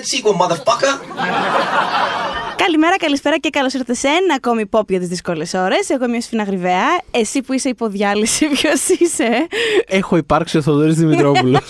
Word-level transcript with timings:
Take 0.00 0.06
that 0.06 0.16
sequel, 0.16 0.34
motherfucker! 0.34 0.92
Καλημέρα, 2.64 2.96
καλησπέρα 2.96 3.38
και 3.38 3.50
καλώς 3.50 3.72
ήρθατε 3.72 3.94
σε 3.94 4.08
ένα 4.08 4.34
ακόμη 4.34 4.68
pop 4.70 4.88
για 4.88 4.98
τις 4.98 5.08
δύσκολες 5.08 5.54
ώρες. 5.54 5.90
Εγώ 5.90 6.04
είμαι 6.04 6.16
ο 6.16 6.20
Σφίνα 6.20 6.42
Γρυβαία. 6.42 7.00
Εσύ 7.10 7.40
που 7.40 7.52
είσαι 7.52 7.68
υποδιάλυση, 7.68 8.48
ποιος 8.54 8.88
είσαι; 8.88 9.46
Έχω 9.86 10.16
υπάρξει 10.16 10.56
ο 10.56 10.62
Θοδωρής 10.62 10.94
Δημητρόπουλος. 10.94 11.62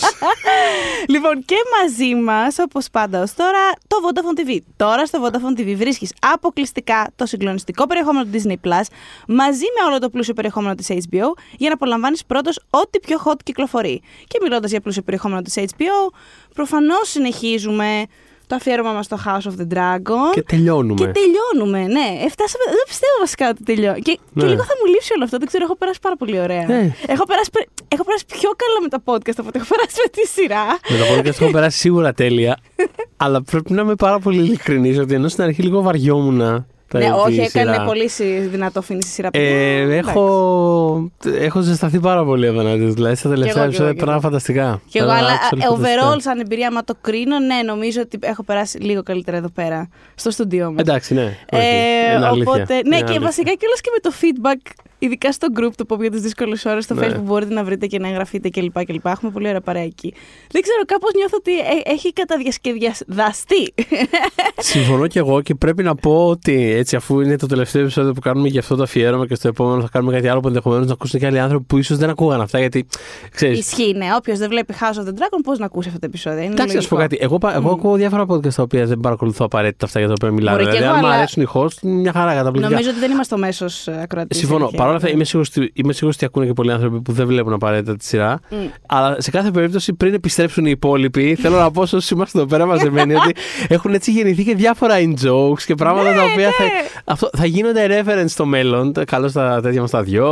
λοιπόν, 1.12 1.44
και 1.44 1.54
μαζί 1.80 2.14
μας, 2.14 2.58
όπως 2.58 2.86
πάντα 2.92 3.22
ως 3.22 3.34
τώρα, 3.34 3.58
το 3.86 3.96
Vodafone 4.06 4.40
TV. 4.40 4.58
Τώρα 4.76 5.06
στο 5.06 5.18
Vodafone 5.24 5.60
TV 5.60 5.74
βρίσκεις 5.76 6.12
αποκλειστικά 6.20 7.10
το 7.16 7.26
συγκλονιστικό 7.26 7.86
περιεχόμενο 7.86 8.24
του 8.24 8.30
Disney 8.32 8.68
Plus 8.68 8.82
μαζί 9.26 9.64
με 9.78 9.88
όλο 9.88 9.98
το 9.98 10.08
πλούσιο 10.08 10.34
περιεχόμενο 10.34 10.74
της 10.74 10.88
HBO 10.88 11.32
για 11.56 11.68
να 11.68 11.74
απολαμβάνεις 11.74 12.24
πρώτος 12.24 12.60
ό,τι 12.70 13.00
πιο 13.00 13.20
hot 13.24 13.36
κυκλοφορεί. 13.44 14.02
Και 14.26 14.38
μιλώντας 14.42 14.70
για 14.70 14.80
πλούσιο 14.80 15.02
περιεχόμενο 15.02 15.42
της 15.42 15.54
HBO, 15.56 16.12
προφανώς 16.54 17.08
συνεχίζουμε 17.08 18.06
το 18.50 18.54
αφιέρωμα 18.58 18.92
μας 18.96 19.04
στο 19.08 19.16
House 19.26 19.46
of 19.50 19.54
the 19.60 19.66
Dragon. 19.76 20.26
και 20.36 20.42
τελειώνουμε. 20.52 21.00
Και 21.00 21.10
τελειώνουμε, 21.20 21.80
ναι. 21.96 22.06
Ε, 22.24 22.28
φτάσαμε, 22.34 22.64
δεν 22.78 22.84
πιστεύω 22.90 23.16
βασικά 23.24 23.44
ότι 23.48 23.62
τελειώνει. 23.70 24.00
Και, 24.06 24.14
Ναι. 24.32 24.42
και 24.42 24.48
λίγο 24.52 24.62
θα 24.70 24.74
μου 24.78 24.86
λείψει 24.92 25.10
όλο 25.16 25.24
αυτό. 25.24 25.36
Δεν 25.38 25.46
ξέρω, 25.50 25.64
έχω 25.68 25.76
περάσει 25.76 25.98
πάρα 26.06 26.16
πολύ 26.16 26.36
ωραία. 26.40 26.64
Ναι. 26.66 26.82
Έχω, 27.14 27.24
περάσει, 27.30 27.50
πε- 27.54 27.68
έχω 27.94 28.04
περάσει 28.04 28.24
πιο 28.36 28.50
καλά 28.62 28.78
με 28.84 28.88
τα 28.94 28.98
podcast 29.08 29.36
από 29.42 29.48
ότι 29.50 29.58
έχω 29.62 29.68
περάσει 29.74 29.96
με 30.04 30.08
τη 30.16 30.22
σειρά. 30.34 30.64
Με 30.92 30.96
το 31.00 31.04
podcast 31.14 31.40
έχω 31.42 31.50
περάσει 31.56 31.78
σίγουρα 31.78 32.12
τέλεια. 32.12 32.54
αλλά 33.24 33.42
πρέπει 33.42 33.72
να 33.72 33.80
είμαι 33.82 33.94
πάρα 33.94 34.18
πολύ 34.18 34.38
ειλικρινής 34.44 34.98
ότι 34.98 35.14
ενώ 35.14 35.28
στην 35.28 35.44
αρχή 35.44 35.62
λίγο 35.62 35.82
βαριόμουν. 35.82 36.66
Τα- 36.92 36.98
ναι, 36.98 37.04
τη 37.04 37.10
όχι, 37.10 37.40
έκανε 37.40 37.72
σειρά. 37.72 37.84
πολύ 37.84 38.08
συ- 38.08 38.48
δυνατό 38.50 38.82
φίνι 38.82 39.02
στη 39.02 39.10
σειρά. 39.10 39.28
Ε, 39.32 39.80
Εντάξει. 39.80 40.10
έχω, 40.10 41.10
έχω 41.38 41.60
ζεσταθεί 41.60 42.00
πάρα 42.00 42.24
πολύ 42.24 42.48
απέναντι. 42.48 42.84
της. 42.84 42.94
Δηλαδή 42.94 43.14
στα 43.14 43.28
τελευταία 43.28 43.62
εγώ, 43.62 43.70
κι 43.70 43.76
εγώ, 43.76 43.88
επεισόδια 43.88 43.92
κι 43.92 43.98
εγώ. 43.98 44.06
πράγματα 44.06 44.26
φανταστικά. 44.28 44.80
Και 44.88 44.98
εγώ, 44.98 45.06
Τώρα 45.08 45.18
αλλά 45.18 45.28
άκουσα 45.32 45.48
ε, 45.52 45.56
λίγο 45.56 45.74
overall, 45.74 45.82
τελευταία. 45.82 46.20
σαν 46.20 46.38
εμπειρία, 46.40 46.66
άμα 46.66 46.84
το 46.84 46.94
κρίνω, 47.00 47.38
ναι, 47.38 47.62
νομίζω 47.66 48.00
ότι 48.00 48.18
έχω 48.20 48.42
περάσει 48.42 48.78
λίγο 48.78 49.02
καλύτερα 49.02 49.36
εδώ 49.36 49.48
πέρα, 49.50 49.88
στο 50.14 50.30
στούντιό 50.30 50.66
μα. 50.72 50.76
Εντάξει, 50.78 51.14
ναι. 51.14 51.22
όχι, 51.52 51.62
Ε, 51.64 52.14
είναι 52.16 52.26
αλήθεια. 52.26 52.52
οπότε, 52.52 52.72
ναι, 52.74 52.80
Είναι 52.84 52.96
και 52.96 53.02
αλήθεια. 53.04 53.20
βασικά 53.20 53.52
κιόλας 53.54 53.80
και 53.80 53.90
με 53.94 54.00
το 54.10 54.12
feedback, 54.20 54.70
ειδικά 55.02 55.32
στο 55.32 55.46
group 55.60 55.70
του 55.76 55.86
Pop 55.88 56.00
για 56.00 56.10
τις 56.10 56.20
δύσκολες 56.20 56.64
ώρες 56.64 56.84
στο 56.84 56.94
Ναι. 56.94 57.06
Facebook, 57.06 57.22
μπορείτε 57.22 57.54
να 57.54 57.64
βρείτε 57.64 57.86
και 57.86 57.98
να 57.98 58.08
εγγραφείτε 58.08 58.48
κλπ. 58.48 58.84
κλπ. 58.84 59.06
Έχουμε 59.06 59.30
πολύ 59.30 59.48
ωραία 59.48 59.60
παρέα 59.60 59.82
εκεί. 59.82 60.14
Δεν 60.50 60.62
ξέρω, 60.62 60.82
κάπως 60.86 61.10
νιώθω 61.16 61.36
ότι 61.38 61.58
ε- 61.58 61.90
έχει 61.92 62.12
καταδιασκευαστεί. 62.12 63.74
Συμφωνώ 64.72 65.06
κι 65.06 65.18
εγώ 65.18 65.40
και 65.40 65.54
πρέπει 65.54 65.82
να 65.82 65.94
πω 65.94 66.26
ότι 66.26 66.70
έτσι, 66.72 66.96
αφού 66.96 67.20
είναι 67.20 67.36
το 67.36 67.46
τελευταίο 67.46 67.82
επεισόδιο 67.82 68.12
που 68.12 68.20
κάνουμε 68.20 68.48
γι' 68.48 68.58
αυτό 68.58 68.76
το 68.76 68.82
αφιέρωμα 68.82 69.26
και 69.26 69.34
στο 69.34 69.48
επόμενο 69.48 69.80
θα 69.80 69.88
κάνουμε 69.92 70.12
κάτι 70.12 70.28
άλλο 70.28 70.40
που 70.40 70.48
ενδεχομένως 70.48 70.86
να 70.86 70.92
ακούσουν 70.92 71.20
και 71.20 71.26
άλλοι 71.26 71.38
άνθρωποι 71.40 71.64
που 71.64 71.78
ίσως 71.78 71.96
δεν 71.96 72.10
ακούγαν 72.10 72.40
αυτά. 72.40 72.58
Γιατί 72.58 72.86
ξέρει. 73.30 73.58
Ισχύει, 73.58 73.94
ναι. 73.96 74.06
Όποιος 74.16 74.38
δεν 74.38 74.48
βλέπει 74.48 74.74
House 74.80 74.98
of 74.98 75.04
the 75.04 75.10
Dragon, 75.12 75.38
πώς 75.42 75.58
να 75.58 75.64
ακούσει 75.64 75.88
αυτό 75.88 76.00
το 76.00 76.06
επεισόδιο; 76.06 76.42
Είναι 76.42 76.52
Εντάξει, 76.52 76.74
να 76.76 76.80
σου 76.82 76.88
πω 76.88 76.96
λογικό. 76.96 77.14
κάτι. 77.16 77.24
Εγώ, 77.24 77.38
πα- 77.38 77.54
εγώ 77.54 77.70
ακούω 77.70 77.94
διάφορα 77.96 78.22
podcast 78.28 78.52
τα 78.54 78.62
οποία 78.62 78.86
δεν 78.86 79.00
παρακολουθώ 79.00 79.44
απαραίτητα 79.44 79.86
αυτά 79.86 79.98
για 79.98 80.08
τα 80.08 80.14
οποία 80.16 80.30
μιλάμε. 80.30 80.56
Μπορεί 80.58 80.70
και 80.70 80.76
Δηλαδή, 80.76 80.86
εγώ, 80.88 80.94
αν 80.96 81.00
μου 81.04 81.10
αλλά- 81.12 81.16
αρέσουν 81.22 81.42
οι 81.42 81.46
host, 81.54 81.78
μια 81.82 82.12
χαρά 82.12 82.34
καταπληκτικά. 82.34 82.68
Νομίζω 82.68 82.90
ότι 82.90 82.98
δεν 82.98 83.10
είμαστε 83.10 83.34
ο 83.34 83.38
μέσος 83.38 83.88
ακροατής. 83.88 84.38
Συμφωνώ. 84.38 84.70
Παρ' 84.90 84.98
όλα 84.98 85.04
αυτά, 85.04 85.08
είμαι 85.10 85.24
σίγουρος 85.24 85.48
ότι, 85.56 85.70
είμαι 85.74 85.92
σίγουρος 85.92 86.16
ότι 86.16 86.24
ακούνε 86.24 86.46
και 86.46 86.52
πολλοί 86.52 86.72
άνθρωποι 86.72 87.00
που 87.00 87.12
δεν 87.12 87.26
βλέπουν 87.26 87.52
απαραίτητα 87.52 87.96
τη 87.96 88.04
σειρά. 88.04 88.40
Μμ. 88.50 88.56
Αλλά 88.88 89.16
σε 89.20 89.30
κάθε 89.30 89.50
περίπτωση, 89.50 89.92
πριν 89.92 90.14
επιστρέψουν 90.14 90.66
οι 90.66 90.70
υπόλοιποι, 90.70 91.34
θέλω 91.34 91.56
να 91.58 91.70
πω 91.70 91.86
σε 91.86 91.96
όσους 91.96 92.10
είμαστε 92.10 92.38
εδώ 92.38 92.46
πέρα 92.46 92.66
μαζεμένοι 92.66 93.14
ότι 93.14 93.34
έχουν 93.68 93.94
έτσι 93.94 94.10
γεννηθεί 94.10 94.44
και 94.44 94.54
διάφορα 94.54 94.94
in 94.98 95.14
jokes 95.26 95.62
και 95.66 95.74
πράγματα 95.74 96.12
τα 96.14 96.22
οποία 96.24 96.50
θα, 96.50 96.64
ναι. 96.64 96.70
αυτό, 97.04 97.30
θα 97.36 97.46
γίνονται 97.46 98.02
reference 98.04 98.24
στο 98.28 98.44
μέλλον. 98.46 98.92
Καλώς 99.06 99.32
τα 99.32 99.60
τέτοια 99.62 99.80
μας 99.80 99.90
τα 99.90 100.02
δυο. 100.02 100.28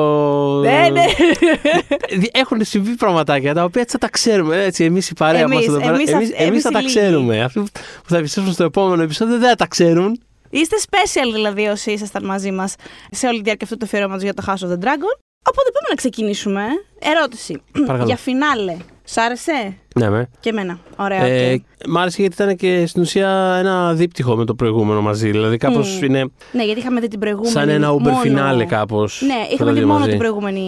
Ναι, 0.62 0.88
ναι. 0.92 1.04
Δι- 2.18 2.36
Έχουν 2.36 2.64
συμβεί 2.64 2.94
πραγματάκια 2.94 3.54
τα 3.54 3.64
οποία 3.64 3.80
έτσι 3.82 3.96
θα 4.00 4.06
τα 4.06 4.10
ξέρουμε. 4.10 4.64
Έτσι, 4.64 4.84
εμείς 4.84 5.08
η 5.10 5.14
παρέα 5.14 5.40
Εμείς, 5.40 5.54
μα 5.54 5.62
εδώ 5.62 5.78
πέρα. 5.78 5.94
εμείς 5.94 6.10
Εμείς, 6.10 6.28
αυτοί- 6.28 6.40
εμείς 6.40 6.48
εμείς 6.50 6.62
θα 6.62 6.68
οι 6.68 6.72
τα 6.72 6.80
λίγοι. 6.80 6.94
ξέρουμε. 6.94 7.42
Αυτοί 7.42 7.60
που 7.60 7.68
θα 8.08 8.16
επιστρέψουν 8.16 8.52
στο 8.52 8.64
επόμενο 8.64 9.02
επεισόδιο 9.02 9.38
δεν 9.38 9.48
θα 9.48 9.54
τα 9.54 9.66
ξέρουν. 9.66 10.20
Είστε 10.50 10.76
special 10.90 11.30
δηλαδή 11.32 11.66
όσοι 11.66 11.90
ήσασταν 11.90 12.24
μαζί 12.24 12.50
μας 12.50 12.74
σε 13.10 13.26
όλη 13.26 13.36
τη 13.36 13.42
διάρκεια 13.42 13.66
αυτού 13.66 13.76
του 13.78 13.84
αφιερώματος 13.84 14.22
για 14.22 14.34
το 14.34 14.42
House 14.46 14.50
of 14.50 14.70
the 14.70 14.84
Dragon. 14.84 15.14
Οπότε 15.50 15.70
πάμε 15.72 15.86
να 15.88 15.94
ξεκινήσουμε. 15.94 16.62
Ερώτηση. 16.98 17.62
Παρακαλώ. 17.72 18.04
για 18.04 18.16
φινάλε. 18.16 18.76
Σ' 19.04 19.16
άρεσε; 19.16 19.76
Ναι, 19.94 20.10
με. 20.10 20.28
Και 20.40 20.48
εμένα. 20.48 20.78
Ωραία. 20.96 21.22
Ε, 21.24 21.52
οκ. 21.52 21.60
μ' 21.88 21.98
άρεσε 21.98 22.20
γιατί 22.20 22.42
ήταν 22.42 22.56
και 22.56 22.86
στην 22.86 23.02
ουσία 23.02 23.56
ένα 23.58 23.94
δίπτυχο 23.94 24.36
με 24.36 24.44
το 24.44 24.54
προηγούμενο 24.54 25.00
μαζί. 25.00 25.30
Δηλαδή 25.30 25.56
κάπως 25.56 25.98
Μμ. 26.00 26.04
είναι 26.04 26.24
Ναι, 26.52 26.64
γιατί 26.64 26.80
είχαμε 26.80 27.00
δει 27.00 27.08
την 27.08 27.18
προηγούμενη. 27.18 27.52
σαν 27.52 27.68
ένα 27.68 27.92
Uber 27.94 27.98
μόνο- 28.00 28.16
φινάλε 28.16 28.64
κάπως. 28.64 29.22
Ναι, 29.26 29.34
είχαμε 29.52 29.72
δει 29.72 29.84
μόνο 29.84 30.06
την 30.06 30.18
προηγούμενη. 30.18 30.62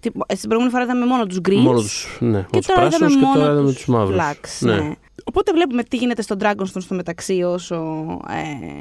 την- 0.00 0.12
ε, 0.26 0.34
Στην 0.34 0.48
προηγούμενη 0.48 0.70
φορά 0.70 0.84
είδαμε 0.84 1.06
μόνο 1.06 1.26
τους 1.26 1.38
Greens. 1.48 1.54
Μόνο 1.62 1.80
τους. 1.80 2.16
Ναι, 2.20 2.46
Και 2.50 2.56
τους 2.58 2.66
τώρα 2.66 2.80
είδαμε 2.80 2.96
πράσινους 2.98 3.14
και 3.14 3.24
μόνο 3.26 3.38
τώρα 3.38 3.52
είδαμε 3.52 3.66
τους 3.68 3.76
τους 3.76 3.86
μαύρους. 3.86 4.16
Flax, 4.18 4.66
ναι. 4.66 4.92
Οπότε 5.24 5.52
βλέπουμε 5.52 5.82
τι 5.82 5.96
γίνεται 5.96 6.22
στο 6.22 6.36
Dragonstone 6.40 6.80
στο 6.80 6.94
μεταξύ 6.94 7.42
όσο 7.42 8.06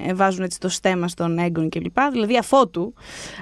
ε, 0.07 0.13
βάζουν 0.13 0.43
έτσι 0.43 0.59
το 0.59 0.69
στέμα 0.69 1.07
στον 1.07 1.37
Έγκον 1.37 1.69
κλπ. 1.69 1.97
Δηλαδή 2.11 2.37
αφότου 2.37 2.93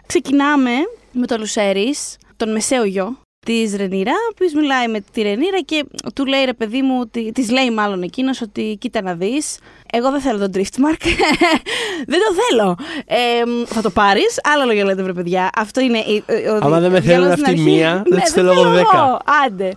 ξεκινάμε 0.05 0.71
με 1.11 1.25
το 1.27 1.37
Λουσέρης, 1.37 2.17
τον 2.35 2.51
μεσαίο 2.51 2.83
γιο 2.83 3.17
της 3.45 3.75
Ρενίρα, 3.75 4.11
ο 4.11 4.29
οποίος 4.31 4.53
μιλάει 4.53 4.87
με 4.87 4.99
τη 5.11 5.21
Ρενίρα 5.21 5.59
και 5.61 5.85
του 6.15 6.25
λέει 6.25 6.43
ρε 6.45 6.53
παιδί 6.53 6.81
μου, 6.81 6.97
ότι, 7.01 7.31
της 7.31 7.51
λέει 7.51 7.71
μάλλον 7.71 8.01
εκείνος 8.01 8.41
ότι 8.41 8.77
κοίτα 8.79 9.01
να 9.01 9.13
δεις. 9.13 9.59
Εγώ 9.91 10.11
δεν 10.11 10.21
θέλω 10.21 10.39
τον 10.39 10.49
Driftmark. 10.53 11.01
δεν 12.11 12.19
το 12.19 12.41
θέλω. 12.49 12.75
Ε, 13.05 13.43
θα 13.65 13.81
το 13.81 13.89
πάρεις. 13.89 14.39
Άλλα 14.53 14.65
λόγια 14.65 14.83
λέτε, 14.85 15.03
βρε 15.03 15.13
παιδιά. 15.13 15.49
Αυτό 15.57 15.81
είναι. 15.81 15.97
η- 15.97 16.23
ο- 16.49 16.59
Άμα 16.61 16.79
δεν 16.79 16.91
με 16.91 16.97
ο 16.97 17.01
θέλουν 17.01 17.01
διάλογος 17.01 17.33
αυτή 17.33 17.49
στην 17.51 17.61
μία, 17.63 17.91
αρχή. 17.91 18.03
δεν 18.09 18.17
Ναι, 18.17 18.23
τις 18.23 18.31
θέλω 18.33 18.51
εγώ 18.51 18.69
δέκα. 18.69 18.89
εγώ. 18.93 19.19
Άντε. 19.45 19.71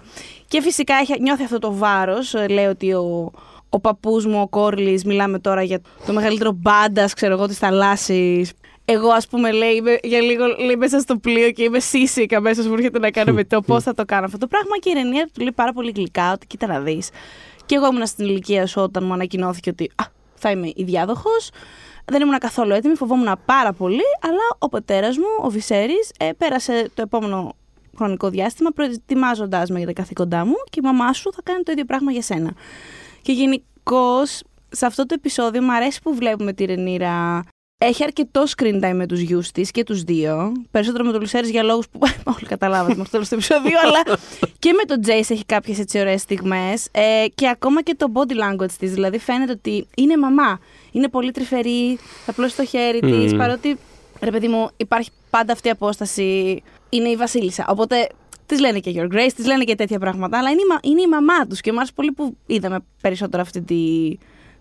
Και 0.48 0.62
φυσικά 0.62 0.94
έχει, 0.94 1.20
νιώθει 1.20 1.42
αυτό 1.42 1.59
το 1.59 1.75
βάρος. 1.75 2.34
Λέει 2.48 2.64
ότι 2.64 2.92
ο, 2.92 3.32
ο 3.69 3.81
παππούς 3.81 4.26
μου, 4.26 4.41
ο 4.41 4.48
Κόρλι, 4.48 5.03
μιλάμε 5.04 5.38
τώρα 5.38 5.62
για 5.62 5.81
το 6.06 6.12
μεγαλύτερο 6.12 6.53
μπάντας, 6.53 7.14
ξέρω 7.14 7.32
εγώ, 7.32 7.47
της 7.47 7.59
θαλάσσης. 7.59 8.53
Εγώ, 8.84 9.09
ας 9.09 9.28
πούμε, 9.28 9.50
λέει, 9.50 9.75
είμαι, 9.75 9.98
για 10.03 10.20
λίγο 10.20 10.44
λέει, 10.47 10.76
μέσα 10.76 10.98
στο 11.00 11.16
πλοίο 11.16 11.50
και 11.50 11.62
είμαι 11.62 11.78
seasick 11.92 12.34
αμέσω 12.36 12.62
μου 12.62 12.75
έρχεται 12.75 12.98
να 12.98 13.10
κάνω 13.10 13.32
με 13.32 13.44
το 13.44 13.60
πώς 13.60 13.82
θα 13.82 13.94
το 13.94 14.04
κάνω 14.04 14.25
αυτό 14.25 14.38
το 14.38 14.47
πράγμα. 14.47 14.78
Και 14.78 14.91
η 14.91 14.92
Ρενία 14.92 15.28
του 15.32 15.41
λέει 15.41 15.53
πάρα 15.53 15.72
πολύ 15.72 15.92
γλυκά 15.97 16.32
ότι 16.32 16.47
κοίτα 16.47 16.66
να 16.66 16.80
δεις. 16.80 17.09
Και 17.66 17.75
εγώ 17.75 17.86
ήμουν 17.86 18.06
στην 18.06 18.26
ηλικία 18.26 18.66
σου 18.66 18.82
όταν 18.82 19.04
μου 19.04 19.12
ανακοινώθηκε 19.12 19.70
ότι 19.70 19.91
α, 19.94 20.04
θα 20.34 20.50
είμαι 20.50 20.66
η 20.75 20.82
διάδοχος. 20.84 21.50
Δεν 22.04 22.20
ήμουν 22.20 22.38
καθόλου 22.38 22.72
έτοιμη, 22.72 22.94
φοβόμουν 22.94 23.38
πάρα 23.44 23.72
πολύ, 23.72 24.03
αλλά 24.20 24.56
ο 24.59 24.69
πατέρας 24.69 25.16
μου, 25.16 25.26
ο 25.42 25.50
Βυσέρης, 25.50 26.12
ε, 26.19 26.30
πέρασε 26.38 26.91
το 26.94 27.03
επόμενο 27.03 27.54
χρονικό 27.98 28.28
διάστημα 28.31 28.70
προετοιμάζοντάς 28.70 29.70
με 29.70 29.78
για 29.78 29.86
τα 29.86 29.92
καθήκοντά 29.92 30.44
μου 30.44 30.54
και 30.70 30.81
η 30.82 30.84
μαμά 30.84 31.12
σου 31.12 31.32
θα 31.32 31.41
κάνει 31.42 31.62
το 31.62 31.72
ίδιο 31.72 31.84
πράγμα 31.84 32.12
για 32.12 32.22
σένα. 32.22 32.53
Και 33.22 33.32
γενικώς 33.32 34.42
σε 34.69 34.86
αυτό 34.86 35.06
το 35.06 35.14
επεισόδιο 35.19 35.62
μου 35.62 35.72
αρέσει 35.72 36.00
που 36.03 36.14
βλέπουμε 36.14 36.53
τη 36.53 36.64
Ρενίρα. 36.64 37.42
Έχει 37.81 38.03
αρκετό 38.03 38.44
screen 38.56 38.84
time 38.84 38.94
με 38.94 39.06
τους 39.06 39.20
γιους 39.20 39.50
της 39.50 39.70
και 39.70 39.84
τους 39.84 40.03
δύο. 40.03 40.53
Περισσότερο 40.70 41.04
με 41.04 41.10
τον 41.12 41.20
Λουσέρης 41.20 41.50
για 41.50 41.62
λόγους 41.62 41.88
που 41.88 41.98
όλοι 42.36 42.47
καταλάβατε 42.47 42.94
μέχρι 42.97 43.04
το 43.04 43.10
τέλο 43.10 43.25
του 43.25 43.34
επεισοδίου, 43.34 43.78
αλλά 43.84 44.19
και 44.59 44.72
με 44.72 44.82
τον 44.82 45.00
Τζέις 45.00 45.30
έχει 45.30 45.44
κάποιες 45.44 45.78
έτσι 45.78 45.98
ωραίες 46.00 46.20
στιγμές. 46.20 46.88
Ε, 46.91 47.25
και 47.34 47.48
ακόμα 47.48 47.82
και 47.82 47.94
το 47.94 48.06
body 48.12 48.32
language 48.32 48.72
της. 48.78 48.92
Δηλαδή 48.92 49.19
φαίνεται 49.19 49.53
ότι 49.53 49.86
είναι 49.97 50.16
μαμά. 50.16 50.60
Είναι 50.92 51.09
πολύ 51.09 51.30
τρυφερή, 51.30 51.98
θα 52.25 52.32
πλώσει 52.32 52.56
το 52.56 52.65
χέρι 52.65 53.00
της, 53.00 53.32
Μμμ. 53.32 53.38
παρότι 53.38 53.78
ρε 54.20 54.30
παιδί 54.30 54.48
μου, 54.48 54.69
υπάρχει 54.76 55.10
πάντα 55.30 55.53
αυτή 55.53 55.69
η 55.69 55.70
απόσταση. 55.70 56.62
Είναι 56.88 57.09
η 57.09 57.16
Βασίλισσα. 57.16 57.65
Οπότε 57.69 58.09
της 58.47 58.60
λένε 58.60 58.78
και 58.78 58.93
Your 58.94 59.15
Grace, 59.15 59.31
της 59.37 59.47
λένε 59.47 59.65
και 59.65 59.75
τέτοια 59.75 59.99
πράγματα, 59.99 60.38
αλλά 60.38 60.50
είναι 60.50 60.60
η, 60.60 60.66
μα- 60.71 60.81
είναι 60.82 61.00
η 61.00 61.06
μαμά 61.06 61.47
τους. 61.47 61.60
Και 61.60 61.72
μου 61.72 61.78
άρεσε 61.78 61.92
πολύ 61.95 62.12
που 62.12 62.36
είδαμε 62.47 62.78
περισσότερο 63.01 63.42
αυτή 63.42 63.62
τη, 63.62 63.77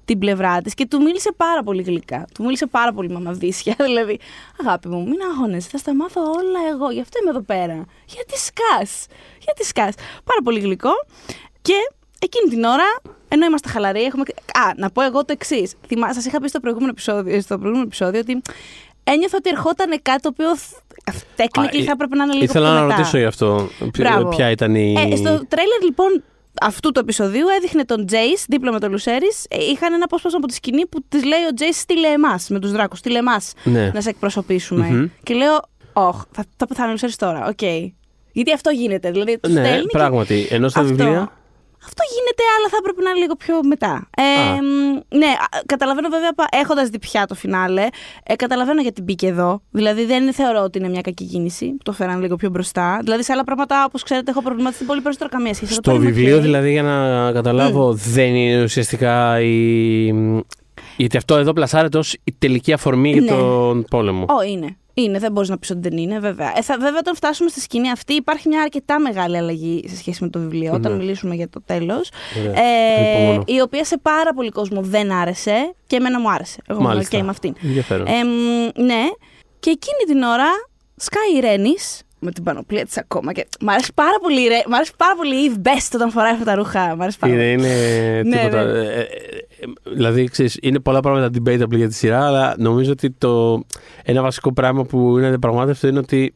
την 0.06 0.19
πλευρά 0.19 0.62
της 0.62 0.74
και 0.74 0.86
του 0.86 1.01
μίλησε 1.01 1.31
πάρα 1.38 1.63
πολύ 1.63 1.81
γλυκά. 1.81 2.25
Του 2.34 2.44
μίλησε 2.44 2.66
πάρα 2.66 2.94
πολύ 2.94 3.10
μαμαδίσια. 3.10 3.75
Δηλαδή, 3.88 4.19
αγάπη 4.62 4.88
μου, 4.88 5.04
μην 5.07 5.18
αγχώνεσαι, 5.31 5.69
θα 5.72 5.78
στα 5.78 5.96
μάθω 5.96 6.22
όλα 6.22 6.60
εγώ. 6.74 6.92
Γι' 6.92 7.01
αυτό 7.01 7.19
είμαι 7.22 7.30
εδώ 7.30 7.42
πέρα. 7.42 7.86
Γιατί 8.06 8.38
σκάς; 8.38 9.06
Γιατί 9.44 9.63
σκάς; 9.66 9.94
Πάρα 10.24 10.42
πολύ 10.44 10.60
γλυκό. 10.60 10.92
Και 11.62 11.74
εκείνη 12.19 12.50
την 12.50 12.63
ώρα, 12.63 12.86
ενώ 13.28 13.46
είμαστε 13.46 13.69
χαλαροί, 13.69 14.04
έχουμε. 14.04 14.24
Α, 14.54 14.74
να 14.78 14.90
πω 14.90 15.01
εγώ 15.01 15.25
το 15.25 15.31
εξής. 15.31 15.74
Σας 16.13 16.25
είχα 16.25 16.42
πει 16.42 16.48
στο 16.48 16.60
προηγούμενο 16.60 16.92
επεισόδιο, 16.92 17.42
στο 17.42 17.56
προηγούμενο 17.57 17.86
επεισόδιο 17.88 18.19
ότι 18.19 18.42
ένιωθα 19.12 19.38
ότι 19.38 19.50
ερχόταν 19.50 20.00
κάτι 20.01 20.21
το 20.21 20.30
οποίο 20.30 20.48
technically 21.38 21.81
Α, 21.81 21.83
θα 21.86 21.92
έπρεπε 21.92 22.15
να 22.15 22.24
είναι 22.24 22.33
λίγο 22.33 22.44
Ήθελα 22.44 22.65
πιο 22.69 22.75
να 22.75 22.81
μετά. 22.81 22.95
ρωτήσω 22.95 23.18
γι' 23.18 23.24
αυτό. 23.25 23.68
Ποια- 23.92 24.09
Μπράβο. 24.12 24.30
Ποια 24.30 24.50
ήταν 24.50 24.75
η. 24.75 24.94
Ε, 25.12 25.15
στο 25.15 25.30
τρέλερ 25.48 25.81
λοιπόν 25.83 26.24
αυτού 26.62 26.92
του 26.92 27.00
επεισοδίου 27.00 27.45
έδειχνε 27.57 27.83
τον 27.86 28.06
Τζέις 28.06 28.45
δίπλα 28.50 28.71
με 28.71 28.80
τον 28.80 28.92
Λουσέρης. 28.92 29.45
είχαν 29.71 29.94
ένα 29.94 30.04
απόσπασμα 30.04 30.38
από 30.38 30.48
τη 30.48 30.54
σκηνή 30.54 30.86
που 30.88 31.04
της 31.09 31.24
λέει 31.24 31.44
ο 31.50 31.54
Τζέις 31.54 31.80
στείλε 31.80 32.07
εμάς 32.07 32.48
με 32.50 32.59
τους 32.59 32.71
δράκους. 32.71 33.00
Στείλε 33.00 33.18
εμάς 33.18 33.54
Ναι. 33.63 33.92
να 33.94 34.01
σε 34.01 34.09
εκπροσωπήσουμε. 34.09 34.86
Μμμ. 34.89 35.06
Και 35.24 35.33
λέω, 35.33 35.60
Ωχ, 35.94 36.24
θα, 36.31 36.45
θα 36.57 36.68
πεθάνω 36.68 36.88
ο 36.89 36.92
Λουσέρης 36.92 37.15
τώρα. 37.15 37.45
Οκ. 37.48 37.62
Γιατί 38.31 38.53
αυτό 38.53 38.69
γίνεται. 38.69 39.12
Δηλαδή, 39.12 39.39
τους 39.39 39.53
Ναι, 39.53 39.63
στέλνει 39.65 39.81
και- 39.81 39.98
πράγματι. 39.98 40.48
Ενώ 40.50 40.68
στα 40.69 40.80
Αυτό. 40.80 40.94
βιβλία. 40.95 41.31
Αυτό 41.89 42.04
γίνεται, 42.13 42.44
αλλά 42.56 42.68
αλλά 42.68 42.75
θα 42.75 42.78
έπρεπε 42.81 43.01
να 43.01 43.10
είναι 43.10 43.19
λίγο 43.19 43.36
πιο 43.36 43.56
μετά. 43.63 44.10
Ε, 44.18 44.24
ναι, 45.18 45.25
α, 45.25 45.48
καταλαβαίνω 45.66 46.10
βέβαια 46.10 46.31
έχοντας 46.51 46.89
δει 46.89 47.00
πια 47.00 47.25
το 47.25 47.36
φινάλε. 47.36 47.88
Ε, 48.24 48.36
καταλαβαίνω 48.36 48.81
γιατί 48.81 49.01
μπήκε 49.01 49.28
εδώ. 49.28 49.62
Δηλαδή 49.72 50.06
δεν 50.06 50.34
θεωρώ 50.34 50.60
ότι 50.63 50.78
είναι 50.78 50.89
μια 50.89 51.01
κακή 51.01 51.25
κίνηση 51.25 51.66
που 51.66 51.84
το 51.84 51.92
φέραν 51.92 52.22
λίγο 52.22 52.36
πιο 52.36 52.50
μπροστά. 52.50 53.00
Δηλαδή 53.04 53.24
σε 53.24 53.31
άλλα 53.31 53.44
πράγματα, 53.44 53.86
όπως 53.86 54.04
ξέρετε, 54.04 54.31
έχω 54.31 54.42
προβληματίσει 54.42 54.84
πολύ 54.84 55.01
περισσότερο 55.01 55.30
καμία 55.30 55.54
σχέση. 55.54 55.74
Στο 55.74 55.95
βιβλίο, 55.95 56.39
δηλαδή, 56.39 56.72
για 56.72 56.84
να 56.84 57.31
καταλάβω, 57.31 57.94
δεν 57.94 58.36
είναι 58.36 58.63
ουσιαστικά 58.63 59.42
η. 59.42 60.13
Γιατί 60.98 61.18
αυτό 61.18 61.36
εδώ 61.36 61.54
πλασάρεται 61.54 61.98
ως 61.98 62.14
η 62.24 62.36
τελική 62.40 62.74
αφορμή 62.74 63.12
για 63.12 63.22
Ναι. 63.22 63.28
τον 63.28 63.84
πόλεμο. 63.90 64.26
Ω, 64.30 64.42
είναι. 64.44 64.78
Είναι, 64.94 65.20
δεν 65.20 65.32
μπορείς 65.32 65.50
να 65.50 65.58
πεις 65.58 65.70
ότι 65.70 65.80
δεν 65.90 65.98
είναι, 65.98 66.20
βέβαια. 66.20 66.54
Ε, 66.58 66.62
θα, 66.62 66.78
βέβαια, 66.80 67.00
όταν 67.00 67.16
φτάσουμε 67.16 67.50
στη 67.50 67.60
σκηνή 67.60 67.92
αυτή, 67.92 68.14
υπάρχει 68.14 68.48
μια 68.48 68.62
αρκετά 68.62 69.00
μεγάλη 69.00 69.38
αλλαγή 69.38 69.84
σε 69.88 69.96
σχέση 69.96 70.24
με 70.24 70.30
το 70.30 70.40
βιβλίο, 70.40 70.74
όταν 70.74 70.92
Ναι. 70.92 70.98
μιλήσουμε 70.98 71.36
για 71.36 71.50
το 71.50 71.62
τέλος. 71.66 72.10
Ωραία. 72.40 72.52
Ε, 72.64 73.04
Ανυπομονώ. 73.16 73.44
η 73.48 73.62
οποία 73.62 73.84
σε 73.86 73.98
πάρα 73.98 74.34
πολύ 74.34 74.50
κόσμο 74.50 74.82
δεν 74.82 75.12
άρεσε 75.12 75.74
και 75.88 75.96
εμένα 75.96 76.20
μου 76.20 76.32
άρεσε. 76.32 76.62
Εγώ 76.68 76.80
είμαι 76.80 76.88
Μάλιστα. 76.88 77.20
ok 77.20 77.22
με 77.22 77.30
αυτήν. 77.30 77.56
Ενδιαφέρον. 77.64 78.06
Ε, 78.08 78.24
μ, 78.24 78.84
ναι, 78.84 79.04
και 79.60 79.70
εκείνη 79.70 80.04
την 80.08 80.22
ώρα 80.24 80.48
σκάει 80.96 81.36
η 81.38 81.40
Ρένης 81.40 82.02
με 82.19 82.31
την 82.31 82.44
πανοπλία 82.44 82.86
της 82.86 82.98
ακόμα. 82.98 83.31
Και 83.34 83.48
μ' 83.60 83.69
αρέσει 83.69 83.92
πάρα 83.94 84.18
πολύ 84.22 84.42
η 84.44 84.48
Ρέ- 84.48 84.68
μ' 84.68 84.74
αρέσει 84.74 84.92
πάρα 84.98 85.16
πολύ 85.16 85.36
η 85.36 85.52
Eve 85.54 85.68
Best 85.68 85.90
όταν 85.94 86.12
φοράει 86.12 86.31
αυτά 86.31 86.44
τα 86.46 86.56
ρούχα. 86.56 86.96
Μ' 86.96 87.02
αρέσει 87.02 87.18
πάρα 87.19 87.34
Είναι, 87.34 87.56
πολύ. 87.56 87.68
είναι 87.68 88.22
Ναι, 88.25 88.38
τίποτα. 88.42 88.64
ναι. 88.64 88.80
Ε, 88.80 88.84
ε, 88.84 89.00
ε, 89.60 89.66
δηλαδή, 89.94 90.24
ξέρεις, 90.28 90.58
είναι 90.62 90.80
πολλά 90.80 91.00
πράγματα 91.00 91.30
debatable 91.40 91.75
για 91.75 91.88
τη 91.88 91.94
σειρά, 91.94 92.25
αλλά 92.25 92.56
νομίζω 92.58 92.92
ότι 92.92 93.12
το, 93.12 93.64
ένα 94.04 94.22
βασικό 94.22 94.54
πράγμα 94.54 94.84
που 94.84 95.18
είναι 95.18 95.28
διαπραγμάτευτο 95.30 95.88
είναι 95.88 96.00
ότι 96.00 96.31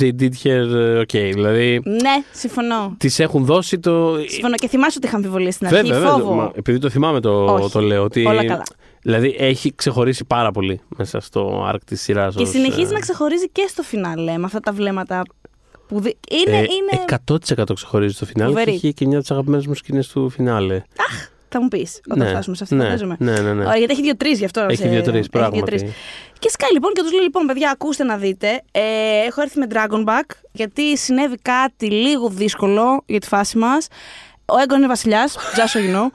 they 0.00 0.10
did 0.20 0.30
her 0.42 0.62
uh, 0.72 0.98
okay. 1.00 1.30
Δηλαδή, 1.34 1.80
Ναι, 1.84 2.22
συμφωνώ. 2.32 2.94
τη 2.98 3.14
έχουν 3.18 3.44
δώσει 3.44 3.78
το. 3.78 4.16
Συμφωνώ 4.26 4.54
και 4.54 4.68
θυμάσαι 4.68 4.94
ότι 4.98 5.06
είχα 5.06 5.16
αμφιβολία 5.16 5.52
στην 5.52 5.66
αρχή. 5.66 5.82
Βέβαια, 5.82 5.98
βέβαια. 5.98 6.12
Φόβο. 6.12 6.34
Μα, 6.34 6.52
επειδή 6.54 6.78
το 6.78 6.88
θυμάμαι 6.88 7.20
το, 7.20 7.44
Όχι. 7.44 7.70
το 7.72 7.80
λέω. 7.80 8.02
Ότι, 8.02 8.26
Όλα 8.26 8.44
καλά. 8.44 8.62
Δηλαδή 9.08 9.36
έχει 9.38 9.74
ξεχωρίσει 9.74 10.24
πάρα 10.24 10.50
πολύ 10.50 10.80
μέσα 10.96 11.20
στο 11.20 11.70
arc 11.74 11.78
της 11.86 12.02
σειράς. 12.02 12.34
Και 12.34 12.44
συνεχίζει 12.44 12.92
να 12.92 12.98
ξεχωρίζει 12.98 13.48
και 13.50 13.66
στο 13.68 13.82
φινάλε 13.82 14.38
με 14.38 14.44
αυτά 14.44 14.60
τα 14.60 14.72
βλέμματα. 14.72 15.22
Που 15.88 16.00
δι... 16.00 16.16
είναι, 16.46 16.56
Ε, 16.56 16.60
είναι... 16.60 17.04
100% 17.56 17.64
ξεχωρίζει 17.74 18.14
στο 18.14 18.26
φινάλε 18.26 18.50
και 18.52 18.58
Φοβερή. 18.58 18.76
έχει 18.76 18.92
και 18.92 19.04
μια 19.04 19.12
από 19.14 19.22
τις 19.22 19.30
αγαπημένες 19.30 19.66
μου 19.66 19.74
σκηνές 19.74 20.08
του 20.08 20.28
φινάλε. 20.30 20.82
Θα 21.48 21.62
μου 21.62 21.68
πεις 21.68 22.00
όταν 22.10 22.18
Ναι, 22.24 22.30
φτάσουμε 22.30 22.56
σε 22.56 22.62
αυτό. 22.64 22.74
ναι, 22.76 22.82
φαντάζομαι. 22.84 23.16
ναι, 23.18 23.32
ναι, 23.40 23.52
ναι. 23.52 23.64
Ωραία, 23.64 23.76
γιατί 23.76 23.92
έχει 23.92 24.02
δύο-τρεις 24.02 24.38
γι' 24.38 24.44
αυτό. 24.44 24.60
Έχει 24.60 24.76
σε- 24.82 24.88
δύο-τρεις, 24.88 25.18
έχει 25.18 25.28
πράγματι. 25.28 25.56
δύο-τρεις. 25.56 25.82
Και 26.38 26.48
σκάει 26.50 26.72
λοιπόν 26.72 26.92
και 26.92 27.02
τους 27.02 27.12
λέει: 27.12 27.22
Λοιπόν, 27.22 27.46
παιδιά, 27.46 27.70
ακούστε 27.70 28.04
να 28.04 28.16
δείτε. 28.16 28.62
Ε, 28.72 28.80
έχω 29.26 29.40
έρθει 29.42 29.58
με 29.58 29.66
Dragonback 29.72 30.30
γιατί 30.52 30.96
συνέβη 30.98 31.36
κάτι 31.42 31.90
λίγο 31.90 32.28
δύσκολο 32.28 33.02
για 33.06 33.20
τη 33.20 33.26
φάση 33.26 33.58
μας. 33.58 33.86
Ο 34.46 34.58
Έγκον 34.62 34.78
είναι 34.78 34.86
βασιλιάς, 34.86 35.36
just 35.56 35.78
so 35.78 35.80
you 35.82 35.96
know. 35.96 36.06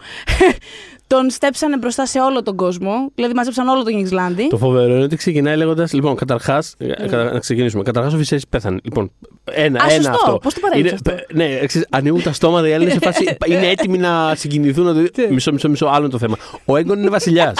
τον 1.07 1.29
στέψανε 1.29 1.77
μπροστά 1.77 2.05
σε 2.05 2.19
όλο 2.19 2.43
τον 2.43 2.55
κόσμο. 2.55 3.11
Δηλαδή, 3.15 3.33
μαζέψαν 3.33 3.67
όλο 3.67 3.83
τον 3.83 3.97
Ιγκλάντι. 3.99 4.47
Το 4.47 4.57
φοβερό 4.57 4.93
είναι 4.93 5.03
ότι 5.03 5.15
ξεκινάει 5.15 5.55
λέγοντας. 5.57 5.93
Λοιπόν, 5.93 6.15
καταρχάς. 6.15 6.75
Να 7.09 7.39
ξεκινήσουμε. 7.39 7.83
Καταρχάς, 7.83 8.13
ο 8.13 8.17
Βυσσέη 8.17 8.41
πέθανε. 8.49 8.79
Λοιπόν, 8.83 9.11
ένα, 9.43 9.83
Α, 9.83 9.85
ένα 9.89 9.93
σωστό. 9.93 10.09
αυτό. 10.11 10.37
Πώς 10.43 10.53
το 10.53 10.59
παρέλειψες 10.59 10.99
Είναι- 10.99 11.11
αυτό; 11.15 11.25
πε- 11.33 11.35
Ναι, 11.59 11.65
ξέρεις, 11.65 11.87
ανοίγουν 11.91 12.21
τα 12.23 12.33
στόματα 12.33 12.67
οι 12.67 12.73
άλλοι 12.73 12.83
είναι 12.83 12.93
σε 12.93 12.99
φάση. 12.99 13.23
είναι 13.51 13.67
έτοιμοι 13.69 13.97
να 13.97 14.35
συγκινηθούν. 14.35 14.85
Να 14.85 14.93
το... 14.93 15.09
μισό, 15.29 15.51
μισό, 15.51 15.69
μισό, 15.69 15.85
άλλο 15.85 15.99
είναι 16.03 16.09
το 16.13 16.17
θέμα. 16.17 16.37
Ο 16.65 16.77
Έγκον 16.77 16.99
είναι 16.99 17.09
βασιλιάς. 17.09 17.55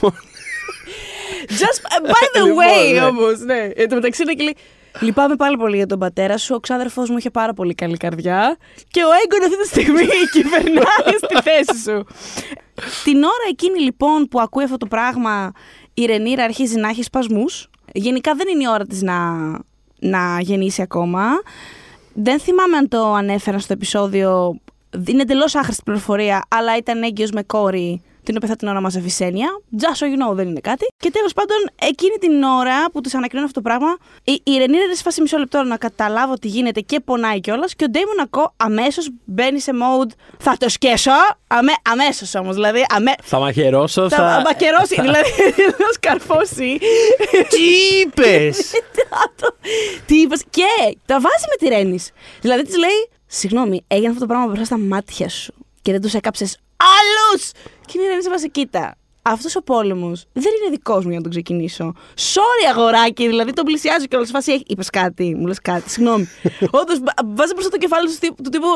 Just 1.60 1.80
uh, 1.82 2.06
by 2.10 2.40
the 2.40 2.44
Λοιπόν, 2.46 2.64
way 2.64 2.94
ναι. 2.94 3.00
όμως, 3.04 3.38
ναι. 3.40 3.68
Εν 3.74 3.88
τω 3.88 3.94
μεταξύ 3.94 4.22
είναι 4.22 4.32
και 4.32 4.42
λέει. 4.42 4.56
Λυπάμαι 5.00 5.36
πάρα 5.36 5.56
πολύ 5.56 5.76
για 5.76 5.86
τον 5.86 5.98
πατέρα 5.98 6.38
σου. 6.38 6.54
Ο 6.54 6.60
ξάδερφός 6.60 7.10
μου 7.10 7.16
είχε 7.18 7.30
πάρα 7.30 7.52
πολύ 7.52 7.74
καλή 7.74 7.96
καρδιά. 7.96 8.56
Και 8.90 9.00
ο 9.04 9.08
Έγκον 9.24 9.42
αυτή 9.48 9.62
τη 9.62 9.66
στιγμή 9.68 10.06
κυβερνάει 10.32 11.16
στη 11.24 11.36
θέση 11.50 11.82
σου. 11.82 12.06
Την 13.04 13.16
ώρα 13.16 13.46
εκείνη 13.50 13.80
λοιπόν 13.80 14.28
που 14.28 14.40
ακούει 14.40 14.64
αυτό 14.64 14.76
το 14.76 14.86
πράγμα, 14.86 15.52
η 15.94 16.04
Ρενίρα 16.04 16.44
αρχίζει 16.44 16.76
να 16.76 16.88
έχει 16.88 17.02
σπασμούς. 17.02 17.70
Γενικά 17.92 18.34
δεν 18.34 18.48
είναι 18.48 18.62
η 18.62 18.68
ώρα 18.68 18.84
της 18.84 19.02
να, 19.02 19.50
να 19.98 20.40
γεννήσει 20.40 20.82
ακόμα. 20.82 21.22
Δεν 22.12 22.40
θυμάμαι 22.40 22.76
αν 22.76 22.88
το 22.88 23.12
ανέφεραν 23.12 23.60
στο 23.60 23.72
επεισόδιο. 23.72 24.60
Είναι 25.06 25.22
εντελώς 25.22 25.54
άχρηστη 25.54 25.82
πληροφορία, 25.84 26.44
αλλά 26.48 26.76
ήταν 26.76 27.02
έγκυος 27.02 27.30
με 27.30 27.42
κόρη, 27.42 28.02
την 28.30 28.36
οποία 28.36 28.48
θα 28.48 28.56
την 28.56 28.68
ονόμαζε 28.68 29.00
Βυσένια. 29.00 29.48
Just 29.80 30.02
so 30.02 30.06
you 30.06 30.18
know, 30.22 30.34
δεν 30.34 30.48
είναι 30.48 30.60
κάτι. 30.60 30.86
Και 30.96 31.10
τέλος 31.10 31.32
πάντων, 31.32 31.56
εκείνη 31.82 32.16
την 32.20 32.42
ώρα 32.42 32.90
που 32.92 33.00
της 33.00 33.14
ανακοινώνει 33.14 33.46
αυτό 33.46 33.60
το 33.60 33.68
πράγμα, 33.68 33.96
η, 34.24 34.40
η 34.44 34.56
Ρενίρα 34.58 34.82
είναι 34.84 34.94
σε 34.94 35.02
φάση 35.02 35.20
μισό 35.20 35.38
λεπτό 35.38 35.62
να 35.62 35.76
καταλάβω 35.76 36.34
τι 36.34 36.48
γίνεται 36.48 36.80
και 36.80 37.00
πονάει 37.00 37.40
κιόλας. 37.40 37.74
Και 37.74 37.84
ο 37.84 37.88
Ντέιμον 37.88 38.20
Ακό 38.20 38.54
αμέσως 38.56 39.08
μπαίνει 39.24 39.60
σε 39.60 39.72
mode. 39.74 40.10
Θα 40.38 40.56
το 40.58 40.68
σκέσω. 40.68 41.10
Αμέ, 41.46 41.72
αμέσως 41.90 42.34
όμως. 42.34 42.54
Δηλαδή, 42.54 42.86
αμέ, 42.88 43.12
θα 43.22 43.38
μαχαιρώσω. 43.38 44.08
θα 44.08 44.16
Θα. 44.16 44.42
μακερώσει. 44.44 45.00
δηλαδή, 45.04 45.30
θα 45.78 45.92
σκαρφώσει. 45.92 46.78
Τι 47.48 47.62
είπες! 48.00 48.70
Τι 50.06 50.20
είπες; 50.20 50.44
Και 50.50 50.96
τα 51.06 51.14
βάζει 51.14 51.44
με 51.48 51.56
τη 51.58 51.74
Ρένης. 51.74 52.10
Δηλαδή 52.40 52.62
της 52.62 52.76
λέει: 52.76 53.08
Συγγνώμη, 53.26 53.84
έγινε 53.86 54.08
αυτό 54.08 54.20
το 54.20 54.26
πράγμα 54.26 54.46
μπροστά 54.46 54.64
στα 54.64 54.78
μάτια 54.78 55.28
σου 55.28 55.54
και 55.82 55.92
δεν 55.92 56.00
τους 56.00 56.14
έκαψες 56.14 56.58
άλλου! 56.96 57.40
Και 57.86 57.92
είναι 57.94 58.04
η 58.04 58.08
Ρένη 58.08 58.22
σε 58.22 58.30
βάση, 58.30 58.50
κοίτα. 58.50 58.94
Αυτός 59.22 59.56
ο 59.56 59.62
πόλεμος 59.62 60.24
δεν 60.32 60.52
είναι 60.60 60.70
δικός 60.76 61.02
μου 61.02 61.08
για 61.08 61.16
να 61.16 61.22
τον 61.22 61.30
ξεκινήσω. 61.30 61.92
Sorry, 62.16 62.70
αγοράκι, 62.74 63.26
δηλαδή 63.26 63.52
τον 63.52 63.64
πλησιάζω 63.64 64.06
και 64.06 64.16
όλα 64.16 64.24
σε 64.24 64.32
φάση. 64.32 64.62
Είπες 64.66 64.90
κάτι, 64.90 65.34
μου 65.34 65.46
λες 65.46 65.58
κάτι, 65.60 65.90
συγγνώμη. 65.90 66.28
Όντως, 66.80 66.98
βάζει 67.34 67.52
μπροστά 67.52 67.70
το 67.70 67.76
κεφάλι 67.78 68.08
του 68.08 68.16
τύπου- 68.20 68.42
του 68.44 68.50
τύπου. 68.50 68.66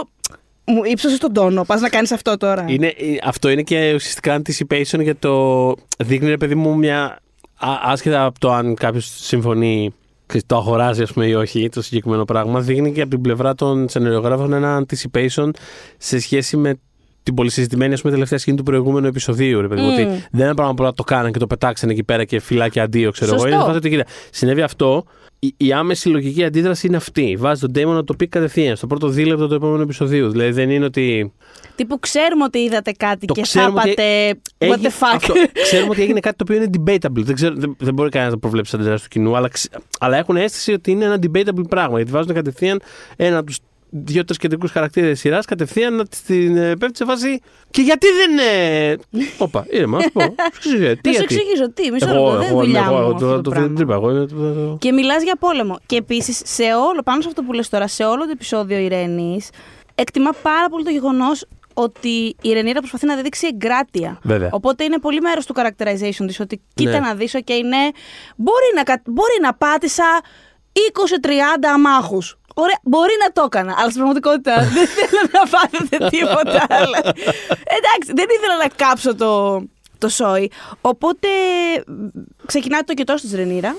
Μου 0.66 0.84
ύψωσες 0.84 1.18
τον 1.18 1.32
τόνο. 1.32 1.64
Πας 1.64 1.80
να 1.80 1.88
κάνεις 1.88 2.12
αυτό 2.12 2.36
τώρα. 2.36 2.64
Είναι, 2.68 2.86
ε, 2.86 2.92
αυτό 3.24 3.48
είναι 3.48 3.62
και 3.62 3.92
ουσιαστικά 3.94 4.42
anticipation 4.42 5.02
για 5.02 5.16
το. 5.16 5.74
Δείχνει, 5.98 6.28
ρε 6.28 6.36
παιδί 6.36 6.54
μου, 6.54 6.76
μια. 6.76 7.18
α- 7.58 7.78
άσχετα 7.82 8.24
από 8.24 8.38
το 8.38 8.52
αν 8.52 8.74
κάποιος 8.74 9.04
συμφωνεί, 9.20 9.94
ξέρεις, 10.26 10.46
το 10.46 10.56
αγοράζει, 10.56 11.02
ας 11.02 11.12
πούμε, 11.12 11.26
ή 11.26 11.34
όχι, 11.34 11.68
το 11.68 11.82
συγκεκριμένο 11.82 12.24
πράγμα, 12.24 12.60
δείχνει 12.60 12.92
και 12.92 13.00
από 13.00 13.10
την 13.10 13.20
πλευρά 13.20 13.54
των 13.54 13.88
σενεριογράφων 13.88 14.52
ένα 14.52 14.84
anticipation 14.86 15.50
σε 15.98 16.18
σχέση 16.18 16.56
με 16.56 16.78
την 17.24 17.34
πολυσυζητημένη 17.34 17.92
ας 17.94 18.00
πούμε, 18.00 18.12
τελευταία 18.12 18.38
σκηνή 18.38 18.56
του 18.56 18.62
προηγούμενου 18.62 19.06
επεισοδίου. 19.06 19.60
Ρε 19.60 19.68
παιδί 19.68 19.80
μου, 19.80 19.86
Μμμ. 19.86 19.94
ότι 19.94 20.02
δεν 20.30 20.44
είναι 20.46 20.54
πράγμα 20.54 20.74
που 20.74 20.92
το 20.94 21.02
κάναν 21.02 21.32
και 21.32 21.38
το 21.38 21.46
πετάξαν 21.46 21.88
εκεί 21.90 22.04
πέρα 22.04 22.24
και 22.24 22.40
φυλάκια 22.40 22.82
αντίο, 22.82 23.10
ξέρω 23.10 23.30
Σωστό. 23.30 23.46
εγώ. 23.46 23.54
Είναι 23.56 23.64
φάση 23.64 23.76
ότι 23.76 23.88
κοίτα, 23.90 24.04
συνέβη 24.30 24.62
αυτό. 24.62 25.04
Η, 25.38 25.54
η 25.56 25.72
άμεση 25.72 26.08
λογική 26.08 26.44
αντίδραση 26.44 26.86
είναι 26.86 26.96
αυτή. 26.96 27.36
Βάζει 27.38 27.60
τον 27.60 27.70
Ντέιμον 27.70 27.94
να 27.94 28.04
το 28.04 28.14
πει 28.14 28.26
κατευθείαν, 28.28 28.76
στο 28.76 28.86
πρώτο 28.86 29.08
δίλεπτο 29.08 29.48
του 29.48 29.54
επόμενου 29.54 29.82
επεισοδίου. 29.82 30.30
Δηλαδή 30.30 30.50
δεν 30.50 30.70
είναι 30.70 30.84
ότι. 30.84 31.32
Τύπου 31.76 31.98
ξέρουμε 31.98 32.44
ότι 32.44 32.58
είδατε 32.58 32.92
κάτι 32.92 33.26
Το 33.26 33.34
και 33.34 33.40
θα 33.40 33.46
ξέρουμε 33.46 33.80
ότι 33.80 33.88
είπατε. 33.90 34.38
What 34.58 34.72
Έχει- 34.72 34.80
the 34.82 34.86
fuck. 34.88 35.14
αυτό. 35.16 35.34
Ξέρουμε 35.62 35.90
ότι 35.90 36.02
έγινε 36.02 36.20
κάτι 36.20 36.36
το 36.36 36.44
οποίο 36.48 36.62
είναι 36.62 36.70
debatable. 36.78 37.22
Δεν, 37.24 37.34
ξέρω, 37.34 37.54
δεν, 37.56 37.76
δεν 37.78 37.94
μπορεί 37.94 38.08
κανένας 38.08 38.34
να 38.34 38.40
το 38.40 38.46
προβλέψει 38.46 38.70
σαν 38.70 38.80
αντιδράσει 38.80 39.02
του 39.04 39.08
κοινού, 39.10 39.36
αλλά, 39.36 39.48
ξε- 39.48 39.72
αλλά 40.00 40.16
έχουν 40.16 40.36
αίσθηση 40.36 40.72
ότι 40.72 40.90
είναι 40.90 41.04
ένα 41.04 41.18
debatable 41.22 41.68
πράγμα. 41.68 41.96
Γιατί 41.96 42.10
βάζουν 42.12 42.34
κατευθείαν 42.34 42.80
ένα 43.16 43.36
από 43.36 43.46
τους 43.46 43.58
δύο-τρεις 43.96 44.38
κεντρικούς 44.38 44.70
χαρακτήρες 44.70 45.10
τη 45.10 45.16
σειράς 45.18 45.44
κατευθείαν 45.44 45.94
να 45.94 46.04
την 46.26 46.56
ε, 46.56 46.76
πέφτει 46.76 46.96
σε 46.96 47.04
φάση. 47.04 47.40
Και 47.70 47.80
γιατί 47.82 48.06
δεν. 48.06 48.38
Ε... 48.38 48.96
Όπα, 49.38 49.66
ήρεμα, 49.70 49.96
να 49.98 50.02
σου 50.02 50.12
πω. 50.12 50.20
Σου 50.60 50.70
εξηγήσω, 50.70 50.96
τι 51.00 51.08
Να 51.08 51.14
σου 51.14 51.18
γιατί. 51.18 51.34
εξηγήσω 51.34 51.72
τι, 51.72 51.90
μισό 51.90 52.08
Εγώ, 52.08 52.14
λεπτό, 52.24 52.30
δεν 52.38 52.40
είναι 52.40 52.48
εγώ, 52.50 52.60
δουλειά 52.64 52.80
εγώ, 52.86 52.92
μου 52.94 52.98
εγώ, 53.00 53.10
αυτό 53.14 53.26
το- 53.26 53.34
το 53.34 53.40
το- 53.40 53.50
πράγμα. 53.50 53.68
δεν 53.68 53.82
είπα 53.82 53.94
εγώ. 53.94 54.10
είναι 54.10 54.26
το- 54.26 54.76
Και 54.80 54.92
μιλάς 54.92 55.22
για 55.22 55.36
πόλεμο. 55.36 55.78
Και 55.86 55.96
επίσης, 55.96 56.40
σε 56.44 56.62
όλο, 56.62 57.02
πάνω 57.04 57.20
σε 57.22 57.28
αυτό 57.28 57.42
που 57.42 57.52
λες 57.52 57.68
τώρα, 57.68 57.86
σε 57.88 58.04
όλο 58.04 58.24
το 58.24 58.30
επεισόδιο 58.32 58.78
Ειρήνη, 58.78 59.40
εκτιμά 59.94 60.30
πάρα 60.42 60.68
πολύ 60.68 60.84
το 60.84 60.90
γεγονός 60.90 61.46
ότι 61.74 62.36
η 62.42 62.52
Ρενίρα 62.52 62.78
προσπαθεί 62.78 63.06
να 63.06 63.16
δείξει 63.16 63.46
εγκράτεια. 63.52 64.18
Βέβαια. 64.22 64.48
Οπότε 64.52 64.84
είναι 64.84 64.98
πολύ 64.98 65.20
μέρος 65.20 65.46
του 65.46 65.54
characterization 65.56 66.24
της 66.26 66.40
ότι 66.40 66.60
κοίτα 66.74 66.90
Ναι. 66.90 66.98
να 66.98 67.14
δεις, 67.14 67.32
και 67.44 67.52
είναι. 67.52 67.76
Μπορεί 68.36 68.64
να, 68.74 68.82
κα- 68.82 69.02
μπορεί 69.06 69.38
να 69.42 69.54
πάτησα 69.54 70.04
20-30 70.72 71.68
αμάχους. 71.74 72.38
Ωραία, 72.54 72.78
μπορεί 72.82 73.12
να 73.22 73.32
το 73.32 73.42
έκανα, 73.44 73.74
αλλά 73.78 73.90
στην 73.90 74.02
πραγματικότητα 74.02 74.54
δεν 74.76 74.86
θέλω 74.86 75.28
να 75.32 75.48
πάθετε 75.48 76.08
τίποτα 76.08 76.66
άλλο. 76.68 76.96
Εντάξει, 77.78 78.12
δεν 78.14 78.26
ήθελα 78.36 78.56
να 78.62 78.68
κάψω 78.76 79.14
το, 79.14 79.62
το 79.98 80.08
σόι. 80.08 80.50
Οπότε 80.80 81.28
μ, 81.86 82.06
ξεκινάει 82.46 82.80
το 82.82 82.94
κετός 82.94 83.20
της 83.20 83.34
Ρενίρα 83.34 83.76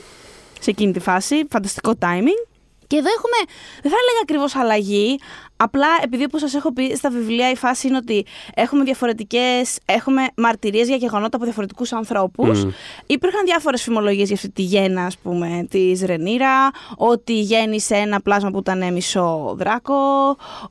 σε 0.59 0.69
εκείνη 0.69 0.91
τη 0.91 0.99
φάση. 0.99 1.47
Φανταστικό 1.49 1.91
timing. 2.01 2.47
Και 2.87 2.95
εδώ 2.97 3.09
έχουμε, 3.17 3.51
δεν 3.81 3.91
θα 3.91 3.97
έλεγα 4.01 4.19
ακριβώς 4.21 4.55
αλλαγή. 4.55 5.19
Απλά 5.57 5.87
επειδή 6.03 6.23
όπως 6.23 6.41
σας 6.41 6.53
έχω 6.53 6.73
πει 6.73 6.95
στα 6.95 7.09
βιβλία, 7.09 7.51
η 7.51 7.55
φάση 7.55 7.87
είναι 7.87 7.97
ότι 7.97 8.25
έχουμε 8.53 8.83
διαφορετικές. 8.83 9.77
Έχουμε 9.85 10.27
μαρτυρίες 10.35 10.87
για 10.87 10.95
γεγονότα 10.95 11.35
από 11.35 11.45
διαφορετικούς 11.45 11.93
ανθρώπους. 11.93 12.63
Μμ. 12.63 12.69
Υπήρχαν 13.05 13.45
διάφορες 13.45 13.81
φημολογίες 13.81 14.27
για 14.27 14.35
αυτή 14.35 14.49
τη 14.49 14.61
γέννα, 14.61 15.05
ας 15.05 15.17
πούμε, 15.17 15.67
της 15.69 16.01
Ρενίρα. 16.01 16.71
Ότι 16.97 17.39
γέννησε 17.39 17.95
ένα 17.95 18.21
πλάσμα 18.21 18.51
που 18.51 18.59
ήταν 18.59 18.93
μισό 18.93 19.55
δράκο. 19.57 19.93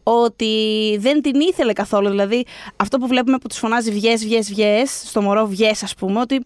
Ότι 0.03 0.55
δεν 1.01 1.23
την 1.23 1.41
ήθελε 1.41 1.73
καθόλου. 1.73 2.09
Δηλαδή, 2.09 2.45
αυτό 2.77 2.99
που 2.99 3.07
βλέπουμε 3.07 3.39
που 3.39 3.49
τους 3.49 3.59
φωνάζει 3.59 3.91
Βγες, 3.91 4.25
βγες, 4.25 4.49
βγες, 4.49 5.03
στο 5.07 5.23
μωρό 5.23 5.47
Βγες, 5.47 5.83
ας 5.83 5.95
πούμε, 5.95 6.21
ότι 6.21 6.45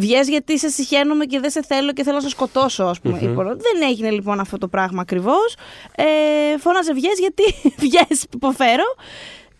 Βγες 0.00 0.28
γιατί 0.28 0.58
σε 0.58 0.68
συχαίνομαι 0.68 1.24
και 1.24 1.40
δεν 1.40 1.50
σε 1.50 1.62
θέλω 1.62 1.92
και 1.92 2.02
θέλω 2.02 2.16
να 2.16 2.22
σε 2.22 2.28
σκοτώσω, 2.28 2.84
ας 2.84 3.00
πούμε. 3.00 3.18
είπε. 3.20 3.42
Δεν 3.42 3.88
έγινε 3.88 4.10
λοιπόν 4.10 4.40
αυτό 4.40 4.58
το 4.58 4.68
πράγμα 4.68 5.00
ακριβώς. 5.00 5.56
Ε, 5.96 6.58
φώναζε 6.58 6.92
βγες 6.92 7.18
γιατί 7.18 7.42
βγες, 7.84 8.24
υποφέρω. 8.34 8.84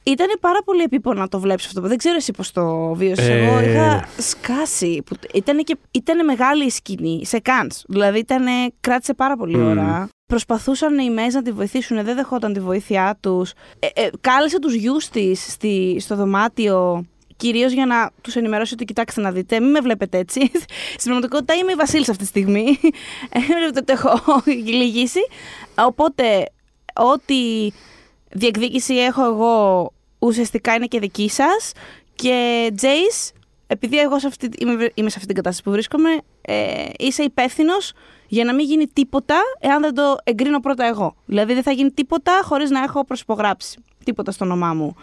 Ήταν 0.02 0.26
πάρα 0.40 0.58
πολύ 0.64 0.82
επίπονο 0.82 1.20
να 1.20 1.28
το 1.28 1.40
βλέπεις 1.40 1.66
αυτό. 1.66 1.80
Δεν 1.80 1.96
ξέρω 1.96 2.16
εσύ 2.16 2.32
πώς 2.32 2.52
το 2.52 2.94
βίωσες. 2.94 3.28
Ε. 3.28 3.44
Εγώ 3.44 3.60
είχα 3.60 4.08
σκάσει. 4.18 5.02
Που... 5.06 5.16
Ήταν, 5.34 5.58
και... 5.58 5.76
ήταν 5.90 6.24
μεγάλη 6.24 6.64
η 6.64 6.70
σκηνή 6.70 7.26
σε 7.26 7.38
καντ. 7.38 7.72
Δηλαδή 7.88 8.18
ήταν... 8.18 8.44
κράτησε 8.80 9.14
πάρα 9.14 9.36
πολύ 9.36 9.56
Μμμ. 9.56 9.70
ώρα. 9.70 10.08
Προσπαθούσαν 10.26 10.98
οι 10.98 11.10
Μέζ 11.10 11.34
να 11.34 11.42
τη 11.42 11.52
βοηθήσουν, 11.52 12.04
δεν 12.04 12.16
δεχόταν 12.16 12.52
τη 12.52 12.60
βοήθειά 12.60 13.18
τους. 13.20 13.52
Ε, 13.78 13.86
ε, 14.02 14.08
κάλεσε 14.20 14.58
τους 14.58 14.74
γιους 14.74 15.08
της 15.08 15.56
στο 15.98 16.16
δωμάτιο. 16.16 17.06
Κυρίως 17.36 17.72
για 17.72 17.86
να 17.86 18.10
τους 18.20 18.36
ενημερώσει 18.36 18.74
ότι 18.74 18.84
κοιτάξτε 18.84 19.20
να 19.20 19.32
δείτε, 19.32 19.60
μην 19.60 19.70
με 19.70 19.80
βλέπετε 19.80 20.18
έτσι. 20.18 20.40
Στην 21.00 21.04
πραγματικότητα 21.04 21.54
είμαι 21.54 21.72
η 21.72 21.74
Βασίλισσα 21.74 22.10
αυτή 22.10 22.22
τη 22.22 22.28
στιγμή. 22.28 22.64
Ε, 23.30 23.40
βλέπετε 23.40 23.78
ότι 23.78 23.92
έχω 23.92 24.42
λυγίσει. 24.80 25.20
Οπότε, 25.74 26.44
ό,τι 26.94 27.70
διεκδίκηση 28.30 28.94
έχω 28.94 29.24
εγώ 29.24 29.92
ουσιαστικά 30.18 30.74
είναι 30.74 30.86
και 30.86 30.98
δική 30.98 31.28
σας. 31.30 31.72
Και 32.14 32.68
Jace, 32.80 33.32
επειδή 33.66 33.98
εγώ 33.98 34.18
σε 34.18 34.26
αυτή, 34.26 34.48
είμαι, 34.58 34.90
είμαι 34.94 35.08
σε 35.08 35.14
αυτή 35.16 35.26
την 35.26 35.34
κατάσταση 35.34 35.62
που 35.62 35.70
βρίσκομαι, 35.70 36.10
ε, 36.40 36.84
είσαι 36.98 37.22
υπεύθυνος 37.22 37.92
για 38.28 38.44
να 38.44 38.54
μην 38.54 38.66
γίνει 38.66 38.86
τίποτα 38.86 39.40
εάν 39.60 39.80
δεν 39.80 39.94
το 39.94 40.16
εγκρίνω 40.24 40.60
πρώτα 40.60 40.86
εγώ. 40.86 41.16
Δηλαδή 41.26 41.54
δεν 41.54 41.62
θα 41.62 41.70
γίνει 41.70 41.90
τίποτα 41.90 42.40
χωρίς 42.44 42.70
να 42.70 42.82
έχω 42.82 43.04
προσυπογράψει 43.04 43.78
τίποτα 44.04 44.32
στο 44.32 44.44
όνομά 44.44 44.74
μου. 44.74 44.96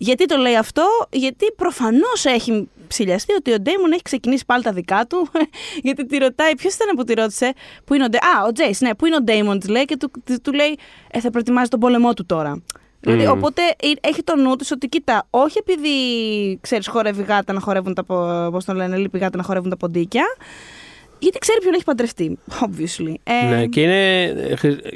Γιατί 0.00 0.26
το 0.26 0.36
λέει 0.36 0.56
αυτό, 0.56 0.84
γιατί 1.10 1.52
προφανώς 1.56 2.24
έχει 2.24 2.68
ψηλιαστεί 2.88 3.32
ότι 3.32 3.52
ο 3.52 3.56
Ντέιμον 3.60 3.92
έχει 3.92 4.02
ξεκινήσει 4.02 4.44
πάλι 4.46 4.62
τα 4.62 4.72
δικά 4.72 5.06
του. 5.08 5.28
γιατί 5.86 6.06
τη 6.06 6.18
ρωτάει, 6.18 6.54
ποιος 6.54 6.74
ήταν 6.74 6.96
που 6.96 7.04
τη 7.04 7.14
ρώτησε, 7.14 7.52
που 7.84 7.94
είναι 7.94 8.04
ο 8.04 8.08
Ντέιμον. 8.08 8.36
Α, 8.38 8.46
ο 8.48 8.52
Τζέις, 8.52 8.80
ναι, 8.80 8.94
που 8.94 9.06
είναι 9.06 9.16
ο 9.16 9.20
Ντέιμον, 9.22 9.58
τη 9.58 9.68
λέει 9.70 9.84
και 9.84 9.96
του, 9.96 10.10
του, 10.24 10.40
του 10.42 10.52
λέει, 10.52 10.78
ε, 11.10 11.20
θα 11.20 11.30
προετοιμάζει 11.30 11.68
τον 11.68 11.80
πόλεμό 11.80 12.12
του 12.14 12.26
τώρα. 12.26 12.62
Δηλαδή, 13.00 13.22
Μμμ. 13.24 13.30
οπότε 13.32 13.62
ε, 13.62 14.08
έχει 14.08 14.22
το 14.22 14.36
νου 14.36 14.56
της 14.56 14.70
ότι 14.70 14.88
κοίτα, 14.88 15.26
όχι 15.30 15.58
επειδή 15.58 15.88
ξέρεις, 16.60 16.86
χορεύει 16.88 17.22
γάτα 17.22 17.52
να 17.52 17.60
χορεύουν 17.60 17.94
τα. 17.94 18.04
πο- 18.04 18.48
Πώς 18.50 18.64
το 18.64 18.72
λένε, 18.72 18.96
λείπει 18.96 19.18
γάτα 19.18 19.36
να 19.36 19.42
χορεύουν 19.42 19.70
τα 19.70 19.76
ποντίκια. 19.76 20.24
Γιατί 21.18 21.38
ξέρει 21.38 21.58
ποιον 21.60 21.74
έχει 21.74 21.84
παντρευτεί, 21.84 22.38
obviously. 22.60 23.14
Ε, 23.22 23.48
Ναι, 23.54 23.66
και, 23.66 23.80
είναι, 23.80 24.34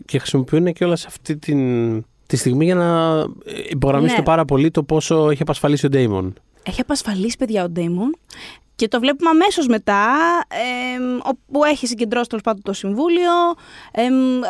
και 0.04 0.18
χρησιμοποιούν 0.18 0.72
και 0.72 0.84
όλα 0.84 0.96
σε 0.96 1.06
αυτή 1.08 1.36
την, 1.36 1.58
τη 2.32 2.38
στιγμή 2.38 2.64
για 2.64 2.74
να 2.74 3.24
υπογραμμίσουν 3.70 4.16
Ναι. 4.18 4.22
πάρα 4.24 4.44
πολύ 4.44 4.70
το 4.70 4.82
πόσο 4.82 5.30
έχει 5.30 5.42
απασφαλίσει 5.42 5.86
ο 5.86 5.88
Ντέιμον. 5.88 6.34
Έχει 6.62 6.80
απασφαλίσει 6.80 7.36
παιδιά 7.36 7.64
ο 7.64 7.68
Ντέιμον 7.68 8.16
και 8.76 8.88
το 8.88 9.00
βλέπουμε 9.00 9.30
αμέσως 9.30 9.66
μετά, 9.66 10.06
εμ, 10.98 11.18
όπου 11.22 11.64
έχει 11.64 11.86
συγκεντρώσει 11.86 12.28
τέλος 12.28 12.42
πάντων 12.44 12.62
το 12.62 12.72
συμβούλιο. 12.72 13.30
εμ, 13.92 14.14
ε, 14.42 14.46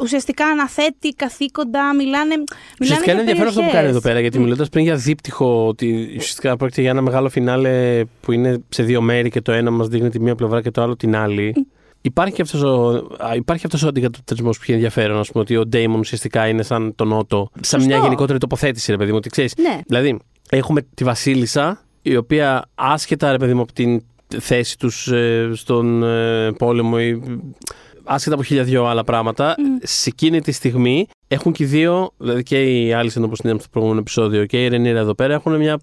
ουσιαστικά 0.00 0.46
αναθέτει 0.46 1.08
καθήκοντα, 1.16 1.94
μιλάνε. 1.94 2.24
μιλάνε 2.24 2.44
Ουσιαστικά 2.80 3.12
είναι 3.12 3.22
για 3.22 3.30
ενδιαφέρον 3.30 3.48
αυτό 3.48 3.60
που 3.60 3.66
περιοχές. 3.66 3.80
κάνει 3.80 3.88
εδώ 3.88 4.00
πέρα, 4.00 4.20
γιατί 4.20 4.38
μιλώντας 4.38 4.68
πριν 4.68 4.84
για 4.84 4.94
δίπτυχο, 4.96 5.66
ότι 5.66 6.14
ουσιαστικά 6.16 6.56
πρόκειται 6.56 6.80
για 6.80 6.90
ένα 6.90 7.02
μεγάλο 7.02 7.28
φινάλε 7.28 8.04
που 8.20 8.32
είναι 8.32 8.62
σε 8.68 8.82
δύο 8.82 9.00
μέρη 9.00 9.30
και 9.30 9.40
το 9.40 9.52
ένα 9.52 9.70
μας 9.70 9.88
δείχνει 9.88 10.08
τη 10.10 10.20
μία 10.20 10.34
πλευρά 10.34 10.62
και 10.62 10.70
το 10.70 10.82
άλλο 10.82 10.96
την 10.96 11.16
άλλη. 11.16 11.66
Υπάρχει 12.06 12.42
αυτός 12.42 12.62
ο, 12.62 12.90
α, 13.18 13.34
υπάρχει 13.34 13.66
αυτός 13.66 13.82
ο 13.82 13.88
αντικατοπτρισμός 13.88 14.56
που 14.56 14.62
έχει 14.62 14.72
ενδιαφέρον, 14.72 15.18
ας 15.18 15.30
πούμε, 15.30 15.42
ότι 15.42 15.56
ο 15.56 15.66
Ντέιμον 15.66 15.98
ουσιαστικά 16.00 16.48
είναι 16.48 16.62
σαν 16.62 16.94
τον 16.94 17.08
Νότο, 17.08 17.50
σαν 17.52 17.80
Σωστό. 17.80 17.86
μια 17.86 18.04
γενικότερη 18.04 18.38
τοποθέτηση, 18.38 18.90
ρε 18.90 18.96
παιδί 18.96 19.10
μου, 19.10 19.16
ότι 19.16 19.28
ξέρεις. 19.28 19.54
Ναι. 19.56 19.80
Δηλαδή, 19.86 20.18
έχουμε 20.50 20.82
τη 20.94 21.04
Βασίλισσα, 21.04 21.84
η 22.02 22.16
οποία 22.16 22.64
άσχετα, 22.74 23.30
ρε 23.30 23.38
παιδί 23.38 23.54
μου, 23.54 23.60
από 23.60 23.72
την 23.72 24.02
θέση 24.38 24.78
τους 24.78 25.08
ε, 25.08 25.50
στον 25.54 26.02
ε, 26.02 26.52
πόλεμο 26.52 26.96
ή 27.00 27.22
άσχετα 28.04 28.34
από 28.34 28.44
χίλια 28.44 28.62
δυο 28.62 28.84
άλλα 28.84 29.04
πράγματα, 29.04 29.54
σε 29.82 30.08
εκείνη 30.08 30.40
τη 30.40 30.52
στιγμή 30.52 31.06
έχουν 31.28 31.52
και 31.52 31.62
οι 31.62 31.66
δύο, 31.66 32.10
δηλαδή 32.16 32.42
και 32.42 32.84
η 32.84 32.92
Άλισεν 32.92 33.24
όπως 33.24 33.38
είδαμε 33.38 33.58
στο 33.58 33.68
προηγούμενο 33.68 34.00
επεισόδιο 34.00 34.46
και 34.46 34.64
η 34.64 34.68
Ρενίρα 34.68 34.98
εδώ 34.98 35.14
πέρα, 35.14 35.34
έχουν 35.34 35.56
μια... 35.56 35.80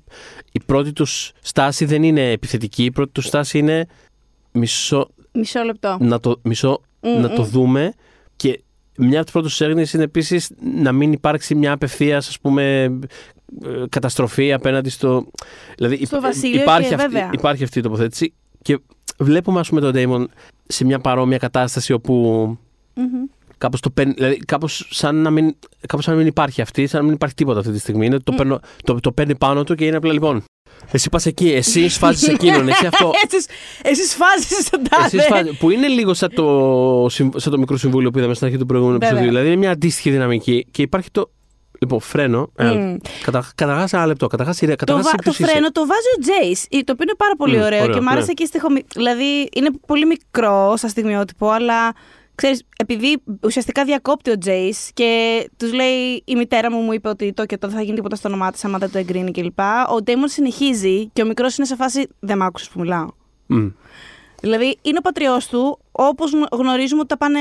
Η 0.51 0.59
πρώτη 0.65 0.93
τους 0.93 1.31
στάση 1.41 1.85
δεν 1.85 2.03
είναι 2.03 2.31
επιθετική, 2.31 2.83
η 2.83 2.91
πρώτη 2.91 3.11
τους 3.11 3.25
στάση 3.25 3.57
είναι 3.57 3.87
μισό, 4.51 5.07
Μισό 5.33 5.63
λεπτό. 5.63 5.97
να 5.99 6.19
το, 6.19 6.39
μισό, 6.43 6.81
Μμ, 7.01 7.21
να 7.21 7.29
το 7.29 7.41
μμ. 7.41 7.45
δούμε 7.45 7.93
και 8.35 8.61
μια 8.97 9.15
από 9.15 9.23
τις 9.23 9.31
πρώτες 9.33 9.61
έγνοιες 9.61 9.93
είναι 9.93 10.03
επίσης 10.03 10.51
να 10.81 10.91
μην 10.91 11.11
υπάρξει 11.11 11.55
μια 11.55 11.71
απευθείας 11.71 12.27
ας 12.27 12.39
πούμε 12.39 12.83
ε, 13.63 13.83
καταστροφή 13.89 14.53
απέναντι 14.53 14.89
στο... 14.89 15.25
Δηλαδή 15.77 16.05
Στο 16.05 16.15
υπ- 16.15 16.23
βασίλειο 16.25 16.61
υπάρχει, 16.61 16.87
και 16.87 16.93
αυτή, 16.95 17.07
βέβαια. 17.07 17.29
υπάρχει 17.33 17.63
αυτή 17.63 17.79
η 17.79 17.81
τοποθέτηση 17.81 18.33
και 18.61 18.79
βλέπουμε 19.17 19.59
ας 19.59 19.69
πούμε 19.69 19.81
τον 19.81 19.91
Ντέιμον 19.91 20.29
σε 20.67 20.85
μια 20.85 20.99
παρόμοια 20.99 21.37
κατάσταση 21.37 21.93
όπου 21.93 22.13
Μμμ. 22.93 23.05
κάπως, 23.57 23.79
το 23.79 23.89
παίρνει- 23.89 24.15
δηλαδή, 24.17 24.37
κάπως, 24.37 24.87
σαν 24.89 25.15
να 25.15 25.29
μην, 25.29 25.55
κάπως 25.87 26.03
σαν 26.05 26.13
να 26.13 26.19
μην 26.19 26.27
υπάρχει 26.29 26.61
αυτή, 26.61 26.87
σαν 26.87 26.99
να 26.99 27.05
μην 27.05 27.15
υπάρχει 27.15 27.35
τίποτα 27.35 27.59
αυτή 27.59 27.71
τη 27.71 27.79
στιγμή. 27.79 28.05
Είναι, 28.05 28.19
το, 28.19 28.31
παίρνω, 28.31 28.59
το, 28.83 28.99
το 28.99 29.11
παίρνει 29.11 29.35
πάνω 29.35 29.63
του 29.63 29.75
και 29.75 29.85
είναι 29.85 29.95
απλά 29.95 30.13
λοιπόν. 30.13 30.43
Εσύ 30.93 31.09
πας 31.09 31.25
εκεί, 31.25 31.49
εσύ 31.51 31.89
σφάζεις 31.89 32.27
εκείνον, 32.27 32.67
εσύ 32.69 32.85
αυτό. 32.85 33.11
Εσείς, 33.27 33.45
εσείς 33.83 34.13
φάζεις 34.15 34.65
στον 34.65 34.79
τάδε. 34.89 35.05
Εσείς 35.17 35.25
φα- 35.25 35.55
που 35.59 35.69
είναι 35.69 35.87
λίγο 35.87 36.13
σαν 36.13 36.33
το, 36.33 37.05
συμ- 37.09 37.39
σαν 37.39 37.51
το 37.51 37.57
μικρό 37.57 37.77
συμβούλιο 37.77 38.11
που 38.11 38.17
είδαμε 38.17 38.33
στην 38.33 38.47
αρχή 38.47 38.57
του 38.59 38.65
προηγούμενου 38.65 38.97
Βέβαια. 38.99 39.09
επεισοδίου. 39.17 39.35
Δηλαδή 39.37 39.51
είναι 39.53 39.61
μια 39.65 39.71
αντίστοιχη 39.71 40.09
δυναμική 40.09 40.67
και 40.71 40.81
υπάρχει 40.81 41.11
το. 41.11 41.29
Λοιπόν, 41.79 41.99
φρένο. 41.99 42.51
Ε, 42.55 42.63
Μμ. 42.71 42.95
κατα, 43.23 43.51
καταρχάς 43.55 43.93
ένα 43.93 44.05
λεπτό. 44.05 44.27
Καταρχάς 44.27 44.57
Το, 44.59 44.65
καταρχάς 44.75 45.03
βα- 45.03 45.09
εσύ 45.09 45.15
το 45.17 45.21
ποιος 45.23 45.39
είσαι. 45.39 45.51
φρένο 45.51 45.71
το 45.71 45.81
βάζει 45.85 46.07
ο 46.17 46.19
Τζέις, 46.21 46.61
το 46.69 46.91
οποίο 46.91 47.03
είναι 47.07 47.15
πάρα 47.17 47.35
πολύ 47.37 47.57
Μμ, 47.57 47.61
ωραίο, 47.63 47.81
ωραίο, 47.83 47.93
και 47.93 48.01
μου 48.01 48.09
άρεσε 48.09 48.25
ναι. 48.27 48.33
και 48.33 48.43
η 48.43 48.45
στοιχομη... 48.45 48.81
Δηλαδή 48.95 49.49
είναι 49.53 49.69
πολύ 49.87 50.05
μικρό 50.05 50.73
σαν 50.77 50.89
στιγμιότυπο, 50.89 51.49
αλλά 51.49 51.93
ξέρεις, 52.41 52.63
επειδή 52.77 53.23
ουσιαστικά 53.43 53.83
διακόπτει 53.83 54.31
ο 54.31 54.37
Τζέις 54.37 54.91
και 54.93 55.09
τους 55.57 55.73
λέει 55.73 56.23
η 56.25 56.35
μητέρα 56.35 56.71
μου 56.71 56.79
μου 56.79 56.93
είπε 56.93 57.09
ότι 57.09 57.33
το 57.33 57.45
και 57.45 57.57
το 57.57 57.67
δεν 57.67 57.75
θα 57.75 57.81
γίνει 57.81 57.95
τίποτα 57.95 58.15
στο 58.15 58.27
όνομά 58.27 58.51
της 58.51 58.65
άμα 58.65 58.77
δεν 58.77 58.91
το 58.91 58.97
εγκρίνει 58.97 59.31
κλπ. 59.31 59.59
Ο 59.93 60.01
Ντέιμον 60.01 60.27
συνεχίζει 60.27 61.09
και 61.13 61.21
ο 61.21 61.25
μικρός 61.25 61.57
είναι 61.57 61.67
σε 61.67 61.75
φάση 61.75 62.07
δεν 62.19 62.37
μ' 62.37 62.41
άκουσες 62.41 62.69
που 62.69 62.79
μιλάω. 62.79 63.07
Μμ. 63.45 63.67
Δηλαδή 64.41 64.77
είναι 64.81 64.97
ο 64.97 65.01
πατριός 65.01 65.47
του, 65.47 65.79
όπως 65.91 66.31
γνωρίζουμε 66.51 66.99
ότι 66.99 67.09
τα 67.09 67.17
πάνε. 67.17 67.39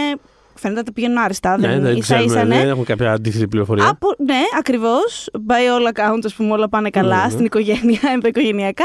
Φαίνεται 0.54 0.80
ότι 0.80 0.88
τα 0.88 0.94
πηγαίνουν 0.94 1.18
άριστα. 1.18 1.58
Ναι, 1.58 1.68
δεν 1.68 1.82
δεν 1.82 1.96
ίσα 1.96 2.00
ξέρουμε, 2.00 2.24
ίσα, 2.24 2.44
ναι. 2.44 2.56
δεν 2.56 2.68
έχουμε 2.68 2.84
κάποια 2.84 3.12
αντίθετη 3.12 3.48
πληροφορία. 3.48 3.88
Από, 3.88 4.14
ναι, 4.18 4.40
ακριβώς. 4.58 5.28
By 5.46 5.52
all 5.52 5.92
accounts, 5.92 6.24
ας 6.24 6.34
πούμε, 6.34 6.52
όλα 6.52 6.68
πάνε 6.68 6.90
καλά 6.90 7.24
Ναι, 7.24 7.30
στην 7.30 7.44
οικογένεια, 7.44 8.00
ενδοοικογενειακά. 8.14 8.84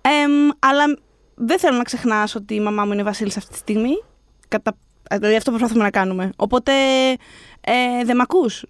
Εμ, 0.00 0.48
αλλά 0.58 0.98
δεν 1.34 1.58
θέλω 1.58 1.76
να 1.76 1.82
ξεχνάς 1.82 2.34
ότι 2.34 2.54
η 2.54 2.60
μαμά 2.60 2.84
μου 2.84 2.92
είναι 2.92 3.02
Βασίλισσα 3.02 3.38
αυτή 3.38 3.50
τη 3.50 3.58
στιγμή. 3.58 4.02
Κατα... 4.48 4.76
ε, 5.10 5.18
Δηλαδή 5.18 5.36
αυτό 5.36 5.50
προσπαθούμε 5.50 5.82
να 5.82 5.90
κάνουμε. 5.90 6.30
Οπότε 6.36 6.72
ε, 7.60 8.04
δεν 8.04 8.16
με 8.16 8.22
ακούς. 8.22 8.64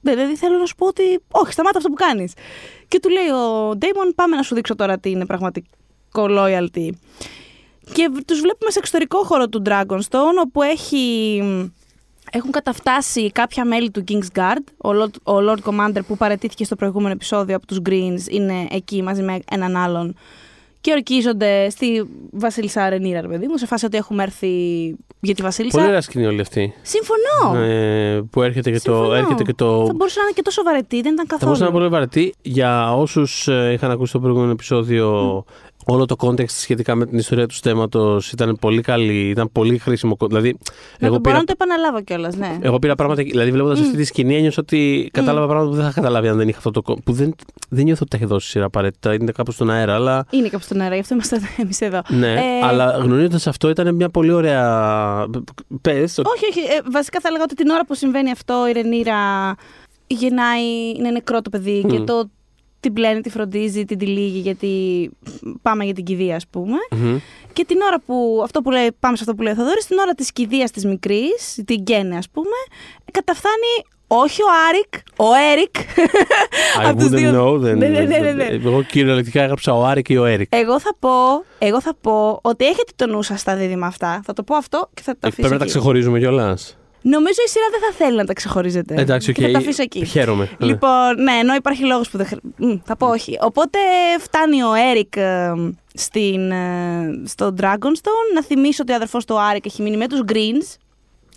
Δηλαδή 0.00 0.36
θέλω 0.36 0.58
να 0.58 0.66
σου 0.66 0.74
πω 0.74 0.86
ότι 0.86 1.02
όχι, 1.30 1.52
σταμάτα 1.52 1.78
αυτό 1.78 1.90
που 1.90 1.96
κάνεις. 1.96 2.32
Και 2.88 3.00
του 3.00 3.08
λέει 3.08 3.28
ο 3.28 3.74
Ντέιμον, 3.76 4.12
πάμε 4.14 4.36
να 4.36 4.42
σου 4.42 4.54
δείξω 4.54 4.74
τώρα 4.74 4.98
τι 4.98 5.10
είναι 5.10 5.26
πραγματικό 5.26 5.70
loyalty. 6.14 6.88
Και 7.92 8.10
τους 8.26 8.40
βλέπουμε 8.40 8.70
σε 8.70 8.78
εξωτερικό 8.78 9.24
χώρο 9.24 9.48
του 9.48 9.62
Dragonstone, 9.66 10.36
όπου 10.42 10.62
έχει, 10.62 11.42
έχουν 12.32 12.50
καταφτάσει 12.50 13.30
κάποια 13.30 13.64
μέλη 13.64 13.90
του 13.90 14.04
King's 14.08 14.38
Guard. 14.38 14.64
Ο 14.76 14.90
Lord, 15.02 15.34
ο 15.34 15.38
Lord 15.48 15.58
Commander 15.70 16.00
που 16.06 16.16
παρετήθηκε 16.16 16.64
στο 16.64 16.76
προηγούμενο 16.76 17.12
επεισόδιο 17.12 17.56
από 17.56 17.66
τους 17.66 17.78
Greens 17.88 18.30
είναι 18.30 18.66
εκεί 18.70 19.02
μαζί 19.02 19.22
με 19.22 19.38
έναν 19.50 19.76
άλλον 19.76 20.16
και 20.88 20.94
ορκίζονται 20.94 21.70
στη 21.70 22.08
Βασίλισσα 22.30 22.88
Ρενίρα, 22.88 23.20
ρε 23.20 23.28
παιδί 23.28 23.46
μου, 23.46 23.56
σε 23.56 23.66
φάση 23.66 23.84
ότι 23.84 23.96
έχουμε 23.96 24.22
έρθει 24.22 24.48
για 25.20 25.34
τη 25.34 25.42
Βασίλισσα. 25.42 25.76
Πολύ 25.76 25.88
ωραία 25.88 26.00
σκηνή 26.00 26.26
όλη 26.26 26.40
αυτή. 26.40 26.74
Συμφωνώ. 26.82 27.64
Ε, 27.64 28.20
που 28.30 28.42
έρχεται 28.42 28.70
και, 28.70 28.80
το, 28.80 28.92
Συμφωνώ. 28.94 29.14
έρχεται 29.14 29.42
και 29.42 29.54
το. 29.54 29.86
Θα 29.86 29.92
μπορούσε 29.94 30.18
να 30.18 30.24
είναι 30.24 30.32
και 30.34 30.42
τόσο 30.42 30.62
βαρετή, 30.62 31.00
δεν 31.00 31.12
ήταν 31.12 31.26
Θα 31.26 31.36
καθόλου. 31.36 31.44
μπορούσε 31.44 31.62
να 31.62 31.68
είναι 31.68 31.78
πολύ 31.78 31.88
βαρετή. 31.90 32.34
Για 32.42 32.94
όσους 32.96 33.46
είχαν 33.72 33.90
ακούσει 33.90 34.12
το 34.12 34.20
προηγούμενο 34.20 34.50
επεισόδιο, 34.52 35.44
όλο 35.90 36.04
το 36.04 36.14
context 36.18 36.48
σχετικά 36.50 36.94
με 36.94 37.06
την 37.06 37.18
ιστορία 37.18 37.46
του 37.46 37.54
θέματο 37.62 38.20
ήταν 38.32 38.56
πολύ 38.60 38.80
καλή, 38.80 39.28
ήταν 39.28 39.48
πολύ 39.52 39.78
χρήσιμο. 39.78 40.16
Δηλαδή, 40.28 40.58
να 40.98 41.06
εγώ 41.06 41.14
το 41.14 41.20
μπορώ 41.20 41.20
πήρα, 41.20 41.36
να 41.38 41.44
το 41.44 41.52
επαναλάβω 41.52 42.02
κιόλας, 42.02 42.36
ναι. 42.36 42.58
εγώ 42.60 42.78
πήρα 42.78 42.94
πράγματα. 42.94 43.22
Δηλαδή, 43.22 43.50
βλέποντας 43.50 43.80
αυτή 43.80 43.96
τη 43.96 44.04
σκηνή, 44.04 44.36
ένιωσα 44.36 44.60
ότι 44.60 45.08
κατάλαβα 45.12 45.46
πράγματα 45.46 45.70
που 45.70 45.76
δεν 45.76 45.84
θα 45.86 45.92
καταλάβει 45.92 46.28
αν 46.28 46.36
δεν 46.36 46.48
είχα 46.48 46.58
αυτό 46.58 46.70
το. 46.70 46.82
co- 46.86 46.96
που 47.04 47.12
δεν, 47.12 47.34
δεν 47.68 47.84
νιώθω 47.84 48.00
ότι 48.02 48.10
τα 48.10 48.16
έχει 48.16 48.26
δώσει 48.26 48.48
σειρά 48.48 48.64
απαραίτητα. 48.64 49.14
Είναι 49.14 49.32
κάπου 49.32 49.52
στον 49.52 49.70
αέρα, 49.70 49.94
αλλά. 49.94 50.26
Είναι 50.30 50.48
κάπου 50.48 50.64
στον 50.64 50.80
αέρα, 50.80 50.94
γι' 50.94 51.00
αυτό 51.00 51.14
είμαστε 51.14 51.40
εμείς 51.62 51.80
εδώ. 51.80 52.00
Ναι, 52.08 52.32
Ε, 52.32 52.66
αλλά 52.66 52.90
γνωρίζοντας 52.90 53.46
αυτό 53.46 53.68
ήταν 53.68 53.94
μια 53.94 54.08
πολύ 54.08 54.32
ωραία. 54.32 54.66
Πες. 55.82 56.18
Όχι, 56.18 56.46
όχι. 56.50 56.60
Ε, 56.60 56.80
βασικά 56.92 57.20
θα 57.20 57.28
έλεγα 57.28 57.42
ότι 57.44 57.54
την 57.54 57.68
ώρα 57.70 57.84
που 57.86 57.94
συμβαίνει 57.94 58.30
αυτό 58.30 58.66
η 58.68 58.72
Ρενίρα 58.72 59.54
γεννάει, 60.06 60.62
είναι 60.96 61.10
νεκρό 61.10 61.42
το 61.42 61.50
παιδί 61.50 61.84
και 61.88 61.98
Μμ. 61.98 62.04
το 62.04 62.30
την 62.80 62.92
πλένει, 62.92 63.20
τη 63.20 63.30
φροντίζει, 63.30 63.84
την 63.84 63.98
τυλίγει 63.98 64.38
γιατί 64.38 65.10
πάμε 65.62 65.84
για 65.84 65.94
την 65.94 66.04
κηδεία 66.04 66.36
ας 66.36 66.46
πούμε. 66.50 66.76
Και 67.52 67.64
την 67.64 67.80
ώρα 67.80 68.00
που, 68.06 68.40
αυτό 68.44 68.62
που 68.62 68.70
λέει, 68.70 68.88
πάμε 69.00 69.16
σε 69.16 69.22
αυτό 69.22 69.34
που 69.34 69.42
λέει 69.42 69.52
ο 69.52 69.56
Θοδωρής, 69.56 69.86
την 69.86 69.98
ώρα 69.98 70.14
της 70.14 70.32
κηδείας 70.32 70.70
της 70.70 70.84
μικρής, 70.84 71.58
την 71.66 71.80
Γκένε 71.80 72.16
ας 72.16 72.28
πούμε, 72.30 72.56
καταφθάνει 73.12 73.84
όχι 74.10 74.42
ο 74.42 74.46
Άρικ, 74.68 74.94
ο 75.16 75.26
Έρικ. 75.52 75.74
I 76.82 76.88
Απ' 76.90 76.98
τους 76.98 77.08
wouldn't 77.08 77.14
δύο. 77.16 77.44
know. 77.54 77.58
Δεν, 77.58 77.78
Ναι, 77.78 77.88
ναι, 77.88 78.00
ναι, 78.00 78.18
ναι, 78.18 78.32
ναι. 78.32 78.44
Εγώ 78.44 78.82
κυριολεκτικά 78.82 79.42
έγραψα 79.42 79.74
ο 79.74 79.84
Άρη 79.84 80.02
και 80.02 80.18
ο 80.18 80.24
Έρικ. 80.24 80.54
Εγώ 80.54 80.80
θα 80.80 80.96
πω, 80.98 81.10
εγώ 81.58 81.80
θα 81.80 81.94
πω 82.00 82.38
ότι 82.42 82.64
έχετε 82.66 82.92
το 82.96 83.06
νου 83.06 83.22
σας 83.22 83.40
στα 83.40 83.56
δίδυμα 83.56 83.86
αυτά. 83.86 84.20
Θα 84.24 84.32
το 84.32 84.42
πω 84.42 84.54
αυτό 84.56 84.88
και 84.94 85.02
θα 85.02 85.12
το 85.12 85.18
Ε, 85.22 85.28
αφήσω 85.28 85.40
Πρέπει 85.48 85.52
να 85.52 85.58
τα 85.58 85.64
εκεί. 85.64 85.72
ξεχωρίζουμε 85.72 86.18
κιόλας. 86.18 86.77
Νομίζω 87.02 87.40
η 87.46 87.48
σειρά 87.48 87.64
δεν 87.70 87.80
θα 87.80 88.04
θέλει 88.04 88.16
να 88.16 88.24
τα 88.24 88.32
ξεχωρίζετε. 88.32 88.94
Εντάξει, 88.98 89.30
οκ. 89.30 89.36
Και 89.36 89.42
θα 89.46 89.50
τα 89.50 89.58
αφήσω 89.58 89.82
εκεί. 89.82 90.04
Χαίρομαι. 90.04 90.50
Ναι. 90.58 90.66
Λοιπόν, 90.66 91.22
ναι, 91.22 91.32
ενώ 91.32 91.54
υπάρχει 91.54 91.84
λόγος 91.84 92.10
που 92.10 92.16
δεν. 92.16 92.26
χρ- 92.26 92.40
Μ, 92.56 92.74
Θα 92.84 92.96
πω 92.96 93.06
όχι. 93.06 93.36
Οπότε 93.40 93.78
φτάνει 94.20 94.62
ο 94.62 94.74
Έρικ 94.90 95.16
ε, 95.16 95.52
στην, 95.94 96.50
ε, 96.50 97.22
στο 97.26 97.54
Dragonstone. 97.60 98.28
Να 98.34 98.42
θυμίσω 98.42 98.82
ότι 98.82 98.92
ο 98.92 98.94
αδερφός 98.94 99.24
του 99.24 99.40
Άρικ 99.40 99.66
έχει 99.66 99.82
μείνει 99.82 99.96
με 99.96 100.08
τους 100.08 100.20
Greens. 100.32 100.76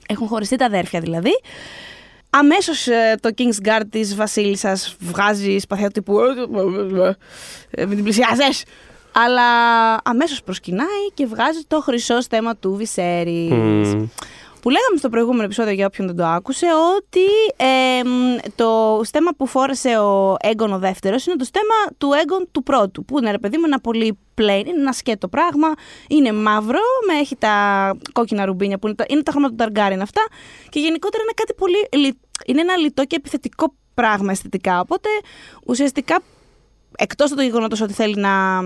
Έχουν 0.07 0.27
χωριστεί 0.27 0.55
τα 0.55 0.65
αδέρφια 0.65 0.99
δηλαδή. 0.99 1.31
Αμέσως 2.29 2.87
το 3.19 3.29
King's 3.37 3.67
Guard 3.67 3.83
της 3.89 4.15
Βασίλισσας 4.15 4.95
βγάζει 4.99 5.57
σπαθιά 5.57 5.89
τύπου. 5.91 6.19
«Ε, 7.71 7.85
Μην 7.85 7.95
την 7.95 8.03
πλησιάζεις! 8.03 8.63
Αλλά 9.13 9.43
αμέσως 10.03 10.43
προσκυνάει 10.43 11.07
και 11.13 11.25
βγάζει 11.25 11.59
το 11.67 11.79
χρυσό 11.81 12.21
στέμα 12.21 12.55
του 12.55 12.73
Βυσέρη. 12.75 13.47
Μμμ. 13.51 14.07
Που 14.61 14.69
λέγαμε 14.69 14.97
στο 14.97 15.09
προηγούμενο 15.09 15.43
επεισόδιο 15.43 15.71
για 15.73 15.85
όποιον 15.85 16.07
δεν 16.07 16.15
το 16.15 16.25
άκουσε 16.25 16.65
ότι 16.97 17.25
εμ, 17.65 18.35
το 18.55 19.01
στέμα 19.03 19.31
που 19.37 19.45
φόρεσε 19.47 19.97
ο 19.97 20.35
Έγκον 20.39 20.73
ο 20.73 20.79
δεύτερος 20.79 21.25
είναι 21.25 21.35
το 21.35 21.43
στέμα 21.43 21.73
του 21.97 22.09
Έγκον 22.21 22.47
του 22.51 22.63
πρώτου. 22.63 23.05
Που 23.05 23.17
είναι 23.19 23.31
ρε 23.31 23.37
παιδί 23.39 23.57
μου 23.57 23.63
ένα 23.65 23.79
πολύ 23.79 24.17
plain, 24.37 24.63
είναι 24.67 24.79
ένα 24.79 24.91
σκέτο 24.93 25.27
πράγμα. 25.27 25.67
Είναι 26.07 26.31
μαύρο, 26.33 26.79
με 27.07 27.19
έχει 27.19 27.35
τα 27.35 27.53
κόκκινα 28.13 28.45
ρουμπίνια 28.45 28.77
που 28.79 28.87
είναι 28.87 28.95
τα, 28.95 29.05
είναι 29.07 29.23
τα 29.23 29.31
χρώματα 29.31 29.53
του 29.55 29.63
Ταργκάριν 29.63 30.01
αυτά. 30.01 30.21
Και 30.69 30.79
γενικότερα 30.79 31.23
είναι 31.23 31.33
κάτι 31.35 31.53
πολύ. 31.53 32.05
λι- 32.05 32.17
Είναι 32.45 32.61
ένα 32.61 32.75
λιτό 32.77 33.05
και 33.05 33.15
επιθετικό 33.15 33.73
πράγμα 33.93 34.31
αισθητικά. 34.31 34.79
Οπότε 34.79 35.09
ουσιαστικά 35.65 36.19
εκτός 36.97 37.27
από 37.31 37.35
το 37.39 37.45
γεγονότος 37.45 37.81
ότι 37.81 37.93
θέλει 37.93 38.15
να 38.15 38.61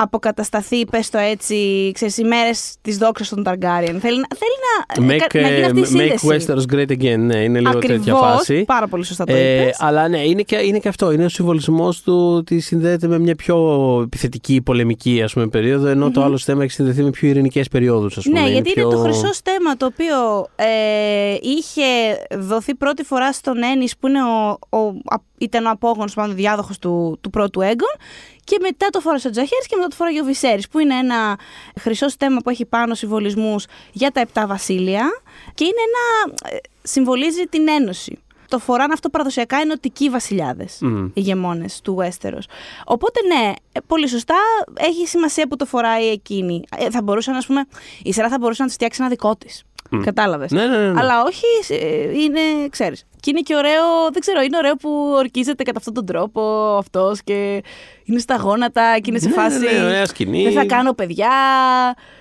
αποκατασταθεί, 0.00 0.84
πες 0.86 1.10
το 1.10 1.18
έτσι, 1.18 1.90
ξέρεις, 1.94 2.16
οι 2.18 2.24
μέρες 2.24 2.74
της 2.80 2.98
δόξας 2.98 3.28
των 3.28 3.42
Ταργκάριεν. 3.42 4.00
Θέλει, 4.00 4.18
να- 4.20 4.36
θέλει 4.36 5.08
να, 5.08 5.14
Make, 5.14 5.26
να, 5.34 5.40
να 5.40 5.48
γίνει 5.48 5.64
αυτή 5.64 5.78
η 5.78 5.82
ε, 6.02 6.12
make 6.12 6.14
σύνδεση. 6.18 6.46
Westeros 6.48 6.74
great 6.74 6.90
again. 6.90 7.18
Ναι, 7.18 7.36
είναι 7.38 7.58
λίγο 7.58 7.78
τέτοια 7.78 7.94
Ακριβώς, 7.96 8.20
φάση. 8.20 8.64
πάρα 8.66 8.86
πολύ 8.88 9.04
σωστά 9.04 9.24
το 9.24 9.34
Ε, 9.34 9.62
είπες. 9.62 9.76
αλλά 9.80 10.08
ναι, 10.08 10.18
είναι 10.24 10.42
και, 10.42 10.56
είναι 10.56 10.78
και 10.78 10.88
αυτό. 10.88 11.12
Είναι 11.12 11.24
ο 11.24 11.28
συμβολισμός 11.28 12.02
του 12.02 12.32
ότι 12.36 12.60
συνδέεται 12.60 13.06
με 13.06 13.18
μια 13.18 13.34
πιο 13.34 13.56
επιθετική, 14.04 14.62
πολεμική 14.62 15.22
ας 15.22 15.32
πούμε, 15.32 15.48
περίοδο, 15.48 15.86
ενώ 15.86 16.10
το 16.10 16.22
άλλο 16.22 16.38
θέμα 16.38 16.62
έχει 16.62 16.72
συνδεθεί 16.72 17.02
με 17.02 17.10
πιο 17.10 17.28
ειρηνικές 17.28 17.68
περιόδους. 17.68 18.26
Ναι, 18.26 18.48
γιατί 18.50 18.72
πιο... 18.72 18.82
είναι 18.82 18.92
το 18.94 18.98
χρυσό 19.00 19.32
στέμα 19.32 19.76
το 19.76 19.86
οποίο 19.86 20.46
ε, 20.56 21.34
είχε 21.40 21.82
δοθεί 22.38 22.74
πρώτη 22.74 23.02
φορά 23.04 23.32
στον 23.32 23.62
Ένις 23.62 23.96
που 23.96 24.06
είναι 24.08 24.22
ο, 24.22 24.58
ο, 24.78 24.86
α- 24.86 25.26
ήταν 25.38 25.66
ο 25.66 25.70
απόγονος 25.70 26.14
πάνω 26.14 26.32
διάδοχος 26.32 26.78
του, 26.78 27.18
του 27.20 27.30
πρώτου 27.30 27.60
έγκον 27.60 27.94
και 28.48 28.58
μετά 28.60 28.88
το 28.90 29.00
φόρασε 29.00 29.28
ο 29.28 29.30
Τζαχέρης 29.30 29.66
και 29.66 29.76
μετά 29.76 29.88
το 29.88 29.94
φόραγε 29.96 30.20
ο 30.20 30.24
Βυσέρης 30.24 30.68
που 30.68 30.78
είναι 30.78 30.94
ένα 30.94 31.38
χρυσό 31.80 32.08
στέμα 32.08 32.40
που 32.40 32.50
έχει 32.50 32.64
πάνω 32.64 32.94
συμβολισμούς 32.94 33.66
για 33.92 34.10
τα 34.10 34.20
επτά 34.20 34.46
βασίλεια 34.46 35.20
και 35.54 35.64
είναι 35.64 35.82
ένα, 35.88 36.34
ε, 36.54 36.58
συμβολίζει 36.82 37.44
την 37.44 37.68
ένωση. 37.68 38.18
Το 38.48 38.58
φοράνε 38.58 38.92
αυτό 38.92 39.08
παραδοσιακά 39.08 39.56
ενωτικοί 39.56 40.10
βασιλιάδες, 40.10 40.78
Μμμ. 40.80 41.10
ηγεμόνες 41.14 41.80
του 41.80 41.96
Westeros. 42.00 42.42
Οπότε 42.84 43.20
ναι, 43.26 43.52
ε, 43.72 43.80
πολύ 43.86 44.08
σωστά, 44.08 44.36
έχει 44.74 45.06
σημασία 45.06 45.48
που 45.48 45.56
το 45.56 45.64
φοράει 45.64 46.06
εκείνη. 46.06 46.62
Ε, 46.76 46.90
θα 46.90 47.02
μπορούσε, 47.02 47.30
να, 47.30 47.36
ας 47.36 47.46
πούμε, 47.46 47.64
η 48.02 48.12
σειρά 48.12 48.28
θα 48.28 48.38
μπορούσε 48.38 48.62
να 48.62 48.68
τη 48.68 48.74
φτιάξει 48.74 49.00
ένα 49.00 49.10
δικό 49.10 49.36
της. 49.36 49.62
Μμ. 49.90 50.00
Κατάλαβες. 50.02 50.50
Ναι, 50.50 50.66
ναι, 50.66 50.76
ναι, 50.76 50.90
ναι. 50.92 51.00
Αλλά 51.00 51.22
όχι, 51.22 51.74
ε, 51.84 52.18
είναι, 52.20 52.40
ξέρεις. 52.70 53.04
Και 53.20 53.30
είναι 53.30 53.40
και 53.40 53.54
ωραίο, 53.56 53.82
δεν 54.12 54.20
ξέρω, 54.20 54.40
είναι 54.40 54.56
ωραίο 54.56 54.74
που 54.74 55.12
ορκίζεται 55.16 55.62
κατά 55.62 55.78
αυτόν 55.78 55.94
τον 55.94 56.06
τρόπο 56.06 56.40
αυτός 56.78 57.22
και 57.22 57.62
είναι 58.04 58.18
στα 58.18 58.36
γόνατα 58.36 58.98
και 58.98 59.10
είναι 59.10 59.18
σε 59.18 59.28
Ναι, 59.28 59.34
ναι, 59.34 59.42
φάση. 59.42 59.58
ναι, 59.58 59.84
ωραία 59.84 60.06
σκηνή. 60.06 60.42
Δεν 60.42 60.52
θα 60.52 60.64
κάνω 60.66 60.92
παιδιά, 60.92 61.28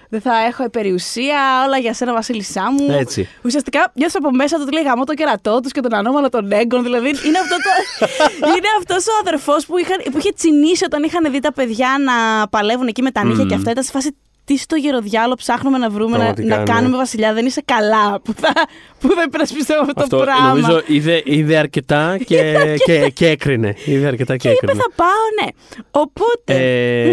δεν 0.09 0.21
θα 0.21 0.31
έχω 0.47 0.69
περιουσία, 0.69 1.63
όλα 1.65 1.77
για 1.77 1.93
σένα 1.93 2.13
βασίλισσά 2.13 2.71
μου. 2.71 2.88
Έτσι. 2.91 3.27
Ουσιαστικά 3.43 3.91
νιώθω 3.95 4.15
από 4.24 4.31
μέσα 4.36 4.55
του 4.55 4.62
ότι 4.65 4.74
λέει 4.74 4.83
γαμώ 4.83 5.03
το 5.03 5.13
κερατό 5.13 5.59
τους 5.59 5.71
και 5.71 5.79
τον 5.81 5.93
ανώμαλο 5.93 6.29
των 6.29 6.51
έγκων. 6.51 6.83
Δηλαδή 6.83 7.07
είναι, 7.07 7.38
αυτό 7.39 7.55
το... 7.55 7.69
είναι 8.57 8.67
αυτός 8.79 9.07
ο 9.07 9.12
αδερφός 9.21 9.65
που, 9.65 9.77
είχαν, 9.77 9.97
που 10.12 10.17
είχε 10.17 10.31
τσινήσει 10.36 10.83
όταν 10.86 11.03
είχαν 11.03 11.31
δει 11.31 11.39
τα 11.39 11.53
παιδιά 11.53 11.89
να 12.05 12.47
παλεύουν 12.47 12.88
εκεί 12.88 13.01
με 13.01 13.12
τα 13.12 13.23
νύχια 13.23 13.41
Μμμ. 13.43 13.49
και 13.49 13.56
αυτό 13.56 13.69
ήταν 13.69 13.84
σε 13.84 13.91
φάση. 13.91 14.15
Τι 14.47 14.57
στο 14.57 14.75
γεροδιάλο 14.75 15.36
ψάχνουμε 15.36 15.77
να 15.77 15.89
βρούμε 15.89 16.12
να, 16.12 16.17
Πραγματικά, 16.17 16.47
να 16.55 16.57
ναι. 16.57 16.63
κάνουμε 16.73 16.97
βασιλιά. 16.97 17.33
Δεν 17.33 17.45
είσαι 17.45 17.62
καλά 17.65 18.13
που 18.23 18.33
θα, 18.33 18.53
που 18.99 19.07
θα 19.15 19.23
υπερασπιστώ 19.25 19.73
αυτό, 19.81 19.93
Αυτό 20.01 20.17
το 20.17 20.23
πράγμα. 20.23 20.47
νομίζω 20.49 20.81
είδε, 20.88 21.21
είδε 21.25 21.57
αρκετά 21.57 22.17
και, 22.27 22.53
και, 22.86 23.10
και 23.13 23.27
έκρινε. 23.27 23.75
Είδε 23.86 24.07
αρκετά 24.07 24.38
και, 24.38 24.47
και 24.49 24.55
είπε 24.55 24.65
έκρινε. 24.65 24.83
θα 24.83 24.91
πάω, 25.03 25.45
ναι. 25.45 25.49
Οπότε. 25.91 26.53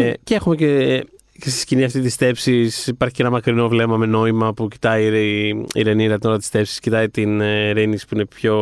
Ε, 0.09 0.13
και 0.25 0.35
έχουμε 0.35 0.57
και, 0.57 0.97
και 1.39 1.51
στη 1.51 1.59
σκηνή 1.61 1.85
αυτή 1.85 2.01
της 2.01 2.13
στέψης 2.13 2.87
υπάρχει 2.87 3.15
και 3.15 3.23
ένα 3.23 3.31
μακρινό 3.31 3.69
βλέμμα 3.69 3.97
με 3.97 4.07
νόημα 4.07 4.53
που 4.55 4.69
κοιτάει 4.69 5.05
η, 5.05 5.09
Ρε- 5.09 5.63
η 5.73 5.83
Ρενίρα 5.83 6.19
την 6.19 6.29
ώρα 6.29 6.39
της 6.39 6.47
στέψης, 6.47 6.79
κοιτάει 6.81 7.09
την 7.09 7.41
ε, 7.41 7.73
Ρένη 7.73 7.97
που 7.97 8.15
είναι 8.15 8.25
πιο, 8.27 8.57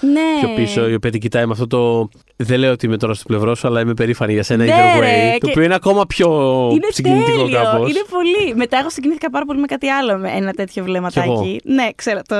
ναι. 0.00 0.20
πιο 0.40 0.54
πίσω, 0.56 0.88
η 0.88 0.94
οποία 0.94 1.10
την 1.10 1.20
κοιτάει 1.20 1.46
με 1.46 1.52
αυτό 1.52 1.66
το. 1.66 2.08
Δεν 2.40 2.58
λέω 2.58 2.72
ότι 2.72 2.86
είμαι 2.86 2.96
τώρα 2.96 3.14
στο 3.14 3.24
πλευρό 3.26 3.54
σου, 3.54 3.66
αλλά 3.66 3.80
είμαι 3.80 3.94
περήφανη 3.94 4.32
για 4.32 4.42
σένα 4.42 4.64
Ναι, 4.64 4.72
either 4.72 4.98
way. 4.98 5.00
ρε, 5.00 5.32
το 5.38 5.46
και- 5.46 5.50
οποίο 5.50 5.62
είναι 5.62 5.74
ακόμα 5.74 6.06
πιο 6.06 6.28
Είναι 6.72 6.86
συγκινητικό 6.90 7.38
τέλειο. 7.38 7.62
κάπως. 7.62 7.90
Είναι 7.90 8.02
πολύ. 8.10 8.54
Μετά 8.54 8.78
εγώ 8.78 8.90
συγκινήθηκα 8.90 9.30
πάρα 9.30 9.44
πολύ 9.44 9.60
με 9.60 9.66
κάτι 9.66 9.88
άλλο, 9.88 10.18
με 10.18 10.30
ένα 10.34 10.52
τέτοιο 10.52 10.84
βλέμματάκι. 10.84 11.60
Ναι, 11.64 11.88
ξέρω 11.96 12.20
το. 12.26 12.34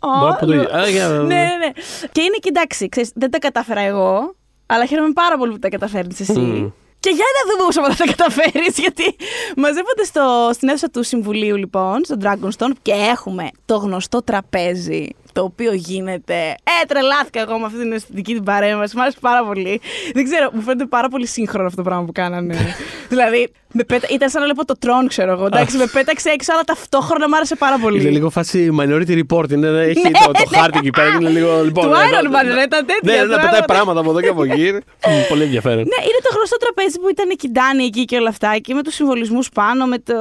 Μπορώ 0.00 0.28
να 0.28 0.34
πω 0.34 0.46
το 0.46 0.52
Ω, 0.52 0.54
ίδιο. 0.54 0.76
Α, 0.76 0.88
για- 0.88 1.08
ναι, 1.08 1.24
ναι, 1.24 1.34
ναι. 1.34 1.70
Και 2.12 2.20
είναι 2.20 2.36
και 2.40 2.48
εντάξει, 2.48 2.88
ξέρεις, 2.88 3.10
δεν 3.14 3.30
τα 3.30 3.38
κατάφερα 3.38 3.80
εγώ, 3.80 4.34
αλλά 4.66 4.86
χαίρομαι 4.86 5.12
πάρα 5.12 5.36
πολύ 5.38 5.52
που 5.52 5.58
τα 5.58 5.68
καταφέρνεις 5.68 6.20
εσύ. 6.20 6.38
Μμμ. 6.38 6.68
Και 7.00 7.10
για 7.10 7.24
να 7.36 7.52
δούμε 7.52 7.64
όσο 7.68 7.82
θα 7.94 8.04
τα 8.04 8.12
καταφέρεις, 8.16 8.78
γιατί 8.78 9.16
μαζεύονται 9.56 10.04
στο, 10.04 10.50
στην 10.52 10.68
αίθουσα 10.68 10.88
του 10.90 11.02
Συμβουλίου, 11.02 11.56
λοιπόν, 11.56 12.00
στο 12.04 12.16
Dragonstone, 12.22 12.72
και 12.82 12.92
έχουμε 12.92 13.48
το 13.64 13.76
γνωστό 13.76 14.22
τραπέζι. 14.22 15.08
Το 15.34 15.42
οποίο 15.42 15.72
γίνεται. 15.72 16.34
Ε, 16.64 16.86
τρελάθηκα 16.88 17.40
εγώ 17.40 17.58
με 17.58 17.66
αυτή 17.66 17.78
την 17.78 17.92
αισθητική 17.92 18.34
την 18.34 18.42
παρέμβαση. 18.44 18.96
Μ' 18.96 19.00
άρεσε 19.00 19.16
πάρα 19.20 19.44
πολύ. 19.44 19.80
Δεν 20.14 20.24
ξέρω, 20.24 20.50
μου 20.52 20.60
φαίνεται 20.60 20.86
πάρα 20.86 21.08
πολύ 21.08 21.26
σύγχρονο 21.26 21.66
αυτό 21.66 21.82
το 21.82 21.88
πράγμα 21.88 22.04
που 22.04 22.12
κάνανε. 22.12 22.56
δηλαδή, 23.12 23.48
με 23.72 23.84
πέτα... 23.84 24.06
ήταν 24.10 24.28
σαν 24.30 24.40
να 24.40 24.46
βλέπω 24.46 24.64
το 24.64 24.74
τρόν, 24.78 25.08
ξέρω 25.08 25.32
εγώ. 25.32 25.46
Εντάξει, 25.46 25.76
με 25.76 25.86
πέταξε 25.86 26.28
έξω, 26.30 26.52
αλλά 26.52 26.62
ταυτόχρονα 26.62 27.28
μ' 27.28 27.34
άρεσε 27.34 27.56
πάρα 27.56 27.78
πολύ. 27.78 28.00
Είναι 28.00 28.10
λίγο 28.10 28.30
φάση 28.30 28.68
minority 28.80 29.22
report. 29.26 29.50
Είναι, 29.50 29.68
έχει 29.68 30.00
Ναι, 30.02 30.10
το, 30.10 30.30
το 30.32 30.58
χάρτη 30.58 30.78
εκεί 30.78 30.90
πέρα. 30.90 31.08
και 31.10 31.16
Είναι 31.20 31.28
λίγο, 31.30 31.62
λοιπόν, 31.64 31.84
Του 31.84 31.90
εδώ- 31.90 32.00
Iron 32.20 32.26
Man, 32.26 32.54
ρε, 32.54 32.66
τα 32.66 32.78
τέτοια 32.84 32.98
Ναι, 33.02 33.12
ναι, 33.12 33.18
να 33.20 33.26
πράγματα. 33.26 33.50
πετάει 33.50 33.64
πράγματα 33.64 34.00
από 34.00 34.10
εδώ 34.10 34.20
και 34.20 34.28
από 34.28 34.42
εκεί. 34.44 34.72
Μ, 35.08 35.28
Πολύ 35.28 35.42
ενδιαφέρον. 35.42 35.76
Ναι, 35.78 36.00
είναι 36.08 36.20
το 36.22 36.34
γνωστό 36.36 36.56
τραπέζι 36.56 36.98
που 37.00 37.08
ήταν 37.08 37.30
η 37.30 37.34
Κιντάνη 37.34 37.84
εκεί 37.84 38.04
και 38.04 38.16
όλα 38.16 38.28
αυτά. 38.28 38.58
Και 38.58 38.74
με 38.74 38.82
τους 38.82 38.94
συμβολισμούς 38.94 39.48
πάνω. 39.48 39.86
Με 39.86 39.98
το... 39.98 40.14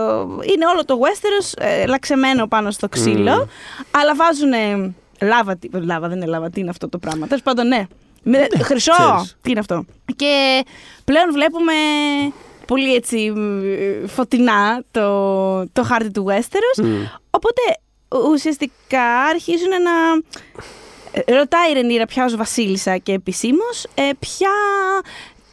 Είναι 0.52 0.66
όλο 0.74 0.86
το 0.86 1.00
Westeros 1.04 1.64
ε, 1.64 1.86
λαξεμένο 1.86 2.48
πάνω 2.48 2.72
στο 2.72 2.90
ξύλο. 2.90 3.48
Αλλά 3.92 4.16
βάζουν. 4.16 4.52
Λάβα, 5.24 5.56
τι- 5.58 5.70
λάβα, 5.74 6.08
δεν 6.08 6.18
είναι 6.18 6.26
λάβα, 6.26 6.50
τι 6.50 6.60
είναι 6.60 6.70
αυτό 6.70 6.90
το 6.90 6.98
πράγμα. 6.98 7.28
Τέλος 7.28 7.44
πάντων, 7.44 7.68
ναι. 7.68 7.84
Με, 8.24 8.48
χρυσό! 8.62 8.92
ξέρεις. 8.94 9.38
Τι 9.42 9.50
είναι 9.50 9.60
αυτό. 9.60 9.86
Και 10.16 10.64
πλέον 11.06 11.32
βλέπουμε 11.32 11.74
πολύ 12.68 12.94
έτσι 12.96 13.32
μ, 13.32 13.62
φωτεινά 14.08 14.84
το, 14.92 15.68
το 15.68 15.84
χάρτη 15.84 16.12
του 16.12 16.26
Westeros. 16.30 16.84
Μμ. 16.84 17.04
Οπότε 17.30 17.62
ουσιαστικά 18.32 19.04
αρχίζουν 19.30 19.70
να. 19.70 19.92
ε, 21.26 21.34
Ρωτάει 21.38 21.70
η 21.70 21.74
Ρενίρα 21.74 22.06
πια 22.06 22.26
ως 22.26 22.36
βασίλισσα 22.36 22.98
και 22.98 23.12
επισήμως, 23.14 23.86
ποια. 24.20 24.50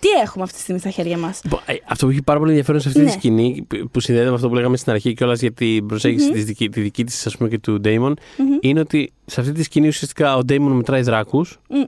Τι 0.00 0.08
έχουμε 0.24 0.44
αυτή 0.44 0.56
τη 0.56 0.62
στιγμή 0.62 0.80
στα 0.80 0.90
χέρια 0.90 1.18
μας; 1.18 1.40
Λοιπόν, 1.44 1.60
ε, 1.66 1.74
Αυτό 1.88 2.06
που 2.06 2.12
έχει 2.12 2.22
πάρα 2.22 2.38
πολύ 2.38 2.50
ενδιαφέρον 2.50 2.80
σε 2.80 2.88
αυτή 2.88 3.00
Ναι. 3.00 3.06
τη 3.06 3.12
σκηνή, 3.12 3.64
που- 3.68 3.88
που 3.90 4.00
συνδέεται 4.00 4.28
με 4.28 4.34
αυτό 4.34 4.48
που 4.48 4.54
λέγαμε 4.54 4.76
στην 4.76 4.92
αρχή 4.92 5.14
κιόλας 5.14 5.40
για 5.40 5.52
την 5.52 5.86
προσέγγιση 5.86 6.30
της 6.30 6.44
δική, 6.44 6.68
τη 6.68 6.80
δική 6.80 7.04
της 7.04 7.36
και 7.48 7.58
του 7.58 7.80
Ντέιμον, 7.80 8.16
είναι 8.60 8.80
ότι 8.80 9.12
σε 9.26 9.40
αυτή 9.40 9.52
τη 9.52 9.62
σκηνή 9.62 9.88
ουσιαστικά 9.88 10.36
ο 10.36 10.44
Ντέιμον 10.44 10.72
μετράει 10.72 11.02
δράκους 11.02 11.60
Μμ. 11.68 11.82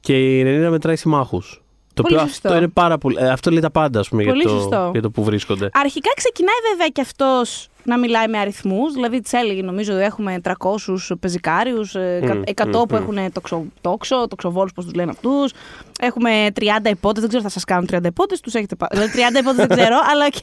και 0.00 0.38
η 0.38 0.42
Ρενίρα 0.42 0.70
μετράει 0.70 0.96
συμμάχους. 0.96 1.63
Το 1.94 2.02
Πολύ 2.02 2.14
οποίο 2.14 2.26
σωστό. 2.28 2.48
αυτό 2.48 2.58
είναι 2.60 2.68
πάρα 2.68 2.98
πολύ. 2.98 3.16
ε, 3.20 3.28
Αυτό 3.30 3.50
λέει 3.50 3.60
τα 3.60 3.70
πάντα, 3.70 4.00
ας 4.00 4.08
πούμε, 4.08 4.22
για 4.22 4.30
Πολύ 4.32 4.44
το, 4.44 4.48
σωστό. 4.48 4.88
για 4.92 5.02
το 5.02 5.10
που 5.10 5.24
βρίσκονται. 5.24 5.68
Αρχικά 5.72 6.10
ξεκινάει 6.16 6.54
βέβαια 6.72 6.88
και 6.88 7.00
αυτός 7.00 7.68
να 7.84 7.98
μιλάει 7.98 8.28
με 8.28 8.38
αριθμούς. 8.38 8.92
Δηλαδή, 8.92 9.20
της 9.20 9.32
έλεγε, 9.32 9.62
νομίζω, 9.62 9.96
έχουμε 9.96 10.40
300 10.42 11.16
πεζικάριους, 11.20 11.94
Μμ, 11.94 12.42
100 12.44 12.66
μμ, 12.66 12.70
που 12.86 12.94
μμ. 12.94 12.94
έχουν 12.96 13.32
τόξο, 13.32 13.64
τόξο 13.80 14.26
τοξοβόλου, 14.28 14.68
πώς 14.74 14.84
τους 14.84 14.94
λένε 14.94 15.10
αυτούς. 15.10 15.52
Έχουμε 16.00 16.46
30 16.54 16.90
ιππότες, 16.90 17.20
δεν 17.20 17.28
ξέρω 17.28 17.42
θα 17.42 17.48
σας 17.50 17.64
κάνουν 17.64 17.86
30 17.86 18.06
ιππότες, 18.06 18.40
τους 18.40 18.54
έχετε 18.54 18.74
πάρει. 18.76 18.96
Δηλαδή, 18.96 19.12
30 19.12 19.38
ιππότες 19.40 19.66
δεν 19.66 19.76
ξέρω, 19.78 19.96
αλλά 20.12 20.26
οκ. 20.26 20.42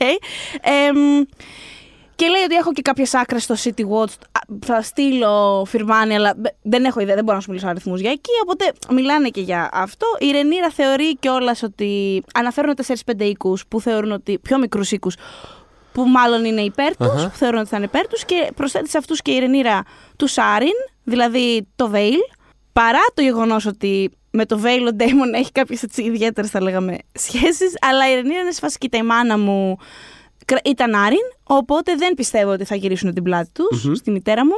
Εμ, 0.61 1.23
και 2.21 2.27
λέει 2.27 2.43
ότι 2.43 2.55
έχω 2.55 2.71
και 2.73 2.81
κάποιες 2.81 3.13
άκρες 3.13 3.43
στο 3.43 3.55
City 3.63 3.81
Watch. 3.81 4.13
Α, 4.31 4.39
Θα 4.65 4.81
στείλω 4.81 5.65
φιρμάνι, 5.67 6.15
αλλά 6.15 6.33
μπε- 6.37 6.53
δεν 6.61 6.83
έχω 6.85 6.99
ιδέα, 6.99 7.15
δεν 7.15 7.23
μπορώ 7.23 7.35
να 7.35 7.41
σου 7.43 7.49
μιλήσω 7.49 7.67
αριθμούς 7.69 7.99
για 8.01 8.11
εκεί. 8.11 8.31
Οπότε 8.41 8.71
μιλάνε 8.89 9.29
και 9.29 9.41
για 9.41 9.69
αυτό. 9.73 10.07
Η 10.19 10.31
Ρενίρα 10.31 10.69
θεωρεί 10.69 11.15
κιόλας 11.17 11.63
ότι. 11.63 12.23
Αναφέρουν 12.33 12.75
4-5 12.75 13.25
οίκους 13.25 13.65
που 13.67 13.81
θεωρούν 13.81 14.11
ότι. 14.11 14.39
πιο 14.39 14.57
μικρούς 14.57 14.91
οίκους 14.91 15.15
που 15.93 16.03
μάλλον 16.07 16.45
είναι 16.45 16.61
υπέρ 16.61 16.97
τους, 16.97 17.07
Αχα. 17.07 17.29
που 17.29 17.37
θεωρούν 17.37 17.59
ότι 17.59 17.69
θα 17.69 17.75
είναι 17.77 17.85
υπέρ 17.85 18.07
τους 18.07 18.25
και 18.25 18.51
προσθέτει 18.55 18.89
σε 18.89 18.97
αυτούς 18.97 19.21
και 19.21 19.31
η 19.31 19.39
Ρενίρα 19.39 19.83
τους 20.15 20.27
Άριν, 20.27 20.73
δηλαδή 21.03 21.67
το 21.75 21.87
Βέιλ. 21.89 22.17
Παρά 22.73 22.99
το 23.13 23.21
γεγονός 23.21 23.65
ότι 23.65 24.11
με 24.31 24.45
το 24.45 24.57
Βέιλ 24.59 24.87
ο 24.87 24.93
Ντέιμον 24.93 25.33
έχει 25.33 25.51
κάποιες 25.51 25.81
ιδιαίτερες, 25.95 26.49
θα 26.49 26.61
λέγαμε, 26.61 26.97
σχέσεις, 27.13 27.73
αλλά 27.81 28.11
η 28.11 28.15
Ρενίρα 28.15 28.39
είναι 28.41 28.51
σε 28.51 28.59
φάση, 28.59 28.77
κοίτα, 28.77 28.97
η 28.97 29.03
μάνα 29.03 29.37
μου 29.37 29.77
κρα- 29.77 29.85
ήταν 30.63 30.95
Άριν, 30.95 31.27
οπότε 31.43 31.95
δεν 31.95 32.13
πιστεύω 32.13 32.51
ότι 32.51 32.63
θα 32.65 32.75
γυρίσουν 32.75 33.13
την 33.13 33.23
πλάτη 33.23 33.49
τους 33.53 33.97
στη 33.97 34.11
μητέρα 34.11 34.45
μου. 34.45 34.55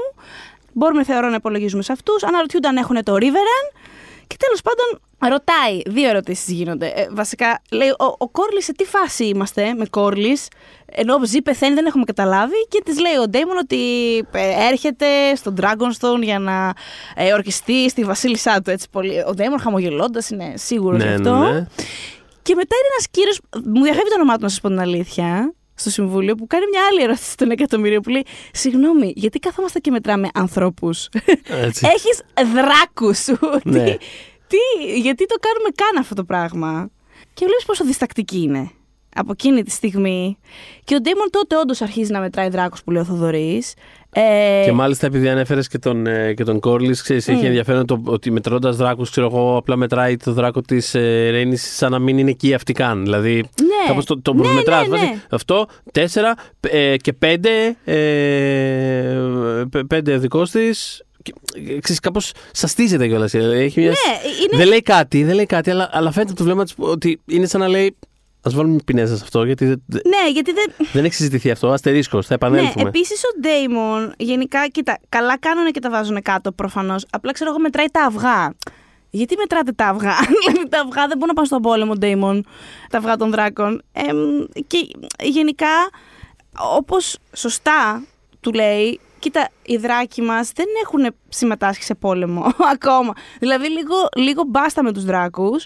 Μπορούμε 0.74 1.04
θεωρώ 1.04 1.30
να 1.30 1.36
υπολογίζουμε 1.36 1.84
σε 1.84 1.92
αυτούς. 1.92 2.24
Αναρωτιούνται 2.24 2.68
αν 2.68 2.78
έχουν 2.78 3.04
το 3.04 3.14
Riverrun. 3.14 3.78
Και 4.28 4.36
τέλος 4.40 4.62
πάντων 4.62 5.02
ρωτάει, 5.38 5.82
δύο 5.86 6.10
ερωτήσεις 6.10 6.54
γίνονται. 6.54 6.88
Ε, 6.88 7.08
βασικά, 7.12 7.62
λέει, 7.72 7.90
ο, 7.90 8.06
ο 8.18 8.30
Κόρλι 8.30 8.62
σε 8.64 8.74
τι 8.74 8.84
φάση 8.86 9.26
είμαστε 9.26 9.74
με 9.74 9.86
Κόρλι, 9.86 10.38
ενώ 10.86 11.26
ζει, 11.26 11.42
πεθαίνει, 11.42 11.74
δεν 11.74 11.86
έχουμε 11.86 12.04
καταλάβει. 12.04 12.68
Και 12.70 12.82
της 12.86 13.00
λέει 13.00 13.16
ο 13.24 13.28
Ντέιμον 13.30 13.58
ότι 13.58 13.78
ε, 14.32 14.68
έρχεται 14.72 15.06
στο 15.36 15.54
Dragonstone 15.62 16.22
για 16.22 16.40
να 16.40 16.74
ε, 17.16 17.34
ορκιστεί 17.34 17.90
στη 17.90 18.04
βασίλισσά 18.04 18.62
του. 18.62 18.70
Έτσι, 18.70 18.88
πολύ. 18.92 19.24
Ο 19.28 19.34
Ντέιμον 19.34 19.60
χαμογελώντας 19.60 20.30
είναι 20.30 20.54
σίγουρος 20.56 21.04
Ναι, 21.04 21.16
γι' 21.16 21.22
ναι, 21.22 21.30
αυτό. 21.30 21.44
ναι. 21.44 21.66
Και 22.42 22.56
μετά 22.56 22.76
είναι 22.76 22.88
ένας 22.92 23.08
κύριος. 23.12 23.40
Μου 23.66 23.84
διαφεύγει 23.84 24.10
το 24.10 24.16
όνομά 24.16 24.36
του, 24.36 24.42
να 24.42 24.50
σας 24.50 24.62
πω 24.62 24.68
την 24.68 24.80
αλήθεια. 24.80 25.54
Στο 25.76 25.90
συμβούλιο 25.90 26.36
που 26.36 26.48
κάνει 26.48 26.66
μια 26.72 26.82
άλλη 26.92 27.02
ερώτηση 27.02 27.32
στον 27.32 27.52
εκατομμύριο 27.52 28.02
που 28.02 28.10
λέει 28.10 28.26
Συγγνώμη, 28.52 29.14
γιατί 29.16 29.40
καθόμαστε 29.40 29.80
και 29.80 29.92
μετράμε 29.92 30.30
ανθρώπους; 30.34 31.10
Έτσι. 31.66 31.88
Έχεις 31.94 32.22
δράκους 32.54 33.18
σου. 33.18 33.38
Ναι. 33.64 33.84
Τι, 33.84 33.98
τι, 34.48 35.00
γιατί 35.00 35.26
το 35.26 35.36
κάνουμε 35.40 35.70
καν 35.76 35.98
αυτό 36.00 36.16
το 36.16 36.24
πράγμα; 36.24 36.90
Και 37.34 37.46
βλέπεις 37.46 37.66
πόσο 37.66 37.86
διστακτική 37.86 38.42
είναι 38.42 38.72
από 39.16 39.32
εκείνη 39.32 39.64
τη 39.64 39.72
στιγμή. 39.72 40.38
Και 40.84 40.96
ο 40.96 41.00
Ντέιμον 41.02 41.28
τότε 41.30 41.58
όντως 41.58 41.82
αρχίζει 41.82 42.12
να 42.12 42.20
μετράει 42.20 42.50
δράκους 42.50 42.84
που 42.84 42.92
λέει 42.92 43.02
ο 43.02 43.06
Θοδωρής. 43.06 43.74
Ε, 44.16 44.62
Και 44.66 44.72
μάλιστα 44.72 45.06
επειδή 45.06 45.30
ανέφερες 45.30 45.68
και 45.68 45.78
τον, 45.80 46.08
ε, 46.08 46.34
και 46.34 46.44
τον 46.44 46.60
Κόρλι, 46.60 46.92
ξέρεις, 46.94 47.28
έχει 47.28 47.42
Μμ. 47.42 47.46
ενδιαφέρον 47.46 47.86
το, 47.86 48.02
ότι 48.06 48.32
μετρώντας 48.32 48.76
δράκους, 48.76 49.10
ξέρω 49.10 49.26
εγώ, 49.28 49.58
απλά 49.58 49.76
μετράει 49.76 50.18
το 50.18 50.32
δράκο 50.34 50.62
της 50.62 50.96
ε, 50.96 51.30
Ρέινη 51.30 51.56
σαν 51.58 51.92
να 51.92 52.00
μην 52.00 52.18
είναι 52.18 52.30
εκεί 52.30 52.54
αυτή 52.54 52.74
καν. 52.74 53.04
Δηλαδή, 53.04 53.36
Ναι. 53.36 53.88
κάπως 53.88 54.06
το, 54.06 54.22
το 54.22 54.34
Ναι, 54.34 54.48
μετράς, 54.54 54.82
ναι, 54.82 54.88
βάζει 54.90 55.06
ναι. 55.06 55.22
Αυτό, 55.30 55.66
τέσσερα 55.92 56.36
ε, 56.60 56.98
και 56.98 57.14
πέντε, 57.14 57.50
ε, 57.84 59.64
π- 59.70 59.86
πέντε 59.88 60.14
ο 60.16 60.20
δικός 60.20 60.52
της. 60.52 61.04
Ξέρεις, 61.82 62.00
κάπως 62.00 62.32
σαστίζεται 62.52 63.08
κιόλας. 63.08 63.32
Δηλαδή, 63.32 63.58
έχει 63.58 63.80
μια... 63.80 63.90
Ναι, 63.90 63.96
είναι- 64.44 64.58
Δεν 64.58 64.68
λέει 64.68 64.82
κάτι, 64.82 65.24
δεν 65.24 65.36
λέει 65.36 65.46
κάτι, 65.46 65.70
αλλά, 65.72 65.90
αλλά 65.92 66.12
φαίνεται 66.12 66.30
από 66.32 66.40
το 66.40 66.46
βλέμμα 66.46 66.64
της 66.64 66.74
ότι 66.78 67.22
είναι 67.26 67.46
σαν 67.46 67.62
να 67.62 67.68
λέει 67.68 67.96
Ας 68.46 68.54
βάλουμε 68.54 68.78
πινέζα 68.86 69.16
σε 69.16 69.24
αυτό, 69.24 69.44
γιατί 69.44 69.66
δεν, 69.66 69.82
Ναι, 69.88 70.32
γιατί 70.32 70.52
δεν. 70.52 70.88
δεν 70.94 71.06
έχει 71.06 71.14
συζητηθεί 71.14 71.52
αυτό. 71.52 71.70
Αστερίσκος, 71.72 72.26
θα 72.28 72.34
επανέλθουμε. 72.34 72.84
Ναι, 72.84 72.90
επίσης 72.90 73.24
ο 73.24 73.40
Ντέιμον 73.40 74.14
γενικά, 74.18 74.68
κοίτα, 74.68 75.00
καλά 75.10 75.38
κάνουν 75.40 75.72
και 75.72 75.80
τα 75.80 75.90
βάζουν 75.90 76.22
κάτω 76.22 76.52
προφανώς. 76.52 77.06
Απλά 77.10 77.32
ξέρω 77.32 77.50
εγώ 77.50 77.60
μετράει 77.60 77.86
τα 77.92 78.04
αυγά. 78.06 78.54
Γιατί 79.10 79.36
μετράτε 79.38 79.72
τα 79.72 79.88
αυγά; 79.88 80.14
Δηλαδή 80.46 80.70
τα 80.70 80.80
αυγά 80.80 81.08
δεν 81.08 81.18
μπορούν 81.18 81.28
να 81.28 81.34
πάνε 81.34 81.48
στον 81.48 81.62
πόλεμο, 81.62 81.94
Ντέιμον. 81.96 82.46
Τα 82.90 82.98
αυγά 82.98 83.16
των 83.16 83.32
δράκων. 83.32 83.82
Εμ, 83.92 84.18
και 84.68 84.88
γενικά, 85.20 85.90
όπως 86.76 87.18
σωστά 87.36 88.04
του 88.40 88.52
λέει, 88.54 89.00
κοίτα, 89.20 89.50
οι 89.66 89.78
δράκοι 89.78 90.22
μας 90.22 90.52
δεν 90.56 90.66
έχουν 90.84 91.16
συμμετάσχει 91.30 91.84
σε 91.84 91.96
πόλεμο 91.96 92.46
ακόμα. 92.74 93.14
Δηλαδή 93.40 93.70
λίγο, 93.70 93.96
λίγο 94.16 94.44
μπάστα 94.48 94.84
με 94.84 94.92
τους 94.94 95.04
δράκους. 95.04 95.66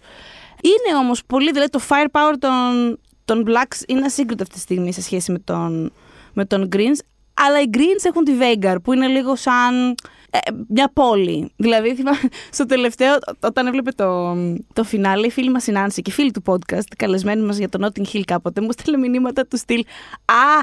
Είναι 0.61 0.97
όμως 0.97 1.21
πολύ, 1.25 1.51
δηλαδή 1.51 1.69
το 1.69 1.81
firepower 1.89 2.33
των, 2.39 2.99
των 3.25 3.45
Blacks 3.47 3.81
είναι 3.87 4.05
ασύγκριτο 4.05 4.43
αυτή 4.43 4.55
τη 4.55 4.61
στιγμή 4.61 4.93
σε 4.93 5.01
σχέση 5.01 5.31
με 5.31 5.39
τον, 5.39 5.91
με 6.33 6.45
τον 6.45 6.69
Greens. 6.75 6.97
Αλλά 7.33 7.61
οι 7.61 7.69
Greens 7.73 8.03
έχουν 8.03 8.23
τη 8.23 8.31
Veigar 8.39 8.75
που 8.83 8.93
είναι 8.93 9.07
λίγο 9.07 9.35
σαν 9.35 9.95
ε, 10.29 10.37
μια 10.67 10.91
πόλη. 10.93 11.51
Δηλαδή, 11.55 11.95
θυμάμαι, 11.95 12.19
στο 12.51 12.65
τελευταίο, 12.65 13.13
ό- 13.13 13.47
όταν 13.47 13.67
έβλεπε 13.67 13.91
το, 13.91 14.35
το 14.73 14.83
φινάλε, 14.83 15.25
η 15.27 15.29
φίλη 15.31 15.49
μας 15.49 15.67
η 15.67 15.71
Νάνση 15.71 16.01
και 16.01 16.09
η 16.09 16.13
φίλη 16.13 16.31
του 16.31 16.41
podcast, 16.45 16.87
καλεσμένη 16.97 17.41
μας 17.41 17.57
για 17.57 17.69
το 17.69 17.85
Notting 17.87 18.15
Hill 18.15 18.21
κάποτε, 18.25 18.61
μου 18.61 18.69
στέλνε 18.71 19.07
μηνύματα 19.07 19.45
του 19.45 19.57
στυλ. 19.57 19.83
Α, 20.25 20.57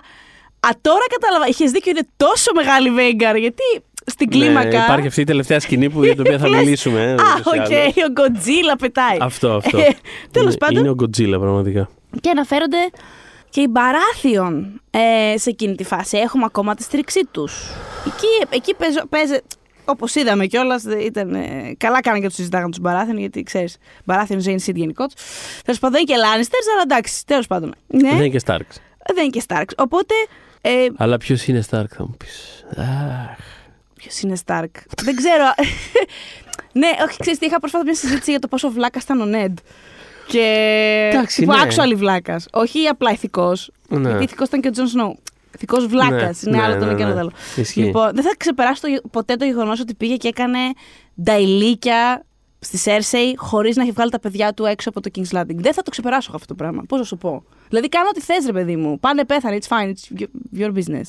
α 0.69 0.71
τώρα 0.81 1.05
κατάλαβα. 1.11 1.47
Είχες 1.49 1.71
δίκιο, 1.71 1.91
είναι 1.91 2.09
τόσο 2.17 2.51
μεγάλη 2.55 2.91
Veigar. 2.99 3.39
Γιατί 3.39 3.63
στην 4.07 4.29
κλίμακα. 4.31 4.69
Ναι, 4.79 4.85
υπάρχει 4.85 5.07
αυτή 5.07 5.21
η 5.21 5.25
τελευταία 5.25 5.61
σκηνή 5.61 5.91
που, 5.91 6.05
για 6.05 6.13
την 6.13 6.21
οποία 6.21 6.39
θα 6.39 6.49
Λες, 6.53 6.61
μιλήσουμε. 6.65 7.01
ε, 7.03 7.11
Α, 7.13 7.15
ούτως 7.15 7.55
ή 7.55 7.59
οκ, 7.59 7.67
άλλως. 7.73 7.95
ο 7.97 8.13
Godzilla 8.17 8.75
πετάει. 8.79 9.17
Αυτό, 9.21 9.53
αυτό. 9.53 9.79
Ε, 9.79 9.89
τέλος 10.31 10.49
Είναι- 10.49 10.57
πάντων. 10.59 10.77
Είναι 10.79 10.89
ο 10.91 10.95
Godzilla 11.01 11.41
πραγματικά. 11.41 11.89
Και 12.21 12.31
αναφέρονται 12.31 12.77
και 13.51 13.61
οι 13.61 13.67
Μπαράθιον 13.71 14.81
ε, 14.91 15.39
σε 15.39 15.51
εκείνη 15.51 15.75
τη 15.75 15.85
φάση. 15.85 16.17
Έχουμε 16.19 16.45
ακόμα 16.47 16.75
τη 16.75 16.83
στήριξή 16.83 17.21
τους. 17.31 17.67
Εκεί, 18.07 18.57
εκεί 18.57 18.75
παίζω- 18.75 19.07
παίζε. 19.09 19.43
Όπως 19.87 20.15
είδαμε 20.15 20.47
κιόλας, 20.47 20.83
ήταν. 21.01 21.35
ε, 21.35 21.75
καλά 21.77 22.01
κάνανε 22.01 22.21
και 22.23 22.27
τους 22.29 22.37
συζητάγανε 22.37 22.71
τους 22.71 22.81
Μπαράθιον, 22.81 23.19
γιατί 23.19 23.43
ξέρεις. 23.43 23.77
Baratheons 24.05 24.41
ain't 24.41 24.59
shit 24.59 24.77
γενικώς. 24.77 25.07
Τέλος 25.65 25.81
πάντων, 25.81 25.97
δεν 25.97 26.05
είναι 26.09 26.15
και 26.23 26.27
Λάνιστερς, 26.29 26.67
αλλά 26.73 26.83
εντάξει, 26.83 27.27
τέλος 27.27 27.47
πάντων. 27.47 27.75
Ναι, 27.87 28.09
Δεν 28.09 28.17
είναι 28.17 28.29
και 28.29 28.41
Starks. 28.47 28.77
δεν 29.15 29.23
είναι 29.23 29.31
και 29.31 29.41
Starks. 29.41 29.75
Οπότε. 29.79 30.15
Ε, 30.61 30.71
Αλλά 30.97 31.17
ποιος 31.19 31.47
είναι 31.47 31.63
Stark, 31.71 31.85
θα 31.91 32.03
μου 32.07 32.15
πεις. 32.19 32.65
Ποιος 34.05 34.21
είναι 34.21 34.37
Σταρκ. 34.37 34.77
δεν 35.03 35.17
ξέρω. 35.17 35.45
ναι, 36.81 36.89
όχι, 37.09 37.19
ξέρεις 37.19 37.39
τι, 37.39 37.47
είχα 37.47 37.59
πρόσφατα 37.59 37.85
μια 37.85 37.95
συζήτηση 37.95 38.31
για 38.31 38.41
το 38.41 38.49
πόσο 38.49 38.71
βλάκας 38.71 39.03
ήταν 39.03 39.21
ο 39.21 39.25
Νέντ. 39.25 39.59
Και. 40.27 40.41
Εντάξει, 41.13 41.41
τύπου 41.41 41.53
ναι. 41.53 41.59
actual 41.63 41.97
βλάκας. 41.97 42.47
Όχι 42.53 42.87
απλά 42.87 43.11
ηθικός. 43.11 43.71
Ναι. 43.89 44.09
Γιατί 44.09 44.25
ηθικός 44.25 44.49
ήταν 44.49 44.61
και 44.61 44.69
ο 44.69 44.71
Τζον 44.71 44.87
Σνόου. 44.87 45.19
Ηθικός 45.55 45.87
βλάκας. 45.87 46.43
Ναι, 46.43 46.51
είναι 46.51 46.57
ναι, 46.57 46.65
άλλο 46.65 46.75
το 46.75 46.85
ναι, 46.85 46.87
ένα 46.87 46.95
και 46.95 47.03
άλλο 47.03 47.13
ναι. 47.13 47.21
το 47.21 47.21
άλλο. 47.21 47.33
Ισχύει. 47.57 47.81
Λοιπόν, 47.81 48.11
δεν 48.15 48.23
θα 48.23 48.35
ξεπεράσω 48.37 48.81
το, 48.81 48.89
γε- 48.89 49.03
ποτέ 49.11 49.37
το 49.37 49.45
γεγονός 49.45 49.81
ότι 49.81 49.95
πήγε 49.95 50.17
και 50.17 50.29
έκανε 50.29 50.59
νταϊλίκια 51.23 52.25
στη 52.65 52.77
Σέρσεϊ 52.77 53.35
χωρίς 53.37 53.77
να 53.77 53.83
έχει 53.83 53.91
βγάλει 53.91 54.11
τα 54.11 54.21
παιδιά 54.21 54.55
του 54.55 54.65
έξω 54.65 54.89
από 54.89 55.01
το 55.01 55.11
King's 55.15 55.39
Landing. 55.39 55.57
Δεν 55.57 55.73
θα 55.73 55.83
το 55.83 55.91
ξεπεράσω 55.91 56.31
αυτό 56.35 56.47
το 56.47 56.55
πράγμα. 56.55 56.83
Πώς 56.89 56.99
να 56.99 57.05
σου 57.05 57.17
πω. 57.17 57.45
Δηλαδή, 57.69 57.89
κάνε 57.89 58.09
ό,τι 58.09 58.21
θες, 58.21 58.47
ρε 58.47 58.53
παιδί 58.53 58.77
μου. 58.77 59.01
Πάνε, 59.01 59.25
πέθανε. 59.25 59.59
It's 59.61 59.77
fine. 59.77 59.89
It's 59.89 60.23
y- 60.23 60.61
your 60.61 60.69
business. 60.73 61.09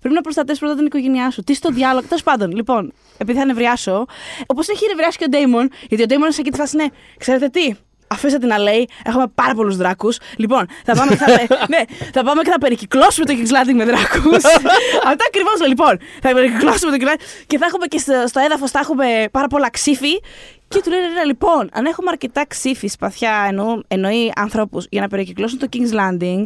Πρέπει 0.00 0.14
να 0.14 0.20
προστατεύσεις 0.20 0.58
πρώτα 0.58 0.76
την 0.76 0.86
οικογένειά 0.86 1.30
σου. 1.30 1.42
Τι 1.42 1.54
στο 1.54 1.70
διάλογο. 1.70 2.06
Τέλος 2.06 2.22
πάντων, 2.22 2.50
λοιπόν, 2.52 2.92
επειδή 3.18 3.38
θα 3.38 3.44
νευριάσω, 3.44 4.06
όπως 4.46 4.68
έχει 4.68 4.86
νευριάσει 4.86 5.18
και 5.18 5.24
ο 5.24 5.28
Ντέιμον, 5.28 5.70
γιατί 5.88 6.02
ο 6.02 6.06
Ντέιμον 6.06 6.32
σε 6.32 6.40
εκεί 6.40 6.50
τη 6.50 6.56
φάση 6.58 6.76
είναι, 6.76 6.90
ξέρετε 7.18 7.48
τι, 7.48 7.74
Αφήστε 8.10 8.38
την 8.38 8.48
να 8.48 8.58
λέει, 8.58 8.88
έχουμε 9.04 9.26
πάρα 9.34 9.54
πολλούς 9.54 9.76
δράκους. 9.76 10.18
Λοιπόν, 10.36 10.66
θα 10.84 10.94
πάμε, 10.94 11.10
και 11.10 11.16
θα, 11.16 11.26
ναι, 11.72 11.78
θα 12.12 12.22
πάμε 12.22 12.42
και 12.42 12.50
θα 12.50 12.58
περικυκλώσουμε 12.58 13.26
το 13.26 13.34
King's 13.36 13.50
Landing 13.50 13.74
με 13.74 13.84
δράκους. 13.84 14.44
Αυτά 15.10 15.24
ακριβώς 15.28 15.66
λοιπόν. 15.66 15.98
Θα 16.22 16.32
περικυκλώσουμε 16.32 16.98
το 16.98 17.04
King's 17.04 17.08
Landing 17.08 17.44
και 17.46 17.58
θα 17.58 17.66
έχουμε 17.66 17.86
και 17.86 17.98
στο, 17.98 18.24
στο 18.26 18.40
έδαφος 18.40 18.70
θα 18.70 18.78
έχουμε 18.78 19.06
πάρα 19.30 19.46
πολλά 19.46 19.70
ξύφη. 19.70 20.20
Και 20.68 20.80
του 20.82 20.90
λένε, 20.90 21.06
«Ρε, 21.14 21.24
λοιπόν, 21.24 21.68
αν 21.72 21.84
έχουμε 21.84 22.10
αρκετά 22.10 22.46
ξύφη, 22.46 22.88
σπαθιά, 22.88 23.44
εννοώ, 23.48 23.80
εννοεί 23.88 24.32
ανθρώπου, 24.36 24.82
για 24.90 25.00
να 25.00 25.08
περικυκλώσουν 25.08 25.58
το 25.58 25.66
King's 25.72 25.94
Landing, 25.94 26.44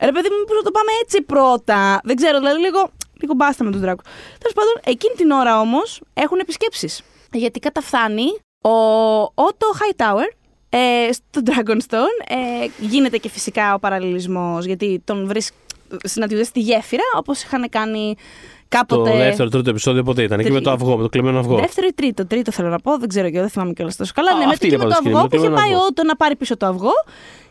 ρε 0.00 0.12
παιδί 0.12 0.28
μου, 0.28 0.38
μήπως 0.38 0.56
να 0.56 0.62
το 0.62 0.70
πάμε 0.70 0.90
έτσι 1.02 1.22
πρώτα. 1.22 2.00
Δεν 2.04 2.16
ξέρω, 2.16 2.38
δηλαδή 2.38 2.60
λίγο, 2.60 2.90
λίγο 3.20 3.34
μπάστα 3.34 3.64
με 3.64 3.70
του 3.70 3.78
δράκου. 3.78 4.02
Τέλος 4.38 4.54
πάντων, 4.54 4.72
εκείνη 4.84 5.14
την 5.14 5.30
ώρα 5.30 5.60
όμως 5.60 6.02
έχουν 6.14 6.38
επισκέψεις. 6.38 7.02
Γιατί 7.32 7.60
καταφθάνει 7.60 8.26
ο 8.62 9.22
Otto 9.34 9.68
Hightower, 9.80 10.36
ε, 10.68 11.12
στο 11.12 11.40
Dragonstone. 11.44 12.26
Ε, 12.28 12.66
γίνεται 12.78 13.16
και 13.16 13.28
φυσικά 13.28 13.74
ο 13.74 13.78
παραλληλισμός, 13.78 14.64
γιατί 14.64 15.02
τον 15.04 15.26
βρίσκει 15.26 15.56
συναντιούνται 16.04 16.44
στη 16.44 16.60
γέφυρα, 16.60 17.02
όπως 17.16 17.42
είχαν 17.42 17.68
κάνει 17.68 18.14
Το 18.16 18.22
κάποτε... 18.68 19.16
δεύτερο, 19.16 19.48
τρίτο 19.48 19.70
επεισόδιο 19.70 20.02
ποτέ 20.02 20.22
ήταν; 20.22 20.40
Εκεί 20.40 20.50
με 20.50 20.60
το 20.60 20.70
Τρίτο. 20.70 20.84
αυγό, 20.84 20.96
με 20.96 21.02
το 21.02 21.08
κλεμμένο 21.08 21.38
αυγό. 21.38 21.56
Δεύτερο 21.56 21.86
ή 21.86 21.92
τρίτο. 21.94 22.26
Τρίτο 22.26 22.52
θέλω 22.52 22.68
να 22.68 22.78
πω, 22.78 22.98
δεν 22.98 23.08
ξέρω 23.08 23.26
και 23.26 23.32
εγώ, 23.32 23.40
δεν 23.42 23.50
θυμάμαι 23.50 23.72
κιόλας 23.72 23.96
τόσο 23.96 24.12
καλά. 24.14 24.30
Α, 24.30 24.38
ναι, 24.38 24.44
με 24.44 24.50
αυτή 24.50 24.58
το, 24.58 24.66
είναι 24.66 24.76
και 24.76 24.82
με 24.88 24.88
το 24.94 25.00
πάντως, 25.02 25.12
αυγό 25.14 25.28
κύριε, 25.28 25.38
που 25.38 25.44
με 25.44 25.50
το 25.50 25.54
είχε 25.54 25.62
πάει 25.62 25.68
κλεμμένο 25.68 25.82
ο 25.82 25.86
Ότο 25.90 26.02
να 26.04 26.16
πάρει 26.16 26.36
πίσω 26.36 26.56
το 26.56 26.66
αυγό 26.66 26.92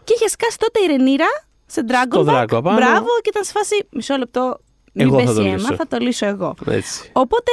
και 0.04 0.14
είχε 0.16 0.28
σκάσει 0.28 0.58
τότε 0.58 0.80
η 0.84 0.86
Ρενίρα 0.88 1.26
σε 1.66 1.82
Dragon 1.90 2.10
Το 2.10 2.24
δράκο 2.24 2.58
απάνω. 2.58 2.76
Μπράβο 2.78 3.08
και 3.22 3.30
ήταν 3.30 3.44
σε 3.44 3.52
φάση 3.56 3.88
μισό 3.92 4.18
λεπτό. 4.18 4.58
Μην 4.94 5.08
Εγώ 5.08 5.18
θα 5.20 5.24
πέσει 5.24 5.36
το 5.36 5.42
η 5.42 5.46
αίμα, 5.48 5.56
λύσω. 5.58 5.76
θα 5.76 5.88
το 5.88 5.98
λύσω 6.00 6.26
εγώ. 6.26 6.54
Έτσι. 6.68 7.10
Οπότε, 7.14 7.52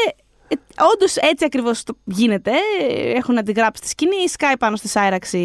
όντως 0.94 1.16
έτσι 1.16 1.44
ακριβώς 1.44 1.82
γίνεται. 2.04 2.50
Ε, 2.90 3.10
Έχουν 3.10 3.38
αντιγράψει 3.38 3.82
τη 3.82 3.88
σκηνή, 3.88 4.28
σκάει 4.28 4.56
πάνω 4.56 4.76
στη 4.76 4.88
Σάιραξη 4.88 5.38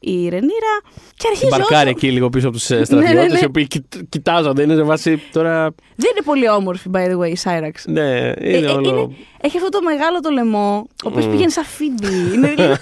η 0.00 0.28
Ρενίρα 0.28 0.74
και 1.16 1.26
αρχίζει 1.28 1.50
Μπαρκάρει 1.50 1.88
όσο... 1.88 1.96
εκεί 1.96 2.10
λίγο 2.10 2.28
πίσω 2.28 2.48
από 2.48 2.56
τους 2.56 2.68
Ναι, 2.70 2.76
ναι, 2.78 2.84
στρατιώτες, 2.84 3.32
ναι. 3.32 3.38
οι 3.42 3.44
οποίοι 3.44 3.66
κοιτ- 3.66 3.94
κοιτάζονται. 4.08 4.62
Είναι 4.62 4.74
σε 4.74 4.82
βάση 4.82 5.22
τώρα. 5.32 5.62
Δεν 5.96 6.10
είναι 6.10 6.24
πολύ 6.24 6.48
όμορφη, 6.48 6.90
by 6.94 6.98
the 7.10 7.18
way, 7.18 7.28
η 7.30 7.36
Σάιραξ. 7.36 7.84
Ναι, 7.86 8.28
Ε, 8.28 8.34
είναι 8.56 8.66
ε, 8.66 8.70
όλο. 8.70 8.88
είναι- 8.88 9.16
έχει 9.40 9.56
αυτό 9.56 9.68
το 9.68 9.82
μεγάλο 9.82 10.20
το 10.20 10.30
λαιμό, 10.30 10.86
ο 11.04 11.08
οποίος 11.08 11.26
Μμ. 11.26 11.30
πηγαίνει 11.30 11.50
σαν 11.50 11.64
φίδι. 11.64 12.34
είναι, 12.34 12.48
δηλαδή- 12.56 12.80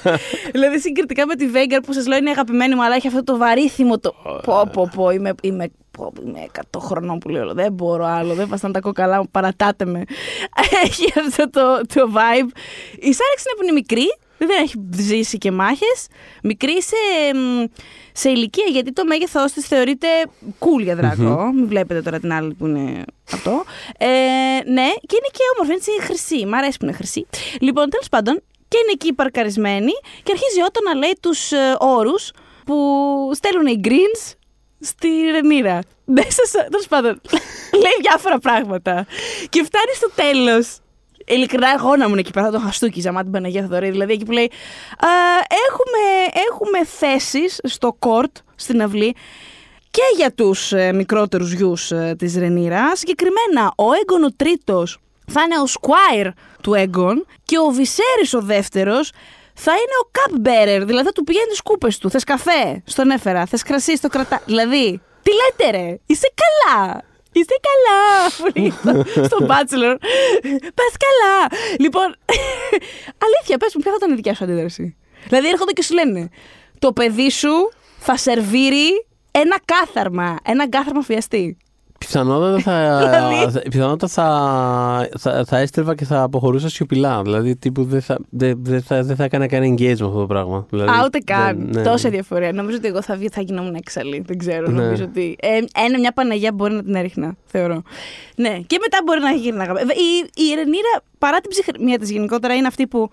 δηλαδή 0.52 0.78
συγκριτικά 0.80 1.26
με 1.26 1.34
τη 1.34 1.46
Βέγκαρ 1.46 1.80
που 1.80 1.92
σας 1.92 2.06
λέω 2.06 2.18
είναι 2.18 2.30
αγαπημένη 2.30 2.74
μου, 2.74 2.84
αλλά 2.84 2.94
έχει 2.94 3.06
αυτό 3.06 3.24
το 3.24 3.36
βαρύθιμο 3.36 3.98
το. 3.98 4.14
Πω, 4.44 4.68
πω, 4.72 4.90
πω, 4.94 5.10
είμαι, 5.10 5.34
είμαι, 5.42 5.70
πω, 5.92 6.12
είμαι 6.26 6.46
100 6.72 6.80
χρονών 6.80 7.18
που 7.18 7.28
λέω. 7.28 7.54
Δεν 7.54 7.72
μπορώ 7.72 8.04
άλλο, 8.04 8.34
δεν 8.34 8.48
βαστάνε 8.48 8.72
τα 8.72 8.80
κόκαλά 8.80 9.18
μου, 9.18 9.28
παρατάτε 9.30 9.84
με. 9.84 10.04
έχει 10.84 11.12
αυτό 11.26 11.50
το, 11.50 11.80
το 11.94 12.10
vibe. 12.14 12.50
Η 12.98 13.12
Σάραξ 13.12 13.44
είναι 13.44 13.54
που 13.56 13.62
είναι 13.62 13.72
μικρή, 13.72 14.06
δεν 14.38 14.62
έχει 14.62 14.74
ζήσει 14.96 15.38
και 15.38 15.50
μάχες. 15.50 16.06
Μικρή 16.42 16.82
σε, 16.82 16.96
μ, 17.34 17.64
σε 18.12 18.30
ηλικία, 18.30 18.64
γιατί 18.70 18.92
το 18.92 19.04
μέγεθό 19.04 19.44
της 19.44 19.66
θεωρείται 19.66 20.06
cool 20.58 20.82
για 20.82 20.96
δράκο. 20.96 21.52
Μην 21.52 21.68
βλέπετε 21.68 22.02
τώρα 22.02 22.20
την 22.20 22.32
άλλη 22.32 22.54
που 22.54 22.66
είναι 22.66 23.04
αυτό. 23.32 23.64
Ε, 23.98 24.06
ναι, 24.70 24.88
και 25.06 25.16
είναι 25.16 25.30
και 25.32 25.42
όμορφη, 25.54 25.72
έτσι 25.72 25.90
χρυσή. 26.00 26.46
Μ' 26.46 26.54
αρέσει 26.54 26.78
που 26.78 26.84
είναι 26.84 26.94
χρυσή. 26.94 27.26
Λοιπόν, 27.60 27.90
τέλος 27.90 28.08
πάντων, 28.08 28.42
και 28.68 28.78
είναι 28.82 28.92
εκεί 28.92 29.12
παρκαρισμένη 29.12 29.92
και 30.22 30.32
αρχίζει 30.32 30.60
ο 30.60 30.64
Ότο 30.64 30.80
να 30.82 30.94
λέει 30.94 31.16
τους 31.20 31.52
ε, 31.52 31.76
όρους 31.78 32.30
που 32.64 32.76
στέλνουν 33.34 33.66
οι 33.66 33.80
Greens 33.84 34.32
στη 34.82 35.08
Ρενίρα. 35.30 35.78
Μέσα 36.04 36.44
σε. 36.46 36.66
Τέλος 36.70 36.86
πάντων, 36.88 37.20
λέει 37.82 37.96
διάφορα 38.00 38.38
πράγματα. 38.38 39.06
Και 39.48 39.64
φτάνει 39.64 39.94
στο 39.94 40.10
τέλος 40.14 40.76
Ειλικρινά, 41.26 41.68
εγώ 41.78 41.96
να 41.96 42.04
ήμουν 42.04 42.18
εκεί 42.18 42.30
πέρα, 42.30 42.46
θα 42.46 42.52
τον 42.52 42.60
χαστούκιζα, 42.60 43.12
μα 43.12 43.22
την 43.22 43.30
Παναγία 43.30 43.60
Θεοδωρή. 43.60 43.90
Δηλαδή 43.90 44.12
εκεί 44.12 44.24
που 44.24 44.32
λέει 44.32 44.50
«Α, 44.98 45.08
έχουμε, 45.68 46.40
έχουμε 46.50 46.84
θέσεις 46.84 47.60
στο 47.62 47.96
κόρτ, 47.98 48.36
στην 48.54 48.82
αυλή, 48.82 49.14
και 49.90 50.02
για 50.16 50.32
τους 50.32 50.72
ε, 50.72 50.92
μικρότερους 50.92 51.52
γιους 51.52 51.90
ε, 51.90 52.14
της 52.18 52.36
Ρενίρα. 52.36 52.96
Συγκεκριμένα, 52.96 53.72
ο 53.76 53.84
Έγκον 54.00 54.24
ο 54.24 54.32
τρίτος 54.36 54.98
θα 55.26 55.42
είναι 55.42 55.58
ο 55.58 55.64
Squire 55.80 56.30
του 56.62 56.74
Έγκον 56.74 57.26
και 57.44 57.58
ο 57.58 57.70
Βυσέρης 57.70 58.34
ο 58.34 58.40
δεύτερος 58.40 59.12
θα 59.64 59.72
είναι 59.72 59.96
ο 60.02 60.10
cup 60.16 60.32
bearer, 60.48 60.86
δηλαδή 60.86 61.04
θα 61.06 61.12
του 61.12 61.24
πηγαίνεις 61.24 61.48
τις 61.48 61.60
κούπες 61.62 61.98
του. 61.98 62.10
Θες 62.10 62.24
καφέ, 62.24 62.82
στον 62.86 63.10
έφερα, 63.10 63.46
θες 63.46 63.62
κρασί, 63.62 63.96
στο 63.96 64.08
κρατά. 64.08 64.42
Δηλαδή, 64.44 65.00
τι 65.22 65.30
λέτε 65.32 65.78
ρε, 65.78 65.98
είσαι 66.06 66.32
καλά. 66.42 67.02
Είστε 67.34 67.54
καλά! 67.68 68.30
Που 68.38 68.58
λέει 68.58 68.70
στο- 68.70 69.24
στο 69.24 69.36
Bachelor. 69.40 69.96
Πε 70.74 70.82
καλά! 71.04 71.46
Λοιπόν, 71.78 72.16
αλήθεια, 73.24 73.58
πες 73.58 73.74
μου, 73.74 73.80
ποια 73.82 73.90
θα 73.90 73.96
ήταν 74.00 74.10
η 74.12 74.14
δικιά 74.14 74.34
σου 74.34 74.44
αντίδραση; 74.44 74.96
Δηλαδή, 75.28 75.48
έρχονται 75.48 75.72
και 75.72 75.82
σου 75.82 75.94
λένε, 75.94 76.28
το 76.78 76.92
παιδί 76.92 77.30
σου 77.30 77.70
θα 77.98 78.16
σερβίρει 78.16 79.06
ένα 79.30 79.56
κάθαρμα. 79.64 80.36
Ένα 80.44 80.68
κάθαρμα 80.68 81.02
φιαστή. 81.02 81.56
Πιθανότατα 82.06 82.58
θα, 82.58 82.98
Δηλαδή. 82.98 83.52
θα- 83.52 83.62
πιθανότατα 83.70 84.06
θα, 84.08 85.08
θα, 85.18 85.44
θα 85.46 85.58
έστρεβα 85.58 85.94
και 85.94 86.04
θα 86.04 86.22
αποχωρούσα 86.22 86.68
σιωπηλά. 86.68 87.22
Δηλαδή, 87.22 87.56
τύπου 87.56 87.84
δεν 87.84 88.00
θα, 88.00 88.18
δεν, 88.30 88.58
δεν 88.62 88.82
θα, 88.82 89.02
δεν 89.02 89.16
θα 89.16 89.24
έκανα 89.24 89.46
κανένα 89.46 89.74
engage 89.74 89.98
με 89.98 90.06
αυτό 90.06 90.18
το 90.18 90.26
πράγμα. 90.26 90.66
Δηλαδή, 90.70 90.90
Α, 90.90 91.02
ούτε 91.04 91.18
καν. 91.18 91.56
δεν- 91.56 91.68
ναι, 91.82 91.90
Τόσα 91.90 92.08
ναι. 92.08 92.14
διαφορά. 92.14 92.52
Νομίζω 92.52 92.76
ότι 92.76 92.86
εγώ 92.88 93.02
θα, 93.02 93.16
βγει- 93.16 93.32
θα 93.32 93.40
γινόμουν 93.40 93.74
έξαλλη. 93.74 94.22
Δεν 94.26 94.38
ξέρω. 94.38 94.70
Ναι. 94.70 94.82
Νομίζω 94.82 95.04
ότι. 95.04 95.36
Ε, 95.40 95.48
ένα, 95.84 95.98
μια 95.98 96.12
Παναγία 96.12 96.52
μπορεί 96.52 96.74
να 96.74 96.82
την 96.82 96.94
έριχνα, 96.94 97.34
θεωρώ. 97.46 97.82
Ναι, 98.36 98.58
και 98.66 98.78
μετά 98.80 98.98
μπορεί 99.04 99.20
να 99.20 99.30
γύρναγα. 99.30 99.72
Βέβαια, 99.72 99.96
Η, 99.96 100.42
η 100.50 100.54
Ρενίρα, 100.54 101.02
παρά 101.18 101.40
την 101.40 101.50
ψυχραιμία 101.50 101.98
της 101.98 102.10
γενικότερα, 102.10 102.54
είναι 102.54 102.66
αυτή 102.66 102.86
που, 102.86 103.10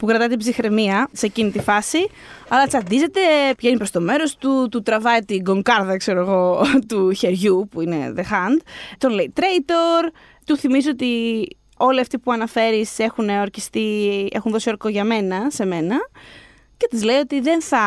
που 0.00 0.06
κρατάει 0.06 0.28
την 0.28 0.38
ψυχραιμία 0.38 1.08
σε 1.12 1.26
εκείνη 1.26 1.50
τη 1.50 1.60
φάση. 1.60 2.06
Αλλά 2.48 2.66
τσαντίζεται, 2.66 3.20
πηγαίνει 3.56 3.76
προς 3.76 3.90
το 3.90 4.00
μέρος 4.00 4.36
του, 4.36 4.68
του 4.70 4.82
τραβάει 4.82 5.20
την 5.20 5.44
κονκάρδα, 5.44 5.96
ξέρω 5.96 6.20
εγώ, 6.20 6.62
του 6.88 7.12
χεριού, 7.12 7.68
που 7.70 7.80
είναι 7.80 8.12
the 8.16 8.20
hand. 8.20 8.60
Τον 8.98 9.12
λέει 9.12 9.32
traitor. 9.36 10.10
Του 10.46 10.56
θυμίζω 10.56 10.90
ότι 10.90 11.08
όλοι 11.76 12.00
αυτοί 12.00 12.18
που 12.18 12.32
αναφέρεις 12.32 12.98
έχουν 12.98 13.28
ορκιστεί, 13.28 14.28
έχουν 14.32 14.52
δώσει 14.52 14.68
όρκο 14.68 14.88
για 14.88 15.04
μένα, 15.04 15.50
σε 15.50 15.64
μένα. 15.64 15.96
Και 16.76 16.86
της 16.90 17.02
λέει 17.02 17.16
ότι 17.16 17.40
δεν 17.40 17.62
θα. 17.62 17.80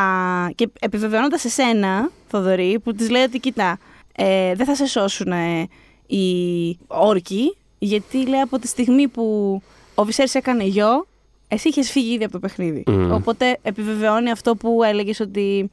Και 0.56 0.70
επιβεβαιώνοντας 0.80 1.42
σε 1.42 1.50
σένα, 1.50 2.12
Θοδωρή, 2.28 2.80
που 2.84 2.94
της 2.94 3.10
λέει 3.10 3.24
ότι 3.24 3.40
κοίτα, 3.40 3.78
ε, 4.16 4.54
δεν 4.56 4.66
θα 4.66 4.76
σε 4.76 4.86
σώσουν 4.86 5.32
ε, 5.32 5.68
οι 6.08 6.78
όρκοι, 6.88 7.58
γιατί 7.80 8.28
λέει 8.28 8.40
από 8.40 8.60
τη 8.60 8.68
στιγμή 8.68 9.08
που 9.08 9.62
ο 9.96 10.04
Βυσέρης 10.04 10.36
έκανε 10.36 10.64
γιο, 10.64 11.08
εσύ 11.54 11.68
είχες 11.70 11.92
φύγει 11.92 12.14
ήδη 12.14 12.24
από 12.24 12.34
το 12.34 12.40
παιχνίδι. 12.40 12.84
Μμμ. 12.88 13.12
Οπότε 13.14 13.58
επιβεβαιώνει 13.62 14.32
αυτό 14.32 14.56
που 14.56 14.84
έλεγες 14.84 15.20
ότι 15.20 15.70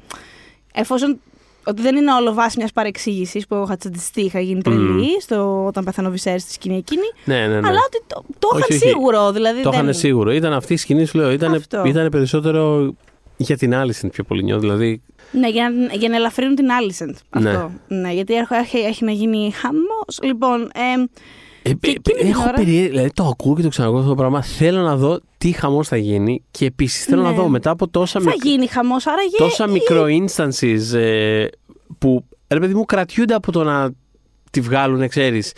εφόσον. 0.72 1.20
Ότι 1.64 1.82
δεν 1.82 1.96
είναι 1.96 2.12
όλο 2.12 2.34
βάση 2.34 2.58
μιας 2.58 2.72
παρεξήγησης 2.72 3.46
που 3.46 3.54
εγώ 3.54 3.64
είχα 3.64 3.76
τσαντιστεί, 3.76 4.20
είχα 4.20 4.40
γίνει 4.40 4.62
τρελή 4.62 5.20
στο, 5.20 5.64
όταν 5.66 5.84
πέθανε 5.84 6.08
ο 6.08 6.10
Βυσέρης 6.10 6.42
στη 6.42 6.52
σκηνή 6.52 6.76
εκείνη. 6.76 7.02
Ναι, 7.24 7.34
ναι, 7.46 7.60
ναι. 7.60 7.68
Αλλά 7.68 7.78
ότι 7.86 8.02
το, 8.06 8.24
το 8.38 8.48
Όχι, 8.52 8.58
είχαν 8.58 8.76
όχι. 8.76 8.86
σίγουρο. 8.88 9.32
Δηλαδή 9.32 9.62
Το 9.62 9.70
δεν... 9.70 9.80
είχαν 9.80 9.94
σίγουρο. 9.94 10.32
Ήταν 10.32 10.52
αυτή 10.52 10.72
η 10.72 10.76
σκηνή, 10.76 11.04
σου 11.04 11.18
λέω. 11.18 11.30
Ήταν, 11.30 11.54
Αυτό. 11.54 11.82
ήταν 11.86 12.08
περισσότερο 12.08 12.94
για 13.36 13.56
την 13.56 13.74
άλλη 13.74 13.94
πιο 14.12 14.24
πολύ. 14.24 14.42
νιώθω. 14.42 14.60
Δηλαδή, 14.60 15.02
Ναι, 15.32 15.48
για 15.48 15.70
να, 15.70 15.94
για 15.94 16.08
να 16.08 16.16
ελαφρύνουν 16.16 16.54
την 16.54 16.70
Άλισεντ. 16.70 17.16
Ναι. 17.38 17.50
Αυτό. 17.50 17.70
Ναι, 17.88 18.12
γιατί 18.12 18.34
έχει, 18.34 18.54
έχει, 18.54 18.78
έχει 18.78 19.04
να 19.04 19.12
γίνει 19.12 19.52
χαμός. 19.54 20.18
Λοιπόν, 20.22 20.62
ε, 20.62 21.04
Ε, 21.62 21.72
Και 21.72 21.88
ε, 21.88 21.90
εκείνη 21.90 22.18
την 22.18 22.28
έχω 22.28 22.42
ώρα- 22.42 22.52
περίεργη, 22.52 22.88
δηλαδή 22.88 23.10
το 23.14 23.24
ακούω 23.26 23.56
και 23.56 23.62
το 23.62 23.68
ξανακούω 23.68 23.96
αυτό 23.98 24.08
το 24.10 24.14
πράγμα. 24.16 24.42
Θέλω 24.42 24.80
να 24.82 24.96
δω 24.96 25.20
τι 25.38 25.52
χαμός 25.52 25.88
θα 25.88 25.96
γίνει 25.96 26.42
και 26.50 26.64
επίσης 26.66 27.04
θέλω 27.04 27.22
Ναι. 27.22 27.28
να 27.28 27.34
δω 27.34 27.48
μετά 27.48 27.70
από 27.70 27.88
τόσα, 27.88 28.20
θα 28.20 28.30
μικ- 28.30 28.44
γίνει 28.44 28.66
χαμός. 28.66 29.06
Άρα 29.06 29.22
γε- 29.22 29.38
τόσα 29.38 29.66
μικρο 29.66 30.04
instances 30.04 30.94
ε, 30.98 31.46
που 31.98 32.24
ρε 32.48 32.58
παιδί 32.60 32.74
μου 32.74 32.84
κρατιούνται 32.84 33.34
από 33.34 33.52
το 33.52 33.62
να 33.64 33.90
τη 34.50 34.60
βγάλουν, 34.60 35.08
ξέρεις. 35.08 35.52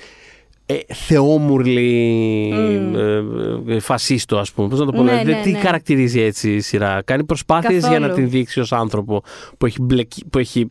Ε, 0.66 0.78
θεόμουρλη 0.94 2.50
Μμ. 2.54 2.96
ε, 2.96 3.74
ε, 3.74 3.80
φασίστο, 3.80 4.38
ας 4.38 4.52
πούμε. 4.52 4.68
Πώς 4.68 4.78
να 4.78 4.84
το 4.86 4.92
πω, 4.92 5.02
Ναι, 5.02 5.10
δηλαδή, 5.10 5.30
ναι, 5.32 5.40
τι 5.42 5.50
ναι. 5.50 5.58
χαρακτηρίζει 5.58 6.20
έτσι 6.20 6.54
η 6.54 6.60
σειρά. 6.60 7.02
Κάνει 7.04 7.24
προσπάθειες 7.24 7.80
για 7.88 7.98
να 7.98 8.06
Καθόλου. 8.06 8.14
την 8.14 8.30
δείξει 8.30 8.60
ως 8.60 8.72
άνθρωπο 8.72 9.22
που 9.58 9.66
έχει, 9.66 9.82
μπλεκ- 9.82 10.26
που 10.30 10.38
έχει, 10.38 10.66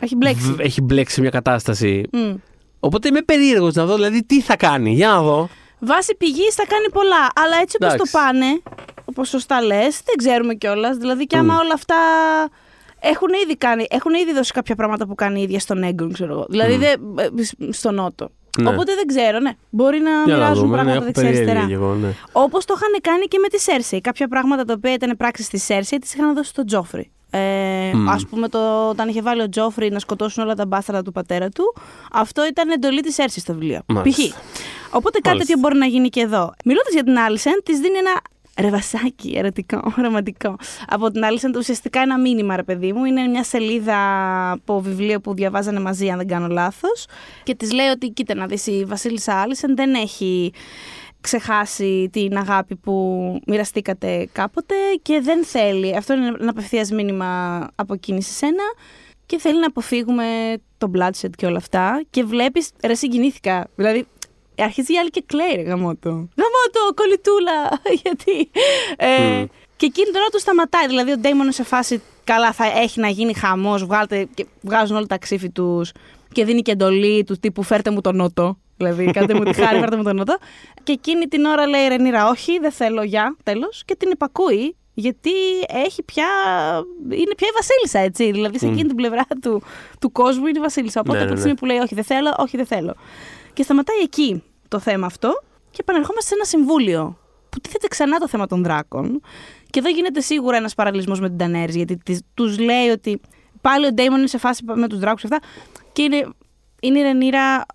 Έχει 0.00 0.16
μπλέξει. 0.16 0.52
β- 0.52 0.60
έχει 0.60 0.80
μπλέξει 0.82 1.14
σε 1.14 1.20
μια 1.20 1.30
κατάσταση. 1.30 2.02
Μμ. 2.12 2.34
Οπότε 2.80 3.08
είμαι 3.08 3.22
περίεργος 3.22 3.74
να 3.74 3.84
δω, 3.86 3.94
δηλαδή 3.94 4.24
τι 4.24 4.40
θα 4.40 4.56
κάνει. 4.56 4.92
Για 4.92 5.08
να 5.08 5.22
δω. 5.22 5.48
Βάσει 5.78 6.14
πηγής 6.16 6.54
θα 6.54 6.66
κάνει 6.66 6.90
πολλά. 6.90 7.28
Αλλά 7.34 7.56
έτσι 7.60 7.76
όπως 7.80 7.88
το 7.88 7.94
Εντάξει. 7.94 8.12
πάνε, 8.12 8.60
όπως 9.04 9.28
σωστά 9.28 9.60
λες, 9.62 10.00
δεν 10.04 10.14
ξέρουμε 10.16 10.54
κιόλας. 10.54 10.96
Δηλαδή, 10.96 11.26
και 11.26 11.36
άμα 11.36 11.54
Μμ. 11.54 11.58
όλα 11.58 11.72
αυτά. 11.74 11.96
Έχουν 13.00 13.28
ήδη, 13.44 13.56
κάνει, 13.56 13.86
έχουν 13.90 14.14
ήδη 14.14 14.32
δώσει 14.32 14.52
κάποια 14.52 14.74
πράγματα 14.74 15.06
που 15.06 15.14
κάνει 15.14 15.40
η 15.40 15.42
ίδια 15.42 15.60
στον 15.60 15.82
Έγκον, 15.82 16.12
ξέρω 16.12 16.32
εγώ. 16.32 16.46
Δηλαδή, 16.48 16.74
Μμ. 16.74 16.78
δεν- 16.80 17.00
ε, 17.68 17.72
στον 17.72 17.94
Νότο. 17.94 18.30
Ναι. 18.62 18.68
Οπότε 18.68 18.94
δεν 18.94 19.06
ξέρω, 19.06 19.38
ναι. 19.38 19.50
Μπορεί 19.70 19.98
να 19.98 20.10
Για 20.10 20.36
να 20.36 20.42
μοιράζουν 20.42 20.54
δούμε. 20.54 20.76
Ναι, 20.76 20.82
πράγματα 20.82 20.96
έχω 20.96 21.04
δεξιά-αριστερά. 21.04 21.52
περιέργεια 21.52 21.76
κι 21.76 21.82
εγώ, 21.82 21.94
ναι. 21.94 22.14
Όπως 22.32 22.64
το 22.64 22.74
είχαν 22.76 23.00
κάνει 23.00 23.24
και 23.24 23.38
με 23.38 23.48
τη 23.48 23.60
Σέρσεϊ. 23.60 24.00
Κάποια 24.00 24.28
πράγματα 24.28 24.64
τα 24.64 24.72
οποία 24.76 24.92
ήταν 24.92 25.16
πράξεις 25.16 25.48
τη 25.48 25.58
Σέρσεϊ 25.58 25.98
τις 25.98 26.14
είχαν 26.14 26.34
δώσει 26.34 26.48
στον 26.48 26.66
Τζόφρι. 26.66 27.10
Ε, 27.30 27.90
Μμ. 27.94 28.08
Α 28.08 28.18
πούμε, 28.30 28.48
το, 28.48 28.88
όταν 28.88 29.08
είχε 29.08 29.22
βάλει 29.22 29.42
ο 29.42 29.48
Τζόφρι 29.48 29.90
να 29.90 29.98
σκοτώσουν 29.98 30.42
όλα 30.44 30.54
τα 30.54 30.66
μπάσταρδα 30.66 31.02
του 31.02 31.12
πατέρα 31.12 31.48
του, 31.48 31.74
αυτό 32.12 32.46
ήταν 32.46 32.70
εντολή 32.70 33.00
της 33.00 33.14
Σέρσεϊ 33.14 33.42
στο 33.42 33.52
βιβλίο. 33.52 33.80
Μάλιστα. 33.86 34.22
Π.χ. 34.22 34.36
Οπότε 34.90 35.18
κάτι 35.18 35.28
Μάλιστα. 35.28 35.46
τέτοιο 35.46 35.58
μπορεί 35.60 35.78
να 35.78 35.86
γίνει 35.86 36.08
και 36.08 36.20
εδώ. 36.20 36.52
Μιλώντας 36.64 36.92
για 36.92 37.02
την 37.02 37.18
Άλισεν, 37.18 37.60
της 37.64 37.78
δίνει 37.78 37.98
ένα 37.98 38.20
ρεβασάκι 38.60 39.32
ερωτικό, 39.36 39.92
ρομαντικό. 40.02 40.56
Από 40.86 41.10
την 41.10 41.24
Άλισεν, 41.24 41.54
ουσιαστικά 41.56 42.00
ένα 42.00 42.20
μήνυμα, 42.20 42.56
ρε 42.56 42.62
παιδί 42.62 42.92
μου. 42.92 43.04
Είναι 43.04 43.26
μια 43.26 43.44
σελίδα 43.44 43.98
από 44.50 44.80
βιβλίο 44.80 45.20
που 45.20 45.34
διαβάζανε 45.34 45.80
μαζί, 45.80 46.10
αν 46.10 46.16
δεν 46.16 46.26
κάνω 46.26 46.46
λάθος. 46.46 47.06
Και 47.42 47.54
της 47.54 47.72
λέει 47.72 47.88
ότι, 47.88 48.08
κοίτα 48.08 48.34
να 48.34 48.46
δεις, 48.46 48.66
η 48.66 48.84
Βασίλισσα 48.84 49.40
Άλισεν 49.40 49.76
δεν 49.76 49.94
έχει 49.94 50.52
ξεχάσει 51.20 52.08
την 52.12 52.36
αγάπη 52.36 52.76
που 52.76 52.92
μοιραστήκατε 53.46 54.28
κάποτε 54.32 54.74
και 55.02 55.20
δεν 55.20 55.44
θέλει. 55.44 55.96
Αυτό 55.96 56.14
είναι 56.14 56.26
ένα 56.26 56.50
απευθείας 56.50 56.90
μήνυμα 56.90 57.60
από 57.74 57.94
εκείνη 57.94 58.22
σε 58.22 58.32
σένα 58.32 58.62
και 59.26 59.38
θέλει 59.38 59.60
να 59.60 59.66
αποφύγουμε 59.66 60.24
το 60.78 60.90
bloodshed 60.94 61.30
και 61.36 61.46
όλα 61.46 61.56
αυτά. 61.56 62.04
Και 62.10 62.24
βλέπεις, 62.24 62.70
ρε, 62.84 62.94
συγκινήθηκα. 62.94 63.66
Δηλαδή, 63.74 64.06
αρχίζει 64.58 64.92
η 64.92 64.98
άλλη 64.98 65.10
και 65.10 65.22
κλαίει, 65.26 65.54
ρε, 65.54 65.62
γαμότο. 65.62 66.08
Γαμότο, 66.10 66.94
κολλητούλα, 66.94 67.80
γιατί. 68.02 68.50
Ε, 68.96 69.40
Μμ. 69.40 69.44
Και 69.76 69.86
εκείνη 69.86 70.10
τώρα 70.12 70.26
του 70.32 70.40
σταματάει. 70.40 70.86
Δηλαδή, 70.86 71.12
ο 71.12 71.16
Ντέιμον 71.18 71.52
σε 71.52 71.62
φάση 71.62 72.02
καλά 72.24 72.52
θα 72.52 72.64
έχει 72.80 73.00
να 73.00 73.08
γίνει 73.08 73.34
χαμός, 73.34 73.84
βγάλτε 73.84 74.28
και 74.34 74.46
βγάζουν 74.60 74.96
όλα 74.96 75.06
τα 75.06 75.18
ξύφη 75.18 75.50
τους 75.50 75.92
και 76.32 76.44
δίνει 76.44 76.62
και 76.62 76.70
εντολή 76.70 77.24
του 77.24 77.36
τύπου 77.40 77.62
φέρτε 77.62 77.90
μου 77.90 78.00
τον 78.00 78.16
νότο. 78.16 78.58
Δηλαδή, 78.76 79.10
κάντε 79.16 79.34
μου 79.34 79.42
τη 79.44 79.52
χάρη, 79.54 79.78
φέρτε 79.78 79.96
μου 79.96 80.02
τον 80.02 80.16
νότο. 80.16 80.36
Και 80.82 80.92
εκείνη 80.92 81.26
την 81.26 81.44
ώρα 81.44 81.66
λέει 81.66 81.84
η 81.84 81.88
Ρενίρα, 81.88 82.28
Όχι, 82.28 82.58
δεν 82.58 82.70
θέλω, 82.72 83.02
για 83.02 83.36
τέλος. 83.42 83.82
Και 83.84 83.96
την 83.96 84.10
υπακούει, 84.10 84.76
γιατί 84.94 85.30
έχει 85.84 86.02
πια. 86.02 86.26
είναι 87.02 87.34
πια 87.36 87.48
η 87.48 87.54
Βασίλισσα, 87.54 87.98
έτσι. 87.98 88.30
Δηλαδή, 88.32 88.58
σε 88.58 88.66
Μμ. 88.66 88.72
εκείνη 88.72 88.86
την 88.86 88.96
πλευρά 88.96 89.22
του, 89.42 89.62
του 90.00 90.12
κόσμου 90.12 90.46
είναι 90.46 90.58
η 90.58 90.62
Βασίλισσα. 90.62 91.00
Οπότε 91.00 91.16
Ναι, 91.18 91.22
από 91.24 91.28
τη 91.32 91.34
ναι, 91.34 91.40
στιγμή 91.40 91.58
που 91.58 91.66
λέει, 91.66 91.76
Όχι, 91.78 91.94
δεν 91.94 92.04
θέλω, 92.04 92.34
Όχι, 92.38 92.56
δεν 92.56 92.66
θέλω. 92.66 92.94
Και 93.56 93.62
σταματάει 93.62 93.98
εκεί 93.98 94.42
το 94.68 94.78
θέμα 94.78 95.06
αυτό 95.06 95.42
και 95.70 95.78
επανερχόμαστε 95.80 96.28
σε 96.28 96.34
ένα 96.34 96.44
συμβούλιο 96.44 97.18
που 97.48 97.60
τίθεται 97.60 97.88
ξανά 97.88 98.18
το 98.18 98.28
θέμα 98.28 98.46
των 98.46 98.62
δράκων. 98.62 99.20
Και 99.70 99.78
εδώ 99.78 99.88
γίνεται 99.88 100.20
σίγουρα 100.20 100.56
ένας 100.56 100.74
παραλληλισμός 100.74 101.20
με 101.20 101.28
την 101.28 101.38
Τανέρη, 101.38 101.72
γιατί 101.76 102.22
τους 102.34 102.58
λέει 102.58 102.88
ότι 102.88 103.20
πάλι 103.60 103.86
ο 103.86 103.92
Ντέιμον 103.92 104.18
είναι 104.18 104.26
σε 104.26 104.38
φάση 104.38 104.64
με 104.74 104.88
τους 104.88 104.98
δράκους 104.98 105.20
και 105.20 105.28
αυτά. 105.32 105.46
Και 105.92 106.02
είναι, 106.02 106.28
είναι 106.80 106.98
η 106.98 107.02
Ρενίρα. 107.02 107.66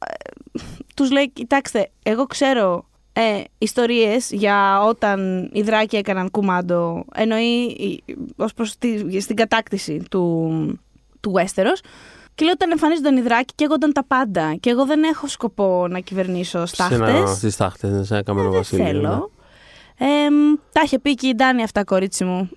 Τους 0.96 1.12
λέει: 1.12 1.30
Κοιτάξτε, 1.30 1.90
εγώ 2.04 2.26
ξέρω 2.26 2.86
ε, 3.14 3.42
ιστορίες 3.58 4.32
για 4.32 4.84
όταν 4.84 5.50
οι 5.54 5.62
δράκοι 5.62 5.98
έκαναν 5.98 6.32
κουμάντο, 6.32 7.06
εννοεί 7.16 7.76
ως 8.36 8.54
προς 8.54 8.70
στην 9.20 9.36
κατάκτηση 9.36 10.04
του, 10.10 10.80
του 11.20 11.34
Westeros. 11.36 11.82
Και 12.42 12.48
λέει 12.48 12.56
όταν 12.56 12.72
εμφανίζονταν 12.72 13.18
οι 13.18 13.22
δράκοι 13.22 13.54
και 13.56 13.64
εγώ 13.64 13.74
ήταν 13.74 13.94
τα 13.94 14.04
πάντα. 14.04 14.56
Και 14.60 14.70
εγώ 14.70 14.86
δεν 14.86 15.04
έχω 15.04 15.28
σκοπό 15.28 15.88
να 15.90 16.00
κυβερνήσω 16.00 16.66
στάχτες. 16.66 17.30
Στις 17.36 17.56
τάχτε, 17.56 18.04
σε 18.04 18.14
ένα 18.14 18.24
καμένο 18.24 18.50
Δεν 18.50 18.58
βασίλειο. 18.58 18.84
ναι. 18.86 18.92
θέλω. 18.92 19.32
Ε, 19.98 20.06
τα 20.72 20.82
είχε 20.84 21.00
πει 21.00 21.14
και 21.14 21.28
η 21.28 21.34
Ντάνη 21.36 21.64
αυτά, 21.64 21.84
κορίτσι 21.84 22.24
μου. 22.24 22.50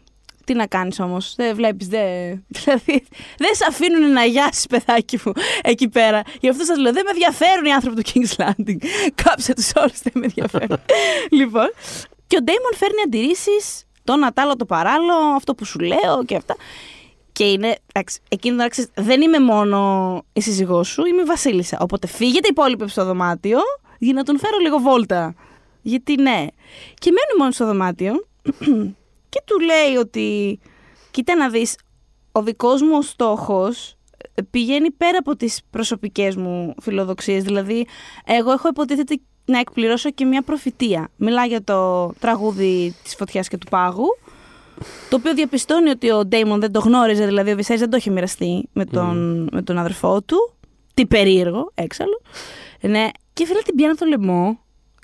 Τι 0.45 0.55
να 0.55 0.67
κάνεις 0.67 1.01
όμως. 1.01 1.35
Δεν 1.37 1.55
βλέπεις, 1.57 1.87
δεν. 1.89 2.45
Δηλαδή, 2.57 3.07
δεν 3.39 3.55
σε 3.55 3.65
αφήνουν 3.69 4.13
να 4.13 4.25
γιάσεις, 4.25 4.67
παιδάκι 4.67 5.19
μου, 5.25 5.33
εκεί 5.63 5.89
πέρα. 5.89 6.23
Γι' 6.41 6.49
αυτό 6.49 6.65
σας 6.65 6.79
λέω: 6.79 6.93
Δεν 6.93 7.03
με 7.05 7.11
ενδιαφέρουν 7.11 7.65
οι 7.65 7.73
άνθρωποι 7.73 8.03
του 8.03 8.11
King's 8.15 8.45
Landing. 8.45 8.85
Κάψε 9.25 9.55
τους 9.55 9.71
όλους, 9.77 10.01
δεν 10.03 10.13
με 10.15 10.25
ενδιαφέρουν. 10.25 10.79
λοιπόν. 11.39 11.71
Και 12.27 12.37
ο 12.37 12.43
Ντέιμον 12.43 12.75
φέρνει 12.77 13.01
αντιρρήσεις. 13.07 13.85
Το 14.05 14.17
να 14.17 14.33
τ' 14.33 14.39
άλλο, 14.39 14.57
το 14.57 14.65
παράλληλο, 14.65 15.15
αυτό 15.37 15.55
που 15.55 15.65
σου 15.65 15.79
λέω 15.79 16.25
και 16.27 16.37
αυτά. 16.37 16.57
Και 17.35 17.45
είναι, 17.45 17.77
εντάξει, 17.93 18.21
εκείνη 18.29 18.57
τώρα 18.57 18.69
ξέρεις, 18.69 18.91
δεν 18.95 19.23
είμαι 19.23 19.39
μόνο 19.39 20.23
η 20.33 20.41
σύζυγός 20.41 20.89
σου, 20.89 21.07
είμαι 21.07 21.21
η 21.21 21.25
Βασίλισσα. 21.25 21.77
Οπότε 21.81 22.07
φύγετε 22.07 22.47
οι 22.47 22.51
υπόλοιποι 22.51 22.89
στο 22.89 23.05
δωμάτιο 23.05 23.59
για 23.99 24.13
να 24.13 24.23
τον 24.23 24.39
φέρω 24.39 24.59
λίγο 24.59 24.79
βόλτα. 24.79 25.35
Γιατί 25.83 26.15
ναι. 26.15 26.47
Και 26.95 27.11
μένει 27.11 27.39
μόνο 27.39 27.51
στο 27.51 27.67
δωμάτιο 27.67 28.13
και 29.33 29.43
του 29.45 29.61
λέει 29.61 29.97
ότι 29.99 30.59
κοίτα 31.11 31.37
να 31.37 31.49
δεις, 31.49 31.77
ο 32.33 32.43
δικός 32.43 32.83
μου 32.83 32.97
ο 32.97 33.03
στόχος 33.03 33.97
πηγαίνει 34.51 34.91
πέρα 34.91 35.19
από 35.19 35.37
τις 35.37 35.61
προσωπικές 35.71 36.37
μου 36.37 36.75
φιλοδοξίες. 36.83 37.43
Δηλαδή, 37.43 37.87
εγώ 38.25 38.53
έχω 38.53 38.69
υποτίθεται 38.69 39.21
να 39.45 39.59
εκπληρώσω 39.59 40.11
και 40.11 40.25
μια 40.25 40.43
προφητεία. 40.43 41.11
Μιλάει 41.17 41.49
για 41.49 41.63
το 41.63 42.09
τραγούδι 42.19 42.95
της 43.03 43.15
φωτιάς 43.15 43.49
και 43.49 43.59
του 43.59 43.67
πάγου, 43.71 44.07
το 45.11 45.17
οποίο 45.17 45.35
διαπιστώνει 45.35 45.91
ότι 45.91 46.11
ο 46.11 46.25
Ντέιμον 46.25 46.61
δεν 46.61 46.73
το 46.73 46.81
γνώριζε, 46.81 47.27
δηλαδή 47.27 47.53
ο 47.53 47.57
Βυσέρης 47.57 47.81
δεν 47.81 47.91
το 47.91 47.97
είχε 47.97 48.11
μοιραστεί 48.11 48.69
με 48.73 48.85
τον, 48.85 49.49
με 49.53 49.63
τον 49.63 49.79
αδερφό 49.79 50.23
του. 50.23 50.53
Τι 50.95 51.07
περίεργο, 51.07 51.71
έξαλλο. 51.75 52.21
Ναι. 52.81 53.09
Και 53.33 53.47
φίλε 53.47 53.61
την 53.61 53.75
πιάνει 53.75 53.95
το 53.95 54.07
λαιμό 54.07 54.59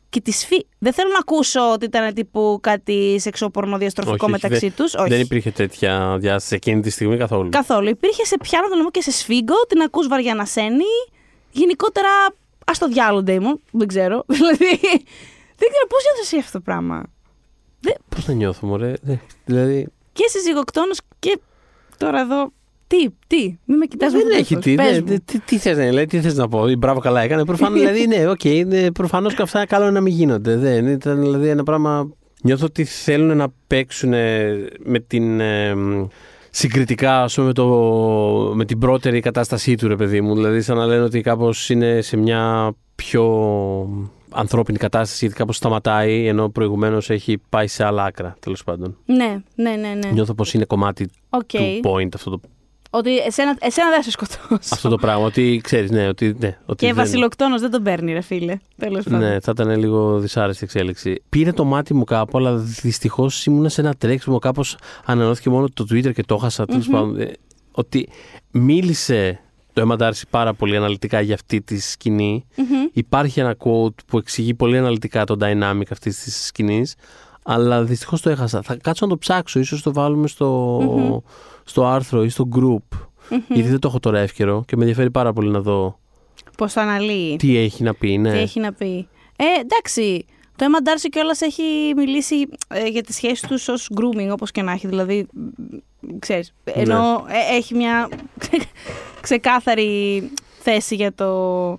και 0.09 0.20
τη 0.20 0.33
σφί. 0.33 0.66
Δεν 0.78 0.92
θέλω 0.92 1.11
να 1.12 1.18
ακούσω 1.18 1.72
ότι 1.72 1.85
ήταν 1.85 2.14
τύπου 2.14 2.59
κάτι 2.62 3.18
σεξόπορνο 3.20 3.78
διαστροφικό 3.78 4.14
Όχι, 4.14 4.33
όχι, 4.33 4.42
μεταξύ 4.42 4.70
τους. 4.70 4.94
Όχι. 4.94 5.09
Δεν 5.09 5.20
υπήρχε 5.20 5.50
τέτοια 5.50 6.16
διάσταση 6.20 6.54
εκείνη 6.54 6.80
τη 6.80 6.90
στιγμή 6.90 7.16
καθόλου. 7.16 7.48
Καθόλου. 7.48 7.88
Υπήρχε 7.88 8.24
σε 8.24 8.37
πιάνω 8.42 8.68
το 8.68 8.74
λαιμό 8.76 8.90
και 8.90 9.02
σε 9.02 9.11
σφίγγω, 9.11 9.54
την 9.68 9.80
ακούς 9.80 10.09
βαριά 10.09 10.35
να 10.35 10.44
σένει. 10.44 10.85
Γενικότερα, 11.50 12.09
ας 12.66 12.78
το 12.78 12.88
διάλογο, 12.88 13.22
Ντέιμον. 13.22 13.61
Δεν 13.70 13.87
ξέρω. 13.87 14.24
Δηλαδή, 14.37 14.78
δεν 15.56 15.68
ξέρω 15.70 15.87
πώς 15.88 16.02
νιώθεις 16.04 16.24
εσύ 16.24 16.38
αυτό 16.38 16.52
το 16.52 16.61
πράγμα. 16.61 17.02
Πώς 18.09 18.27
να 18.27 18.35
νιώθω, 18.35 18.66
μωρέ. 18.66 18.93
Δε, 19.03 19.14
Δηλαδή. 19.45 19.87
Και 20.12 20.25
συζυγοκτόνος 20.29 20.99
και 21.19 21.38
τώρα 21.97 22.21
εδώ. 22.21 22.53
Τι, 22.87 23.07
τι, 23.27 23.57
μην 23.64 23.77
με 23.79 23.87
κοιτάς 23.87 24.12
με 24.12 24.19
δεν 24.19 24.29
το 24.29 24.37
έχει 24.37 24.57
τείχος. 24.57 24.64
τι. 24.64 24.75
Πες 24.75 24.87
δεν- 24.90 25.01
μου. 25.01 25.07
δεν- 25.09 25.23
τι, 25.25 25.38
τι 25.38 25.59
θες 25.59 25.77
να 25.77 25.93
λέει, 25.93 26.07
τι 26.07 26.21
θες 26.21 26.35
να 26.37 26.49
πω. 26.49 26.73
Μπράβο, 26.79 27.01
καλά 27.01 27.21
έκανε. 27.21 27.45
Προφανώς 27.45 27.79
δηλαδή, 27.81 28.07
ναι, 28.07 28.29
οκ. 28.29 28.45
είναι 28.45 28.93
προφανώς 28.93 29.35
και 29.35 29.43
αυτά 29.43 29.66
καλό 29.66 29.85
είναι 29.85 29.93
να 29.93 30.01
μην 30.01 30.12
γίνονται. 30.12 30.57
Δεν 30.57 30.87
ήταν 30.87 31.21
δηλαδή 31.21 31.49
ένα 31.49 31.62
πράγμα. 31.62 32.11
Νιώθω 32.43 32.64
ότι 32.66 32.85
θέλουν 32.85 33.37
να 33.37 33.47
παίξουν 33.66 34.09
με 34.85 34.99
την. 35.07 35.40
ε, 35.40 35.75
μ, 35.75 36.07
συγκριτικά 36.51 37.23
ας 37.23 37.35
πούμε, 37.35 37.47
με, 37.47 37.53
το, 37.53 37.66
με 38.55 38.64
την 38.64 38.79
πρώτερη 38.79 39.21
κατάστασή 39.21 39.75
του 39.75 39.88
ρε 39.88 39.97
παιδί 39.97 40.21
μου 40.21 40.35
δηλαδή 40.35 40.61
σαν 40.61 40.77
να 40.77 40.87
λένε 40.87 41.03
ότι 41.03 41.21
κάπως 41.21 41.71
είναι 41.71 42.01
σε 42.01 42.16
μια 42.16 42.73
πιο 42.95 43.25
ανθρώπινη 44.33 44.79
κατάσταση 44.79 45.19
γιατί 45.25 45.35
κάπως 45.40 45.57
σταματάει 45.57 46.27
ενώ 46.27 46.49
προηγουμένως 46.49 47.11
έχει 47.11 47.38
πάει 47.49 47.66
σε 47.66 47.85
άλλα 47.85 48.05
άκρα 48.05 48.37
τέλος 48.40 48.64
πάντων 48.64 48.97
Ναι, 49.05 49.40
ναι, 49.55 49.71
ναι. 49.71 49.88
ναι. 49.95 50.11
νιώθω 50.12 50.35
πως 50.35 50.55
είναι 50.55 50.64
κομμάτι 50.64 51.11
Οκ. 51.31 51.43
του 51.49 51.81
point 51.83 52.09
αυτό 52.14 52.31
το, 52.31 52.40
Ότι 52.90 53.16
εσένα, 53.19 53.57
εσένα 53.61 53.90
δεν 53.90 54.03
σε 54.03 54.11
σκοτώσω. 54.11 54.59
αυτό 54.75 54.88
το 54.88 54.97
πράγμα 54.97 55.25
ότι 55.25 55.61
ξέρεις 55.62 55.90
ναι 55.90 56.09
ότι, 56.09 56.37
ναι, 56.38 56.59
ότι 56.66 56.77
Και 56.77 56.87
δεν- 56.87 56.95
βασιλοκτόνος 57.05 57.61
δεν 57.61 57.71
τον 57.71 57.83
παίρνει, 57.83 58.12
ρε 58.12 58.21
φίλε. 58.21 58.57
Τέλος 58.77 59.05
πάντων. 59.05 59.19
Ναι, 59.21 59.40
θα 59.40 59.51
ήταν 59.55 59.79
λίγο 59.79 60.19
δυσάρεστη 60.19 60.64
εξέλιξη. 60.64 61.23
Πήρε 61.29 61.53
το 61.53 61.64
μάτι 61.64 61.95
μου 61.95 62.05
κάπου, 62.05 62.38
αλλά 62.38 62.57
δυστυχώς 62.57 63.47
ήμουν 63.47 63.69
σε 63.69 63.81
ένα 63.81 63.95
τρέξιμο. 63.95 64.38
Κάπως 64.38 64.77
ανανεώθηκε 65.05 65.51
μόνο 65.51 65.69
το 65.75 65.87
Twitter 65.90 66.12
και 66.14 66.23
το 66.23 66.35
έχασα. 66.35 66.66
τέλος 66.66 66.88
πάντων. 66.88 67.21
Ε, 67.21 67.33
Ότι 67.73 68.09
μίλησε 68.51 69.40
το 69.72 69.88
Emma 69.88 70.02
Darcy 70.02 70.22
πάρα 70.30 70.54
πολύ 70.54 70.76
αναλυτικά 70.76 71.20
για 71.20 71.35
αυτή 71.35 71.61
τη 71.61 71.80
σκηνη 71.80 72.44
Υπάρχει 72.92 73.40
ένα 73.40 73.56
quote 73.59 73.94
που 74.06 74.18
εξηγεί 74.18 74.54
πολύ 74.54 74.78
αναλυτικά 74.78 75.24
το 75.24 75.37
dynamic 75.40 75.83
αυτής 75.90 76.18
της 76.22 76.46
σκηνής. 76.46 76.94
Αλλά 77.42 77.83
δυστυχώς 77.85 78.20
το 78.20 78.30
έχασα. 78.30 78.62
Θα 78.62 78.76
κάτσω 78.76 79.04
να 79.06 79.12
το 79.12 79.18
ψάξω. 79.18 79.59
ίσως 79.61 79.83
το 79.83 79.92
βάλουμε 79.92 80.28
στο, 80.28 81.22
στο 81.64 81.87
άρθρο 81.87 82.24
ή 82.24 82.28
στο 82.28 82.48
group. 82.54 82.98
Γιατί 83.48 83.68
δεν 83.68 83.78
το 83.78 83.88
έχω 83.88 84.00
τώρα 84.00 84.18
εύκαιρο 84.18 84.62
και 84.66 84.76
με 84.76 84.83
ενδιαφέρει 84.83 85.11
πάρα 85.11 85.33
πολύ 85.33 85.50
να 85.50 85.61
δω 85.61 85.98
Πώς 86.56 86.72
το 86.72 86.80
αναλύει. 86.80 87.37
τι 87.37 87.56
έχει 87.56 87.83
να 87.83 87.94
πει. 87.94 88.18
Ναι. 88.18 88.33
Τι 88.33 88.38
έχει 88.38 88.61
να 88.61 88.72
πει. 88.72 89.09
Ε, 89.37 89.44
εντάξει. 89.61 90.24
Το 90.61 90.66
Emma 90.66 90.88
Darcy 90.88 91.09
κιόλας 91.11 91.40
έχει 91.40 91.92
μιλήσει 91.96 92.49
ε, 92.68 92.87
για 92.87 93.03
τις 93.03 93.14
σχέσεις 93.14 93.40
τους 93.40 93.68
ως 93.68 93.90
grooming, 93.94 94.29
όπως 94.31 94.51
και 94.51 94.62
να 94.62 94.73
έχει. 94.73 94.87
Δηλαδή, 94.87 95.27
μ, 95.33 95.46
ξέρεις, 96.18 96.55
ενώ 96.64 97.25
ε, 97.29 97.57
έχει 97.57 97.75
μια 97.75 98.09
ξεκάθαρη 99.20 100.23
θέση 100.62 100.94
για 100.94 101.12
το 101.14 101.79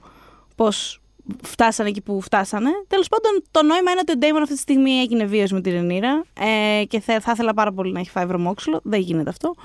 πώς 0.56 1.02
φτάσανε 1.44 1.90
εκεί 1.90 2.02
που 2.02 2.22
φτάσανε. 2.22 2.70
Τέλος 2.88 3.08
πάντων, 3.08 3.44
το 3.52 3.64
νόημα 3.64 3.92
είναι 3.92 4.00
ότι 4.00 4.12
ο 4.12 4.18
Ντέιμον 4.18 4.42
αυτή 4.42 4.54
τη 4.54 4.62
στιγμή 4.62 4.92
έγινε 4.92 5.26
βίαιος 5.26 5.52
με 5.52 5.62
την 5.62 5.72
Ρενίρα 5.72 6.24
ε, 6.40 6.84
και 6.86 7.00
θα, 7.00 7.20
θα 7.20 7.32
ήθελα 7.32 7.54
πάρα 7.54 7.72
πολύ 7.72 7.92
να 7.92 8.00
έχει 8.00 8.10
φάει 8.10 8.26
βρωμόξυλο. 8.26 8.80
Δεν 8.84 9.00
γίνεται 9.00 9.30
αυτό. 9.30 9.56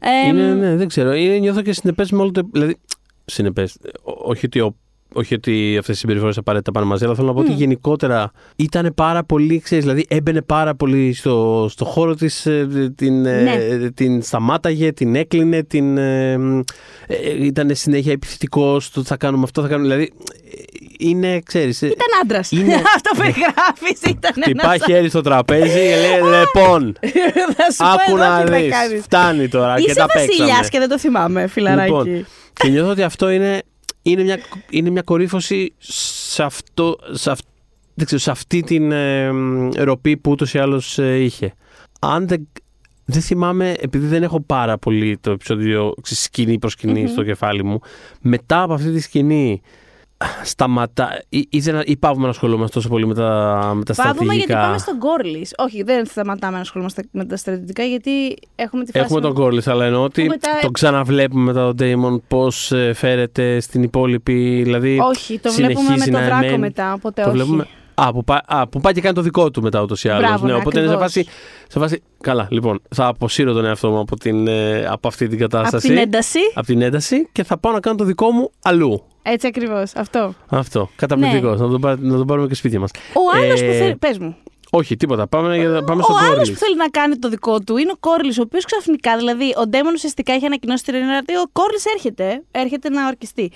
Ε, 0.00 0.28
Είναι, 0.28 0.54
ναι, 0.54 0.76
δεν 0.76 0.88
ξέρω. 0.88 1.12
Είναι, 1.12 1.38
νιώθω 1.38 1.62
και 1.62 1.72
συνεπές 1.72 2.10
με 2.10 2.22
όλο 2.22 2.30
το. 2.30 2.48
Δηλαδή, 2.52 2.78
συνεπές. 3.24 3.76
Όχι 4.02 4.46
ότι, 4.46 4.60
ο, 4.60 4.76
όχι 5.14 5.34
ότι 5.34 5.76
αυτές 5.78 5.96
οι 5.96 5.98
συμπεριφορές 5.98 6.36
απαραίτητα 6.36 6.72
πάνε 6.72 6.86
μαζί, 6.86 7.04
αλλά 7.04 7.14
θέλω 7.14 7.26
να 7.26 7.32
πω 7.34 7.40
ότι 7.40 7.52
γενικότερα 7.52 8.30
ήταν 8.56 8.92
πάρα 8.94 9.24
πολύ, 9.24 9.60
ξέρεις, 9.60 9.84
δηλαδή 9.84 10.04
έμπαινε 10.08 10.42
πάρα 10.42 10.74
πολύ 10.74 11.12
στο, 11.12 11.66
στο 11.70 11.84
χώρο 11.84 12.14
της. 12.14 12.46
Την, 12.96 13.26
ε, 13.26 13.42
Ναι. 13.42 13.90
την 13.90 14.22
σταμάταγε, 14.22 14.92
την 14.92 15.14
έκλεινε, 15.14 15.62
την. 15.62 15.96
Ε, 15.98 16.32
ε, 17.06 17.44
ήταν 17.44 17.70
συνέχεια 17.74 18.12
επιθετικός 18.12 18.84
στο 18.84 19.02
θα 19.04 19.16
κάνουμε 19.16 19.42
αυτό, 19.44 19.62
θα 19.62 19.68
κάνουμε. 19.68 19.88
Δηλαδή, 19.88 20.12
ε, 20.50 20.62
είναι, 21.08 21.40
ξέρεις. 21.44 21.80
Ήταν 21.80 21.96
άντρας. 22.22 22.50
Είναι- 22.50 22.74
αυτό 22.96 23.10
που 23.14 23.22
γράφει 23.22 24.10
ήταν 24.10 24.32
Χτυπάει 24.42 24.76
ένα. 24.76 24.84
χέρι 24.94 25.08
στο 25.08 25.20
τραπέζι 25.20 25.72
και 25.72 25.96
λέει: 25.96 26.40
Λοιπόν, 26.40 26.96
Θα 27.56 27.70
σου 27.72 27.84
άκου 27.92 28.10
πω 28.16 28.22
εδώ 28.22 28.28
να 28.28 28.44
τι 28.44 28.50
θα 28.50 28.58
δεις. 28.58 28.70
κάνεις. 28.70 29.02
Φτάνει 29.02 29.48
τώρα 29.48 29.74
και 29.76 29.82
Είσαι 29.90 29.94
τα 29.94 30.06
παίξαμε. 30.06 30.26
βασιλιάς 30.26 30.68
και 30.68 30.78
δεν 30.78 30.88
το 30.88 30.98
θυμάμαι, 30.98 31.46
φιλαράκι. 31.46 31.88
Λοιπόν, 31.90 32.26
και 32.52 32.68
νιώθω 32.68 32.90
ότι 32.90 33.02
αυτό 33.02 33.30
είναι, 33.30 33.60
είναι, 34.02 34.22
μια, 34.22 34.38
είναι 34.70 34.90
μια 34.90 35.02
κορύφωση 35.02 35.72
σε, 35.78 36.42
αυτό, 36.42 36.98
σε, 37.10 37.30
αυ- 37.30 37.46
δεν 37.94 38.06
ξέρω, 38.06 38.20
σε 38.20 38.30
αυτή 38.30 38.60
την 38.60 38.92
ε, 38.92 39.32
μ, 39.32 39.70
ροπή 39.76 40.16
που 40.16 40.30
ούτως 40.30 40.54
ή 40.54 40.58
άλλως 40.58 40.98
ε, 40.98 41.22
είχε. 41.22 41.54
Αν 42.00 42.28
δεν, 42.28 42.48
δεν 43.04 43.22
θυμάμαι, 43.22 43.74
επειδή 43.80 44.06
δεν 44.06 44.22
έχω 44.22 44.40
πάρα 44.40 44.78
πολύ 44.78 45.18
το 45.18 45.30
επεισόδιο 45.30 45.94
ξέρεις, 46.02 46.22
σκηνή 46.24 46.58
προς 46.58 46.72
σκηνη 46.72 47.06
στο 47.06 47.24
κεφάλι 47.24 47.64
μου, 47.64 47.80
μετά 48.20 48.62
από 48.62 48.72
αυτή 48.72 48.92
τη 48.92 49.00
σκηνή 49.00 49.60
σταματά 50.42 51.22
ή, 51.28 51.46
ή, 51.50 51.58
δεν, 51.60 51.80
ή 51.84 51.96
πάβουμε 51.96 52.24
να 52.24 52.30
ασχολούμαστε 52.30 52.74
τόσο 52.74 52.88
πολύ 52.88 53.06
με 53.06 53.14
τα, 53.14 53.24
με 53.74 53.84
τα 53.84 53.94
Πάβουμε 53.94 54.14
γιατί 54.14 54.24
στρατηγικά. 54.24 54.58
πάμε 54.60 54.78
στον 54.78 54.98
Κόρλι. 54.98 55.46
Όχι, 55.58 55.82
δεν 55.82 56.06
σταματάμε 56.06 56.54
να 56.54 56.60
ασχολούμαστε 56.60 57.02
με 57.10 57.24
τα 57.24 57.36
στρατιωτικά 57.36 57.82
γιατί 57.84 58.10
έχουμε 58.54 58.84
τη 58.84 58.90
φάση. 58.92 59.04
Έχουμε 59.04 59.20
με- 59.20 59.26
τον 59.26 59.34
Κόρλις, 59.36 59.66
αλλά 59.68 59.84
εννοώ 59.84 60.02
ότι 60.02 60.22
Που 60.22 60.28
μετά- 60.28 60.58
τον 60.62 60.72
ξαναβλέπουμε 60.72 61.42
μετά 61.44 61.60
τον 61.64 61.74
Ντέιμον 61.74 62.22
πώς 62.28 62.72
ε, 62.72 62.92
φέρεται 62.92 63.60
στην 63.60 63.82
υπόλοιπη, 63.82 64.62
δηλαδή 64.62 64.98
Όχι, 65.02 65.38
το 65.38 65.52
βλέπουμε 65.52 65.74
με 65.82 65.84
συνεχίζει 65.84 66.10
τον 66.10 66.20
να 66.20 66.26
Δράκο 66.26 66.44
εμένει. 66.44 66.58
μετά. 66.58 66.92
Οπότε 66.92 67.22
Το 67.22 67.28
όχι. 67.28 67.36
βλέπουμε. 67.36 67.66
Α 67.94 68.12
που, 68.12 68.24
πάει, 68.24 68.38
α, 68.46 68.68
που 68.68 68.80
πάει 68.80 68.92
και 68.92 69.00
κάνει 69.00 69.14
το 69.14 69.20
δικό 69.22 69.50
του 69.50 69.62
μετά 69.62 69.82
ούτως 69.82 70.04
ή 70.04 70.08
άλλως. 70.08 70.28
Μπράβο, 70.28 70.46
Ναι, 70.46 70.52
ναι, 70.52 70.58
οπότε 70.58 70.78
είναι 70.78 70.88
σε 70.88 70.94
ακριβώς. 70.94 71.12
φάση, 71.24 71.28
σε 71.68 71.78
φάση. 71.78 72.02
Καλά, 72.20 72.46
λοιπόν, 72.50 72.80
θα 72.90 73.06
αποσύρω 73.06 73.52
τον 73.52 73.64
εαυτό 73.64 73.90
μου 73.90 73.98
από, 73.98 74.16
την, 74.16 74.46
ε, 74.46 74.86
από 74.90 75.08
αυτή 75.08 75.28
την 75.28 75.42
Από 75.44 75.48
κατάσταση. 75.56 75.86
την 75.88 75.96
ένταση. 75.96 76.38
από 76.54 76.66
την 76.66 76.82
ένταση 76.82 77.28
και 77.32 77.44
θα 77.44 77.58
πάω 77.58 77.72
να 77.72 77.80
κάνω 77.80 77.96
το 77.96 78.04
δικό 78.04 78.30
μου 78.30 78.50
αλλού. 78.62 79.02
Έτσι 79.22 79.46
ακριβώς. 79.46 79.94
Αυτό. 79.94 80.34
Αυτό. 80.48 80.88
Καταπληκτικός. 80.96 81.60
Να, 81.60 81.68
τον, 81.68 81.80
πάρ- 81.80 82.00
να 82.00 82.16
τον 82.16 82.26
πάρουμε 82.26 82.46
και 82.46 82.54
σπίτια 82.54 82.80
μας. 82.80 82.90
Ο 83.14 83.38
άλλος 83.42 83.60
Ε, 83.60 83.66
που 83.66 83.72
θέλει. 83.72 83.96
Πες 83.96 84.18
μου. 84.18 84.36
Όχι, 84.72 84.96
τίποτα. 84.96 85.26
Πάμε, 85.26 85.56
για- 85.56 85.82
πάμε 85.84 86.00
Ο 86.00 86.04
στον 86.04 86.16
άλλος 86.16 86.28
Κόρλις. 86.28 86.50
που 86.50 86.56
θέλει 86.58 86.76
να 86.76 86.88
κάνει 86.88 87.16
το 87.18 87.28
δικό 87.28 87.60
του 87.60 87.76
είναι 87.76 87.90
ο 87.94 87.96
Κόρλις, 88.00 88.38
ο 88.38 88.42
οποίος 88.42 88.64
ξαφνικά, 88.64 89.16
δηλαδή, 89.16 89.54
ο 89.56 89.66
Ντέμον 89.66 89.92
ουσιαστικά 89.94 90.32
έχει 90.32 90.44
ανακοινώσει 90.46 90.84
την 90.84 90.94
Ρενέρα 90.94 91.18
ότι 91.18 91.36
ο 91.36 91.44
Κόρλις 91.52 91.84
έρχεται, 91.84 92.42
έρχεται 92.50 92.88
να 92.90 93.06
ορκιστεί. 93.06 93.50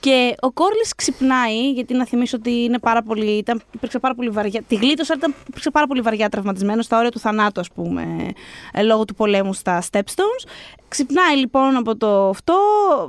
Και 0.00 0.34
ο 0.40 0.50
Κόρλις 0.52 0.94
ξυπνάει, 0.94 1.70
γιατί 1.72 1.94
να 1.94 2.06
θυμίσω 2.06 2.36
ότι 2.36 2.50
είναι 2.62 2.78
πάρα 2.78 3.02
πολύ, 3.02 3.30
ήταν, 3.30 3.62
υπήρξε 3.74 3.98
πάρα 3.98 4.14
πολύ 4.14 4.28
βαριά. 4.28 4.62
Τη 4.68 4.74
γλίτωσα, 4.74 5.14
ήταν, 5.16 5.34
υπήρξε 5.48 5.70
πάρα 5.70 5.86
πολύ 5.86 6.00
βαριά 6.00 6.28
τραυματισμένος 6.28 6.84
στα 6.84 6.98
όρια 6.98 7.10
του 7.10 7.18
θανάτου, 7.18 7.60
ας 7.60 7.68
πούμε, 7.74 8.30
ε, 8.72 8.82
λόγω 8.82 9.04
του 9.04 9.14
πολέμου 9.14 9.52
στα 9.52 9.82
Stepstones. 9.90 10.48
Ξυπνάει 10.88 11.36
λοιπόν 11.36 11.76
από 11.76 11.96
το 11.96 12.28
αυτό, 12.28 12.54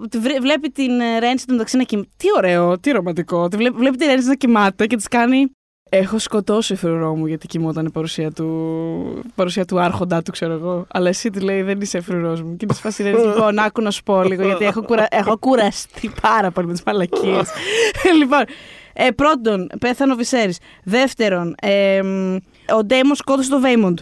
τη 0.10 0.18
βρε- 0.18 0.40
βλέπει 0.42 0.70
την 0.70 1.00
ε, 1.00 1.20
Ρέντσι 1.20 1.46
του 1.46 1.52
μεταξύ 1.52 1.78
να 1.78 1.84
κοιμάται. 1.84 2.10
Τι 2.18 2.28
ωραίο, 2.38 2.80
τι 2.80 2.92
ρομαντικό. 2.92 3.48
Τη 3.48 3.58
βλέπει, 3.58 3.78
βλέπει 3.78 3.98
την 3.98 4.08
Ρέντσι 4.08 4.28
να 4.28 4.36
κοιμάται 4.36 4.88
και 4.88 4.96
της 4.96 5.08
κάνει. 5.08 5.52
Έχω 5.94 6.20
σκοτώσει 6.20 6.76
φρουρό 6.76 7.16
μου 7.16 7.26
γιατί 7.26 7.48
κοιμόταν 7.48 7.86
η 7.86 7.90
παρουσία 7.90 8.32
του, 8.32 9.24
παρουσία 9.36 9.66
του 9.66 9.80
άρχοντά 9.80 10.22
του, 10.22 10.32
ξέρω 10.32 10.54
εγώ. 10.54 10.86
Αλλά 10.92 11.10
εσύ 11.10 11.30
του 11.30 11.40
λέει 11.40 11.62
δεν 11.62 11.82
είσαι 11.82 12.02
φρουρός 12.02 12.42
μου. 12.42 12.56
Και 12.56 12.66
είναι 12.66 12.74
σε 12.74 12.82
φάση 12.82 13.04
Ρέντσι, 13.04 13.26
λοιπόν, 13.26 13.60
άκου 13.60 13.82
να 13.82 13.92
σου 13.92 14.04
πω 14.04 14.24
λίγο 14.24 14.46
γιατί 14.46 14.66
έχω, 14.66 14.82
κουρα... 14.82 15.08
έχω 15.10 15.38
κουραστεί 15.38 16.12
πάρα 16.22 16.52
πολύ 16.52 16.68
με 16.68 16.74
τις 16.74 16.84
μαλακίες. 16.86 17.50
λοιπόν, 18.20 18.44
ε, 18.94 19.10
πρώτον, 19.12 19.70
πέθανε 19.80 20.14
ο 20.14 20.16
Βυσέρης. 20.16 20.58
Δεύτερον, 20.84 21.56
ε, 21.62 22.02
μ, 22.04 22.36
ο 22.78 22.84
Ντέιμον 22.84 23.16
σκότωσε 23.16 23.50
τον 23.50 23.62
Βέιμοντ. 23.62 24.00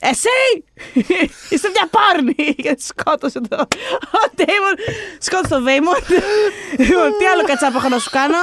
Εσύ! 0.00 0.64
Είσαι 1.50 1.68
μια 1.74 1.88
πάρνη! 1.90 2.54
Γιατί 2.56 2.82
σκότωσε 2.82 3.40
το. 3.40 3.56
Ο 4.20 4.20
Ντέιμον 4.34 4.74
σκότωσε 5.18 5.48
τον 5.54 5.62
Βέιμοντ. 5.62 5.96
Λοιπόν, 6.78 7.08
τι 7.18 7.24
άλλο 7.26 7.42
κατσάπα 7.46 7.78
έχω 7.78 7.88
να 7.88 7.98
σου 7.98 8.10
κάνω. 8.10 8.36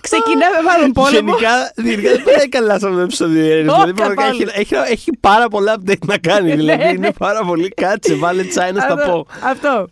Ξεκινάμε 0.00 0.62
μάλλον 0.68 0.92
πόλεμο. 0.92 1.28
Γενικά, 1.36 1.72
γενικά 1.76 2.10
δεν 2.10 2.22
πάει 2.22 2.48
καλά 2.48 2.78
σε 2.78 2.86
αυτό 2.86 2.96
το 2.96 3.02
επεισόδιο. 3.02 3.44
η 3.44 3.50
Έρης. 3.50 3.68
Όχι, 3.68 3.72
Δηλαδή, 3.80 3.92
πραγματικά 3.94 4.22
καθόλου. 4.28 4.48
έχει, 4.54 4.74
έχει, 4.74 4.92
έχει 4.92 5.10
πάρα 5.20 5.48
πολλά 5.48 5.76
update 5.78 6.04
να 6.06 6.18
κάνει. 6.18 6.54
Δηλαδή, 6.54 6.82
Ναι, 6.84 6.88
είναι 6.88 6.98
ναι. 7.06 7.12
πάρα 7.12 7.44
πολύ. 7.44 7.68
Κάτσε, 7.68 8.14
βάλε 8.14 8.42
τσάι 8.44 8.72
να 8.72 8.80
στα 8.80 8.92
Αυτό- 8.92 9.10
πω. 9.10 9.26
Αυτό. 9.48 9.88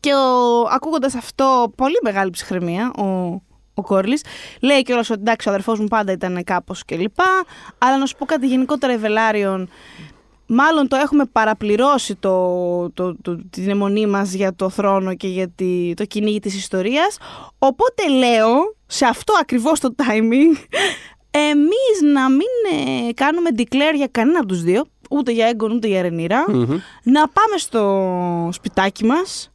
Και 0.00 0.12
ο, 0.14 0.60
ακούγοντας 0.72 1.14
αυτό, 1.14 1.72
πολύ 1.76 1.98
μεγάλη 2.02 2.30
ψυχραιμία, 2.30 2.90
ο, 2.98 3.04
ο 3.74 3.82
Κόρλης. 3.82 4.24
Λέει 4.60 4.82
κιόλας 4.82 5.10
ότι 5.10 5.20
εντάξει, 5.20 5.48
ο 5.48 5.50
αδερφός 5.50 5.78
μου 5.78 5.86
πάντα 5.86 6.12
ήταν 6.12 6.44
κάπως 6.44 6.84
κλπ. 6.84 7.18
Αλλά 7.78 7.98
να 7.98 8.06
σου 8.06 8.16
πω 8.16 8.24
κάτι 8.24 8.46
γενικότερα, 8.46 8.92
η 8.92 8.96
Βελάριον 8.96 9.68
μάλλον 10.48 10.88
το 10.88 10.96
έχουμε 10.96 11.24
παραπληρώσει 11.24 12.14
το, 12.14 12.90
το, 12.90 13.16
το, 13.22 13.38
την 13.50 13.68
αιμονή 13.68 14.06
μας 14.06 14.32
για 14.32 14.54
το 14.54 14.68
θρόνο 14.68 15.14
και 15.14 15.28
για 15.28 15.48
τη, 15.48 15.94
το 15.94 16.04
κυνήγι 16.04 16.40
της 16.40 16.56
ιστορίας. 16.56 17.18
Οπότε 17.58 18.08
λέω, 18.08 18.76
σε 18.86 19.06
αυτό 19.06 19.34
ακριβώς 19.40 19.80
το 19.80 19.94
timing, 19.96 20.56
εμείς 21.30 22.12
να 22.12 22.30
μην 22.30 22.86
ε, 23.08 23.12
κάνουμε 23.12 23.50
declare 23.56 23.94
για 23.94 24.08
κανένα 24.10 24.38
από 24.38 24.48
τους 24.48 24.62
δύο, 24.62 24.84
ούτε 25.10 25.32
για 25.32 25.46
Έγκον 25.46 25.70
ούτε 25.72 25.88
για 25.88 26.02
ρενιρα 26.02 26.44
να 27.02 27.28
πάμε 27.28 27.56
στο 27.56 28.48
σπιτάκι 28.52 29.04
μας 29.04 29.52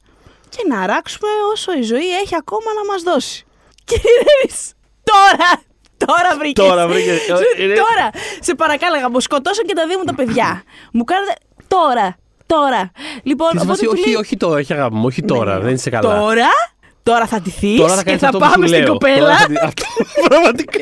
και 0.50 0.64
να 0.68 0.82
αράξουμε 0.82 1.30
όσο 1.52 1.74
η 1.74 1.82
ζωή 1.82 2.16
έχει 2.24 2.36
ακόμα 2.36 2.74
να 2.76 2.92
μας 2.92 3.04
δώσει. 3.04 3.46
Κύριε 3.86 4.58
τώρα 5.04 5.62
Τώρα 6.06 6.38
βρήκες. 6.40 6.66
Τώρα 6.66 6.88
βρήκες. 6.88 7.26
Τώρα. 7.58 8.10
Σε 8.40 8.56
παρακάλεγα, 8.56 9.10
μου 9.10 9.20
σκοτώσαν 9.20 9.66
και 9.66 9.74
τα 9.74 9.88
δύο 9.88 9.98
μου 9.98 10.04
τα 10.04 10.16
παιδιά. 10.16 10.64
μου 10.92 11.04
κάνετε. 11.04 11.34
Τώρα. 11.68 12.18
Τώρα. 12.46 12.92
Λοιπόν, 13.24 13.50
οπότε 13.62 13.88
όχι, 13.88 14.06
λέει... 14.06 14.16
όχι 14.16 14.38
τώρα, 14.38 14.60
όχι 14.60 14.74
αγάπη 14.74 14.96
μου, 14.96 15.06
όχι 15.06 15.22
τώρα. 15.22 15.58
Ναι, 15.58 15.64
δεν 15.64 15.74
είσαι 15.74 15.90
καλά. 15.90 16.20
Τώρα; 16.20 16.50
Τώρα 17.04 17.26
θα 17.26 17.42
ντυθείς 17.42 18.04
και 18.06 18.18
θα 18.18 18.30
πάμε 18.38 18.68
στην 18.68 18.86
κοπέλα. 18.86 19.38
Πραγματικά. 20.30 20.80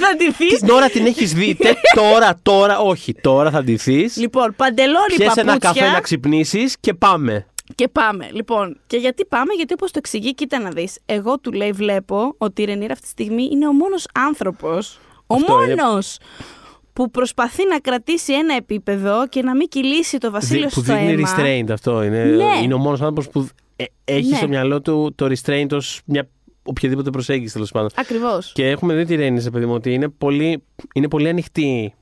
θα 0.00 0.16
ντυθείς. 0.16 0.58
Την 0.58 0.70
ώρα 0.70 0.88
την 0.88 1.06
έχεις 1.06 1.32
δει. 1.32 1.56
Τώρα, 1.94 2.38
τώρα, 2.42 2.78
όχι. 2.78 3.14
Τώρα 3.14 3.50
θα 3.50 3.62
ντυθείς. 3.62 4.16
Λοιπόν, 4.16 4.54
παντελόνι 4.56 4.94
παπούτσια. 4.96 5.24
Πιέσαι 5.24 5.40
ένα 5.40 5.58
καφέ 5.58 5.90
να 5.90 6.00
ξυπνήσεις 6.00 6.76
και 6.80 6.94
πάμε. 6.94 7.46
Και 7.74 7.88
πάμε. 7.88 8.28
Λοιπόν, 8.32 8.80
και 8.86 8.96
γιατί 8.96 9.24
πάμε, 9.24 9.52
γιατί 9.54 9.72
όπως 9.72 9.90
το 9.90 9.98
εξηγεί, 9.98 10.34
κοίτα 10.34 10.58
να 10.58 10.70
δεις. 10.70 10.98
Εγώ 11.06 11.38
του 11.38 11.52
λέει, 11.52 11.72
βλέπω 11.72 12.34
ότι 12.38 12.62
η 12.62 12.64
Ρενίρα 12.64 12.92
αυτή 12.92 13.04
τη 13.04 13.10
στιγμή 13.10 13.48
είναι 13.52 13.68
ο 13.68 13.72
μόνος 13.72 14.06
άνθρωπος. 14.14 15.00
Ο 15.26 15.34
μόνος! 15.38 16.18
Που 16.92 17.10
προσπαθεί 17.10 17.68
να 17.68 17.78
κρατήσει 17.78 18.32
ένα 18.32 18.54
επίπεδο 18.54 19.28
και 19.28 19.42
να 19.42 19.56
μην 19.56 19.68
κυλήσει 19.68 20.18
το 20.18 20.30
βασίλειο 20.30 20.68
στο 20.68 20.80
αίμα. 20.86 21.00
Που 21.00 21.06
δίνει 21.06 21.24
restraint 21.26 21.70
αυτό. 21.72 22.02
Είναι, 22.02 22.24
ναι. 22.24 22.60
είναι 22.62 22.74
ο 22.74 22.78
μόνος 22.78 23.00
άνθρωπος 23.00 23.28
που 23.28 23.48
ε, 23.76 23.84
έχει 24.04 24.30
ναι. 24.30 24.36
στο 24.36 24.48
μυαλό 24.48 24.80
του 24.80 25.12
το 25.14 25.26
restraint 25.26 25.72
ως 25.72 26.00
μια 26.04 26.28
οποιαδήποτε 26.62 27.10
προσέγγιση 27.10 27.52
τέλος 27.52 27.70
πάντων. 27.70 27.90
Ακριβώς. 27.94 28.52
Και 28.52 28.68
έχουμε 28.68 28.94
δει 28.94 29.04
τη 29.04 29.14
Ρένιζα, 29.14 29.50
παιδί 29.50 29.66
μου, 29.66 29.74
ότι 29.74 29.92
είναι 29.92 30.08
πολύ, 30.08 30.64
είναι 30.94 31.08
πολύ 31.08 31.28
ανοιχτή 31.28 31.94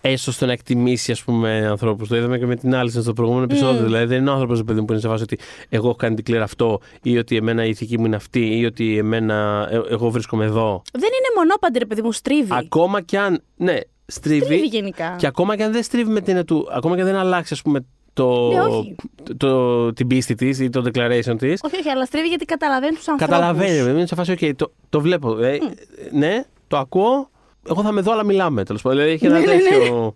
έστω 0.00 0.32
στο 0.32 0.46
να 0.46 0.52
εκτιμήσει 0.52 1.12
ας 1.12 1.24
πούμε, 1.24 1.66
ανθρώπους. 1.66 2.08
Το 2.08 2.16
είδαμε 2.16 2.38
και 2.38 2.46
με 2.46 2.56
την 2.56 2.74
άλλη 2.74 2.90
στο 2.90 3.12
προηγούμενο 3.12 3.44
επεισόδιο. 3.44 3.80
Mm. 3.80 3.84
Δηλαδή, 3.84 4.04
δεν 4.04 4.20
είναι 4.20 4.30
ο 4.30 4.32
άνθρωπος 4.32 4.64
που 4.64 4.72
είναι 4.72 5.00
σε 5.00 5.08
φάση 5.08 5.22
ότι 5.22 5.38
εγώ 5.68 5.86
έχω 5.86 5.96
κάνει 5.96 6.14
την 6.14 6.24
κλέρα 6.24 6.44
αυτό, 6.44 6.80
ή 7.02 7.18
ότι 7.18 7.36
εμένα 7.36 7.64
η 7.64 7.68
ηθική 7.68 7.98
μου 7.98 8.06
είναι 8.06 8.16
αυτή, 8.16 8.58
ή 8.58 8.64
ότι 8.64 8.98
εμένα, 8.98 9.68
ε, 9.70 9.80
εγώ 9.90 10.10
βρίσκομαι 10.10 10.44
εδώ. 10.44 10.82
Δεν 10.92 11.02
είναι 11.02 11.28
μονόπαντη, 11.36 11.78
ρε 11.78 11.86
παιδί 11.86 12.02
μου, 12.02 12.12
στρίβει. 12.12 12.48
Ακόμα 12.52 13.00
κι 13.00 13.16
αν. 13.16 13.42
Ναι, 13.56 13.78
στρίβει. 14.06 14.44
Στρίβει 14.44 14.66
γενικά. 14.66 15.14
Και 15.18 15.26
ακόμα 15.26 15.56
κι 15.56 15.62
αν 15.62 15.72
δεν 15.72 15.82
στρίβει 15.82 16.10
με 16.10 16.20
την 16.20 16.44
του. 16.44 16.68
Ακόμα 16.72 16.94
κι 16.94 17.00
αν 17.00 17.06
δεν 17.06 17.16
αλλάξει, 17.16 17.54
ας 17.54 17.62
πούμε, 17.62 17.84
το, 18.12 18.48
ναι, 18.48 18.58
το, 18.58 19.36
το, 19.36 19.92
την 19.92 20.06
πίστη 20.06 20.34
της 20.34 20.58
ή 20.58 20.70
το 20.70 20.80
declaration 20.80 21.34
της. 21.38 21.60
Όχι, 21.62 21.76
όχι, 21.76 21.88
αλλά 21.88 22.04
στρίβει 22.04 22.28
γιατί 22.28 22.44
καταλαβαίνει 22.44 22.94
τους 22.94 23.08
ανθρώπους. 23.08 23.36
Καταλαβαίνει, 23.36 23.90
είναι 23.90 24.06
σε 24.06 24.14
φάση, 24.14 24.36
OK, 24.40 24.52
το, 24.56 24.72
το 24.88 25.00
βλέπω. 25.00 25.38
Ε, 25.38 25.58
mm. 25.60 25.74
Ναι, 26.12 26.44
το 26.68 26.76
ακούω 26.76 27.30
εγώ 27.68 27.82
θα 27.82 27.92
με 27.92 28.00
δω, 28.00 28.12
αλλά 28.12 28.24
μιλάμε. 28.24 28.64
Τέλος 28.64 28.82
πάντων. 28.82 28.98
Δηλαδή 28.98 29.14
έχει 29.14 29.26
ένα 29.26 29.38
ναι, 29.38 29.46
ναι, 29.46 29.54
ναι. 29.54 29.62
τέτοιο. 29.62 30.12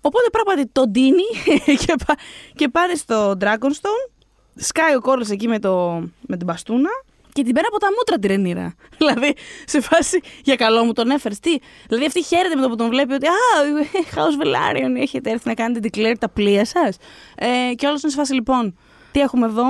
Οπότε 0.00 0.26
πράγματι 0.32 0.70
τον 0.72 0.90
ντύνει 0.90 1.28
και, 1.84 1.94
πά, 2.06 2.14
και 2.54 2.68
πάρει 2.68 2.96
στο 2.96 3.36
Dragonstone. 3.40 4.10
Σκάει 4.54 4.94
ο 4.94 5.00
κόλλο 5.00 5.26
εκεί 5.30 5.48
με, 5.48 5.58
το, 5.58 6.02
με 6.20 6.36
την 6.36 6.46
μπαστούνα 6.46 6.90
και 7.32 7.42
την 7.42 7.52
παίρνει 7.52 7.68
από 7.70 7.78
τα 7.78 7.88
μούτρα 7.96 8.18
τη 8.18 8.26
Ρενίρα. 8.26 8.74
δηλαδή, 8.98 9.34
σε 9.64 9.80
φάση 9.80 10.20
για 10.44 10.56
καλό 10.56 10.84
μου 10.84 10.92
τον 10.92 11.10
έφερες. 11.10 11.38
Τι; 11.38 11.56
Δηλαδή, 11.86 12.06
αυτή 12.06 12.22
χαίρεται 12.22 12.54
με 12.54 12.62
το 12.62 12.68
που 12.68 12.76
τον 12.76 12.88
βλέπει 12.88 13.12
ότι 13.12 13.26
Α, 13.26 13.32
House 14.14 14.44
Velaryon, 14.44 15.00
έχετε 15.00 15.30
έρθει 15.30 15.48
να 15.48 15.54
κάνετε 15.54 15.88
declare 15.92 16.14
τα 16.18 16.28
πλοία 16.28 16.64
σας. 16.64 16.96
Ε, 17.34 17.74
και 17.74 17.86
όλος 17.86 18.02
είναι 18.02 18.12
σε 18.12 18.18
φάση 18.18 18.34
λοιπόν. 18.34 18.76
Τι 19.12 19.20
έχουμε 19.20 19.46
εδώ, 19.46 19.64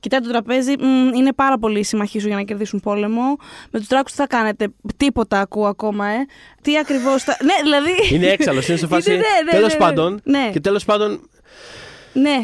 κοιτάει 0.00 0.20
το 0.20 0.28
τραπέζι, 0.28 0.72
είναι 1.14 1.32
πάρα 1.32 1.58
πολύ 1.58 1.84
συμμαχοί 1.84 2.18
σου 2.18 2.26
για 2.26 2.36
να 2.36 2.42
κερδίσουν 2.42 2.80
πόλεμο. 2.80 3.36
Με 3.70 3.78
τους 3.78 3.88
τράκους 3.88 4.10
τι 4.12 4.16
θα 4.18 4.26
κάνετε, 4.26 4.68
τίποτα 4.96 5.40
ακούω 5.40 5.66
ακόμα, 5.66 6.06
ε. 6.06 6.26
Τι 6.62 6.78
ακριβώς 6.78 7.22
θα. 7.22 7.36
ναι, 7.44 7.54
δηλαδή. 7.62 8.14
Είναι 8.14 8.26
έξαλλος, 8.26 8.68
είναι 8.68 8.78
σε 8.78 8.86
φάση. 8.92 9.10
ναι, 9.10 9.16
ναι, 9.16 9.22
ναι, 9.44 9.50
τέλο 9.50 9.70
πάντων. 9.78 10.20
Ναι. 10.24 10.50
Και 10.52 10.60
τέλος 10.60 10.84
πάντων. 10.84 11.28
Ναι. 12.12 12.36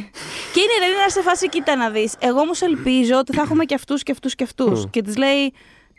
Και 0.53 0.61
είναι 0.61 0.87
δηλαδή 0.87 1.11
σε 1.11 1.23
φάση, 1.23 1.49
κοίτα 1.49 1.77
να 1.77 1.91
δεις. 1.91 2.15
Εγώ 2.19 2.41
όμως 2.41 2.61
ελπίζω 2.63 3.17
ότι 3.19 3.33
θα 3.35 3.43
έχουμε 3.43 3.65
και 3.65 3.75
αυτούς 3.75 4.03
και 4.03 4.13
αυτούς 4.13 4.35
και 4.35 4.45
αυτούς. 4.45 4.87
Και 4.91 5.03
της 5.03 5.17
λέει, 5.17 5.53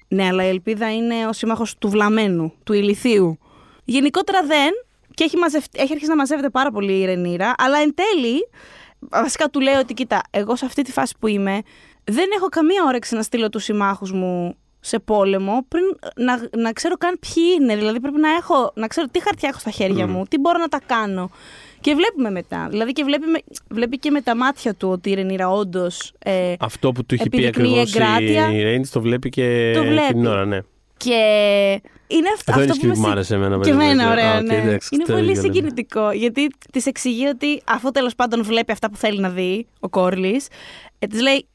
Ναι, 0.08 0.26
αλλά 0.28 0.46
η 0.46 0.48
ελπίδα 0.48 0.94
είναι 0.94 1.28
ο 1.28 1.34
σύμμαχος 1.34 1.78
του 1.78 1.90
βλαμένου, 1.90 2.54
του 2.64 2.74
ηλιθίου. 2.74 3.40
Γενικότερα 3.86 4.44
δεν. 4.46 4.70
Και 5.14 5.24
έχει, 5.24 5.36
έχει 5.72 5.92
αρχίσει 5.92 6.10
να 6.10 6.16
μαζεύεται 6.16 6.50
πάρα 6.50 6.72
πολύ 6.72 6.94
η 7.00 7.06
Ρενίρα, 7.06 7.54
αλλά 7.58 7.78
εν 7.80 7.94
τέλει 7.96 8.48
βασικά 9.12 9.50
του 9.50 9.60
λέω 9.60 9.80
ότι 9.80 9.94
κοίτα, 9.94 10.22
εγώ 10.30 10.56
σε 10.56 10.66
αυτή 10.66 10.82
τη 10.82 10.92
φάση 10.92 11.14
που 11.20 11.28
είμαι 11.28 11.62
δεν 12.04 12.30
έχω 12.36 12.48
καμία 12.48 12.84
όρεξη 12.88 13.16
να 13.16 13.22
στείλω 13.22 13.50
τους 13.50 13.64
συμμάχους 13.64 14.12
μου 14.12 14.56
σε 14.80 15.00
πόλεμο 15.00 15.66
πριν 15.68 15.84
να, 16.16 16.62
να 16.62 16.72
ξέρω 16.72 16.96
καν 16.98 17.20
ποιοι 17.20 17.44
είναι. 17.60 17.76
Δηλαδή 17.76 18.00
πρέπει 18.00 18.20
να, 18.20 18.30
έχω, 18.30 18.72
να 18.76 18.88
ξέρω 18.88 19.08
τι 19.12 19.22
χαρτιά 19.22 19.50
έχω 19.50 19.60
στα 19.60 19.72
χέρια 19.72 20.08
μου, 20.08 20.24
τι 20.30 20.40
μπορώ 20.40 20.58
να 20.58 20.68
τα 20.68 20.82
κάνω. 20.86 21.30
Και 21.82 21.94
βλέπουμε 21.94 22.32
μετά. 22.32 22.68
Δηλαδή 22.70 22.92
και 22.92 23.04
βλέπει, 23.04 23.26
βλέπει 23.70 23.98
και 23.98 24.12
με 24.12 24.22
τα 24.22 24.36
μάτια 24.36 24.74
του 24.74 24.90
ότι 24.90 25.10
η 25.10 25.14
Ρενίρα 25.14 25.50
όντως. 25.50 26.14
Ε, 26.20 26.54
Αυτό 26.60 26.92
που 26.92 27.06
του 27.06 27.16
έχει 27.16 27.30
πει 27.30 27.48
ακριβώς 27.48 27.94
η 28.52 28.62
Ρένι 28.62 28.88
το 28.88 29.02
βλέπει 29.02 29.30
και 29.30 29.72
το 29.76 29.84
βλέπει. 29.84 30.14
την 30.14 30.26
ώρα, 30.26 30.46
ναι. 30.46 30.60
Και 30.98 31.82
είναι 32.08 32.28
αυτό, 32.36 32.52
αυτό, 32.52 32.72
αυτό 32.72 32.88
που 32.88 33.00
μου 33.00 33.08
άρεσε 33.08 33.36
εμένα. 33.36 33.60
Και 33.60 33.70
εμένα, 33.70 34.12
ωραία, 34.12 34.42
ναι. 34.42 34.78
είναι 34.90 35.06
πολύ 35.08 35.38
συγκινητικό. 35.38 36.12
Γιατί 36.12 36.48
της 36.72 36.86
εξηγεί 36.86 37.28
ότι 37.28 37.62
αφού 37.66 37.92
τέλος 37.92 38.16
πάντων 38.16 38.44
βλέπει 38.44 38.72
αυτά 38.72 38.90
που 38.90 38.98
θέλει 38.98 39.20
να 39.20 39.30
δει 39.30 39.68
ο 39.80 39.90
Κόρλι, 39.90 40.42
ε, 41.00 41.08
της 41.08 41.22
λέει. 41.22 41.48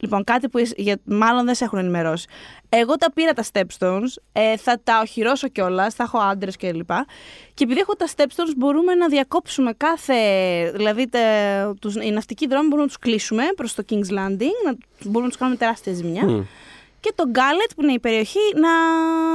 Λοιπόν, 0.00 0.24
κάτι 0.24 0.48
που 0.48 0.58
για, 0.76 1.00
μάλλον 1.04 1.44
δεν 1.44 1.54
σε 1.54 1.64
έχουν 1.64 1.78
ενημερώσει. 1.78 2.26
Εγώ 2.68 2.96
τα 2.96 3.12
πήρα 3.12 3.32
τα 3.32 3.44
Stepstones, 3.52 4.22
ε, 4.32 4.56
θα 4.56 4.80
τα 4.84 5.00
οχυρώσω 5.02 5.48
κιόλας, 5.48 5.94
θα 5.94 6.02
έχω 6.02 6.18
άντρες 6.18 6.56
κλπ. 6.56 6.86
Και, 6.86 7.04
και 7.54 7.64
επειδή 7.64 7.80
έχω 7.80 7.94
τα 7.96 8.08
Stepstones, 8.16 8.54
μπορούμε 8.56 8.94
να 8.94 9.08
διακόψουμε 9.08 9.72
κάθε. 9.76 10.14
Δηλαδή, 10.74 11.08
τε, 11.08 11.20
τους, 11.80 11.94
οι 11.94 12.10
ναυτικοί 12.10 12.46
δρόμοι 12.46 12.64
μπορούμε 12.64 12.82
να 12.82 12.86
τους 12.86 12.98
κλείσουμε 12.98 13.42
προς 13.56 13.74
το 13.74 13.84
King's 13.90 14.18
Landing, 14.18 14.56
να, 14.64 14.76
μπορούμε 15.04 15.22
να 15.22 15.28
τους 15.28 15.36
κάνουμε 15.36 15.56
τεράστια 15.56 15.92
ζημιά. 15.92 16.22
Mm 16.28 16.44
και 17.04 17.12
το 17.14 17.24
γκάλετ 17.28 17.70
που 17.76 17.82
είναι 17.82 17.92
η 17.92 17.98
περιοχή 17.98 18.38
να, 18.54 18.70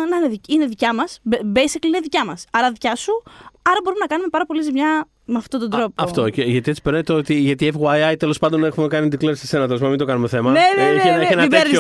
να 0.08 0.16
είναι, 0.18 0.40
είναι 0.48 0.66
δικιά 0.66 0.94
μας. 0.94 1.20
Basically 1.32 1.86
είναι 1.86 2.00
δικιά 2.00 2.26
μας. 2.26 2.46
Άρα 2.52 2.72
δικιά 2.72 2.96
σου. 2.96 3.24
Άρα 3.70 3.80
μπορούμε 3.84 4.02
να 4.02 4.08
κάνουμε 4.08 4.30
πάρα 4.30 4.46
πολύ 4.46 4.62
ζημιά 4.62 5.08
με 5.26 5.38
αυτόν 5.38 5.60
τον 5.60 5.70
τρόπο. 5.70 5.86
Α, 5.86 6.04
αυτό. 6.04 6.30
Και, 6.30 6.44
γιατί 6.44 6.70
έτσι 6.70 6.82
περνάει 6.82 7.04
το 7.04 7.14
ότι. 7.14 7.34
Γιατί 7.34 7.74
FYI 7.80 8.16
τέλος 8.20 8.38
πάντων 8.38 8.64
έχουμε 8.64 8.88
κάνει 8.88 9.08
declare 9.12 9.36
σε 9.36 9.48
σένα, 9.48 9.66
τέλος 9.68 9.82
μην 9.82 9.98
το 9.98 10.06
κάνουμε 10.06 10.28
θέμα. 10.28 10.52
Ναι, 10.52 10.60
ναι, 10.78 10.84
ναι. 10.84 11.18
ναι, 11.18 11.36
ναι. 11.36 11.42
Μην 11.42 11.50
παίρνεις 11.50 11.80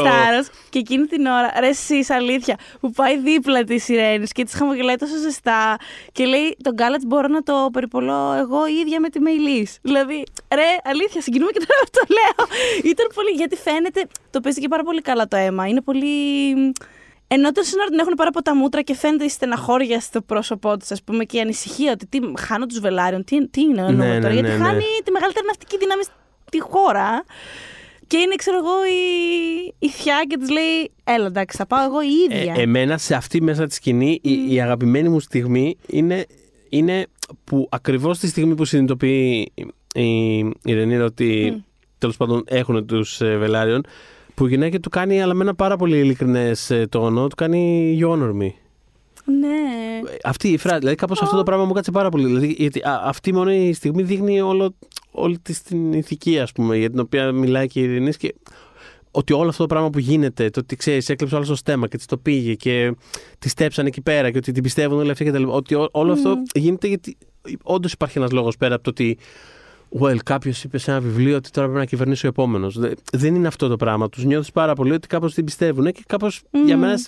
Και 0.70 0.80
εκείνη 0.80 1.06
την 1.06 1.26
ώρα, 1.26 1.52
ρε, 1.60 1.68
εσύ 1.68 2.06
αλήθεια, 2.10 2.58
που 2.80 2.92
πάει 2.92 3.20
δίπλα 3.20 3.64
της 3.64 3.90
Ιρένη 3.90 4.28
και 4.28 4.44
της 4.44 4.54
χαμογελάει 4.54 4.96
τόσο 4.96 5.18
ζεστά 5.18 5.78
και 6.12 6.26
λέει 6.26 6.58
τον 6.64 6.74
γκάλετ 6.74 7.02
μπορώ 7.08 7.28
να 7.28 7.42
το 7.42 7.70
περιπολώ 7.72 8.34
εγώ 8.40 8.68
ίδια 8.68 9.00
με 9.00 9.10
τη 9.10 9.20
Μεϊλή. 9.20 9.68
Δηλαδή, 9.82 10.24
ρε, 10.56 10.70
αλήθεια, 10.84 11.22
συγκινούμε 11.22 11.52
και 11.52 11.66
τώρα 11.68 11.82
το 11.92 12.14
λέω. 12.18 12.48
Ήταν 12.92 13.08
πολύ. 13.14 13.30
Γιατί 13.30 13.56
φαίνεται. 13.56 14.08
Το 14.30 14.40
παίζει 14.40 14.60
και 14.60 14.68
πάρα 14.68 14.84
πολύ 14.84 15.02
καλά 15.02 15.28
το 15.28 15.38
αίμα. 15.38 15.68
Είναι 15.68 15.82
πολύ. 15.82 16.08
Ενώ 17.32 17.52
το 17.52 17.64
σύνορα 17.64 17.90
την 17.90 18.00
έχουν 18.00 18.14
πάρει 18.14 18.30
από 18.34 18.42
τα 18.42 18.56
μούτρα 18.56 18.82
και 18.82 18.96
φαίνεται 18.96 19.26
η 19.26 19.30
στεναχώρια 19.30 20.00
στο 20.00 20.22
πρόσωπό 20.22 20.78
τη, 20.78 20.86
ας 20.90 21.04
πούμε, 21.04 21.24
και 21.24 21.38
η 21.38 21.40
ανησυχία 21.40 21.92
ότι 21.92 22.06
τι, 22.08 22.20
χάνω 22.40 22.66
τους 22.66 22.80
Βελάριον. 22.80 23.24
Τι, 23.24 23.48
τι 23.48 23.62
είναι 23.62 23.82
ναι, 23.82 23.92
ναι, 23.92 24.20
τώρα, 24.20 24.34
Γιατί 24.34 24.50
ναι, 24.50 24.64
χάνει 24.66 24.84
τη 25.04 25.12
μεγαλύτερη 25.12 25.46
ναυτική 25.46 25.78
δύναμη 25.78 26.04
στη 26.04 26.62
χώρα. 26.62 27.24
Και 28.08 28.18
είναι, 28.18 28.36
ξέρω 28.36 28.58
εγώ, 28.58 28.86
η, 28.86 29.74
η 29.80 29.90
θιά 29.90 30.26
και 30.28 30.38
της 30.38 30.50
λέει: 30.50 30.92
Έλα, 31.04 31.26
εντάξει, 31.26 31.58
θα 31.58 31.66
πάω 31.66 31.86
εγώ 31.86 32.02
η 32.02 32.08
ίδια. 32.30 32.54
Ε, 32.58 32.62
εμένα 32.62 32.98
σε 32.98 33.16
αυτή 33.16 33.42
μέσα 33.42 33.68
τη 33.68 33.74
σκηνή, 33.74 34.20
η, 34.22 34.54
η, 34.54 34.62
αγαπημένη 34.62 35.10
μου 35.10 35.20
στιγμή 35.20 35.78
είναι, 35.88 36.26
είναι 36.70 37.08
που 37.44 37.68
ακριβώς 37.72 38.20
τη 38.20 38.28
στιγμή 38.28 38.56
που 38.56 38.66
συνειδητοποιεί 38.66 39.52
η, 39.94 40.38
η 40.40 40.74
Ρενίδα 40.74 41.04
ότι 41.04 41.54
mm. 41.56 41.64
τέλος 41.98 42.18
πάντων 42.18 42.44
έχουν 42.48 42.86
τους 42.86 43.22
ε, 43.22 43.38
Βελάριον, 43.38 43.86
που 44.40 44.46
η 44.46 44.50
γυναίκα 44.50 44.80
του 44.80 44.90
κάνει, 44.90 45.22
αλλά 45.22 45.34
με 45.34 45.44
ένα 45.44 45.56
πάρα 45.56 45.76
πολύ 45.76 45.98
ειλικρινές 45.98 46.70
ε, 46.70 46.88
τόνο, 46.90 47.28
του 47.28 47.36
κάνει 47.36 47.98
You 48.02 48.10
honor 48.10 48.32
me. 48.42 48.52
Ναι. 49.40 50.10
Αυτή 50.24 50.48
η 50.48 50.58
φράση, 50.58 50.80
δηλαδή 50.80 50.96
κάπως 50.96 51.22
αυτό 51.22 51.38
το 51.38 51.44
πράγμα 51.44 51.66
μου 51.66 51.74
κάτσε 51.74 51.92
πάρα 51.92 52.10
πολύ. 52.10 52.26
Δηλαδή, 52.26 52.56
γιατί 52.58 52.80
α, 52.80 53.02
αυτή 53.04 53.34
μόνο 53.34 53.52
η 53.52 53.74
στιγμή 53.74 54.04
δείχνει 54.04 54.42
όλο, 54.42 54.76
όλη 55.12 55.40
τη 55.40 55.62
την 55.64 55.94
ηθική, 55.94 56.40
ας 56.40 56.52
πούμε, 56.52 56.78
για 56.78 56.90
την 56.90 57.00
οποία 57.00 57.32
μιλάει 57.32 57.68
και 57.68 57.80
η 57.80 57.84
Ειρηνής. 57.84 58.18
Και 58.18 58.36
ότι 59.12 59.34
όλο 59.34 59.50
αυτό 59.50 59.62
το 59.62 59.68
πράγμα 59.68 59.90
που 59.90 60.00
γίνεται, 60.00 60.50
το 60.50 60.60
ότι 60.60 60.76
ξέρεις, 60.76 61.10
έκλεψε 61.10 61.36
όλο 61.36 61.46
το 61.46 61.56
στέμα 61.56 61.88
και 61.88 61.98
της 61.98 62.06
το 62.06 62.18
πήγε 62.18 62.54
και 62.54 62.96
τη 63.40 63.50
στέψαν 63.50 63.86
εκεί 63.86 64.02
πέρα 64.02 64.32
και 64.32 64.38
ότι 64.38 64.52
την 64.52 64.64
πιστεύουν 64.64 65.00
όλοι 65.00 65.12
αυτοί 65.12 65.24
και 65.24 65.32
τα 65.32 65.40
λοιπά. 65.40 65.52
Ότι 65.52 65.76
όλο 65.92 66.12
αυτό 66.12 66.36
γίνεται 66.54 66.88
γιατί 66.88 67.18
όντως 67.64 67.92
υπάρχει 67.92 68.18
ένας 68.18 68.32
λόγος 68.32 68.58
πέρα 68.58 68.76
από 68.76 68.84
το 68.84 68.90
ότι 68.90 69.18
well, 70.02 70.18
κάποιος 70.24 70.64
είπε 70.64 70.78
σε 70.78 70.92
ένα 70.92 71.00
βιβλίο 71.00 71.36
ότι 71.36 71.50
τώρα 71.50 71.68
πρέπει 71.68 71.84
να 71.84 71.90
κυβερνήσει 71.90 72.26
ο 72.26 72.30
επόμενος. 72.30 72.80
Δεν 73.12 73.36
είναι 73.36 73.48
αυτό 73.48 73.68
το 73.68 73.76
πράγμα. 73.76 74.10
Τους 74.10 74.24
νιώθεις 74.24 74.52
πάρα 74.52 74.74
πολύ 74.74 74.92
ότι 74.92 75.08
κάπως 75.08 75.34
την 75.34 75.46
πιστεύουν 75.46 75.92
και 75.92 76.04
κάπως 76.08 76.42
για 76.66 76.78
μένα. 76.78 77.00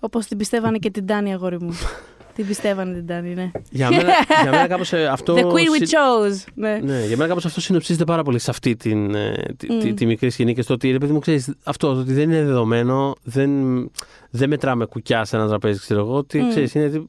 Όπως 0.00 0.26
την 0.26 0.38
πιστεύανε 0.38 0.78
και 0.78 0.90
την 0.90 1.06
Τάνη, 1.06 1.32
αγόρι 1.32 1.60
μου. 1.60 1.78
την 2.34 2.46
πιστεύανε 2.46 2.94
την 2.94 3.06
Τάνη, 3.06 3.34
ναι. 3.34 3.50
Για 3.70 3.90
μένα, 3.90 4.12
για 4.42 4.50
μένα 4.50 4.66
κάπως 4.76 4.92
ε, 4.92 5.06
αυτό. 5.06 5.34
The 5.34 5.42
queen 5.42 5.52
we 5.52 5.82
chose. 5.82 6.44
Ναι. 6.54 6.78
ναι, 6.82 7.06
για 7.06 7.16
μένα 7.16 7.28
κάπως 7.28 7.44
αυτό 7.44 7.60
συνοψίζεται 7.60 8.04
πάρα 8.04 8.22
πολύ 8.22 8.38
σε 8.38 8.50
αυτή 8.50 8.76
την, 8.76 9.14
ε, 9.14 9.54
τη, 9.56 9.66
mm. 9.70 9.82
τη, 9.82 9.94
τη, 9.94 10.06
μικρή 10.06 10.30
σκηνή 10.30 10.54
και 10.54 10.62
στο 10.62 10.74
ότι 10.74 10.90
ρε 10.90 10.98
παιδί 10.98 11.12
μου 11.12 11.18
ξέρεις 11.18 11.54
αυτό, 11.64 11.88
ότι 11.88 12.12
δεν 12.12 12.30
είναι 12.30 12.44
δεδομένο, 12.44 13.14
δεν, 13.22 13.50
δεν 14.30 14.48
μετράμε 14.48 14.84
κουκιά 14.84 15.24
σε 15.24 15.36
ένα 15.36 15.48
τραπέζι, 15.48 15.78
ξέρω 15.78 16.00
εγώ. 16.00 16.14
Ότι 16.14 16.42
mm. 16.44 16.48
ξέρεις, 16.48 16.74
είναι 16.74 17.06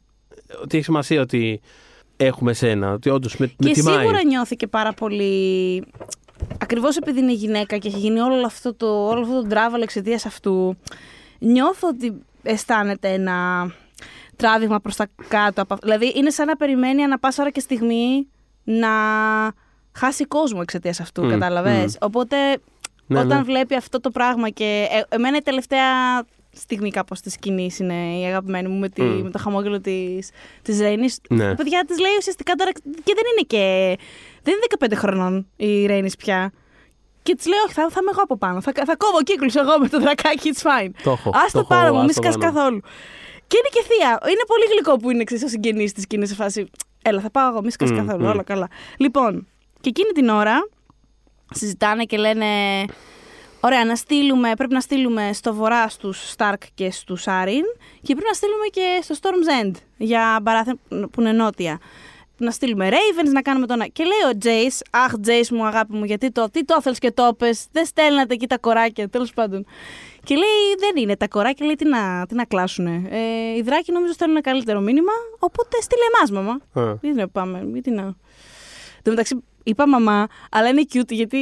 ότι 0.62 0.76
έχει 0.76 0.86
σημασία 0.86 1.22
ότι 1.22 1.62
έχουμε 2.18 2.54
σένα. 2.54 2.92
Ότι 2.92 3.10
όντως 3.10 3.38
με, 3.38 3.48
και 3.48 3.54
με 3.58 3.72
τιμάει. 3.72 3.96
Και 3.96 4.02
σίγουρα 4.02 4.24
νιώθηκε 4.24 4.68
πάρα 4.68 4.94
πολύ. 4.94 5.84
Ακριβώς 6.58 6.98
επειδή 6.98 7.20
είναι 7.20 7.34
γυναίκα 7.34 7.78
και 7.78 7.88
έχει 7.88 7.98
γίνει 7.98 8.20
όλο 8.20 8.46
αυτό 8.46 8.74
το, 8.74 9.08
όλο 9.08 9.22
αυτό 9.22 9.42
το 9.42 9.48
τράβαλο 9.48 9.84
εξαιτίας 9.84 10.26
αυτού, 10.26 10.78
νιώθω 11.40 11.88
ότι 11.88 12.22
αισθάνεται 12.44 13.10
ένα 13.10 13.72
τράβηγμα 14.36 14.80
προς 14.80 14.96
τα 14.96 15.08
κάτω. 15.28 15.64
Δηλαδή 15.82 16.14
είναι 16.16 16.30
σαν 16.30 16.48
να 16.48 16.56
περιμένει 16.56 17.04
ανα 17.04 17.20
πάσα 17.20 17.42
ώρα 17.42 17.52
και 17.52 17.60
στιγμή 17.60 18.28
να 18.64 18.90
χάσει 19.92 20.26
κόσμο 20.26 20.60
εξαιτίας 20.62 21.00
αυτού, 21.00 21.26
mm, 21.26 21.30
κατάλαβες; 21.30 21.94
Mm. 21.94 21.98
Οπότε 22.02 22.38
ναι, 23.08 23.20
όταν 23.20 23.38
ναι. 23.38 23.44
βλέπει 23.44 23.76
αυτό 23.76 24.00
το 24.00 24.10
πράγμα 24.10 24.50
και 24.50 24.88
ε, 24.92 25.16
εμένα 25.16 25.38
η 25.38 25.42
τελευταία 25.42 25.86
στιγμή 26.60 26.90
κάπως 26.90 27.22
της 27.22 27.34
σκηνής 27.34 27.80
είναι 27.80 28.20
η 28.20 28.26
αγαπημένη 28.26 28.68
μου 28.68 28.80
με, 28.80 28.90
τη, 28.90 29.02
mm. 29.06 29.22
με 29.24 29.30
το 29.30 29.40
χαμόγελο 29.40 29.82
τη 29.82 30.20
της 30.62 30.80
Ρέινης. 30.80 31.20
Ναι. 31.30 31.56
Παιδιά 31.56 31.84
της 31.88 32.00
λέει 32.00 32.12
ουσιαστικά 32.20 32.54
τώρα. 32.54 32.72
και 33.04 33.14
δεν 33.16 33.24
είναι 33.32 33.46
και. 33.48 33.96
Δεν 34.44 34.54
είναι 34.54 34.96
15 34.96 35.00
χρονών 35.00 35.48
η 35.56 35.86
Ρέινης 35.86 36.16
πια. 36.16 36.52
Και 37.24 37.36
της 37.36 37.48
λέει: 37.48 37.60
Όχι, 37.66 37.74
θα, 37.74 37.90
θα 37.90 38.00
είμαι 38.02 38.12
εγώ 38.12 38.22
από 38.22 38.38
πάνω. 38.38 38.62
Θα, 38.62 38.72
θα 38.86 38.96
κόβω 38.96 39.24
κύκλους 39.24 39.56
εγώ 39.56 39.80
με 39.80 39.88
το 39.90 40.00
δρακάκι, 40.00 40.52
it's 40.54 40.62
fine. 40.62 40.90
Το 41.04 41.12
έχω. 41.12 41.30
Α 41.30 41.46
το 41.52 41.64
πάρω 41.64 41.94
μου, 41.94 42.04
μη 42.04 42.14
σκά 42.14 42.38
καθόλου. 42.38 42.80
Και 43.48 43.58
είναι 43.58 43.70
και 43.72 43.84
θεία. 43.88 44.20
Είναι 44.32 44.44
πολύ 44.48 44.64
γλυκό 44.72 44.96
που 44.98 45.12
είναι 45.12 45.22
εξή 45.22 45.46
ο 45.46 45.48
συγγενής 45.48 45.92
της 45.92 46.08
και 46.08 46.16
είναι 46.16 46.26
σε 46.26 46.36
φάση. 46.36 46.70
Έλα, 47.02 47.22
θα 47.22 47.32
πάω 47.32 47.50
εγώ, 47.50 47.62
μη 47.62 47.72
σκά 47.72 47.86
mm, 47.86 47.96
καθόλου. 47.96 48.26
Mm. 48.26 48.32
Όλα 48.32 48.44
καλά. 48.44 48.68
Λοιπόν, 48.98 49.48
και 49.82 49.90
εκείνη 49.90 50.12
την 50.12 50.30
ώρα 50.30 50.70
συζητάνε 51.54 52.04
και 52.04 52.18
λένε 52.18 52.46
Ωραία, 53.60 53.86
να 53.86 53.96
στείλουμε, 53.96 54.52
πρέπει 54.58 54.74
να 54.74 54.80
στείλουμε 54.80 55.34
στο 55.34 55.54
βορρά 55.54 55.90
στους 55.90 56.30
Σταρκ 56.30 56.62
και 56.74 56.92
στους 56.92 57.28
Άριν 57.28 57.64
και 58.02 58.14
πρέπει 58.14 58.28
να 58.28 58.34
στείλουμε 58.34 58.66
και 58.72 59.00
στο 59.02 59.16
Storm's 59.22 59.64
End 59.64 59.72
για 59.98 60.40
Μπαράθεν 60.42 60.80
που 60.90 61.22
είναι 61.22 61.32
νότια. 61.32 61.80
Να 62.40 62.52
στείλουμε 62.52 62.90
Ravens, 62.90 63.32
να 63.32 63.42
κάνουμε 63.42 63.66
τον... 63.66 63.80
Και 63.94 64.04
λέει 64.04 64.34
ο 64.34 64.38
Jace, 64.44 64.80
αχ 64.92 65.12
Jace 65.26 65.48
μου 65.50 65.66
αγάπη 65.66 65.94
μου, 65.94 66.04
γιατί 66.04 66.32
το, 66.32 66.50
τι 66.50 66.66
το 66.66 66.82
θέλεις 66.82 67.00
και 67.00 67.12
το 67.12 67.34
πες, 67.38 67.66
δεν 67.72 67.86
στέλνατε 67.86 68.34
εκεί 68.34 68.48
τα 68.48 68.58
κοράκια, 68.58 69.10
τέλος 69.10 69.34
πάντων. 69.34 69.66
Και 70.24 70.36
λέει, 70.36 70.76
δεν 70.80 71.04
είναι 71.04 71.16
τα 71.16 71.28
κοράκια, 71.28 71.66
λέει, 71.66 71.76
τι 71.76 71.86
να, 71.86 72.26
τι 72.28 72.36
να 72.36 72.46
κλάσουνε. 72.46 73.08
Ε, 73.10 73.58
οι 73.58 73.62
δράκοι 73.62 73.92
νομίζω 73.92 74.14
στέλνουν 74.14 74.36
ένα 74.38 74.52
καλύτερο 74.52 74.80
μήνυμα, 74.80 75.12
οπότε 75.40 75.78
στείλε 75.82 76.02
εμάς 76.16 76.32
μαμά. 76.32 76.60
Uh. 76.74 76.98
Γιατί 77.02 77.18
να 77.18 77.28
πάμε, 77.28 77.68
γιατί 77.74 77.92
να... 77.92 78.04
Εν 79.04 79.14
μεταξύ, 79.14 79.44
είπα 79.64 79.88
μαμά, 79.88 80.28
αλλά 80.52 80.68
είναι 80.68 80.84
cute 80.94 81.12
γιατί 81.12 81.38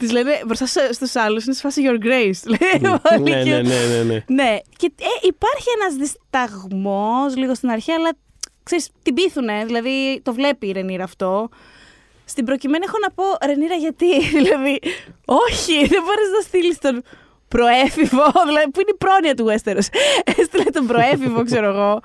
Της 0.00 0.12
λένε 0.12 0.42
μπροστά 0.46 0.66
στους 0.92 1.16
άλλους, 1.16 1.44
είναι 1.44 1.54
σε 1.54 1.60
φάση 1.60 1.82
Your 1.84 2.04
Grace. 2.04 2.56
ναι, 2.58 2.88
ναι, 3.30 3.42
ναι, 3.42 3.60
ναι, 3.60 4.02
ναι. 4.02 4.24
ναι. 4.26 4.58
Και 4.76 4.92
ε, 5.00 5.26
υπάρχει 5.26 5.66
ένας 5.80 5.94
δισταγμός 5.94 7.36
λίγο 7.36 7.54
στην 7.54 7.70
αρχή, 7.70 7.92
αλλά 7.92 8.10
ξέρεις, 8.62 8.90
την 9.02 9.14
πείθουνε. 9.14 9.64
Δηλαδή 9.64 10.20
το 10.24 10.32
βλέπει 10.32 10.66
η 10.66 10.72
Ρενίρα 10.72 11.04
αυτό. 11.04 11.48
Στην 12.24 12.44
προκειμένη 12.44 12.84
έχω 12.86 12.98
να 13.02 13.10
πω, 13.10 13.24
Ρενίρα, 13.46 13.74
γιατί; 13.74 14.20
δηλαδή, 14.38 14.80
όχι, 15.24 15.74
δεν 15.86 16.02
μπορείς 16.02 16.30
να 16.36 16.40
στείλεις 16.40 16.78
τον 16.78 17.02
προέφηβο, 17.48 18.24
δηλαδή 18.48 18.70
που 18.70 18.80
είναι 18.80 18.92
η 18.94 18.98
πρόνοια 18.98 19.34
του 19.34 19.46
Westeros. 19.48 19.98
Έστειλε 20.38 20.64
τον 20.64 20.86
προέφηβο, 20.86 21.44
ξέρω 21.44 21.68
εγώ, 21.68 22.00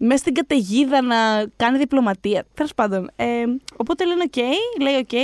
μέσα 0.00 0.18
στην 0.18 0.34
καταιγίδα 0.34 1.02
να 1.02 1.16
κάνει 1.56 1.78
διπλωματία. 1.78 2.44
Τέλος 2.54 2.74
πάντων. 2.74 3.10
Ε, 3.16 3.44
οπότε 3.76 4.04
λένε: 4.04 4.24
OK, 4.32 4.38
λέει: 4.80 5.06
OK, 5.10 5.14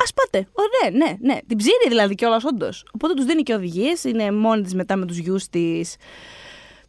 Α 0.00 0.12
πάτε. 0.14 0.48
Ωραία, 0.52 0.98
ναι, 0.98 1.16
ναι. 1.20 1.38
Την 1.46 1.56
ψήνει 1.56 1.88
δηλαδή 1.88 2.14
κιόλας, 2.14 2.44
όντως. 2.44 2.84
Οπότε 2.94 3.14
τους 3.14 3.24
δίνει 3.24 3.42
και 3.42 3.54
οδηγίες. 3.54 4.04
Είναι 4.04 4.32
μόνη 4.32 4.62
της 4.62 4.74
μετά 4.74 4.96
με 4.96 5.06
τους 5.06 5.16
γιους 5.16 5.48
της. 5.48 5.96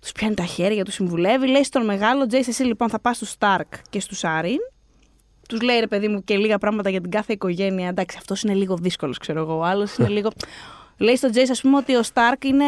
Τους 0.01 0.12
πιάνει 0.12 0.34
τα 0.36 0.43
χέρια, 0.43 0.86
τους 0.86 0.93
συμβουλεύει. 0.93 1.47
Λέει 1.47 1.64
στον 1.64 1.86
μεγάλο 1.86 2.26
Τζέι, 2.26 2.45
εσύ 2.47 2.64
λοιπόν 2.64 2.89
θα 2.89 2.99
πας 2.99 3.16
στους 3.16 3.30
Σταρκ 3.30 3.74
και 3.89 3.99
στους 3.99 4.24
Άριν. 4.24 4.59
Τους 5.47 5.62
λέει 5.62 5.80
ρε 5.80 5.88
παιδί 5.88 6.07
μου 6.07 6.24
και 6.24 6.38
λίγα 6.38 6.57
πράγματα 6.57 6.89
για 6.89 7.01
την 7.01 7.12
κάθε 7.12 7.34
οικογένεια. 7.34 7.88
Εντάξει, 7.88 8.18
αυτός 8.20 8.43
είναι 8.43 8.53
λίγο 8.53 8.76
δύσκολος, 8.76 9.18
ξέρω 9.18 9.39
εγώ. 9.39 9.57
Ο 9.57 9.64
άλλος 9.64 9.95
είναι 9.95 10.07
λίγο. 10.07 10.30
λέει 11.05 11.16
στον 11.16 11.32
Τζέι, 11.32 11.47
ας 11.49 11.62
πούμε, 11.62 11.78
ότι 11.78 11.95
ο 11.95 12.03
Σταρκ 12.03 12.43
είναι 12.43 12.66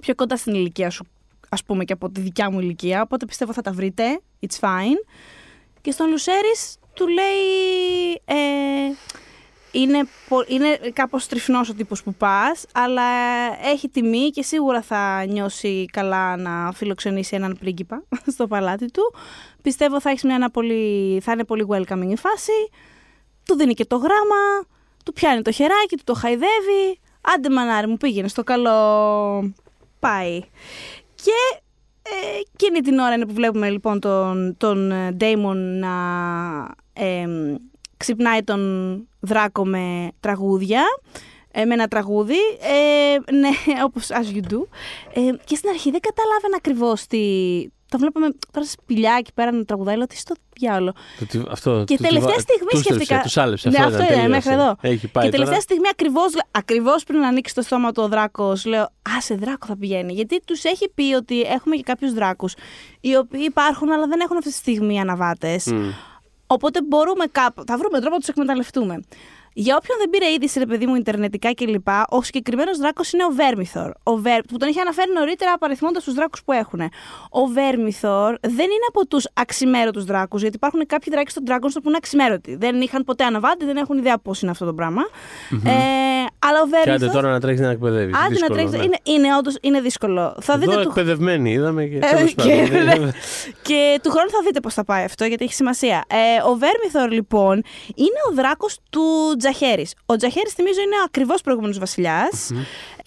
πιο 0.00 0.14
κοντά 0.14 0.36
στην 0.36 0.54
ηλικία 0.54 0.90
σου, 0.90 1.04
ας 1.48 1.64
πούμε, 1.64 1.84
και 1.84 1.92
από 1.92 2.10
τη 2.10 2.20
δικιά 2.20 2.50
μου 2.50 2.60
ηλικία. 2.60 3.02
Οπότε 3.02 3.26
πιστεύω 3.26 3.52
θα 3.52 3.62
τα 3.62 3.72
βρείτε. 3.72 4.20
It's 4.40 4.60
fine. 4.60 5.12
Και 5.80 5.90
στον 5.90 6.10
Λουσέρης 6.10 6.76
του 6.94 7.08
λέει 7.08 8.12
ε, 8.24 8.94
είναι, 9.72 10.08
είναι 10.46 10.78
κάπως 10.92 11.26
τρυφνός 11.26 11.68
ο 11.68 11.74
τύπος 11.74 12.02
που 12.02 12.14
πας, 12.14 12.64
αλλά 12.72 13.02
έχει 13.64 13.88
τιμή 13.88 14.30
και 14.30 14.42
σίγουρα 14.42 14.82
θα 14.82 15.24
νιώσει 15.28 15.84
καλά 15.92 16.36
να 16.36 16.72
φιλοξενήσει 16.72 17.36
έναν 17.36 17.56
πρίγκιπα 17.60 18.02
στο 18.32 18.46
παλάτι 18.46 18.90
του. 18.90 19.14
Πιστεύω 19.62 20.00
θα, 20.00 20.10
έχεις 20.10 20.22
μια 20.22 20.50
πολύ, 20.50 21.20
θα 21.22 21.32
είναι 21.32 21.44
πολύ 21.44 21.66
welcoming 21.68 22.10
η 22.10 22.16
φάση. 22.16 22.52
Του 23.44 23.56
δίνει 23.56 23.74
και 23.74 23.84
το 23.84 23.96
γράμμα, 23.96 24.66
του 25.04 25.12
πιάνει 25.12 25.42
το 25.42 25.50
χεράκι, 25.50 25.96
του 25.96 26.04
το 26.04 26.14
χαϊδεύει. 26.14 27.00
Άντε 27.34 27.50
μανάρι 27.50 27.86
μου 27.86 27.96
πήγαινε 27.96 28.28
στο 28.28 28.42
καλό. 28.42 28.72
Πάει. 29.98 30.40
Και 31.14 31.60
ε, 32.02 32.38
εκείνη 32.54 32.80
την 32.80 32.98
ώρα 32.98 33.14
είναι 33.14 33.26
που 33.26 33.32
βλέπουμε 33.32 33.70
λοιπόν 33.70 34.00
τον, 34.00 34.54
τον 34.58 34.92
Ντέιμον 35.16 35.78
να 35.78 35.90
ε, 36.92 37.26
ξυπνάει 37.96 38.42
τον 38.42 38.62
Δράκο 39.20 39.66
με 39.66 40.08
τραγούδια, 40.20 40.82
ε, 41.52 41.64
με 41.64 41.74
ένα 41.74 41.88
τραγούδι, 41.88 42.38
ε, 42.60 43.34
ναι, 43.34 43.48
όπως 43.86 44.08
as 44.10 44.36
you 44.36 44.52
do. 44.52 44.58
Ε, 45.14 45.20
και 45.44 45.56
στην 45.56 45.68
αρχή 45.68 45.90
δεν 45.90 46.00
καταλάβαινα 46.00 46.56
ακριβώς 46.56 47.06
τι... 47.06 47.18
Το 47.88 47.98
βλέπαμε 47.98 48.26
τώρα 48.52 48.66
σε 48.66 48.72
σπηλιά 48.82 49.16
εκεί 49.18 49.32
πέρα 49.34 49.52
να 49.52 49.64
τραγουδάει, 49.64 49.96
λέω 49.96 50.06
τι 50.06 50.16
στο 50.16 50.34
διάλογο. 50.58 50.92
Αυτό, 51.50 51.84
και 51.86 51.96
τελευταία 51.96 52.38
στιγμή 52.38 52.68
τους 52.70 52.80
σκέφτηκα. 52.80 53.20
Τους 53.20 53.36
άλεψε. 53.36 53.68
Ναι, 53.68 53.78
αυτό 53.78 54.02
είναι, 54.12 54.28
μέχρι 54.28 54.52
εδώ. 54.52 54.76
Έχει 54.80 55.08
πάει 55.08 55.24
και 55.24 55.30
τελευταία 55.30 55.44
τώρα. 55.44 55.60
στιγμή 55.60 55.88
ακριβώς, 55.90 56.32
ακριβώς 56.50 57.04
πριν 57.04 57.24
ανοίξει 57.24 57.54
το 57.54 57.62
στόμα 57.62 57.92
του 57.92 58.02
ο 58.02 58.08
δράκος, 58.08 58.64
λέω 58.64 58.82
Α, 58.82 59.20
σε 59.20 59.34
δράκο 59.34 59.66
θα 59.66 59.76
πηγαίνει. 59.76 60.12
Γιατί 60.12 60.40
τους 60.44 60.64
έχει 60.64 60.90
πει 60.94 61.14
ότι 61.14 61.40
έχουμε 61.40 61.76
και 61.76 61.82
κάποιους 61.82 62.12
δράκους, 62.12 62.54
οι 63.00 63.16
οποίοι 63.16 63.44
υπάρχουν, 63.48 63.90
αλλά 63.90 64.06
δεν 64.06 64.20
έχουν 64.20 64.36
αυτή 64.36 64.48
τη 64.48 64.56
στιγμή 64.56 65.00
αναβάτες. 65.00 65.68
Mm. 65.70 65.94
Οπότε 66.52 66.82
μπορούμε 66.82 67.24
κάπου, 67.32 67.62
θα 67.66 67.76
βρούμε 67.76 68.00
τρόπο 68.00 68.14
να 68.14 68.18
τους 68.18 68.28
εκμεταλλευτούμε. 68.28 69.00
Για 69.54 69.76
όποιον 69.76 69.98
δεν 69.98 70.10
πήρε 70.10 70.32
είδηση, 70.32 70.58
ρε 70.58 70.66
παιδί 70.66 70.86
μου, 70.86 70.94
Ιντερνετικά 70.94 71.54
κλπ., 71.54 71.88
ο 72.08 72.22
συγκεκριμένος 72.22 72.78
δράκος 72.78 73.12
είναι 73.12 73.24
ο 73.24 73.28
Βέρμιθορ. 73.28 73.92
Ο 74.02 74.16
Βέρ... 74.16 74.40
Που 74.42 74.56
τον 74.56 74.68
είχε 74.68 74.80
αναφέρει 74.80 75.12
νωρίτερα 75.12 75.52
απαριθμώντας 75.52 76.04
τους 76.04 76.14
δράκους 76.14 76.42
που 76.44 76.52
έχουν. 76.52 76.80
Ο 77.30 77.46
Βέρμιθορ 77.46 78.36
δεν 78.40 78.64
είναι 78.64 78.86
από 78.88 79.06
τους 79.06 79.28
αξιμέρωτους 79.34 80.04
δράκους, 80.04 80.40
γιατί 80.40 80.56
υπάρχουν 80.56 80.86
κάποιοι 80.86 81.12
δράκοι 81.12 81.30
στον 81.30 81.44
Dragonstone 81.46 81.82
που 81.82 81.88
είναι 81.88 81.96
αξιμέρωτοι. 81.96 82.56
Δεν 82.56 82.80
είχαν 82.80 83.04
ποτέ 83.04 83.24
αναβάτη, 83.24 83.64
δεν 83.64 83.76
έχουν 83.76 83.98
ιδέα 83.98 84.18
πώς 84.18 84.42
είναι 84.42 84.50
αυτό 84.50 84.64
το 84.64 84.74
πραγμα 84.74 85.02
Ε, 85.50 86.26
αλλά 86.46 86.60
ο 86.62 86.66
Βέρμιθορ. 86.66 86.98
Κάντε 86.98 87.08
τώρα 87.08 87.30
να 87.30 87.40
τρέχεις 87.40 87.60
να 87.60 87.70
εκπαιδεύεις. 87.70 88.16
Άντε 88.16 88.38
να 88.38 88.48
τρέχεις. 88.48 88.70
Ναι. 88.70 88.84
Είναι, 88.84 88.98
είναι, 89.02 89.36
όντως, 89.36 89.56
είναι 89.60 89.80
δύσκολο. 89.80 90.36
Θα 90.40 90.52
Εδώ 90.52 90.70
δείτε 90.70 90.80
εκπαιδευμένοι, 90.80 91.54
του... 91.54 91.60
είδαμε 91.60 91.84
και. 91.84 91.96
Ε, 91.96 92.24
και, 92.24 92.68
ναι. 92.70 93.10
και 93.62 94.00
του 94.02 94.10
χρόνου 94.10 94.30
θα 94.30 94.38
δείτε 94.44 94.60
πώς 94.60 94.74
θα 94.74 94.84
πάει 94.84 95.04
αυτό, 95.04 95.24
γιατί 95.24 95.44
έχει 95.44 95.54
σημασία. 95.54 96.04
Ε, 96.08 96.48
ο 96.48 96.54
Βέρμιθορ, 96.54 97.10
λοιπόν, 97.10 97.62
είναι 97.94 98.20
ο 98.30 98.34
δράκος 98.34 98.78
του 98.90 99.02
Τζαχέρης. 99.38 99.94
Ο 100.06 100.16
Τζαχέρης, 100.16 100.52
θυμίζω, 100.52 100.80
είναι 100.80 100.96
ο 100.96 101.02
ακριβώς 101.06 101.40
προηγούμενος 101.40 101.78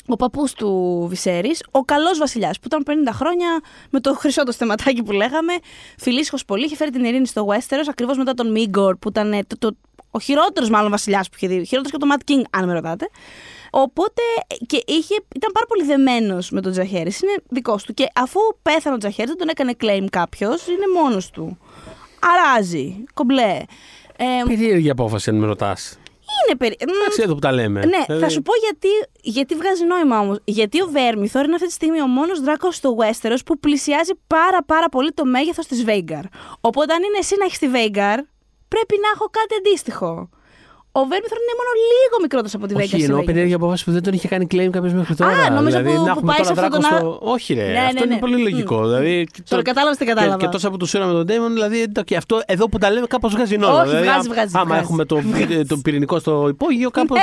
Ο 0.07 0.15
παππούς 0.15 0.53
του 0.53 1.05
Βυσέρης, 1.09 1.63
ο 1.71 1.81
καλός 1.81 2.17
βασιλιάς, 2.17 2.59
που 2.59 2.67
ήταν 2.67 2.83
50 2.87 3.11
χρόνια 3.11 3.47
με 3.89 3.99
το 3.99 4.13
χρυσό 4.13 4.43
το 4.43 4.51
στεματάκι 4.51 5.03
που 5.03 5.11
λέγαμε. 5.11 5.53
Φιλίσχο 5.97 6.37
πολύ, 6.47 6.65
είχε 6.65 6.75
φέρει 6.75 6.91
την 6.91 7.03
ειρήνη 7.03 7.27
στο 7.27 7.47
Westeros, 7.49 7.85
ακριβώς 7.89 8.17
μετά 8.17 8.33
τον 8.33 8.51
Μίγκορ, 8.51 8.95
που 8.97 9.09
ήταν 9.09 9.39
το, 9.47 9.57
το, 9.57 9.77
ο 10.15 10.19
χειρότερος 10.19 10.69
μάλλον 10.69 10.91
βασιλιάς 10.91 11.29
που 11.29 11.35
είχε 11.37 11.47
δει. 11.47 11.65
Χειρότερος 11.65 11.91
και 11.91 11.97
το 11.97 12.05
Ματ 12.05 12.21
King, 12.27 12.41
αν 12.49 12.65
με 12.65 12.73
ρωτάτε. 12.73 13.09
Οπότε 13.71 14.21
και 14.65 14.83
είχε, 14.85 15.15
ήταν 15.35 15.51
πάρα 15.53 15.65
πολύ 15.67 15.83
δεμένος 15.83 16.49
με 16.49 16.61
τον 16.61 16.71
Τζαχέρη. 16.71 17.11
Είναι 17.23 17.35
δικός 17.49 17.83
του. 17.83 17.93
Και 17.93 18.05
αφού 18.15 18.39
πέθανε 18.61 18.95
ο 18.95 18.97
Τζαχέρη, 18.97 19.27
δεν 19.27 19.37
τον 19.37 19.47
έκανε 19.49 19.73
claim 19.79 20.05
κάποιος, 20.11 20.67
είναι 20.67 21.01
μόνος 21.01 21.29
του. 21.29 21.57
Αράζει. 22.19 23.03
Κομπλέ. 23.13 23.59
Ε, 24.17 24.25
Περίεργη 24.47 24.89
απόφαση, 24.89 25.29
αν 25.29 25.35
με 25.35 25.45
ρωτάς. 25.45 25.99
Είναι 26.47 26.57
περί... 26.57 26.75
Εντάξει, 26.79 27.21
εδώ 27.23 27.33
που 27.33 27.39
τα 27.39 27.51
λέμε. 27.51 27.79
Ναι, 27.79 28.03
δηλαδή... 28.05 28.23
θα 28.23 28.29
σου 28.29 28.41
πω 28.41 28.51
γιατί, 28.63 28.87
γιατί 29.21 29.55
βγάζει 29.55 29.83
νόημα 29.83 30.19
όμως. 30.19 30.39
Γιατί 30.43 30.81
ο 30.81 30.87
Βέρμιθορ 30.91 31.43
είναι 31.45 31.55
αυτή 31.55 31.67
τη 31.67 31.73
στιγμή 31.73 32.01
ο 32.01 32.07
μόνος 32.07 32.41
δράκος 32.41 32.75
στο 32.75 32.95
Westeros 32.99 33.37
που 33.45 33.59
πλησιάζει 33.59 34.11
πάρα 34.27 34.63
πάρα 34.63 34.89
πολύ 34.89 35.11
το 35.11 35.25
μέγεθος 35.25 35.67
της 35.67 35.83
Βέγκαρ. 35.83 36.23
Οπότε 36.61 36.93
αν 36.93 37.03
είναι 37.03 37.17
εσύ 37.19 37.35
να 37.39 37.45
έχεις 37.45 37.57
τη 37.57 37.67
Βέγκαρ, 37.67 38.19
πρέπει 38.67 38.95
να 39.03 39.09
έχω 39.15 39.25
κάτι 39.37 39.53
αντίστοιχο. 39.59 40.29
Ο 40.97 41.01
Βέρμιθρον 41.11 41.41
είναι 41.45 41.55
μόνο 41.61 41.71
λίγο 41.91 42.15
μικρότερος 42.21 42.53
από 42.57 42.65
τη 42.67 42.73
Βέγγα. 42.73 42.95
Όχι, 42.95 43.03
εννοώ 43.03 43.23
περίεργη 43.23 43.53
απόφαση 43.53 43.83
που 43.85 43.91
δεν 43.91 44.03
τον 44.03 44.13
είχε 44.13 44.27
κάνει 44.27 44.47
claim 44.51 44.69
κάποιος 44.71 44.93
μέχρι 44.93 45.15
τώρα. 45.15 45.31
Α, 45.31 45.49
νόμιζα 45.49 45.77
δηλαδή, 45.81 45.97
που- 45.97 46.03
να 46.05 46.13
που 46.13 46.17
έχουμε 46.17 46.31
πάει 46.31 46.41
τώρα 46.41 46.55
σε 46.55 46.61
αυτόν 46.61 46.81
δράκο 46.81 46.97
τον 47.03 47.19
στο. 47.19 47.31
Όχι, 47.31 47.53
ρε. 47.53 47.65
Ναι, 47.71 47.79
αυτό 47.79 47.93
ναι, 47.93 47.99
είναι 48.05 48.13
ναι. 48.13 48.19
πολύ 48.19 48.37
λογικό. 48.41 48.83
Δηλαδή, 48.87 49.27
και 49.33 49.41
Τώρα 49.49 49.61
το- 49.61 49.69
κατάλαβα 49.69 49.95
τι 49.97 50.05
κατάλαβα. 50.05 50.37
Και, 50.37 50.45
και 50.45 50.51
τόσα 50.51 50.69
που 50.69 50.77
τους 50.77 50.93
είδαμε 50.93 51.11
τον 51.11 51.25
Ντέιμον, 51.25 51.53
δηλαδή 51.53 51.91
το- 51.91 52.03
και 52.03 52.15
αυτό 52.15 52.41
εδώ 52.45 52.69
που 52.69 52.77
τα 52.77 52.91
λέμε 52.91 53.07
κάπως 53.07 53.33
βγάζει 53.33 53.57
νόημα. 53.57 53.79
Όχι, 53.81 53.87
δηλαδή, 53.89 54.05
βγάζει, 54.07 54.27
α- 54.27 54.31
βγάζει, 54.33 54.51
Άμα 54.55 54.65
βγάζει. 54.65 54.81
έχουμε 54.83 55.05
το, 55.05 55.21
το 55.67 55.77
πυρηνικό 55.83 56.19
στο 56.19 56.47
υπόγειο, 56.49 56.89
κάπω. 56.89 57.13
Ναι, 57.15 57.21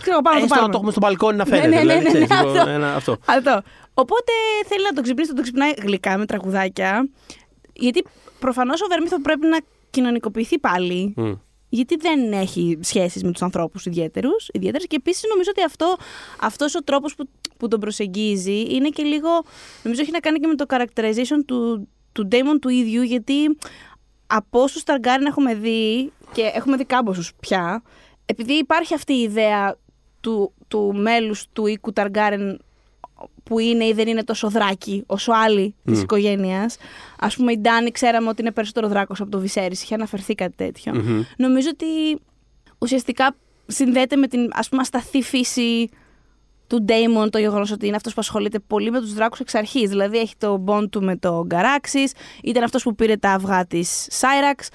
ξέρω, 0.00 0.20
πάνω 0.22 0.38
το 0.38 0.42
Έστω 0.44 0.54
να 0.54 0.60
πάμε. 0.60 0.72
το 0.72 0.76
έχουμε 0.76 0.90
στο 0.90 1.00
μπαλκόνι 1.00 1.36
να 1.36 1.44
Ναι, 1.44 1.50
φαίνεται. 1.56 1.68
ναι, 1.68 1.74
ναι, 1.74 1.80
δηλαδή, 1.80 2.02
ναι, 2.02 2.08
ξέρεις, 2.08 2.28
ναι, 2.28 2.36
λίγο 2.36 2.58
αυτό. 2.58 2.70
ένα- 2.70 2.94
αυτό. 2.94 3.16
Αυτό. 3.24 3.62
Οπότε 3.94 4.32
θέλει 4.68 4.82
να 4.88 4.92
τον 4.92 5.02
ξυπνήσει, 5.02 5.32
τον 5.34 5.42
ξυπνάει 5.42 5.70
γλυκά 5.82 6.18
με 6.18 6.26
τραγουδάκια. 6.26 7.08
Γιατί 7.72 8.04
προφανώς 8.38 8.80
ο 8.82 8.86
Βέρμιθρον 8.88 9.20
πρέπει 9.22 9.46
να 9.46 9.58
κοινωνικοποιηθεί 9.90 10.58
πάλι. 10.58 11.14
Μμ. 11.16 11.32
Γιατί 11.68 11.96
δεν 11.96 12.32
έχει 12.32 12.78
σχέσεις 12.80 13.22
με 13.22 13.32
τους 13.32 13.42
ανθρώπους 13.42 13.86
ιδιαίτερους, 13.86 14.48
ιδιαίτερες 14.52 14.86
και 14.86 14.96
επίσης 14.96 15.22
νομίζω 15.28 15.50
ότι 15.50 15.62
αυτό, 15.62 15.96
αυτός 16.40 16.74
ο 16.74 16.82
τρόπος 16.82 17.14
που, 17.14 17.28
που 17.56 17.68
τον 17.68 17.80
προσεγγίζει 17.80 18.74
είναι 18.74 18.88
και 18.88 19.02
λίγο, 19.02 19.28
νομίζω 19.82 20.02
έχει 20.02 20.10
να 20.10 20.18
κάνει 20.18 20.38
και 20.38 20.46
με 20.46 20.54
το 20.54 20.64
characterization 20.68 21.44
του, 21.46 21.88
του 22.12 22.28
Damon 22.30 22.58
του 22.60 22.68
ίδιου 22.68 23.02
γιατί 23.02 23.56
από 24.26 24.62
όσους 24.62 24.82
Targaryen 24.86 25.26
έχουμε 25.26 25.54
δει 25.54 26.12
και 26.32 26.42
έχουμε 26.54 26.76
δει 26.76 26.84
κάμποσους 26.84 27.34
πια, 27.40 27.82
επειδή 28.26 28.52
υπάρχει 28.52 28.94
αυτή 28.94 29.12
η 29.12 29.22
ιδέα 29.22 29.76
του, 30.20 30.52
του 30.68 30.94
μέλους 30.94 31.46
του 31.52 31.66
οίκου 31.66 31.92
Targaryen 31.94 32.54
που 33.42 33.58
είναι 33.58 33.84
ή 33.84 33.92
δεν 33.92 34.08
είναι 34.08 34.24
τόσο 34.24 34.48
δράκη 34.50 35.02
όσο 35.06 35.32
άλλοι 35.32 35.74
της 35.84 35.98
Μμ. 35.98 36.02
οικογένειας. 36.02 36.76
Α 37.18 37.26
πούμε, 37.26 37.52
η 37.52 37.58
Ντάνη 37.58 37.90
ξέραμε 37.90 38.28
ότι 38.28 38.40
είναι 38.40 38.52
περισσότερο 38.52 38.88
δράκος 38.88 39.20
από 39.20 39.30
το 39.30 39.38
Βυσέρης. 39.38 39.82
Είχε 39.82 39.94
αναφερθεί 39.94 40.34
κάτι 40.34 40.54
τέτοιο. 40.56 40.94
Μμμ. 40.94 41.22
Νομίζω 41.36 41.68
ότι 41.72 42.20
ουσιαστικά 42.78 43.36
συνδέεται 43.66 44.16
με 44.16 44.26
την 44.26 44.50
ας 44.52 44.68
πούμε 44.68 44.80
ασταθή 44.82 45.22
φύση 45.22 45.88
του 46.66 46.82
Ντέιμον 46.82 47.30
το 47.30 47.38
γεγονός 47.38 47.70
ότι 47.70 47.86
είναι 47.86 47.96
αυτός 47.96 48.14
που 48.14 48.20
ασχολείται 48.20 48.58
πολύ 48.58 48.90
με 48.90 49.00
τους 49.00 49.14
δράκους 49.14 49.40
εξ 49.40 49.54
αρχής. 49.54 49.88
Δηλαδή 49.88 50.18
έχει 50.18 50.34
το 50.38 50.64
bond 50.66 50.90
του 50.90 51.02
με 51.02 51.16
το 51.16 51.44
Γκαράξης, 51.46 52.12
ήταν 52.42 52.62
αυτός 52.62 52.82
που 52.82 52.94
πήρε 52.94 53.16
τα 53.16 53.30
αυγά 53.30 53.66
της 53.66 54.06
Σάιραξ. 54.10 54.68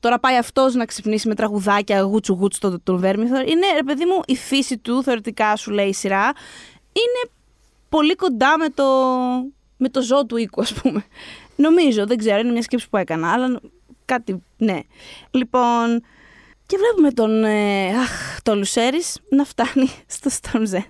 Τώρα 0.00 0.18
πάει 0.18 0.36
αυτός 0.36 0.74
να 0.74 0.84
ξυπνήσει 0.84 1.28
με 1.28 1.34
τραγουδάκια 1.34 2.00
γούτσου 2.00 2.34
γούτσου 2.34 2.56
στον 2.56 2.80
το 2.82 2.98
Βέρμιθορ. 2.98 3.40
Είναι, 3.48 3.66
ρε 3.74 3.82
παιδί 3.82 4.04
μου, 4.04 4.20
η 4.26 4.36
φύση 4.36 4.78
του, 4.78 5.02
θεωρητικά 5.02 5.56
σου 5.56 5.70
λέει 5.70 5.88
η 5.88 5.94
σειρά, 5.94 6.32
είναι 6.92 7.32
πολύ 7.90 8.14
κοντά 8.14 8.58
με 8.58 8.68
το, 8.68 8.84
με 9.76 9.88
το 9.88 10.02
ζώο 10.02 10.26
του 10.26 10.36
οίκου, 10.36 10.60
ας 10.60 10.72
πούμε. 10.72 11.04
Νομίζω, 11.56 12.06
δεν 12.06 12.16
ξέρω, 12.18 12.38
είναι 12.38 12.50
μια 12.52 12.62
σκέψη 12.62 12.88
που 12.90 12.96
έκανα, 12.96 13.32
αλλά 13.32 13.60
κάτι, 14.04 14.42
ναι. 14.56 14.78
Λοιπόν, 15.30 16.02
και 16.66 16.76
βλέπουμε 16.78 17.10
τον, 17.12 17.44
ε, 17.44 17.86
αχ, 17.98 18.38
το 18.42 18.54
Λουσέρης 18.56 19.18
να 19.30 19.44
φτάνει 19.44 19.86
στο 20.16 20.30
Storm's 20.40 20.76
End. 20.76 20.84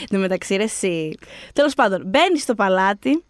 Εν 0.00 0.06
τω 0.10 0.18
μεταξύ, 0.18 0.56
ρε, 0.56 0.62
εσύ. 0.62 1.14
Τέλος 1.52 1.74
πάντων, 1.74 2.02
μπαίνει 2.06 2.38
στο 2.38 2.54
παλάτι 2.54 3.24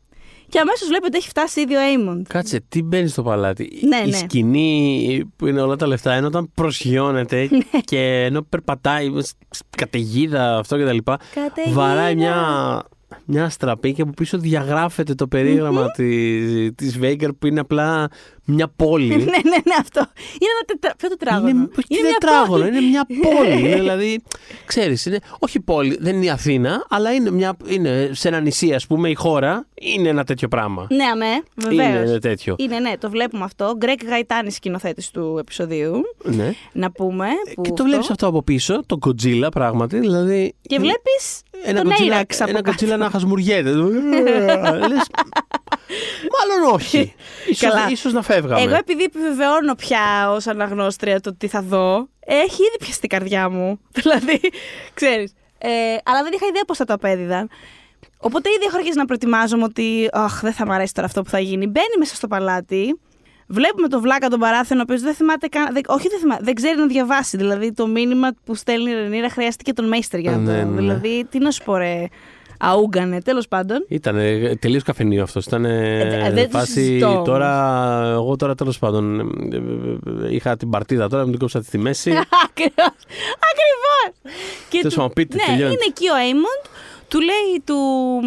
και 0.49 0.59
αμέσως 0.59 0.89
βλέπει 0.89 1.07
ότι 1.07 1.17
έχει 1.17 1.29
φτάσει 1.29 1.61
ήδη 1.61 1.75
ο 1.75 1.79
Aemond. 1.81 2.23
Κάτσε, 2.29 2.61
τι 2.69 2.83
μπαίνει 2.83 3.09
στο 3.09 3.23
παλάτι; 3.23 3.79
Ναι, 3.83 3.97
η 3.97 4.11
ναι. 4.11 4.17
σκηνή 4.17 5.23
που 5.37 5.47
είναι 5.47 5.61
όλα 5.61 5.77
τα 5.77 5.87
λεφτά 5.87 6.17
είναι 6.17 6.27
όταν 6.27 6.51
προσγειώνεται 6.55 7.49
Ναι. 7.51 7.81
και 7.81 7.99
ενώ 8.25 8.43
περπατάει 8.43 9.07
σ- 9.21 9.37
σ- 9.51 9.63
καταιγίδα 9.77 10.59
αυτό 10.59 10.77
και 10.79 10.85
τα 10.85 10.93
λοιπά, 10.93 11.19
Καταιγίδα. 11.35 11.81
βαράει 11.81 12.15
μια, 12.15 12.37
μια 13.25 13.49
στραπή 13.49 13.93
και 13.93 14.03
από 14.03 14.13
πίσω 14.13 14.39
διαγράφεται 14.39 15.15
το 15.15 15.29
περίγραμμα 15.29 15.91
της, 15.91 16.71
της 16.75 16.99
Βέγκερ 16.99 17.33
που 17.33 17.47
είναι 17.47 17.61
απλά 17.61 18.09
μια 18.47 18.69
πόλη. 18.77 19.09
ναι, 19.17 19.25
ναι, 19.25 19.31
ναι, 19.65 19.75
αυτό. 19.81 20.01
Είναι 20.41 20.51
ένα 20.57 20.65
τετρα... 20.67 20.95
Ποιο 20.97 21.09
τετράγωνο; 21.09 21.49
Είναι, 21.49 21.69
όχι 21.79 22.03
μια 22.03 22.13
τετράγωνο, 22.19 22.63
πόλη. 22.65 22.69
είναι 22.77 22.81
μια 22.81 23.07
πόλη. 23.23 23.59
είναι 23.61 23.75
δηλαδή, 23.75 24.23
ξέρεις, 24.65 25.07
είναι, 25.07 25.19
όχι 25.39 25.61
πόλη, 25.61 25.97
δεν 26.01 26.15
είναι 26.17 26.25
η 26.25 26.31
Αθήνα, 26.31 26.87
αλλά 26.89 27.13
είναι, 27.13 27.31
μια, 27.31 27.57
είναι 27.67 28.11
σε 28.13 28.29
ένα 28.29 28.41
νησί, 28.41 28.73
ας 28.75 28.87
πούμε, 28.87 29.09
η 29.11 29.15
χώρα 29.15 29.67
είναι 29.75 30.09
ένα 30.09 30.25
τέτοιο 30.25 30.49
πράγμα. 30.49 30.87
Ναι, 30.91 31.05
αμέ, 31.05 31.43
βεβαίως. 31.55 32.09
Είναι 32.09 32.19
τέτοιο. 32.19 32.55
Είναι, 32.59 32.79
ναι, 32.79 32.93
το 32.99 33.11
βλέπουμε 33.11 33.45
αυτό. 33.45 33.75
Γκρέκ 33.77 34.05
Γαϊτάνη, 34.05 34.51
σκηνοθέτης 34.51 35.11
του 35.11 35.37
επεισοδίου. 35.41 36.01
Ναι. 36.23 36.53
Να 36.73 36.91
πούμε. 36.91 37.27
Που 37.55 37.63
Και 37.63 37.71
το 37.71 37.85
βλέπεις 37.85 38.11
αυτό 38.11 38.27
από 38.27 38.43
πίσω, 38.43 38.83
το 38.87 38.99
Godzilla 39.07 39.49
πράγματι. 39.53 39.99
Δηλαδή, 39.99 40.55
Και 40.63 40.79
βλέπεις 40.79 41.41
ένα 41.65 41.83
τον 41.83 41.93
Godzilla, 41.93 42.03
Έιραξ 42.03 42.41
από 42.41 42.51
ένα 42.51 42.63
κάτω. 42.63 42.87
Godzilla 42.87 42.99
να 42.99 43.11
χασμουριέται. 43.11 43.71
Λες, 44.91 45.07
μάλλον 46.39 46.75
όχι. 46.75 47.15
Ίσως, 47.51 47.71
Καλά. 47.71 47.89
ίσως 47.91 48.13
να 48.13 48.23
φεύγαμε. 48.23 48.61
Εγώ 48.63 48.75
επειδή 48.75 49.03
επιβεβαιώνω 49.03 49.75
πια 49.75 50.31
ως 50.33 50.47
αναγνώστρια 50.47 51.21
το 51.21 51.35
τι 51.37 51.49
θα 51.49 51.63
δω, 51.63 52.09
έχει 52.27 52.63
ήδη 52.63 52.77
πιαστεί 52.79 53.07
η 53.07 53.09
καρδιά 53.09 53.49
μου. 53.49 53.81
Δηλαδή, 54.03 54.41
ξέρεις. 54.95 55.33
Ε, 55.59 55.69
αλλά 56.05 56.23
δεν 56.23 56.33
είχα 56.35 56.47
ιδέα 56.47 56.63
πώς 56.67 56.77
θα 56.77 56.85
το 56.85 56.95
απέδιδαν. 56.95 57.49
Οπότε 58.19 58.49
ήδη 58.57 58.65
έχω 58.65 58.77
αρχίσει 58.77 58.97
να 58.97 59.05
προετοιμάζομαι 59.05 59.65
ότι 59.65 60.09
Αχ, 60.13 60.41
δεν 60.43 60.53
θα 60.53 60.67
μ' 60.67 60.71
αρέσει 60.73 60.95
τώρα 60.95 61.07
αυτό 61.07 61.23
που 61.23 61.31
θα 61.31 61.39
γίνει. 61.39 61.67
Μπαίνει 61.67 61.95
μέσα 61.99 62.15
στο 62.15 62.27
παλάτι. 62.27 63.01
Βλέπουμε 63.49 63.89
τον 63.89 64.01
Βλάκα 64.01 64.29
τον 64.29 64.39
παράθενο, 64.41 64.81
ο 64.81 64.83
οποίος 64.83 65.01
δεν 65.03 65.15
θυμάται 65.15 65.47
καν. 65.49 65.73
δεν- 65.73 65.83
όχι, 65.87 66.09
δεν, 66.09 66.19
θυμάται, 66.19 66.45
δεν 66.45 66.55
ξέρει 66.55 66.79
να 66.79 66.87
διαβάσει. 66.87 67.37
Δηλαδή, 67.37 67.73
το 67.73 67.87
μήνυμα 67.87 68.29
που 68.45 68.55
στέλνει 68.55 68.91
η 68.91 68.95
Ρενίρα 68.95 69.31
χρειάστηκε 69.31 69.73
τον 69.73 69.89
Μέιστερ 69.89 70.21
για 70.21 70.31
να 70.31 70.37
Ναι, 70.37 70.45
το. 70.47 70.53
ναι, 70.53 70.63
ναι. 70.65 70.77
Δηλαδή, 70.81 71.27
τι 71.31 71.39
να 71.39 71.51
σου 71.51 71.65
πω, 71.65 71.77
ρε. 71.77 72.05
Αούγκανε, 72.61 73.21
τέλος 73.21 73.49
πάντων. 73.49 73.85
Ήταν 73.89 74.17
τελείως 74.61 74.83
καφενείο 74.83 75.23
αυτός. 75.23 75.45
Ήταν 75.47 75.65
Ε, 75.65 76.31
δεν 76.33 76.51
το 76.51 76.59
φάση. 76.59 76.73
συζητώ 76.73 77.23
Τώρα, 77.25 77.53
εγώ 78.13 78.37
τώρα 78.37 78.55
τέλος 78.55 78.79
πάντων. 78.79 79.21
ε, 79.21 79.57
ε, 79.57 80.27
ε, 80.27 80.35
Είχα 80.35 80.57
την 80.57 80.71
παρτίδα 80.71 81.09
τώρα, 81.09 81.25
μου 81.25 81.31
την 81.31 81.39
κόψα 81.39 81.63
στη 81.63 81.79
μέση. 81.79 82.11
Ακριβώς. 82.47 82.97
Ακριβώς. 83.51 84.33
Τέλος 84.81 84.95
πάντων, 84.95 85.13
πείτε, 85.13 85.37
ναι, 85.37 85.43
τελειώνει. 85.47 85.73
είναι 85.73 85.85
εκεί 85.89 86.09
ο 86.09 86.17
Έιμοντ. 86.17 86.65
Του 87.09 87.21
λέει 87.21 87.63
του 87.65 87.77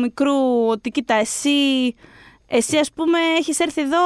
μικρού 0.02 0.68
ότι 0.70 0.90
κοίτα, 0.90 1.14
εσύ, 1.14 1.50
εσύ 2.48 2.78
ας 2.78 2.92
πούμε 2.96 3.18
έχεις 3.40 3.60
έρθει 3.60 3.82
εδώ, 3.82 3.98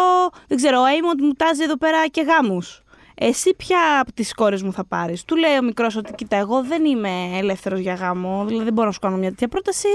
δεν 0.48 0.58
ξέρω, 0.58 0.82
ο 0.82 0.86
Έιμοντ 0.86 1.20
μου 1.22 1.32
τάζει 1.38 1.64
εδώ 1.64 1.78
πέρα 1.78 2.08
και 2.08 2.22
γάμους. 2.22 2.83
Εσύ 3.16 3.54
ποια 3.56 4.00
από 4.02 4.14
τις 4.14 4.34
κόρες 4.34 4.62
μου 4.64 4.74
θα 4.74 4.86
πάρεις; 4.86 5.24
Του 5.26 5.36
λέει 5.36 5.58
ο 5.58 5.64
μικρός 5.64 5.96
ότι 5.96 6.14
κοίτα, 6.14 6.36
εγώ 6.36 6.64
δεν 6.64 6.86
είμαι 6.86 7.10
ελεύθερος 7.38 7.80
για 7.80 7.94
γάμο, 7.94 8.44
δηλαδή 8.48 8.64
δεν 8.64 8.74
μπορώ 8.74 8.88
να 8.88 8.94
σου 8.94 9.00
κάνω 9.00 9.18
μια 9.18 9.30
τέτοια 9.30 9.48
πρόταση. 9.48 9.88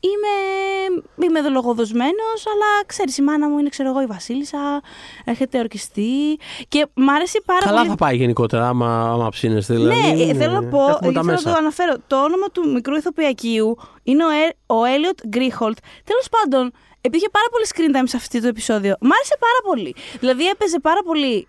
Είμαι, 0.00 1.26
είμαι 1.26 1.38
εδώ 1.38 1.50
λογοδοσμένος, 1.50 2.46
αλλά 2.46 2.84
ξέρεις 2.86 3.18
η 3.18 3.22
μάνα 3.22 3.48
μου 3.48 3.58
είναι 3.58 3.68
ξέρω 3.68 3.88
εγώ 3.88 4.02
η 4.02 4.06
βασίλισσα, 4.06 4.80
έρχεται 5.24 5.58
ορκιστή 5.58 6.38
και 6.68 6.86
μ' 6.94 7.08
άρεσε 7.08 7.42
πάρα 7.44 7.60
Καλά 7.64 7.76
πολύ. 7.76 7.88
θα 7.88 7.94
πάει 7.94 8.16
γενικότερα 8.16 8.68
άμα, 8.68 9.10
άμα 9.12 9.28
ψήνεστε. 9.28 9.74
Δηλαδή, 9.74 10.00
Ναι, 10.14 10.22
ε, 10.22 10.34
θέλω 10.34 10.52
να 10.52 10.64
πω, 10.68 10.78
έχουμε 10.80 10.98
θέλω 11.00 11.12
τα 11.12 11.22
να 11.22 11.32
μέσα. 11.32 11.50
το 11.50 11.56
αναφέρω. 11.56 11.94
Το 12.06 12.16
όνομα 12.22 12.46
του 12.52 12.70
μικρού 12.72 12.94
ηθοποιακίου 12.96 13.76
είναι 14.02 14.24
ο, 14.24 14.28
Ε- 14.28 14.56
ο 14.66 14.84
Έλιοτ 14.84 15.18
Γκρίχολτ. 15.28 15.78
Τέλος 16.04 16.28
πάντων, 16.30 16.72
επειδή 17.00 17.16
είχε 17.16 17.28
πάρα 17.30 17.46
πολύ 17.50 17.64
screen 17.72 17.96
time 17.96 18.08
σε 18.08 18.16
αυτό 18.16 18.40
το 18.40 18.46
επεισόδιο, 18.46 18.94
μ' 19.00 19.12
άρεσε 19.12 19.36
πάρα 19.38 19.60
πολύ. 19.64 19.94
Δηλαδή 20.20 20.46
έπαιζε 20.48 20.80
πάρα 20.80 21.00
πολύ. 21.04 21.46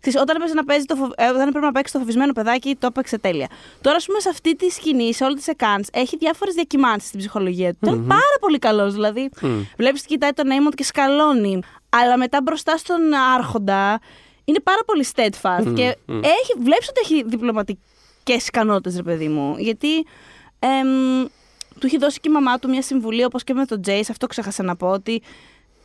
Ξέρεις, 0.00 0.20
όταν, 0.20 0.36
έπαιζε 0.36 0.54
να 0.54 0.64
παίζει 0.64 0.84
το, 0.84 0.96
φοβ- 0.96 1.12
ε, 1.20 1.28
όταν 1.28 1.48
έπρεπε 1.48 1.66
να 1.66 1.72
παίξει 1.72 1.92
το 1.92 1.98
φοβισμένο 1.98 2.32
παιδάκι, 2.32 2.76
το 2.78 2.86
έπαιξε 2.86 3.18
τέλεια. 3.18 3.48
Τώρα, 3.80 3.96
ας 3.96 4.06
πούμε, 4.06 4.20
σε 4.20 4.28
αυτή 4.28 4.56
τη 4.56 4.70
σκηνή, 4.70 5.14
σε 5.14 5.24
όλη 5.24 5.34
της 5.34 5.44
σεκάνς, 5.44 5.88
έχει 5.92 6.16
διάφορες 6.16 6.54
διακυμάνσεις 6.54 7.08
στην 7.08 7.18
ψυχολογία 7.20 7.72
του. 7.72 7.78
Ήταν 7.82 8.06
πάρα 8.06 8.36
πολύ 8.40 8.58
καλός. 8.58 8.92
Δηλαδή, 8.94 9.30
Μμ. 9.42 9.60
βλέπεις 9.76 10.02
κοιτάει 10.02 10.30
τον 10.32 10.50
Έιμοντ 10.50 10.72
και 10.74 10.84
σκαλώνει. 10.84 11.60
Αλλά 11.88 12.16
μετά 12.16 12.42
μπροστά 12.42 12.76
στον 12.76 13.12
Άρχοντα 13.36 14.00
είναι 14.44 14.60
πάρα 14.60 14.80
πολύ 14.86 15.06
steadfast. 15.14 15.72
και 15.74 15.96
μμ. 16.06 16.18
έχει, 16.22 16.52
βλέπεις 16.58 16.88
ότι 16.88 17.00
έχει 17.02 17.22
διπλωματικές 17.26 18.46
ικανότητες, 18.46 18.96
ρε 18.96 19.02
παιδί 19.02 19.28
μου. 19.28 19.54
Γιατί 19.58 19.96
εμ, 20.58 21.24
του 21.80 21.86
έχει 21.86 21.98
δώσει 21.98 22.20
και 22.20 22.28
η 22.28 22.32
μαμά 22.32 22.58
του 22.58 22.68
μια 22.68 22.82
συμβουλή, 22.82 23.24
όπως 23.24 23.44
και 23.44 23.54
με 23.54 23.64
τον 23.64 23.82
Τζέις, 23.82 24.10
αυτό 24.10 24.26
ξέχασα 24.26 24.62
να 24.62 24.76
πω, 24.76 24.86
ότι 24.88 25.22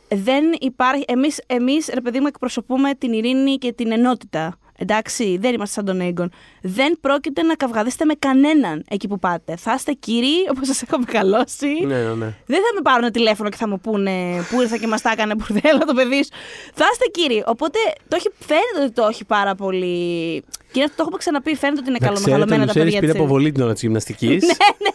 δεν 0.08 0.44
υπάρχει, 0.60 1.04
εμείς, 1.08 1.40
εμείς 1.46 1.90
ρε 1.94 2.00
παιδί 2.00 2.20
μου 2.20 2.26
εκπροσωπούμε 2.26 2.94
την 2.94 3.12
ειρήνη 3.12 3.56
και 3.56 3.72
την 3.72 3.92
ενότητα. 3.92 4.58
Εντάξει, 4.78 5.36
δεν 5.40 5.54
είμαστε 5.54 5.74
σαν 5.74 5.84
τον 5.84 6.00
Έγκον. 6.00 6.30
Δεν 6.62 6.98
πρόκειται 7.00 7.42
να 7.42 7.54
καυγαδίσετε 7.54 8.04
με 8.04 8.14
κανέναν 8.18 8.84
εκεί 8.88 9.08
που 9.08 9.18
πάτε. 9.18 9.56
Θα 9.56 9.74
είστε 9.74 9.92
κύριοι, 9.92 10.46
όπως 10.50 10.66
σας 10.66 10.82
έχω 10.82 10.98
μεγαλώσει. 11.06 11.66
Ναι, 11.86 11.96
ναι, 11.96 12.14
ναι. 12.14 12.34
Δεν 12.46 12.60
θα 12.60 12.70
με 12.74 12.80
πάρουν 12.82 13.10
τηλέφωνο 13.10 13.48
και 13.48 13.56
θα 13.56 13.68
μου 13.68 13.80
πούνε 13.80 14.12
που 14.50 14.60
ήρθα 14.60 14.76
και 14.78 14.86
μας 14.86 15.00
τα 15.02 15.10
έκανε 15.10 15.34
μπουρδέλα 15.34 15.78
το 15.78 15.94
παιδί 15.94 16.24
σου. 16.24 16.30
Θα 16.74 16.84
είστε 16.92 17.04
κύριοι. 17.12 17.42
Οπότε 17.46 17.78
το 18.08 18.16
έχει, 18.16 18.30
φαίνεται 18.38 18.80
ότι 18.84 18.92
το 18.92 19.06
έχει 19.10 19.24
πάρα 19.24 19.54
πολύ. 19.54 19.96
Και 20.40 20.80
είναι 20.80 20.84
αυτό 20.84 20.96
το 20.96 21.02
έχουμε 21.02 21.18
ξαναπεί. 21.18 21.54
Φαίνεται 21.56 21.80
ότι 21.80 21.88
είναι 21.88 21.98
Να 22.00 22.06
ξέρετε, 22.06 22.30
καλομεγαλωμένα 22.30 22.62
ο 22.62 22.66
τα 22.66 22.72
Λουσέρης 22.72 22.84
παιδιά 22.84 23.00
πήρε 23.00 23.12
της. 23.12 23.20
αποβολή 23.20 23.52
την 23.52 23.62
ώρα 23.62 23.72
της 23.72 23.82
γυμναστικής. 23.82 24.44
Ναι, 24.84 24.90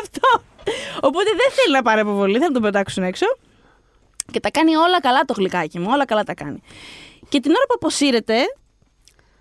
Αυτό. 0.00 0.42
Οπότε 1.00 1.30
δεν 1.30 1.50
θέλει 1.52 1.74
να 1.74 1.82
πάρει 1.82 2.00
αποβολή, 2.00 2.38
θα 2.38 2.46
τον 2.46 2.62
πετάξουν 2.62 3.02
έξω. 3.02 3.26
Και 4.32 4.40
τα 4.40 4.50
κάνει 4.50 4.76
όλα 4.76 5.00
καλά 5.00 5.20
το 5.24 5.34
γλυκάκι 5.36 5.78
μου, 5.78 5.86
όλα 5.90 6.04
καλά 6.04 6.22
τα 6.24 6.34
κάνει. 6.34 6.60
Και 7.28 7.40
την 7.40 7.50
ώρα 7.50 7.64
που 7.68 7.74
αποσύρεται, 7.74 8.38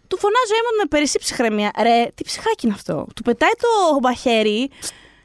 του 0.07 0.17
φωνάζει 0.17 0.51
ο 0.53 0.57
Έμον 0.59 0.75
με 0.81 0.87
περισσή 0.89 1.19
ψυχραιμία. 1.19 1.71
Ρε, 1.81 2.05
τι 2.15 2.23
ψυχάκι 2.23 2.65
είναι 2.65 2.75
αυτό. 2.75 3.07
Του 3.15 3.21
πετάει 3.21 3.49
το 3.63 3.99
μαχαίρι 4.01 4.69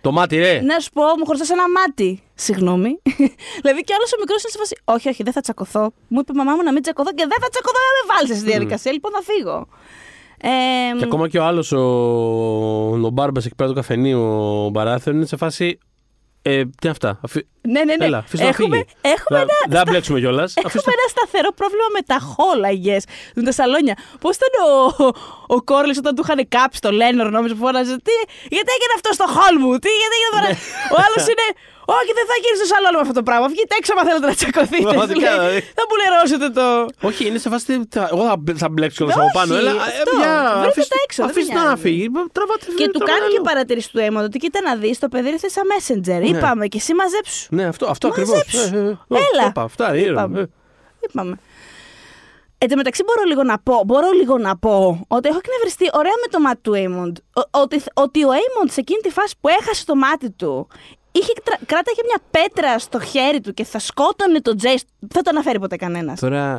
Το 0.01 0.13
μάτι, 0.13 0.37
ρε. 0.37 0.61
Να 0.61 0.79
σου 0.79 0.91
πω, 0.91 1.03
μου 1.19 1.25
χρωστά 1.27 1.55
ένα 1.55 1.71
μάτι. 1.71 2.23
Συγγνώμη. 2.35 3.03
δηλαδή 3.63 3.81
και 3.83 3.95
άλλος 3.97 4.13
ο 4.13 4.17
μικρός 4.19 4.43
είναι 4.43 4.53
σε 4.53 4.59
φάση. 4.59 4.77
Όχι, 4.85 5.09
όχι, 5.09 5.23
δεν 5.23 5.33
θα 5.33 5.41
τσακωθώ. 5.41 5.93
Μου 6.09 6.19
είπε 6.21 6.33
η 6.35 6.37
μαμά 6.37 6.55
μου 6.55 6.63
να 6.63 6.73
μην 6.73 6.83
τσακωθώ 6.83 7.11
και 7.13 7.27
δεν 7.29 7.39
θα 7.41 7.49
τσακωθώ, 7.49 7.79
δεν 7.87 7.95
με 7.99 8.15
βάλεις 8.15 8.37
στη 8.39 8.51
διαδικασία. 8.51 8.93
Λοιπόν, 8.93 9.13
θα 9.13 9.23
φύγω. 9.23 9.67
Ε, 10.43 10.99
Και 10.99 11.05
ακόμα 11.05 11.29
και 11.29 11.39
ο 11.39 11.45
άλλος, 11.45 11.73
ο, 11.73 11.81
ο 13.07 13.11
Μπάρμπα 13.11 13.41
εκεί 13.41 13.55
πέρα 13.55 13.69
του 13.69 13.75
καφενείου, 13.75 14.21
ο 14.65 14.69
Μπαράθεο, 14.69 15.13
είναι 15.13 15.27
σε 15.27 15.37
φάση. 15.37 15.79
Ε, 16.43 16.51
τι 16.65 16.83
είναι 16.83 16.91
αυτά; 16.97 17.11
Αφή... 17.25 17.41
ναι, 17.61 17.85
ναι, 17.85 17.95
ναι. 17.97 18.05
Έλα, 18.05 18.19
αφήστε 18.19 18.45
να 18.45 18.49
έχουμε, 18.55 18.77
φύγει. 18.77 18.85
έχουμε 19.15 19.39
Δεν- 19.39 19.49
ένα. 19.57 19.67
Δεν 19.69 19.79
θα 19.79 19.85
μπλέξουμε 19.91 20.19
κιόλας. 20.23 20.51
Έχουμε 20.57 20.83
ένα 20.99 21.07
σταθερό 21.15 21.51
πρόβλημα 21.61 21.89
με 21.97 22.03
τα 22.11 22.19
χόλαγε 22.33 22.97
με 23.35 23.43
τα 23.43 23.53
σαλόνια. 23.59 23.97
Πώς 24.23 24.35
ήταν 24.39 24.53
ο, 24.69 24.73
ο 25.57 25.63
Κόρλι 25.71 25.95
όταν 26.03 26.13
του 26.15 26.23
είχαν 26.25 26.41
κάψει 26.57 26.81
το 26.87 26.91
Λένορ, 27.01 27.29
νόμιζε 27.37 27.55
που 27.55 27.63
φώναζε. 27.67 27.95
Τι, 28.07 28.15
γιατί 28.57 28.71
έγινε 28.77 28.93
αυτό 28.99 29.11
στο 29.19 29.27
χόλ 29.37 29.55
μου, 29.63 29.71
τι, 29.85 29.91
γιατί 30.01 30.15
έγινε 30.19 30.33
τώρα. 30.37 30.49
ο 30.95 30.97
άλλος 31.05 31.23
είναι. 31.33 31.47
Όχι, 31.99 32.11
δεν 32.19 32.27
θα 32.31 32.37
γίνει 32.43 32.57
στο 32.61 32.67
σαλόνι 32.73 32.95
με 32.99 33.05
αυτό 33.07 33.15
το 33.21 33.25
πράγμα. 33.29 33.47
Βγείτε 33.55 33.75
έξω, 33.81 33.91
άμα 33.95 34.03
θέλετε 34.09 34.27
να 34.31 34.35
τσακωθείτε. 34.39 34.83
Πραγματικά, 34.89 35.21
Λέει, 35.31 35.39
δηλαδή. 35.39 35.61
θα 35.79 35.83
μου 35.89 35.97
λερώσετε 36.03 36.47
το. 36.59 36.65
Όχι, 37.09 37.23
είναι 37.29 37.39
σε 37.45 37.49
φάση. 37.53 37.65
θα- 37.95 38.09
Εγώ 38.13 38.23
θα, 38.31 38.37
μπλε- 38.43 38.59
θα 38.65 38.69
μπλέξω 38.73 38.97
κιόλας 38.97 39.17
από 39.17 39.25
Όχι, 39.25 39.37
πάνω. 39.39 39.53
Έλα, 39.61 39.71
ε, 39.71 39.75
αυτό. 40.01 40.11
μια, 40.19 40.35
Βρείτε 40.61 40.69
αφήστε- 40.73 40.93
τα 40.95 40.99
έξω, 41.07 41.21
δεν 41.23 41.31
Αφήστε 41.33 41.53
με 41.53 41.59
το 41.59 41.65
να 41.65 41.71
νοιάζει. 41.73 41.83
φύγει. 41.87 42.07
Τραβάτε 42.37 42.65
Και 42.81 42.87
του 42.93 42.99
τραβάτε 42.99 43.11
κάνει 43.13 43.27
και 43.33 43.37
αλλού. 43.39 43.45
παρατηρήσεις 43.51 43.91
του 43.93 43.99
αίματο 44.05 44.25
ότι 44.31 44.39
κοίτα 44.43 44.59
να 44.69 44.73
δεις 44.83 44.97
το 45.05 45.09
παιδί 45.13 45.29
ήρθε 45.35 45.49
σαν 45.57 45.65
messenger. 45.73 46.21
Είπαμε 46.31 46.65
και 46.73 46.79
εσύ 46.83 46.93
μαζέψου. 47.01 47.41
Ναι, 47.57 47.65
αυτό, 47.73 47.85
αυτό 47.95 48.05
ακριβώς. 48.13 48.35
Μαζέψου. 48.37 48.77
Έλα. 49.29 49.45
Αυτά, 49.57 49.87
είναι. 49.97 50.11
Είπαμε. 50.11 50.41
ε. 50.41 50.47
Είπαμε. 51.07 51.35
Εν 52.63 52.69
τω 52.69 52.77
μεταξύ 52.77 53.03
μπορώ 53.07 53.23
λίγο 53.31 53.43
να 53.43 53.59
πω, 53.59 53.83
μπορώ 53.87 54.11
λίγο 54.11 54.39
να 54.39 54.57
πω 54.59 55.05
ότι 55.09 55.29
έχω 55.29 55.39
εκνευριστεί 55.45 55.87
ωραία 55.93 56.13
με 56.25 56.29
το 56.31 56.41
μάτι 56.41 56.61
του 56.63 56.75
Έιμοντ. 56.75 57.17
Ότι, 57.51 57.83
ότι 57.95 58.25
ο 58.25 58.31
Έιμοντ 58.41 58.71
σε 58.71 58.81
εκείνη 58.81 59.01
τη 59.01 59.11
φάση 59.11 59.35
που 59.41 59.49
έχασε 59.49 59.85
το 59.85 59.95
μάτι 59.95 60.31
του 60.31 60.69
είχε, 61.13 61.33
τρα- 61.45 61.59
κράταγε 61.67 62.01
μια 62.05 62.19
πέτρα 62.31 62.79
στο 62.79 63.01
χέρι 63.01 63.41
του 63.41 63.55
και 63.55 63.65
θα 63.65 63.79
σκότωνε 63.79 64.41
τον 64.41 64.57
Τζέις. 64.57 64.83
Δεν 64.99 65.09
θα 65.15 65.23
το 65.23 65.31
αναφέρει 65.33 65.59
ποτέ 65.61 65.77
κανένας. 65.77 66.21
Τώρα. 66.21 66.59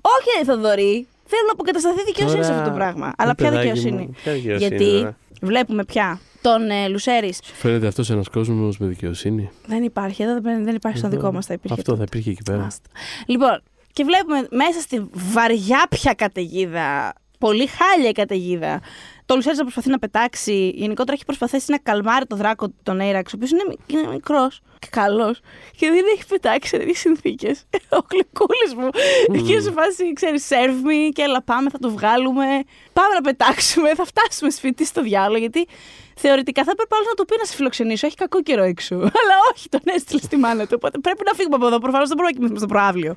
Όχι, 0.00 0.38
ρε 0.38 0.44
Θοδωρή. 0.44 1.06
Θέλω 1.30 1.42
να 1.46 1.52
αποκατασταθεί 1.52 2.04
δικαιοσύνη 2.04 2.42
σε 2.44 2.48
Τώρα, 2.50 2.60
αυτό 2.60 2.70
το 2.70 2.76
πράγμα. 2.76 3.06
ρε 3.06 3.12
Αλλά 3.16 3.34
ποια 3.34 3.48
παιδάκι 3.48 3.66
δικαιοσύνη; 3.68 4.02
μου, 4.02 4.14
ποια 4.22 4.32
δικαιοσύνη, 4.32 4.68
Γιατί 4.76 4.98
τώρα. 4.98 5.16
βλέπουμε 5.42 5.84
πια 5.84 6.20
τον 6.40 6.70
ε, 6.70 6.88
Λουσέρης. 6.88 7.40
Φαίνεται 7.42 7.86
αυτός 7.86 8.10
ένας 8.10 8.28
κόσμος 8.28 8.78
με 8.78 8.86
δικαιοσύνη; 8.86 9.50
Δεν 9.66 9.82
υπάρχει, 9.82 10.22
εδώ 10.22 10.40
δεν 10.40 10.64
δεν 10.64 10.74
υπάρχει 10.74 10.98
στο 10.98 11.08
δικό 11.08 11.32
μας. 11.32 11.46
Θα 11.46 11.54
υπήρχε. 11.54 11.76
Αυτό 11.80 11.96
θα 11.96 12.02
υπήρχε 12.02 12.30
εκεί 12.30 12.42
πέρα. 12.42 12.64
Άστα. 12.64 12.88
Λοιπόν, 13.26 13.62
και 13.92 14.04
βλέπουμε 14.04 14.46
μέσα 14.50 14.80
στη 14.80 15.06
βαριά 15.12 15.86
πια 15.90 16.12
καταιγίδα, 16.12 17.12
πολύ 17.38 17.66
χάλια 17.66 18.08
η 18.08 18.12
καταιγίδα, 18.12 18.80
το 19.28 19.34
Λουσέρι 19.34 19.56
να 19.56 19.62
προσπαθεί 19.62 19.90
να 19.90 19.98
πετάξει. 19.98 20.72
Γενικότερα 20.74 21.12
έχει 21.12 21.24
προσπαθήσει 21.24 21.70
να 21.70 21.78
καλμάρει 21.78 22.26
το 22.26 22.36
δράκο 22.36 22.68
τον 22.82 23.00
Έιραξ, 23.00 23.32
ο 23.32 23.36
οποίος 23.36 23.50
είναι, 23.50 23.62
μι- 23.68 23.78
είναι 23.86 24.12
μικρός 24.12 24.60
και 24.60 24.67
καλός 24.90 25.40
και 25.76 25.86
δεν 25.90 26.04
έχει 26.14 26.26
πετάξει 26.28 26.68
σε 26.68 26.76
τέτοιε 26.78 26.94
συνθήκες. 26.94 27.64
Ο 27.98 28.00
γλυκούλης 28.10 28.74
μου. 28.76 28.88
Εκεί 29.34 29.60
σε 29.60 29.70
φάση, 29.70 30.12
ξέρεις, 30.12 30.48
serve 30.50 30.80
me 30.88 31.12
και 31.12 31.22
έλα 31.22 31.42
πάμε, 31.42 31.70
θα 31.70 31.78
το 31.78 31.90
βγάλουμε. 31.90 32.46
Πάμε 32.92 33.14
να 33.14 33.20
πετάξουμε, 33.20 33.94
θα 33.94 34.04
φτάσουμε 34.04 34.50
σπίτι 34.50 34.84
στο 34.84 35.02
διάλογο. 35.02 35.38
Γιατί 35.38 35.66
θεωρητικά 36.14 36.64
θα 36.64 36.70
έπρεπε 36.74 36.94
άλλος 36.96 37.06
να 37.06 37.14
του 37.14 37.24
πει 37.24 37.34
να 37.38 37.44
σε 37.44 37.54
φιλοξενήσω. 37.54 38.06
Έχει 38.06 38.16
κακό 38.16 38.42
καιρό 38.42 38.62
έξω. 38.62 38.94
Αλλά 39.20 39.36
όχι, 39.52 39.68
τον 39.68 39.80
έστειλε 39.84 40.20
στη 40.20 40.36
μάνα 40.36 40.62
του. 40.66 40.74
Οπότε 40.80 40.98
πρέπει 40.98 41.22
να 41.26 41.32
φύγουμε 41.38 41.56
από 41.56 41.66
εδώ. 41.66 41.78
Προφανώς 41.78 42.08
δεν 42.08 42.16
μπορούμε 42.16 42.32
να 42.32 42.36
κοιμηθούμε 42.36 42.58
στο 42.64 42.70
προάβλιο. 42.74 43.12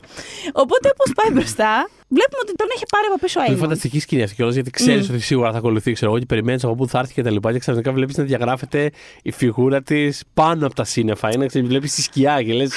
Οπότε 0.64 0.86
όπως 0.96 1.10
πάει 1.18 1.32
μπροστά, 1.36 1.90
βλέπουμε 2.18 2.42
ότι 2.46 2.54
τον 2.56 2.68
έχει 2.76 2.86
πάρει 2.94 3.06
από 3.12 3.18
πίσω 3.24 3.40
ο 3.40 3.44
Είναι 3.44 3.54
Έιμον. 3.54 3.64
φανταστικής 3.68 4.02
σκηνή 4.04 4.24
αυτή 4.24 4.36
κιόλας 4.36 4.54
γιατί 4.54 4.70
ξέρεις 4.72 5.10
ότι 5.10 5.20
σίγουρα 5.20 5.52
θα 5.52 5.58
ακολουθεί, 5.58 5.92
ξέρω 5.92 6.12
εγώ, 6.12 6.20
και 6.20 6.26
περιμένεις 6.34 6.64
από 6.64 6.76
πού 6.76 6.88
θα 6.88 7.00
έρθει 7.00 7.14
και 7.14 7.24
τα 7.28 7.32
λοιπά. 7.32 7.52
Και 7.52 7.60
ξαφνικά 7.60 7.92
βλέπεις 7.92 8.18
να 8.18 8.24
διαγράφεται 8.24 8.92
η 9.24 9.32
φιγούρα 9.32 9.82
της 9.82 10.24
πάνω 10.34 10.66
από 10.66 10.76
τα 10.76 10.84
σύννεφα. 10.84 11.30
Είναι, 11.34 11.46
ξέρεις, 11.52 11.68
βλέπεις 11.68 11.94
τη 11.96 12.02
σκιά 12.02 12.42
και 12.44 12.54
λες. 12.54 12.72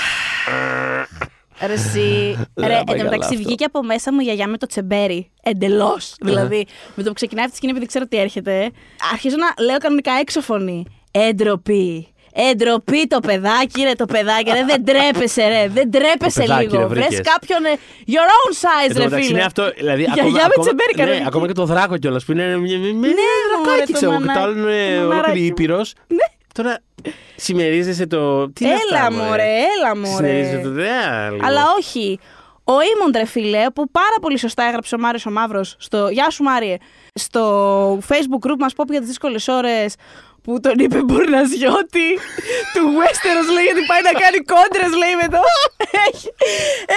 Ρε, 1.67 1.73
εσύ. 1.73 2.37
Δεν 2.55 2.67
Ρε, 2.69 2.73
θα 2.73 2.79
εν 2.79 2.85
πάει 2.85 2.97
τω 2.97 3.03
καλά 3.03 3.03
μεταξύ 3.11 3.35
αυτό. 3.35 3.47
βγήκε 3.47 3.65
από 3.65 3.83
μέσα 3.83 4.13
μου 4.13 4.21
η 4.21 4.23
γιαγιά 4.25 4.49
με 4.49 4.57
το 4.57 4.67
τσεμπέρι. 4.67 5.31
Εντελώς. 5.43 6.15
Δηλαδή, 6.21 6.67
με 6.95 7.03
το 7.03 7.09
που 7.09 7.15
ξεκινάει 7.15 7.41
αυτή 7.45 7.51
τη 7.51 7.57
σκηνή, 7.57 7.73
επειδή 7.73 7.87
ξέρω 7.87 8.07
τι 8.07 8.17
έρχεται, 8.19 8.71
αρχίζω 9.13 9.37
να 9.39 9.65
λέω 9.65 9.79
κανονικά 9.79 10.13
έξω 10.21 10.41
φωνή. 10.41 10.85
Εντροπή. 11.11 12.09
Εντροπή 12.51 13.07
το 13.07 13.21
παιδάκι, 13.21 13.83
ρε 13.83 13.93
το 13.93 14.05
παιδάκι. 14.07 14.51
Ρε, 14.51 14.65
δεν 14.67 14.85
τρέπεσαι, 14.85 15.49
ρε. 15.49 15.69
Δεν 15.69 15.91
τρέπεσαι 15.91 16.41
παιδάκι, 16.41 16.63
λίγο. 16.67 16.79
ρε, 16.79 16.87
Βρες 16.87 17.07
βρήκες. 17.07 17.21
κάποιον. 17.33 17.65
ε, 17.65 17.69
Your 18.07 18.29
own 18.37 18.53
size, 18.63 18.97
ρε 18.97 19.09
φίλε. 19.17 19.27
είναι 19.27 19.43
αυτό. 19.43 19.71
Δηλαδή, 19.77 20.03
Γιαγιά 20.03 20.23
ακόμα, 20.23 20.37
με 20.39 20.43
ακόμα, 20.45 20.65
τσεμπέρι 20.67 20.93
ναι, 20.97 21.03
κανονική. 21.03 21.27
ακόμα 21.27 21.47
και 21.47 21.53
το 21.53 21.65
δράκο 21.65 21.97
κιόλας 21.99 22.25
που 22.25 22.33
είναι. 22.33 22.45
Με, 22.47 22.57
με, 22.57 22.77
με, 22.79 22.89
Ναι, 22.89 22.97
μωρέ, 22.97 23.65
δρακάκι, 23.65 23.87
το 23.93 23.99
ξέρω 23.99 24.11
εγώ, 24.13 24.21
και 24.21 24.27
μανα- 24.27 24.41
το 24.41 24.45
άλλο 24.47 24.53
είναι 24.53 24.95
το 24.97 25.01
μαναράκι 25.01 25.13
ολόκληρη 25.15 25.41
μου. 25.41 25.47
ήπειρος. 25.47 25.93
Ναι. 26.09 26.27
Τώρα 26.55 26.79
συμμερίζεσαι 27.37 28.07
το. 28.07 28.51
Τι 28.51 28.65
είναι 28.65 28.75
Έλα, 28.91 29.03
αυτά, 29.03 29.13
μωρέ, 29.13 29.43
έλα, 29.77 29.97
μωρέ. 29.97 30.15
Συμμερίζεσαι 30.15 30.59
το. 30.59 30.71
δε, 30.71 31.31
λίγο. 31.31 31.47
Αλλά 31.47 31.63
όχι. 31.79 32.19
Ο 32.65 32.73
Ήμοντ, 32.73 33.17
ρε 33.17 33.25
φίλε, 33.25 33.71
που 33.75 33.91
πάρα 33.91 34.17
πολύ 34.21 34.39
σωστά 34.39 34.65
έγραψε 34.65 34.95
ο 34.95 34.99
Μάριος 34.99 35.27
ο 35.27 35.31
Μαύρος 35.31 35.77
στο. 35.79 36.09
Γεια 36.09 36.31
σου, 36.31 36.43
Μάριε. 36.43 36.77
Στο 37.15 37.99
Facebook 38.09 38.49
group 38.49 38.57
μας 38.59 38.73
Pop 38.77 38.85
για 38.89 38.99
τις 38.99 39.09
δύσκολες 39.09 39.49
ώρες 39.49 39.95
που 40.45 40.61
τον 40.65 40.77
είπε 40.85 40.99
Μπουρναζιώτη 41.03 42.09
του 42.75 42.85
Westeros 42.99 43.49
λέει 43.55 43.65
γιατί 43.69 43.83
πάει 43.91 44.03
να 44.09 44.13
κάνει 44.23 44.39
κόντρες, 44.53 44.91
λέει 45.03 45.15
με 45.23 45.29
το. 45.35 45.41
έχει, 46.09 46.29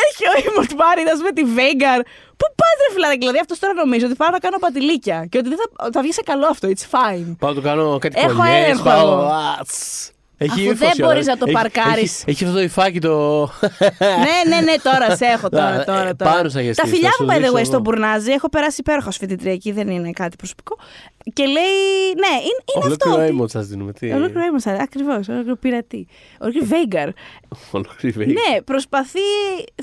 έχει 0.06 0.24
ο 0.32 0.34
Ήμοντ 0.46 0.72
Μάριδα 0.82 1.14
με 1.28 1.32
τη 1.38 1.44
Βέγκαρ. 1.58 2.00
Πού 2.40 2.46
πας, 2.60 2.76
ρε 2.88 2.94
φιλαράκι, 2.94 3.20
δηλαδή 3.20 3.40
αυτός 3.40 3.60
τώρα 3.60 3.74
νομίζω 3.74 4.06
ότι 4.06 4.16
πάω 4.16 4.30
να 4.30 4.40
κάνω 4.46 4.58
πατηλίκια 4.66 5.18
και 5.32 5.38
ότι 5.38 5.50
δεν 5.50 5.58
θα, 5.62 5.90
θα 5.94 6.02
βγει 6.02 6.14
σε 6.14 6.22
καλό 6.22 6.48
αυτό. 6.48 6.68
It's 6.74 6.86
fine. 6.96 7.28
Πάω 7.40 7.50
να 7.50 7.56
του 7.56 7.62
κάνω 7.62 7.98
κάτι 7.98 8.20
Έχω 8.20 8.36
κολλιές, 8.38 8.64
έλεγχο 8.64 8.84
πάω, 8.84 9.12
εγώ. 9.12 9.22
α, 9.22 9.62
τς. 9.68 10.12
Έχει 10.40 10.52
Αφού 10.52 10.62
ύφος 10.62 10.78
δεν 10.78 10.90
η 10.90 11.04
ώρα. 11.04 11.08
μπορείς 11.08 11.26
να 11.28 11.38
το 11.38 11.44
Έχει- 11.48 11.54
παρκάρεις. 11.56 12.14
Έχει, 12.14 12.24
έχει 12.30 12.44
αυτό 12.44 12.56
το 12.56 12.62
υφάκι 12.64 13.00
το. 13.00 13.40
ναι, 14.26 14.56
ναι, 14.56 14.62
ναι, 14.62 14.76
τώρα 14.84 15.16
σε 15.16 15.26
έχω. 15.26 15.50
Τώρα, 15.50 15.82
Ε, 15.82 15.84
τώρα, 15.84 16.08
ε, 16.08 16.14
τώρα. 16.14 16.32
πάνω 16.34 16.50
σαν 16.50 16.62
γεστής, 16.64 16.84
Τα 16.84 16.90
φιλιά 16.90 17.10
θα 17.10 17.16
σου 17.16 17.24
μου, 17.24 17.30
by 17.30 17.34
the 17.34 17.38
δείξω 17.38 17.52
way, 17.54 17.56
εγώ. 17.56 17.66
στον 17.66 17.82
Μπουρνάζι. 17.82 18.32
Έχω 18.32 18.50
περάσει 18.50 18.76
υπέροχα 18.80 19.08
ως 19.08 19.18
φοιτητρία 19.18 19.52
εκεί, 19.52 19.72
δεν 19.72 19.88
είναι 19.90 20.12
κάτι 20.12 20.36
προσωπικό. 20.36 20.78
Και 21.34 21.44
λέει, 21.46 21.54
ναι, 22.18 22.34
είναι, 22.34 22.64
είναι 22.76 22.78
αυτό. 22.78 22.88
Ολόκληρο 22.88 23.16
ότι- 23.18 23.26
έμον 23.28 23.48
σας 23.50 23.68
δίνουμε. 23.68 23.94
Τι; 23.94 24.12
Ολόκληρο 24.14 24.46
έμοσα, 24.46 24.72
ακριβώς. 24.72 25.28
Ολόκληρο 25.28 25.56
πειρατή. 25.56 26.08
Ολόκληρο 26.40 26.66
Βέγκαρ. 26.66 27.10
Ολόκληρο 27.72 28.22
έμον. 28.22 28.34
ναι, 28.34 28.62
προσπαθεί 28.62 29.20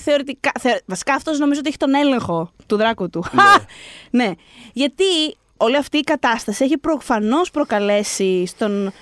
θεωρητικά. 0.01 0.51
Θεω, 0.61 0.77
βασικά 0.87 1.15
αυτός 1.15 1.39
νομίζω 1.39 1.59
ότι 1.61 1.69
έχει 1.69 1.79
τον 1.79 1.95
έλεγχο 1.95 2.51
του 2.67 2.77
δράκου 2.77 3.11
του. 3.11 3.23
Χα! 3.23 3.65
ναι. 4.23 4.31
Γιατί 4.73 5.05
όλη 5.57 5.77
αυτή 5.77 5.97
η 5.99 6.01
κατάσταση 6.03 6.65
έχει 6.65 6.79
προφανώς 6.79 7.51
προκαλέσει 7.51 8.47
στον 8.47 8.93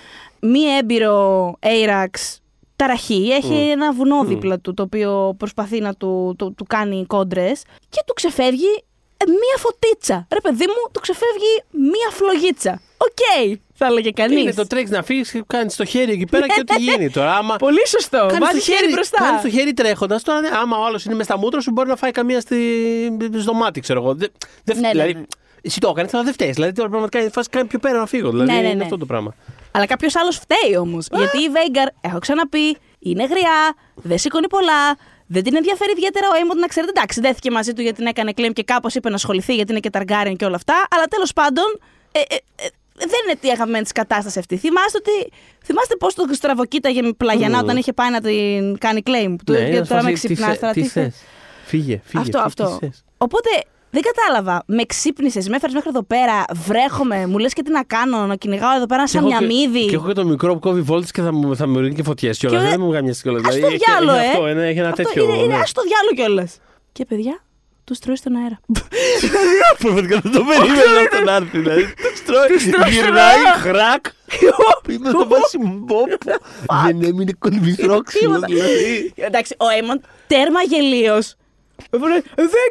μη 0.43 0.61
έμπειρο 0.61 1.51
Airax 1.61 2.37
ταραχή. 2.77 3.31
Έχει 3.31 3.55
ένα 3.55 3.93
βουνό 3.93 4.25
δίπλα 4.25 4.59
του 4.59 4.75
το 4.75 4.83
οποίο 4.83 5.35
προσπαθεί 5.39 5.81
να 5.81 5.95
του, 5.95 6.35
του, 6.39 6.55
του 6.57 6.65
κάνει 6.65 7.05
κόντρες 7.07 7.63
και 7.89 8.03
του 8.07 8.13
ξεφεύγει 8.13 8.85
ε, 9.17 9.25
μία 9.27 9.57
φωτίτσα. 9.59 10.27
Ρε 10.33 10.41
παιδί 10.41 10.65
μου, 10.67 10.91
του 10.93 11.01
ξεφεύγει 11.01 11.63
μία 11.71 12.11
φλογίτσα. 12.11 12.81
Οκ, 12.97 13.59
θα 13.75 13.87
έλεγε 13.87 14.11
κανείς. 14.11 14.41
Είναι 14.41 14.53
το 14.53 14.67
τρέξεις 14.67 14.97
να 14.97 15.03
φύγεις 15.03 15.31
και 15.31 15.43
κάνεις 15.47 15.77
το 15.77 15.85
χέρι 15.85 16.13
εκεί 16.13 16.27
πέρα 16.27 16.47
και 16.47 16.61
ό,τι 16.61 16.83
γίνει 16.83 17.11
τώρα. 17.11 17.37
Άμα 17.37 17.57
Πολύ 17.57 17.87
σωστό. 17.89 18.19
κάνεις 18.19 18.39
Βάζεις 18.39 18.65
το 18.65 18.73
χέρι 18.73 18.93
μπροστά. 18.93 19.23
Κάνεις 19.23 19.43
το 19.43 19.49
χέρι 19.51 19.73
τρέχοντας. 19.73 20.23
Τώρα, 20.23 20.41
ναι, 20.41 20.49
άμα 20.53 20.79
ο 20.79 20.85
άλλος 20.85 21.05
είναι 21.05 21.15
μες 21.15 21.25
στα 21.27 21.39
μούτρα 21.39 21.61
σου, 21.61 21.71
μπορεί 21.71 21.89
να 21.89 21.97
φάει 21.97 22.11
καμία 22.11 22.41
στη... 22.41 22.57
στο 23.41 23.55
μάτι, 23.55 23.81
ξέρω 23.81 24.03
εγώ. 24.03 24.15
Δεν, 24.15 24.33
δεν, 24.65 24.77
Ναι, 24.77 24.83
ναι, 24.83 24.91
δηλαδή, 24.91 25.15
ναι. 25.15 25.23
Εσύ 25.63 25.81
το 25.81 25.89
έκανε, 25.89 26.09
αλλά 26.13 26.23
δεν 26.23 26.33
φταίεις. 26.33 26.55
Δηλαδή 26.55 26.73
τώρα 26.73 26.89
πραγματικά 26.89 27.25
η 27.25 27.29
φάση 27.31 27.49
κάνει 27.49 27.67
πιο 27.67 27.79
πέρα 27.79 27.99
να 27.99 28.07
φύγω. 28.07 28.31
Δηλαδή 28.31 28.51
Ναι, 28.53 28.59
ναι, 28.59 28.67
είναι 28.67 28.75
ναι. 28.75 28.83
αυτό 28.83 28.99
το 28.99 29.07
πράγμα. 29.07 29.35
Αλλά 29.73 29.87
κάποιος 29.87 30.17
άλλος 30.17 30.37
φταίει 30.39 30.77
όμως. 30.77 31.07
Γιατί 31.13 31.39
η 31.39 31.49
Βέγκαρ, 31.49 31.89
έχω 32.01 32.19
ξαναπεί, 32.19 32.77
είναι 32.99 33.25
γριά, 33.25 33.75
δεν 33.95 34.19
σηκώνει 34.19 34.47
πολλά, 34.49 34.97
δεν 35.27 35.43
την 35.43 35.57
ενδιαφέρει 35.57 35.93
ιδιαίτερα 35.93 36.27
ο 36.29 36.37
Έιμοντ 36.41 36.59
να 36.59 36.67
ξέρετε. 36.67 36.93
Εντάξει, 36.97 37.21
δέθηκε 37.21 37.51
μαζί 37.51 37.73
του 37.73 37.83
γιατί 37.83 37.97
την 37.97 38.07
έκανε 38.07 38.33
claim 38.37 38.51
και 38.53 38.63
κάπως 38.63 38.95
είπε 38.95 39.09
να 39.09 39.15
ασχοληθεί 39.15 39.55
γιατί 39.55 39.71
είναι 39.71 39.81
και 39.81 39.91
ταργκάριν 39.91 40.37
και 40.37 40.45
όλα 40.45 40.57
αυτά. 40.57 40.87
Αλλά 40.91 41.05
τέλος 41.05 41.33
πάντων, 41.33 41.65
ε, 42.13 42.19
ε, 42.19 42.35
ε, 42.35 42.69
δεν 42.97 43.21
είναι 43.27 43.39
τη 43.41 43.51
αγαπημένη 43.51 43.83
της 43.83 43.93
κατάσταση 43.93 44.39
αυτή. 44.39 44.57
Θυμάστε 44.57 44.99
ότι. 44.99 45.33
Θυμάστε 45.65 45.97
πώς 45.97 46.15
το 46.15 46.27
στραβοκοίταγε 46.33 47.03
με 47.03 47.13
πλαγιανά 47.13 47.57
Μμμ. 47.59 47.63
όταν 47.65 47.77
είχε 47.77 47.93
πάει 47.93 48.11
να 48.11 48.21
την 48.21 48.79
κάνει 48.79 49.03
claim. 49.07 49.35
Του 49.47 49.53
Ναι, 49.53 49.59
γιατί 49.59 49.77
είναι 49.77 49.87
τώρα 49.87 50.03
με 50.03 50.11
φάση, 50.11 50.27
τι 50.27 50.35
ξυπνά 50.35 50.51
θε- 50.53 50.61
τώρα. 50.61 50.73
Τι 50.73 50.83
τι 50.83 50.89
θες. 50.89 51.03
θες. 51.05 51.23
Φύγε, 51.65 52.01
φύγε. 52.05 52.23
Αυτό, 52.23 52.39
τι- 52.39 52.45
αυτό. 52.45 52.65
τι 52.81 52.87
θες. 52.87 53.05
Οπότε 53.19 53.49
δεν 53.95 54.03
κατάλαβα. 54.03 54.63
Με 54.67 54.83
ξύπνησες, 54.85 55.49
με 55.49 55.57
έφερες 55.57 55.75
μέχρι 55.75 55.89
εδώ 55.89 56.03
πέρα, 56.03 56.45
βρέχομαι, 56.67 57.27
μου 57.27 57.39
λες 57.39 57.53
και 57.53 57.63
τι 57.63 57.71
να 57.71 57.83
κάνω, 57.85 58.27
να 58.27 58.35
κυνηγάω 58.37 58.77
εδώ 58.77 58.87
πέρα 58.87 59.03
Και 59.03 59.09
σαν 59.09 59.21
έχω 59.21 59.29
μια 59.29 59.39
και- 59.39 59.47
μύδι. 59.47 59.87
Και 59.87 59.95
έχω 59.95 60.07
και 60.07 60.13
το 60.13 60.25
μικρό 60.25 60.53
που 60.53 60.59
κόβει 60.59 60.81
βόλτες 60.81 61.11
και 61.11 61.21
θα 61.23 61.33
μου, 61.33 61.57
θα 61.57 61.67
μου 61.69 61.79
ρίχνει 61.79 61.95
και 61.95 62.03
φωτιές 62.03 62.39
κιόλας. 62.39 62.63
Και 62.63 62.69
Δεν 62.69 62.81
μου 62.81 62.91
κάνει 62.93 63.11
κιόλα. 63.23 63.41
Ας 63.49 63.59
το 63.61 63.69
διάλο, 63.69 64.13
ε. 64.13 64.27
Αυτό, 64.29 64.49
είναι, 64.49 64.69
έχει 64.69 64.79
ένα 64.79 64.89
Αυτό 64.89 65.03
τέτοιο. 65.03 65.25
Είναι, 65.25 65.37
είναι 65.37 65.55
ναι. 65.55 65.61
ας 65.61 65.73
το 65.73 65.83
διάλογο 65.83 66.15
κιόλας. 66.15 66.59
Και 66.93 67.05
παιδιά, 67.05 67.43
τους 67.85 67.99
τρώει 67.99 68.17
στον 68.17 68.37
αέρα. 68.37 68.61
Πραγματικά 69.79 70.21
δεν 70.23 70.33
το 70.33 70.41
περίμενα 70.45 71.01
αυτό 71.11 71.25
να 71.25 71.35
έρθει. 71.35 71.59
Δηλαδή, 71.59 71.83
τους 72.13 72.23
τρώει, 72.25 72.91
γυρνάει, 72.91 73.37
χρακ. 73.61 74.05
Είναι 74.89 75.11
το 75.11 75.29
βάση 75.29 75.59
μποπ. 75.59 76.23
Δεν 76.87 77.03
έμεινε 77.03 77.33
κολυμπηθρόξυλο. 77.39 78.29
Τίποτα. 78.35 78.47
Δηλαδή. 78.47 79.13
Εντάξει, 79.15 79.55
ο 79.59 79.69
Έιμον 79.79 80.01
τέρμα 80.27 80.61
γελίος. 80.63 81.35
Δεν 81.91 82.01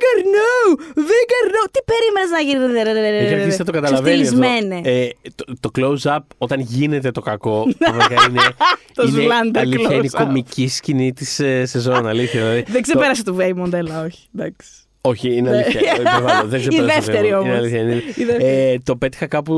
καρνώ! 0.05 0.53
Δεν 0.93 1.24
καρνώ! 1.32 1.62
Τι 1.72 1.80
περίμενες 1.91 2.30
να 2.32 2.39
γίνει. 2.41 2.80
Έχει 3.26 3.34
αρχίσει 3.34 3.57
να 3.59 3.66
το 3.66 3.72
καταλαβαίνεις. 3.72 4.28
αυτό. 4.30 4.39
Ξεφτυλισμένε. 4.41 4.89
Ε, 4.89 5.09
το, 5.36 5.45
το 5.59 5.70
close-up 5.78 6.20
όταν 6.38 6.59
γίνεται 6.59 7.12
το 7.12 7.22
κακό. 7.22 7.66
πραγματικά 7.78 8.26
είναι, 8.30 8.39
Το 8.95 9.03
είναι 9.03 9.22
ζουλάντε 9.22 9.59
αλήθεια, 9.59 9.95
είναι 9.95 10.05
η 10.05 10.09
close-up. 10.14 10.24
κομική 10.26 10.68
σκηνή 10.68 11.14
της 11.14 11.41
σεζόν. 11.64 12.07
Αλήθεια. 12.07 12.39
Δηλαδή, 12.41 12.64
Δεν 12.72 12.82
ξεπέρασε 12.82 13.24
το 13.24 13.34
Βέι 13.34 13.53
Μοντέλα, 13.53 14.03
όχι. 14.05 14.28
Εντάξει. 14.38 14.70
Το, 15.01 15.09
όχι, 15.09 15.36
είναι 15.36 15.49
Ναι. 15.49 15.55
αλήθεια. 15.55 15.80
ε, 15.97 16.01
υπερβάλλω, 16.01 16.47
δεν 16.49 16.59
Η 16.62 16.68
ξεπέρασε 16.68 16.95
το 16.99 17.05
δεύτερη 17.05 17.28
θέμα. 17.28 17.38
όμως. 17.39 17.47
Είναι 17.49 17.57
αλήθεια, 17.57 17.80
είναι- 17.82 17.93
Η 18.16 18.24
δεύτερη. 18.24 18.72
Ε, 18.72 18.78
το 18.84 18.95
πέτυχα 18.95 19.28
κάπου 19.28 19.53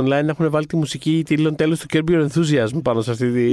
online 0.00 0.06
να 0.24 0.30
έχουν 0.30 0.50
βάλει 0.50 0.66
τη 0.66 0.76
μουσική 0.76 1.22
τίτλων 1.26 1.56
τέλος 1.56 1.78
του 1.78 1.86
Curb 1.92 2.10
Your 2.10 2.26
Enthusiasm 2.26 2.82
πάνω 2.82 3.00
σε 3.00 3.10
αυτή 3.10 3.30
τη. 3.32 3.50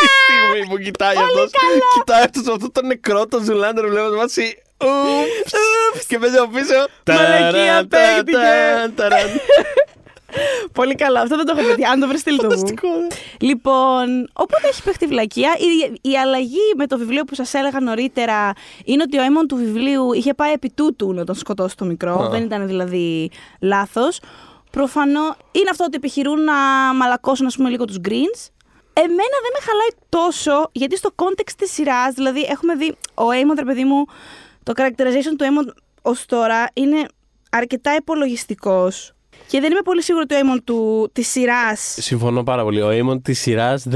Στη 0.00 0.08
στιγμή 0.24 0.66
που 0.68 0.78
κοιτάει 0.82 1.16
αυτός. 1.16 1.50
Κοιτάει 1.94 2.22
αυτός 2.22 2.54
αυτό 2.54 2.70
το 2.70 2.82
νεκρό, 2.82 3.26
το 3.26 3.40
Ζουλάντερ, 3.42 3.88
βλέπω 3.88 4.16
βάση. 4.16 4.62
Ούψ! 4.82 5.52
Και 6.06 6.18
παίζει 6.18 6.36
από 6.36 6.50
πίσω. 6.50 6.86
Μαλακία, 7.06 7.50
Ταραν, 7.50 7.88
παίχτηκε. 7.88 8.36
ταραν, 8.36 8.94
ταραν. 8.94 9.28
Πολύ 10.72 10.94
καλό. 10.94 11.18
Αυτό 11.18 11.36
δεν 11.36 11.46
το 11.46 11.54
έχω 11.56 11.66
πετύχει. 11.66 11.88
Αν 11.88 12.00
το 12.00 12.06
βρεις, 12.08 12.20
στείλ 12.20 12.36
το 12.36 12.42
μου. 12.44 12.50
Φανταστικό, 12.50 12.88
ναι. 12.88 13.06
Λοιπόν, 13.40 14.28
οπότε 14.32 14.68
έχει 14.68 14.82
παιχτεί 14.82 15.06
βλακεία. 15.06 15.56
Η, 15.58 16.10
η 16.10 16.18
αλλαγή 16.18 16.72
με 16.76 16.86
το 16.86 16.98
βιβλίο 16.98 17.24
που 17.24 17.34
σας 17.34 17.54
έλεγα 17.54 17.80
νωρίτερα 17.80 18.52
είναι 18.84 19.02
ότι 19.02 19.18
ο 19.18 19.22
αίμον 19.22 19.46
του 19.46 19.56
βιβλίου 19.56 20.12
είχε 20.12 20.34
πάει 20.34 20.52
επί 20.52 20.70
τούτου 20.74 21.12
να 21.12 21.24
τον 21.24 21.34
σκοτώσει 21.34 21.76
το 21.76 21.84
μικρό. 21.84 22.22
Α. 22.22 22.28
Δεν 22.28 22.42
ήταν 22.42 22.66
δηλαδή 22.66 23.30
λάθος. 23.60 24.20
Προφανώ 24.70 25.36
είναι 25.52 25.70
αυτό 25.70 25.84
ότι 25.84 25.96
επιχειρούν 25.96 26.44
να 26.44 26.54
μαλακώσουν, 26.94 27.46
ας 27.46 27.56
πούμε, 27.56 27.68
λίγο 27.68 27.84
τους 27.84 27.96
Greens. 28.08 28.48
Εμένα 29.04 29.36
δεν 29.44 29.52
με 29.54 29.60
χαλάει 29.66 29.92
τόσο, 30.08 30.70
γιατί 30.72 30.96
στο 30.96 31.10
context 31.16 31.52
της 31.56 31.72
σειράς, 31.72 32.14
δηλαδή 32.14 32.40
έχουμε 32.40 32.74
δει 32.74 32.88
ο 33.14 33.24
Aemon, 33.32 33.56
ρε 33.58 33.64
παιδί 33.64 33.84
μου, 33.84 34.04
το 34.62 34.72
characterization 34.76 35.34
του 35.38 35.44
Aemon 35.44 35.72
ως 36.02 36.26
τώρα 36.26 36.66
είναι 36.72 37.06
αρκετά 37.50 37.94
υπολογιστικός. 37.94 39.12
Και 39.46 39.60
δεν 39.60 39.70
είμαι 39.70 39.82
πολύ 39.84 40.02
σίγουρη 40.02 40.24
ότι 40.30 40.34
ο 40.34 40.38
Aemon 40.38 40.58
του, 40.64 41.10
της 41.12 41.28
σειράς 41.28 41.96
Συμφωνώ 42.00 42.42
πάρα 42.42 42.62
πολύ. 42.62 42.82
Ο 42.82 42.88
Aemon 42.90 43.22
της 43.22 43.40
σειράς. 43.40 43.86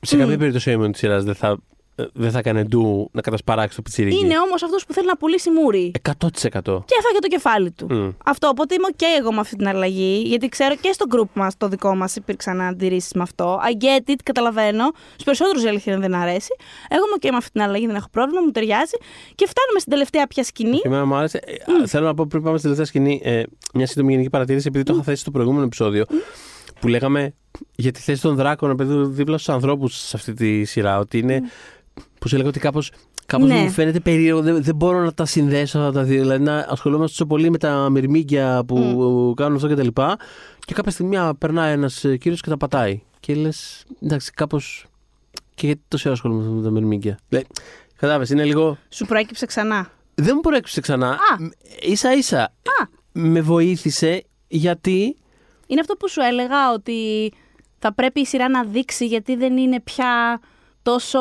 Σε 0.00 0.16
καμία 0.16 0.38
περίπτωση 0.38 0.74
ο 0.74 0.80
Aemon 0.80 0.90
της 0.90 0.98
σειράς 1.00 1.24
δεν 1.24 1.34
θα, 1.34 1.58
δεν 1.94 2.30
θα 2.30 2.42
κάνει 2.42 2.62
ντου 2.62 3.08
να 3.12 3.20
κατασπαράξει 3.20 3.76
το 3.76 3.82
πιτσιρίκι. 3.82 4.18
είναι 4.24 4.38
όμως 4.38 4.62
αυτός 4.62 4.86
που 4.86 4.92
θέλει 4.92 5.06
να 5.06 5.16
πουλήσει 5.16 5.50
μούρι. 5.50 5.90
100%. 6.02 6.10
Και 6.10 6.94
έφαγε 6.98 7.18
το 7.20 7.28
κεφάλι 7.28 7.70
του. 7.70 7.86
Μμ. 7.90 8.10
Αυτό, 8.24 8.48
οπότε 8.48 8.74
είμαι 8.74 8.88
ok 8.96 9.02
εγώ 9.18 9.32
με 9.32 9.40
αυτή 9.40 9.56
την 9.56 9.68
αλλαγή, 9.68 10.22
γιατί 10.26 10.48
ξέρω 10.48 10.74
και 10.76 10.90
στο 10.92 11.04
group 11.14 11.28
μας, 11.34 11.56
το 11.56 11.68
δικό 11.68 11.94
μας, 11.94 12.16
υπήρξαν 12.16 12.60
αντιρρήσεις 12.60 13.12
με 13.12 13.22
αυτό. 13.22 13.60
I 13.62 13.84
get 13.84 14.10
it, 14.10 14.14
καταλαβαίνω. 14.22 14.84
Στους 15.12 15.24
περισσότερους 15.24 15.64
η 15.64 15.68
αλήθεια 15.68 15.92
είναι 15.92 16.08
δεν 16.08 16.14
αρέσει. 16.14 16.54
Εγώ 16.88 17.02
είμαι 17.06 17.16
ok 17.20 17.28
με 17.30 17.36
αυτή 17.36 17.50
την 17.50 17.62
αλλαγή, 17.62 17.86
δεν 17.86 17.94
έχω 17.94 18.08
πρόβλημα, 18.10 18.40
μου 18.40 18.50
ταιριάζει. 18.50 18.96
Και 19.34 19.46
φτάνουμε 19.46 19.78
στην 19.78 19.92
τελευταία 19.92 20.26
πια 20.26 20.44
σκηνή. 20.44 20.76
Και 20.76 20.88
εμένα 20.88 21.04
μου 21.04 21.14
άρεσε. 21.14 21.40
Ε, 21.44 21.86
Θέλω 21.86 22.06
να 22.06 22.14
πω 22.14 22.26
πριν 22.26 22.42
πάμε 22.42 22.58
στη 22.58 22.62
τελευταία 22.62 22.86
σκηνή 22.86 23.20
ε, 23.24 23.42
μια 23.74 23.86
σύντομη 23.86 24.10
γενική 24.12 24.30
παρατήρηση, 24.30 24.66
επειδή 24.68 24.84
το 24.84 24.92
είχα 24.94 25.02
θέσει 25.02 25.20
στο 25.20 25.30
προηγούμενο 25.30 25.64
επεισόδιο, 25.64 26.04
που 26.80 26.88
λέγαμε 26.88 27.34
για 27.74 27.92
τη 27.92 28.00
θέση 28.00 28.22
των 28.22 28.34
δράκων, 28.34 28.70
επειδή 28.70 29.06
δίπλα 29.06 29.38
στους 29.38 29.54
ανθρώπους 29.54 29.96
σε 29.96 30.16
αυτή 30.16 30.34
τη 30.34 30.64
σειρά, 30.64 30.98
ότι 30.98 31.18
είναι. 31.18 31.42
Που 32.22 32.28
σου 32.28 32.34
έλεγα 32.34 32.48
ότι 32.50 32.58
κάπως. 32.58 32.92
Κάπως 33.26 33.48
Ναι. 33.48 33.54
μου 33.54 33.70
φαίνεται 33.70 34.00
περίεργο, 34.00 34.40
δεν, 34.40 34.62
δεν 34.62 34.74
μπορώ 34.74 35.00
να 35.04 35.12
τα 35.12 35.24
συνδέσω 35.24 35.78
αυτά 35.78 35.92
τα 35.92 36.02
δύο. 36.02 36.20
Δηλαδή 36.20 36.44
να 36.44 36.66
ασχολούμαστε 36.68 37.16
τόσο 37.16 37.26
πολύ 37.26 37.50
με 37.50 37.58
τα 37.58 37.88
μυρμήγκια 37.90 38.64
που 38.66 39.32
κάνουν 39.36 39.54
αυτό 39.56 39.68
και 39.68 39.74
τα 39.74 39.82
λοιπά. 39.82 40.16
Και 40.58 40.74
κάποια 40.74 40.90
στιγμή 40.92 41.16
α, 41.16 41.34
περνάει 41.38 41.72
ένας 41.72 42.00
κύριος 42.00 42.40
και 42.40 42.48
τα 42.48 42.56
πατάει. 42.56 43.00
Και 43.20 43.34
λες, 43.34 43.84
εντάξει, 44.02 44.30
κάπως. 44.32 44.86
Και 45.54 45.66
γιατί 45.66 45.80
τόση 45.88 46.02
ώρα 46.06 46.14
ασχολούμαι 46.16 46.48
με 46.48 46.62
τα 46.62 46.70
μυρμήγκια. 46.70 47.18
Δηλαδή, 47.28 47.46
Κατάλαβες, 47.96 48.30
είναι 48.30 48.44
λίγο. 48.44 48.78
Σου 48.88 49.06
προέκυψε 49.06 49.46
ξανά. 49.46 49.90
Δεν 50.14 50.32
μου 50.34 50.40
προέκυψε 50.40 50.80
ξανά. 50.80 51.18
σα 51.92 52.12
ίσα 52.12 52.42
Α. 52.42 52.86
με 53.12 53.40
βοήθησε 53.40 54.22
γιατί. 54.48 55.16
Είναι 55.66 55.80
αυτό 55.80 55.94
που 55.94 56.08
σου 56.08 56.20
έλεγα 56.20 56.72
ότι 56.72 57.32
θα 57.78 57.94
πρέπει 57.94 58.20
η 58.20 58.26
σειρά 58.26 58.48
να 58.48 58.64
δείξει 58.64 59.06
γιατί 59.06 59.36
δεν 59.36 59.56
είναι 59.56 59.80
πια 59.80 60.40
τόσο 60.82 61.18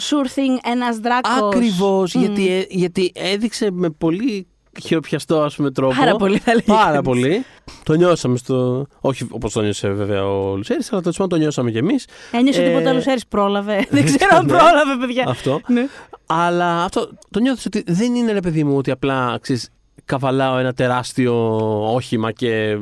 sure 0.00 0.26
thing 0.38 0.58
ένας 0.72 0.96
δράκος. 0.98 1.32
Ακριβώς, 1.42 2.14
Μμ. 2.14 2.20
γιατί, 2.20 2.48
ε, 2.52 2.64
γιατί 2.68 3.12
έδειξε 3.14 3.70
με 3.70 3.90
πολύ 3.90 4.46
χειροπιαστό 4.82 5.40
ας 5.40 5.54
πούμε 5.56 5.70
τρόπο. 5.70 5.94
Πάρα 5.98 6.16
πολύ 6.16 6.38
θα 6.38 6.50
λέγεις 6.52 6.66
Πάρα 6.66 6.84
κανείς. 6.84 7.00
πολύ. 7.02 7.44
Το 7.82 7.94
νιώσαμε 7.94 8.36
στο. 8.36 8.86
Όχι 9.00 9.26
όπως 9.30 9.52
το 9.52 9.60
νιώσε 9.60 9.88
βέβαια 9.88 10.26
ο 10.26 10.56
Λουσέρης, 10.56 10.92
αλλά 10.92 11.00
το 11.00 11.10
πάντων 11.10 11.28
το 11.28 11.36
νιώσαμε 11.36 11.70
κι 11.70 11.78
εμείς. 11.78 12.06
Ένιωσε 12.32 12.62
Ε, 12.62 12.68
τίποτα 12.68 12.90
άλλο, 12.90 13.00
Σέρις 13.00 13.26
πρόλαβε. 13.26 13.84
δεν 13.90 14.04
ξέρω 14.04 14.36
αν 14.36 14.44
ναι. 14.46 14.52
πρόλαβε, 14.52 14.96
παιδιά. 15.00 15.24
Αυτό. 15.28 15.60
Ναι. 15.66 15.86
Αλλά 16.26 16.82
αυτό 16.84 17.08
το 17.30 17.40
νιώθω 17.40 17.62
ότι 17.66 17.82
δεν 17.86 18.14
είναι 18.14 18.32
ρε 18.32 18.40
παιδί 18.40 18.64
μου 18.64 18.76
ότι 18.76 18.90
απλά 18.90 19.38
ξέρεις, 19.40 19.68
καβαλάω 20.04 20.58
ένα 20.58 20.72
τεράστιο 20.72 21.34
όχημα 21.94 22.32
και. 22.32 22.50
ε, 22.50 22.78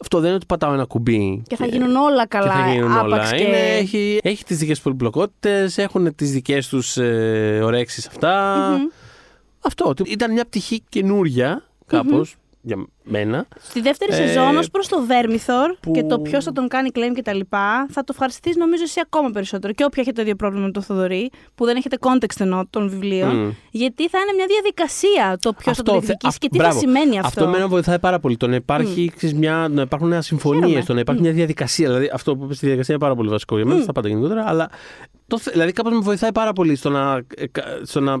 αυτό 0.00 0.18
δεν 0.18 0.26
είναι 0.26 0.36
ότι 0.36 0.46
πατάω 0.46 0.72
ένα 0.72 0.84
κουμπί. 0.84 1.42
Και 1.46 1.56
θα 1.56 1.66
γίνουν 1.66 1.96
όλα 1.96 2.26
καλά. 2.26 2.46
και 2.46 2.52
θα 2.52 2.72
γίνουν 2.72 2.92
άπαξ 2.92 3.12
όλα. 3.12 3.36
Και... 3.36 3.42
Είναι, 3.42 3.76
έχει, 3.76 4.18
έχει 4.22 4.44
τις 4.44 4.58
δικές 4.58 4.80
πολυπλοκότητες, 4.80 5.78
έχουν 5.78 6.14
τις 6.14 6.32
δικές 6.32 6.68
τους 6.68 6.96
ε, 6.96 7.60
ορέξεις 7.62 8.06
αυτά. 8.06 8.68
Μμμ. 8.78 8.86
Αυτό, 9.60 9.84
ότι 9.88 10.02
ήταν 10.06 10.32
μια 10.32 10.44
πτυχή 10.44 10.82
καινούρια 10.88 11.62
κάπως 11.86 12.36
για 12.66 12.86
μένα. 13.04 13.46
Στη 13.60 13.80
δεύτερη 13.80 14.12
Ε, 14.12 14.14
σεζόν, 14.14 14.56
ως 14.56 14.70
προς 14.70 14.88
το 14.88 15.02
Βέρμιθορ 15.06 15.74
που- 15.80 15.90
και 15.92 16.02
το 16.02 16.18
ποιος 16.20 16.44
θα 16.44 16.52
τον 16.52 16.68
κάνει 16.68 16.88
claim 16.94 17.12
και 17.14 17.22
τα 17.22 17.32
λοιπά, 17.34 17.86
θα 17.90 18.00
το 18.04 18.10
ευχαριστείς 18.14 18.56
νομίζω 18.56 18.82
εσύ 18.82 19.00
ακόμα 19.04 19.30
περισσότερο. 19.30 19.72
Και 19.72 19.84
όποια 19.84 20.02
έχετε 20.02 20.16
το 20.16 20.22
ίδιο 20.22 20.34
πρόβλημα 20.36 20.64
με 20.66 20.70
τον 20.72 20.82
Θοδωρή, 20.82 21.30
που 21.54 21.64
δεν 21.64 21.76
έχετε 21.76 21.96
context 22.00 22.38
εννοώ 22.40 22.62
των 22.70 22.88
βιβλίων, 22.88 23.36
Μμ. 23.36 23.50
γιατί 23.70 24.08
θα 24.08 24.18
είναι 24.18 24.32
μια 24.36 24.46
διαδικασία 24.48 25.38
το 25.40 25.52
ποιος 25.52 25.76
θα 25.76 25.82
τον 25.82 25.94
θε- 25.94 26.02
διεκδικήσει 26.04 26.26
αυ- 26.34 26.38
και 26.38 26.48
τι 26.48 26.56
μπράβο. 26.56 26.72
θα 26.74 26.78
σημαίνει 26.78 27.16
αυτό. 27.18 27.26
Αυτό 27.28 27.44
εμένα 27.44 27.68
βοηθάει 27.68 27.98
πάρα 27.98 28.18
πολύ. 28.20 28.36
Το 28.36 28.46
να, 28.46 28.54
υπάρχει, 28.54 29.12
ξέρεις, 29.16 29.34
μια, 29.38 29.68
να 29.70 29.82
υπάρχουν 29.82 30.22
συμφωνίε, 30.22 30.60
Χαίρομαι. 30.66 30.84
το 30.84 30.94
να 30.94 31.00
υπάρχει 31.00 31.22
μια 31.22 31.32
διαδικασία. 31.32 31.86
Δηλαδή, 31.86 32.10
αυτό 32.12 32.36
που 32.36 32.44
είπες 32.44 32.56
στη 32.56 32.64
διαδικασία 32.66 32.94
είναι 32.94 33.04
πάρα 33.04 33.16
πολύ 33.16 33.28
βασικό 33.28 33.56
για 33.56 33.66
μένα, 33.66 33.82
στα 33.82 33.92
πάντα 33.92 34.08
γενικότερα. 34.08 34.44
Αλλά 34.46 34.70
το, 35.26 35.38
θε- 35.38 35.52
δηλαδή, 35.52 35.72
κάπως 35.72 35.92
με 35.92 35.98
βοηθάει 35.98 36.32
πάρα 36.32 36.52
πολύ 36.52 36.76
στο 36.76 36.90
να, 36.90 37.22
ε, 37.36 37.46
κα- 37.46 37.80
στο 37.82 38.00
να 38.00 38.12
ε, 38.12 38.18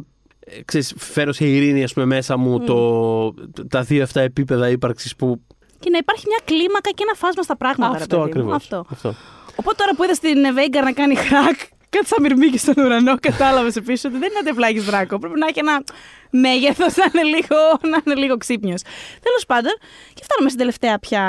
ξέρεις, 0.64 0.94
φέρω 0.98 1.32
σε 1.32 1.46
ειρήνη 1.46 1.82
ας 1.82 1.92
πούμε, 1.92 2.06
μέσα 2.06 2.36
μου 2.36 2.60
το, 2.60 3.32
τα 3.68 3.82
δύο 3.82 4.02
αυτά 4.02 4.20
επίπεδα 4.20 4.68
ύπαρξης 4.68 5.16
που. 5.16 5.40
Και 5.80 5.90
να 5.90 5.98
υπάρχει 5.98 6.24
μια 6.26 6.40
κλίμακα 6.44 6.90
και 6.90 7.02
ένα 7.06 7.14
φάσμα 7.14 7.42
στα 7.42 7.56
πράγματα. 7.56 7.92
ρε 7.92 8.02
αυτό 8.02 8.16
παιδί 8.16 8.20
μου. 8.20 8.28
ακριβώς. 8.28 8.54
Αυτό. 8.54 8.86
Αυτό. 8.90 9.14
Οπότε 9.56 9.76
τώρα 9.76 9.94
που 9.96 10.04
είδα 10.04 10.14
στην 10.14 10.54
Βέγγαρ 10.54 10.84
να 10.84 10.92
κάνει 10.92 11.14
hack, 11.16 11.58
κάτι 11.88 12.06
σαν 12.06 12.22
μυρμήγκι 12.22 12.58
στον 12.58 12.84
ουρανό, 12.84 13.14
κατάλαβες 13.28 13.76
επίσης 13.76 14.04
ότι 14.04 14.18
δεν 14.18 14.28
είναι 14.30 14.38
ότι 14.40 14.50
απλά 14.50 14.66
έχεις 14.68 14.84
δράκο. 14.84 15.18
Πρέπει 15.18 15.38
να 15.38 15.46
έχει 15.46 15.58
ένα 15.58 15.84
μέγεθος 16.30 16.96
να 17.00 17.04
είναι 17.12 17.22
λίγο, 17.22 17.58
να 17.90 17.98
είναι 18.04 18.14
λίγο 18.14 18.36
ξύπνιος. 18.36 18.82
Τέλος 19.22 19.44
πάντων, 19.46 19.72
και 20.14 20.22
φτάνουμε 20.22 20.48
στην 20.48 20.58
τελευταία 20.58 20.98
πια 20.98 21.24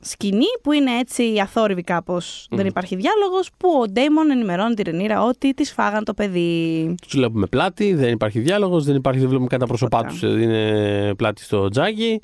σκηνή 0.00 0.46
που 0.62 0.72
είναι 0.72 0.98
έτσι 0.98 1.38
αθόρυβη 1.42 1.82
κάπως. 1.82 2.46
Δεν 2.50 2.66
υπάρχει 2.66 2.96
διάλογος. 2.96 3.50
Που 3.56 3.68
ο 3.82 3.88
Ντέιμον 3.88 4.30
ενημερώνει 4.30 4.74
τη 4.74 4.82
Ρενίρα 4.82 5.24
ότι 5.24 5.54
της 5.54 5.72
φάγαν 5.72 6.04
το 6.04 6.14
παιδί. 6.14 6.94
Τους 7.02 7.12
βλέπουμε 7.16 7.46
πλάτη, 7.46 7.94
δεν 7.94 8.12
υπάρχει 8.12 8.40
διάλογος, 8.40 8.84
δεν 8.84 8.96
υπάρχει, 8.96 9.18
δεν 9.18 9.28
βλέπουμε 9.28 9.48
καν 9.48 9.58
τα 9.58 9.66
πρόσωπά 9.66 9.98
Τίποτα. 9.98 10.18
τους. 10.28 10.42
Είναι 10.42 11.14
πλάτη 11.16 11.42
στο 11.42 11.68
τζάκι. 11.68 12.20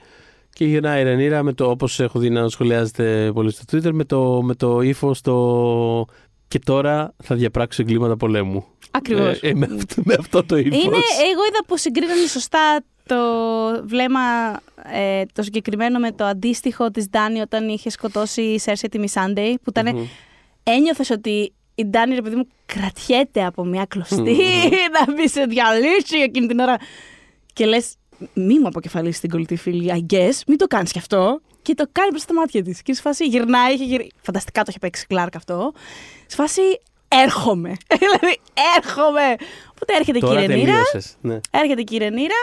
Και 0.55 0.65
γυρνάει 0.65 1.01
η 1.01 1.05
Ρενίρα 1.05 1.43
με 1.43 1.53
το, 1.53 1.71
όπως 1.71 2.01
έχω 2.01 2.19
δει 2.19 2.31
να 2.31 2.49
σχολιάζεται 2.49 3.31
πολύ 3.35 3.51
στο 3.51 3.63
Twitter, 3.73 3.91
με 3.93 4.05
το, 4.05 4.43
με 4.43 4.55
το 4.55 4.81
ύφο 4.81 5.15
το 5.23 6.05
«Και 6.49 6.59
τώρα 6.59 7.15
θα 7.23 7.35
διαπράξω 7.35 7.83
εγκλήματα 7.83 8.17
πολέμου». 8.17 8.65
Ακριβώς. 8.91 9.41
Ε, 9.43 9.49
ε, 9.49 9.55
με, 9.55 9.69
αυτό, 9.77 10.03
με 10.05 10.17
αυτό 10.19 10.45
το 10.45 10.57
ύφος. 10.57 10.83
Είναι, 10.83 10.97
εγώ 11.33 11.45
είδα 11.49 11.65
πως 11.67 11.81
συγκρίνανε 11.81 12.27
σωστά 12.27 12.85
το 13.07 13.17
βλέμμα 13.85 14.21
ε, 14.93 15.23
το 15.33 15.43
συγκεκριμένο 15.43 15.99
με 15.99 16.13
το 16.13 16.25
αντίστοιχο 16.25 16.91
της 16.91 17.09
Ντάνη 17.11 17.41
όταν 17.41 17.69
είχε 17.69 17.91
σκοτώσει 17.91 18.43
η 18.43 18.59
Σέρσια 18.59 18.89
τη 18.89 18.99
Μισάντεϊ 18.99 19.59
που 19.63 19.71
ήταν 19.71 19.97
Μμμ. 19.97 20.07
ένιωθες 20.63 21.11
ότι 21.11 21.53
η 21.75 21.87
Ντάνη 21.87 22.15
ρε 22.15 22.23
παιδί 22.23 22.37
μου 22.37 22.47
κρατιέται 22.67 23.45
από 23.45 23.65
μια 23.65 23.85
κλωστή 23.85 24.37
να 25.01 25.13
μπει 25.13 25.29
σε 25.29 25.45
διαλύσει 25.45 26.17
εκείνη 26.23 26.47
την 26.47 26.59
ώρα 26.59 26.77
και 27.53 27.67
λες 27.67 27.95
μη 28.35 28.59
μου 28.59 28.67
αποκεφαλίσεις 28.67 29.21
την 29.21 29.31
κολλητή 29.31 29.57
φίλη 29.57 29.91
I 29.95 30.15
guess, 30.15 30.33
μην 30.47 30.59
το 30.59 30.67
κάνεις 30.67 30.93
κι 30.93 30.99
αυτό 30.99 31.41
και 31.63 31.75
το 31.75 31.85
κάνει 31.93 32.11
προς 32.11 32.25
τα 32.25 32.35
μάτια 32.35 32.63
της 32.63 32.83
και 32.83 32.95
σε 32.95 33.01
φάση 33.01 33.27
γυρνάει, 33.27 33.75
είχε 33.75 33.85
γυρ... 33.85 34.01
φανταστικά 34.23 34.61
το 34.61 34.67
είχε 34.69 34.79
παίξει 34.79 35.07
Κλάρκ 35.07 35.37
αυτό 35.37 35.73
σε 36.27 36.37
φάση 36.37 36.61
έρχομαι 37.09 37.73
δηλαδή 38.03 38.41
έρχομαι 38.77 39.35
οπότε 39.71 39.97
έρχεται 39.99 40.19
Τώρα 40.19 40.43
η 40.43 40.47
Ρενίρα 40.47 40.73
τελείωσες. 40.73 41.17
Ναι. 41.21 41.41
Έρχεται 41.51 41.85
η 41.91 41.97
Ρενίρα. 41.97 42.35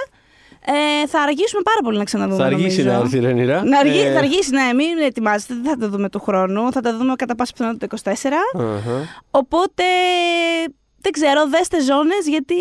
Ε, 0.65 1.07
θα 1.07 1.21
αργήσουμε 1.21 1.61
πάρα 1.61 1.79
πολύ 1.83 1.97
να 1.97 2.03
ξαναδούμε. 2.03 2.37
Θα 2.37 2.45
αργήσει 2.45 2.77
νομίζω. 2.83 2.97
να 2.97 3.03
έρθει 3.03 3.17
η 3.17 3.19
Ρενίρα. 3.19 3.63
Να 3.63 3.79
αργεί, 3.79 3.99
Ε, 3.99 4.11
Θα 4.13 4.17
αργήσει, 4.19 4.49
ναι, 4.51 4.73
μην 4.75 4.97
ετοιμάζετε. 5.05 5.53
Δεν 5.53 5.63
θα 5.63 5.77
τα 5.77 5.89
δούμε 5.89 6.09
του 6.09 6.19
χρόνου. 6.19 6.71
Θα 6.71 6.81
τα 6.81 6.97
δούμε 6.97 7.15
κατά 7.15 7.35
πάσα 7.35 7.51
πιθανότητα 7.53 7.87
το 7.87 7.97
24. 8.03 8.61
αχα. 8.61 9.07
Οπότε 9.31 9.83
δεν 11.01 11.11
ξέρω, 11.11 11.47
δέστε 11.49 11.81
ζώνες 11.81 12.27
γιατί 12.27 12.55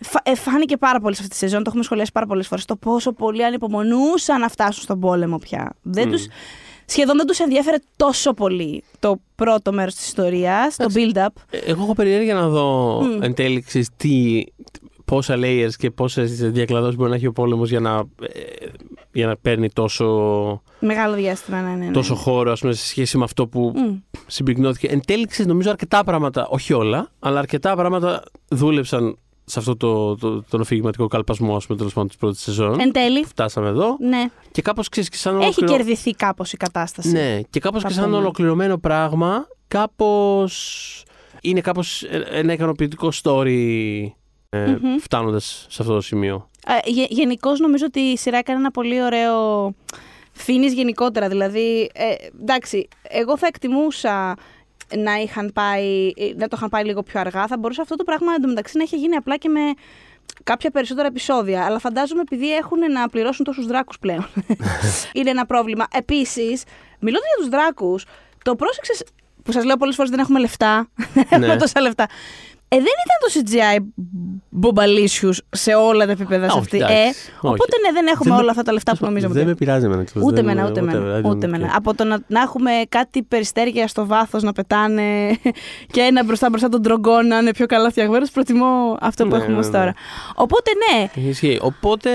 φα- 0.00 0.20
ε, 0.24 0.34
φάνηκε 0.34 0.76
πάρα 0.76 1.00
πολύ 1.00 1.14
σε 1.14 1.20
αυτή 1.22 1.32
τη 1.34 1.38
σεζόν. 1.40 1.58
Το 1.58 1.64
έχουμε 1.68 1.84
σχολιάσει 1.84 2.12
πάρα 2.12 2.26
πολλές 2.26 2.46
φορές. 2.46 2.64
Το 2.64 2.76
πόσο 2.76 3.12
πολλοί 3.12 3.44
ανυπομονούσαν 3.44 4.40
να 4.40 4.48
φτάσουν 4.48 4.82
στον 4.82 5.00
πόλεμο 5.00 5.38
πια. 5.38 5.72
Δεν 5.82 6.10
τους, 6.10 6.26
σχεδόν 6.84 7.16
δεν 7.16 7.26
τους 7.26 7.38
ενδιαφέρε 7.38 7.76
τόσο 7.96 8.32
πολύ 8.32 8.84
το 8.98 9.20
πρώτο 9.34 9.72
μέρος 9.72 9.94
της 9.94 10.06
ιστορίας, 10.06 10.76
το 10.76 10.86
build-up. 10.94 11.26
Ε, 11.50 11.58
Εγώ 11.66 11.82
έχω 11.82 11.92
περιέργεια 11.94 12.34
να 12.34 12.48
δω 12.48 12.98
εν 13.20 13.34
τέλει 13.34 13.60
ξέρεις, 13.62 13.88
τι, 13.96 14.42
πόσα 15.12 15.34
layers 15.38 15.70
και 15.78 15.90
πόσες 15.90 16.50
διακλαδώσεις 16.50 16.96
μπορεί 16.96 17.10
να 17.10 17.16
έχει 17.16 17.26
ο 17.26 17.32
πόλεμος 17.32 17.70
για, 17.70 17.80
να, 17.80 17.96
ε, 18.22 18.66
για 19.12 19.26
να 19.26 19.36
παίρνει 19.36 19.70
τόσο, 19.70 20.06
Μεγάλο 20.80 21.14
διάστημα, 21.14 21.60
ναι, 21.60 21.70
ναι. 21.74 21.84
ναι. 21.84 21.90
τόσο 21.90 22.14
χώρο 22.14 22.52
ας 22.52 22.60
πούμε, 22.60 22.72
σε 22.72 22.86
σχέση 22.86 23.18
με 23.18 23.24
αυτό 23.24 23.46
που 23.46 23.72
Μμ. 23.76 23.96
συμπυκνώθηκε. 24.26 24.86
Εν 24.86 25.00
τέλει, 25.06 25.26
ξέρεις, 25.26 25.46
νομίζω 25.50 25.70
αρκετά 25.70 26.04
πράγματα, 26.04 26.46
όχι 26.48 26.72
όλα, 26.72 27.10
αλλά 27.18 27.38
αρκετά 27.38 27.74
πράγματα 27.76 28.22
δούλεψαν 28.48 29.16
σε 29.44 29.58
αυτό 29.58 29.76
το, 29.76 30.16
το, 30.16 30.42
τον 30.42 30.60
αφηγηματικό 30.60 31.06
καλπασμό, 31.06 31.56
ας 31.56 31.66
πούμε, 31.66 31.78
τέλος 31.78 31.92
πάντων 31.92 32.08
της 32.08 32.16
πρώτης 32.16 32.40
σεζόν. 32.40 32.80
Εν 32.80 32.92
τέλει, 32.92 33.24
Φτάσαμε 33.24 33.68
εδώ. 33.68 33.96
ναι. 34.00 34.24
Και 34.50 34.62
κάπως 34.62 34.88
ξέρεις 34.88 35.08
και 35.08 35.16
σαν 35.16 35.34
Έχει 35.34 35.42
ολοκληρω- 35.44 35.76
κερδιθεί 35.76 36.10
κάπως 36.10 36.52
η 36.52 36.56
κατάσταση. 36.56 37.10
Ναι, 37.12 37.40
και 37.50 37.60
κάπως 37.60 37.82
Θα 37.82 37.88
και 37.88 37.94
σαν 37.94 38.04
πούμε. 38.04 38.16
ολοκληρωμένο 38.16 38.78
πράγμα, 38.78 39.46
κάπως. 39.68 41.04
Είναι 41.40 41.60
κάπως 41.60 42.02
ένα 42.30 42.52
ικανοποιητικό 42.52 43.08
story 43.22 44.06
ε, 44.54 44.66
Μμμ. 44.66 44.96
φτάνοντας 44.98 45.66
σε 45.68 45.82
αυτό 45.82 45.94
το 45.94 46.00
σημείο. 46.00 46.48
Ε, 46.66 46.78
Γενικώς 47.08 47.60
νομίζω 47.60 47.84
ότι 47.86 48.00
η 48.00 48.16
σειρά 48.16 48.38
έκανε 48.38 48.58
ένα 48.58 48.70
πολύ 48.70 49.02
ωραίο 49.02 49.72
φίνις 50.32 50.72
γενικότερα. 50.72 51.28
Δηλαδή, 51.28 51.90
ε, 51.94 52.14
εντάξει, 52.40 52.88
εγώ 53.02 53.38
θα 53.38 53.46
εκτιμούσα 53.46 54.36
να, 54.96 55.14
είχαν 55.14 55.50
πάει, 55.54 56.06
ε, 56.16 56.32
να 56.36 56.48
το 56.48 56.56
είχαν 56.56 56.68
πάει 56.68 56.84
λίγο 56.84 57.02
πιο 57.02 57.20
αργά. 57.20 57.46
Θα 57.46 57.58
μπορούσε 57.58 57.80
αυτό 57.80 57.96
το 57.96 58.04
πράγμα 58.04 58.32
εντωμεταξύ 58.34 58.76
να 58.76 58.82
είχε 58.82 58.96
γίνει 58.96 59.16
απλά 59.16 59.36
και 59.36 59.48
με 59.48 59.60
κάποια 60.44 60.70
περισσότερα 60.70 61.06
επεισόδια. 61.08 61.64
Αλλά 61.64 61.78
φαντάζομαι 61.78 62.20
επειδή 62.20 62.54
έχουν 62.54 62.78
να 62.92 63.08
πληρώσουν 63.08 63.44
τόσους 63.44 63.66
δράκους 63.66 63.98
πλέον. 63.98 64.26
είναι 65.12 65.30
ένα 65.30 65.46
πρόβλημα. 65.46 65.86
Επίσης, 65.92 66.62
μιλώντας 67.00 67.28
για 67.36 67.44
τους 67.44 67.48
δράκους, 67.48 68.04
το 68.44 68.56
πρόσεξες. 68.56 69.04
Που 69.42 69.52
σας 69.52 69.64
λέω 69.64 69.76
πολλές 69.76 69.94
φορές 69.94 70.10
δεν 70.10 70.20
έχουμε 70.20 70.38
λεφτά. 70.40 70.88
Δεν 71.14 71.24
έχουμε 71.30 71.46
Ναι. 71.46 71.56
τόσα 71.56 71.80
λεφτά. 71.80 72.06
Ε, 72.74 72.76
δεν 72.76 72.84
ήταν 73.04 73.18
το 73.22 73.28
CGI 73.34 73.78
μπομπαλίσιους 74.48 75.42
σε 75.50 75.74
όλα 75.74 76.06
τα 76.06 76.12
επίπεδα 76.12 76.48
σε 76.50 76.56
Α, 76.56 76.60
αυτή. 76.60 76.82
όχι, 76.82 76.92
Ε, 76.92 76.96
εντάξει, 77.00 77.20
όχι. 77.30 77.46
οπότε 77.54 77.76
ναι, 77.86 77.92
δεν 77.92 78.06
έχουμε 78.06 78.24
Δεν 78.24 78.32
με- 78.34 78.40
όλα 78.40 78.50
αυτά 78.50 78.62
τα 78.62 78.72
λεφτά 78.72 78.92
που 78.96 79.04
νομίζαμε. 79.04 79.32
Δεν 79.32 79.42
ότι- 79.42 79.50
με 79.50 79.56
πειράζει 79.56 79.84
εμένα. 79.84 80.04
ξέρεις, 80.04 80.26
Ούτε 80.28 80.34
δεν 80.36 80.44
μένα, 80.44 80.62
με- 80.62 80.68
ούτε 80.70 80.80
μένα. 80.80 80.98
whatever, 81.00 81.20
I 81.20 81.26
don't 81.26 81.30
Ούτε 81.30 81.46
μένα. 81.46 81.66
care. 81.68 81.72
Από 81.76 81.94
το 81.94 82.04
να, 82.04 82.18
να 82.26 82.40
έχουμε 82.40 82.70
κάτι 82.88 83.22
περιστέρια 83.22 83.88
στο 83.88 84.06
βάθος 84.06 84.42
να 84.42 84.52
πετάνε 84.52 85.02
και 85.92 86.00
ένα 86.00 86.24
μπροστά 86.24 86.48
μπροστά 86.48 86.68
τον 86.68 86.82
τρογκό 86.82 87.22
να 87.22 87.38
είναι 87.38 87.50
πιο 87.50 87.66
καλά 87.66 87.90
φτιαγμένος, 87.90 88.30
προτιμώ 88.30 88.96
αυτό 89.00 89.24
που 89.24 89.30
Ναι, 89.30 89.36
έχουμε 89.36 89.52
ναι, 89.52 89.58
ως 89.58 89.66
ναι. 89.66 89.78
τώρα. 89.78 89.94
Οπότε 90.34 90.70
ναι, 90.92 91.22
Ισχύει. 91.28 91.58
Οπότε, 91.62 92.10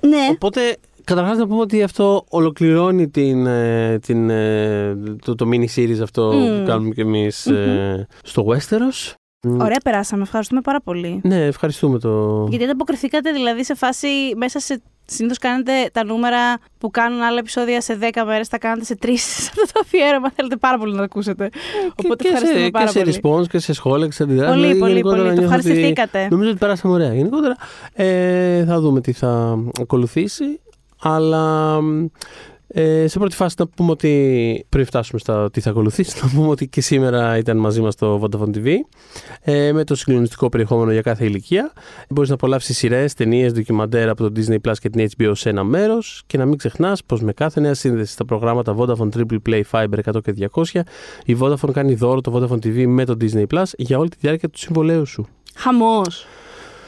ναι. 0.00 0.26
οπότε 0.32 0.60
καταρχάς 1.04 1.38
να 1.38 1.46
πούμε 1.46 1.60
ότι 1.60 1.82
αυτό 1.82 2.24
ολοκληρώνει 2.28 3.08
την, 3.08 3.46
ε, 3.46 3.98
την, 4.02 4.30
ε, 4.30 4.96
το, 5.24 5.34
το 5.34 5.48
mini 5.52 5.66
series 5.76 5.98
αυτό 6.02 6.32
Μμμ. 6.32 6.58
που 6.60 6.66
κάνουμε 6.66 6.94
κι 6.94 7.00
εμείς 7.00 7.46
ε, 7.46 8.06
στο 8.22 8.44
Westeros. 8.48 9.12
Μ, 9.46 9.60
Ωραία, 9.60 9.80
περάσαμε. 9.84 10.22
Ευχαριστούμε 10.22 10.60
πάρα 10.60 10.80
πολύ. 10.80 11.20
Ναι, 11.24 11.44
ευχαριστούμε 11.46 11.98
το... 11.98 12.46
Γιατί 12.48 12.64
ανταποκριθήκατε 12.64 13.32
δηλαδή 13.32 13.64
σε 13.64 13.74
φάση 13.74 14.08
μέσα 14.36 14.58
σε. 14.58 14.82
Συνήθως 15.04 15.38
κάνετε 15.38 15.72
τα 15.92 16.04
νούμερα 16.04 16.38
που 16.78 16.90
κάνουν 16.90 17.20
άλλα 17.22 17.38
επεισόδια 17.38 17.80
σε 17.80 17.98
10 18.00 18.22
μέρες, 18.26 18.48
τα 18.48 18.58
κάνετε 18.58 18.84
σε 18.84 18.96
3 19.02 19.08
σε 19.14 19.42
αυτό 19.50 19.62
το 19.72 19.80
αφιέρωμα. 19.80 20.30
Θέλετε 20.34 20.56
πάρα 20.56 20.78
πολύ 20.78 20.90
να 20.90 20.96
το 20.96 21.02
ακούσετε. 21.02 21.48
Οπότε 22.04 22.22
και 22.22 22.28
ευχαριστούμε 22.28 22.64
σε, 22.64 22.70
πάρα 22.70 22.84
και 22.92 23.04
σε 23.14 23.20
πολύ. 23.20 23.40
response 23.42 23.46
και 23.48 23.58
σε 23.58 23.72
σχόλια 23.72 24.06
και 24.06 24.12
σε 24.12 24.22
αντιδράσεις. 24.22 24.52
Πολύ, 24.54 24.62
Δηλαδή, 24.62 24.78
πολύ, 24.80 24.90
γενικότερα 24.92 25.22
πολύ. 25.22 25.34
Το 25.34 25.40
νιώθω 25.40 25.56
ότι- 25.56 25.68
ευχαριστηθήκατε. 25.68 26.28
Νομίζω 26.30 26.50
ότι 26.50 26.58
περάσαμε 26.58 26.94
ωραία. 26.94 27.14
Γενικότερα 27.14 27.56
ε, 27.92 28.64
θα 28.64 28.80
δούμε 28.80 29.00
τι 29.00 29.12
θα 29.12 29.58
ακολουθήσει. 29.80 30.60
Αλλά 31.02 31.78
ε, 32.74 33.06
σε 33.06 33.18
πρώτη 33.18 33.34
φάση 33.34 33.54
να 33.58 33.66
πούμε 33.66 33.90
ότι 33.90 34.66
πριν 34.68 34.84
φτάσουμε 34.84 35.20
στα 35.20 35.50
τι 35.50 35.60
θα 35.60 35.70
ακολουθήσει, 35.70 36.18
να 36.22 36.30
πούμε 36.30 36.48
ότι 36.48 36.68
και 36.68 36.80
σήμερα 36.80 37.36
ήταν 37.36 37.56
μαζί 37.56 37.80
μας 37.80 37.94
το 37.94 38.20
Vodafone 38.22 38.56
TV 38.56 38.74
ε, 39.40 39.72
με 39.72 39.84
το 39.84 39.94
συγκλονιστικό 39.94 40.48
περιεχόμενο 40.48 40.92
για 40.92 41.00
κάθε 41.00 41.24
ηλικία. 41.24 41.72
Μπορείς 42.08 42.28
να 42.28 42.34
απολαύσεις 42.34 42.76
σειρές, 42.76 43.14
ταινίες, 43.14 43.52
ντοκιμαντέρ 43.52 44.08
από 44.08 44.30
το 44.30 44.40
Disney 44.40 44.68
Plus 44.68 44.74
και 44.80 44.90
την 44.90 45.08
HBO 45.16 45.32
σε 45.34 45.48
ένα 45.48 45.64
μέρος 45.64 46.22
και 46.26 46.38
να 46.38 46.46
μην 46.46 46.58
ξεχνάς 46.58 47.04
πως 47.04 47.22
με 47.22 47.32
κάθε 47.32 47.60
νέα 47.60 47.74
σύνδεση 47.74 48.12
στα 48.12 48.24
προγράμματα 48.24 48.76
Vodafone 48.78 49.08
Triple 49.16 49.38
Play 49.48 49.62
Fiber 49.70 49.98
100 50.12 50.22
και 50.22 50.48
200 50.52 50.80
η 51.24 51.36
Vodafone 51.40 51.72
κάνει 51.72 51.94
δώρο 51.94 52.20
το 52.20 52.32
Vodafone 52.34 52.66
TV 52.66 52.86
με 52.86 53.04
το 53.04 53.16
Disney 53.20 53.46
Plus 53.54 53.64
για 53.76 53.98
όλη 53.98 54.08
τη 54.08 54.16
διάρκεια 54.20 54.48
του 54.48 54.58
συμβολέου 54.58 55.06
σου. 55.06 55.26
Χαμός. 55.54 56.26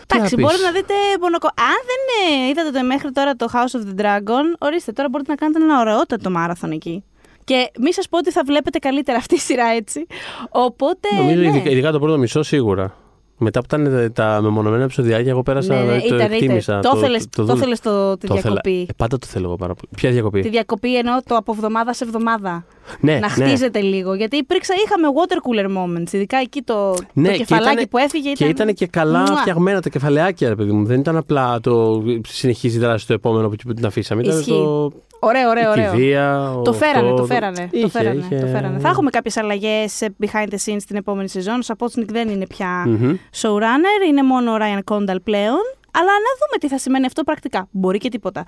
Εντάξει, 0.08 0.36
να 0.36 0.42
μπορεί 0.42 0.54
πεις; 0.54 0.64
να 0.64 0.70
δείτε 0.72 0.94
μονοκο... 1.20 1.46
Αν 1.46 1.80
δεν 1.90 2.02
ε, 2.44 2.48
είδατε 2.48 2.70
το 2.78 2.84
μέχρι 2.84 3.12
τώρα 3.12 3.36
το 3.36 3.46
House 3.52 3.78
of 3.78 3.82
the 3.88 4.02
Dragon, 4.02 4.44
ορίστε, 4.58 4.92
τώρα 4.92 5.08
μπορείτε 5.08 5.30
να 5.30 5.36
κάνετε 5.36 5.62
ένα 5.62 5.80
ωραιότατο 5.80 6.30
μάραθον 6.30 6.70
εκεί. 6.70 7.04
Και 7.44 7.70
μη 7.80 7.92
σας 7.92 8.08
πω 8.08 8.18
ότι 8.18 8.30
θα 8.30 8.42
βλέπετε 8.46 8.78
καλύτερα 8.78 9.18
αυτή 9.18 9.34
η 9.34 9.38
σειρά 9.38 9.66
έτσι. 9.66 10.06
Οπότε. 10.50 11.08
Νομίζω 11.16 11.40
ναι. 11.40 11.46
ειδικά, 11.46 11.70
ειδικά 11.70 11.92
το 11.92 11.98
πρώτο 11.98 12.18
μισό 12.18 12.42
σίγουρα. 12.42 12.94
Μετά 13.38 13.60
που 13.60 13.66
ήταν 13.74 14.12
τα, 14.12 14.12
τα 14.12 14.42
μεμονωμένα 14.42 14.82
επεισοδιάκια, 14.82 15.30
εγώ 15.30 15.42
πέρασα. 15.42 15.74
Ναι, 15.74 15.80
ναι, 15.80 15.86
δηλαδή, 15.86 16.08
το 16.08 16.14
ήταν, 16.14 16.32
εκτίμησα. 16.32 16.78
ήταν. 16.78 16.92
Το 16.92 16.98
ήθελες- 16.98 17.28
το 17.30 17.42
δούλε- 17.42 17.56
ήθελες 17.56 17.80
το- 17.80 18.16
τη 18.16 18.26
το 18.26 18.34
ήθελα. 18.34 18.52
διακοπή; 18.62 18.86
Ε, 18.90 18.92
πάντα 18.96 19.18
το 19.18 19.26
θέλω 19.26 19.46
εγώ 19.46 19.56
πάρα 19.56 19.74
πολύ. 19.74 19.88
Ποια 19.96 20.10
διακοπή; 20.10 20.40
Τη 20.40 20.48
διακοπή 20.48 20.96
εννοώ 20.96 21.14
το 21.26 21.36
από 21.36 21.52
εβδομάδα 21.52 21.92
σε 21.94 22.04
εβδομάδα. 22.04 22.64
ναι, 23.00 23.12
να 23.12 23.18
ναι. 23.20 23.28
χτίζετε 23.28 23.80
λίγο. 23.80 24.14
Γιατί 24.14 24.36
υπήρξα, 24.36 24.74
είχαμε 24.84 25.06
water 25.16 25.36
cooler 25.36 25.76
moments. 25.78 26.12
Ειδικά 26.12 26.36
εκεί 26.38 26.62
το, 26.62 26.94
Ναι, 27.12 27.26
το 27.28 27.32
και 27.32 27.38
κεφαλάκι 27.38 27.70
ήτανε- 27.72 27.88
που 27.88 27.98
έφυγε 27.98 28.32
Και 28.32 28.44
ήταν. 28.44 28.48
ήταν 28.48 28.74
και 28.74 28.86
καλά 28.86 29.18
Μουα. 29.18 29.36
φτιαγμένα 29.36 29.80
τα 29.82 29.88
κεφαλαιάκια, 29.88 30.48
ρε 30.48 30.54
παιδί 30.54 30.72
μου. 30.72 30.84
Δεν 30.84 31.00
ήταν 31.00 31.16
απλά 31.16 31.60
το 31.60 32.02
συνεχίζει 32.28 32.76
η 32.76 32.80
δράση 32.80 33.04
στο 33.04 33.12
επόμενο 33.12 33.48
που 33.48 33.56
που 33.66 33.74
την 33.74 33.86
αφήσαμε. 33.86 34.22
Ήταν 34.22 34.38
Ισχύει. 34.38 34.50
το. 34.50 34.92
Ωραίο, 35.24 35.48
ωραίο, 35.48 35.64
η 35.64 35.66
ωραίο. 35.70 35.90
κηδεία, 35.92 36.50
ο 36.50 36.62
Το 36.62 36.72
φέρανε, 36.72 37.08
αυτό, 37.08 37.20
το 37.20 37.24
φέρανε. 37.24 37.68
Είχε, 37.70 37.82
το 37.82 37.88
φέρανε, 37.88 38.18
είχε- 38.30 38.40
το 38.40 38.46
φέρανε. 38.46 38.78
Θα 38.78 38.88
έχουμε 38.88 39.10
κάποιες 39.10 39.36
αλλαγές 39.36 39.98
behind 40.24 40.46
the 40.48 40.56
scenes 40.66 40.82
την 40.86 40.96
επόμενη 40.96 41.28
σεζόν. 41.28 41.58
Ο 41.58 41.62
Σαπότσνικ 41.62 42.10
δεν 42.12 42.28
είναι 42.28 42.46
πια 42.46 42.84
Μμμ. 42.86 43.14
showrunner, 43.40 44.06
είναι 44.08 44.22
μόνο 44.22 44.52
ο 44.52 44.56
Ryan 44.60 44.94
Condal 44.94 45.16
πλέον. 45.24 45.62
Αλλά 45.96 46.06
να 46.10 46.30
δούμε 46.38 46.56
τι 46.60 46.68
θα 46.68 46.78
σημαίνει 46.78 47.06
αυτό 47.06 47.22
πρακτικά. 47.22 47.68
Μπορεί 47.70 47.98
και 47.98 48.08
τίποτα. 48.08 48.44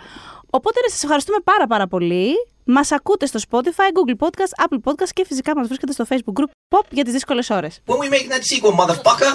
Οπότε 0.51 0.81
σας 0.91 1.03
ευχαριστούμε 1.03 1.39
πάρα 1.45 1.66
πάρα 1.66 1.87
πολύ. 1.87 2.33
Μας 2.64 2.93
ακούτε 2.93 3.27
στο 3.27 3.39
Spotify, 3.51 3.59
Google 3.97 4.27
Podcast, 4.27 4.64
Apple 4.66 4.79
Podcast 4.91 5.09
και 5.12 5.24
φυσικά 5.27 5.57
μας 5.57 5.66
βρίσκεται 5.66 5.93
στο 5.93 6.05
Facebook 6.09 6.41
group 6.41 6.77
Pop 6.77 6.85
για 6.91 7.05
τις 7.05 7.12
δύσκολες 7.12 7.51
ώρες. 7.51 7.81
When 7.87 7.93
we 7.95 8.09
making 8.14 8.31
that 8.33 8.43
sequel, 8.43 8.74
motherfucker? 8.81 9.33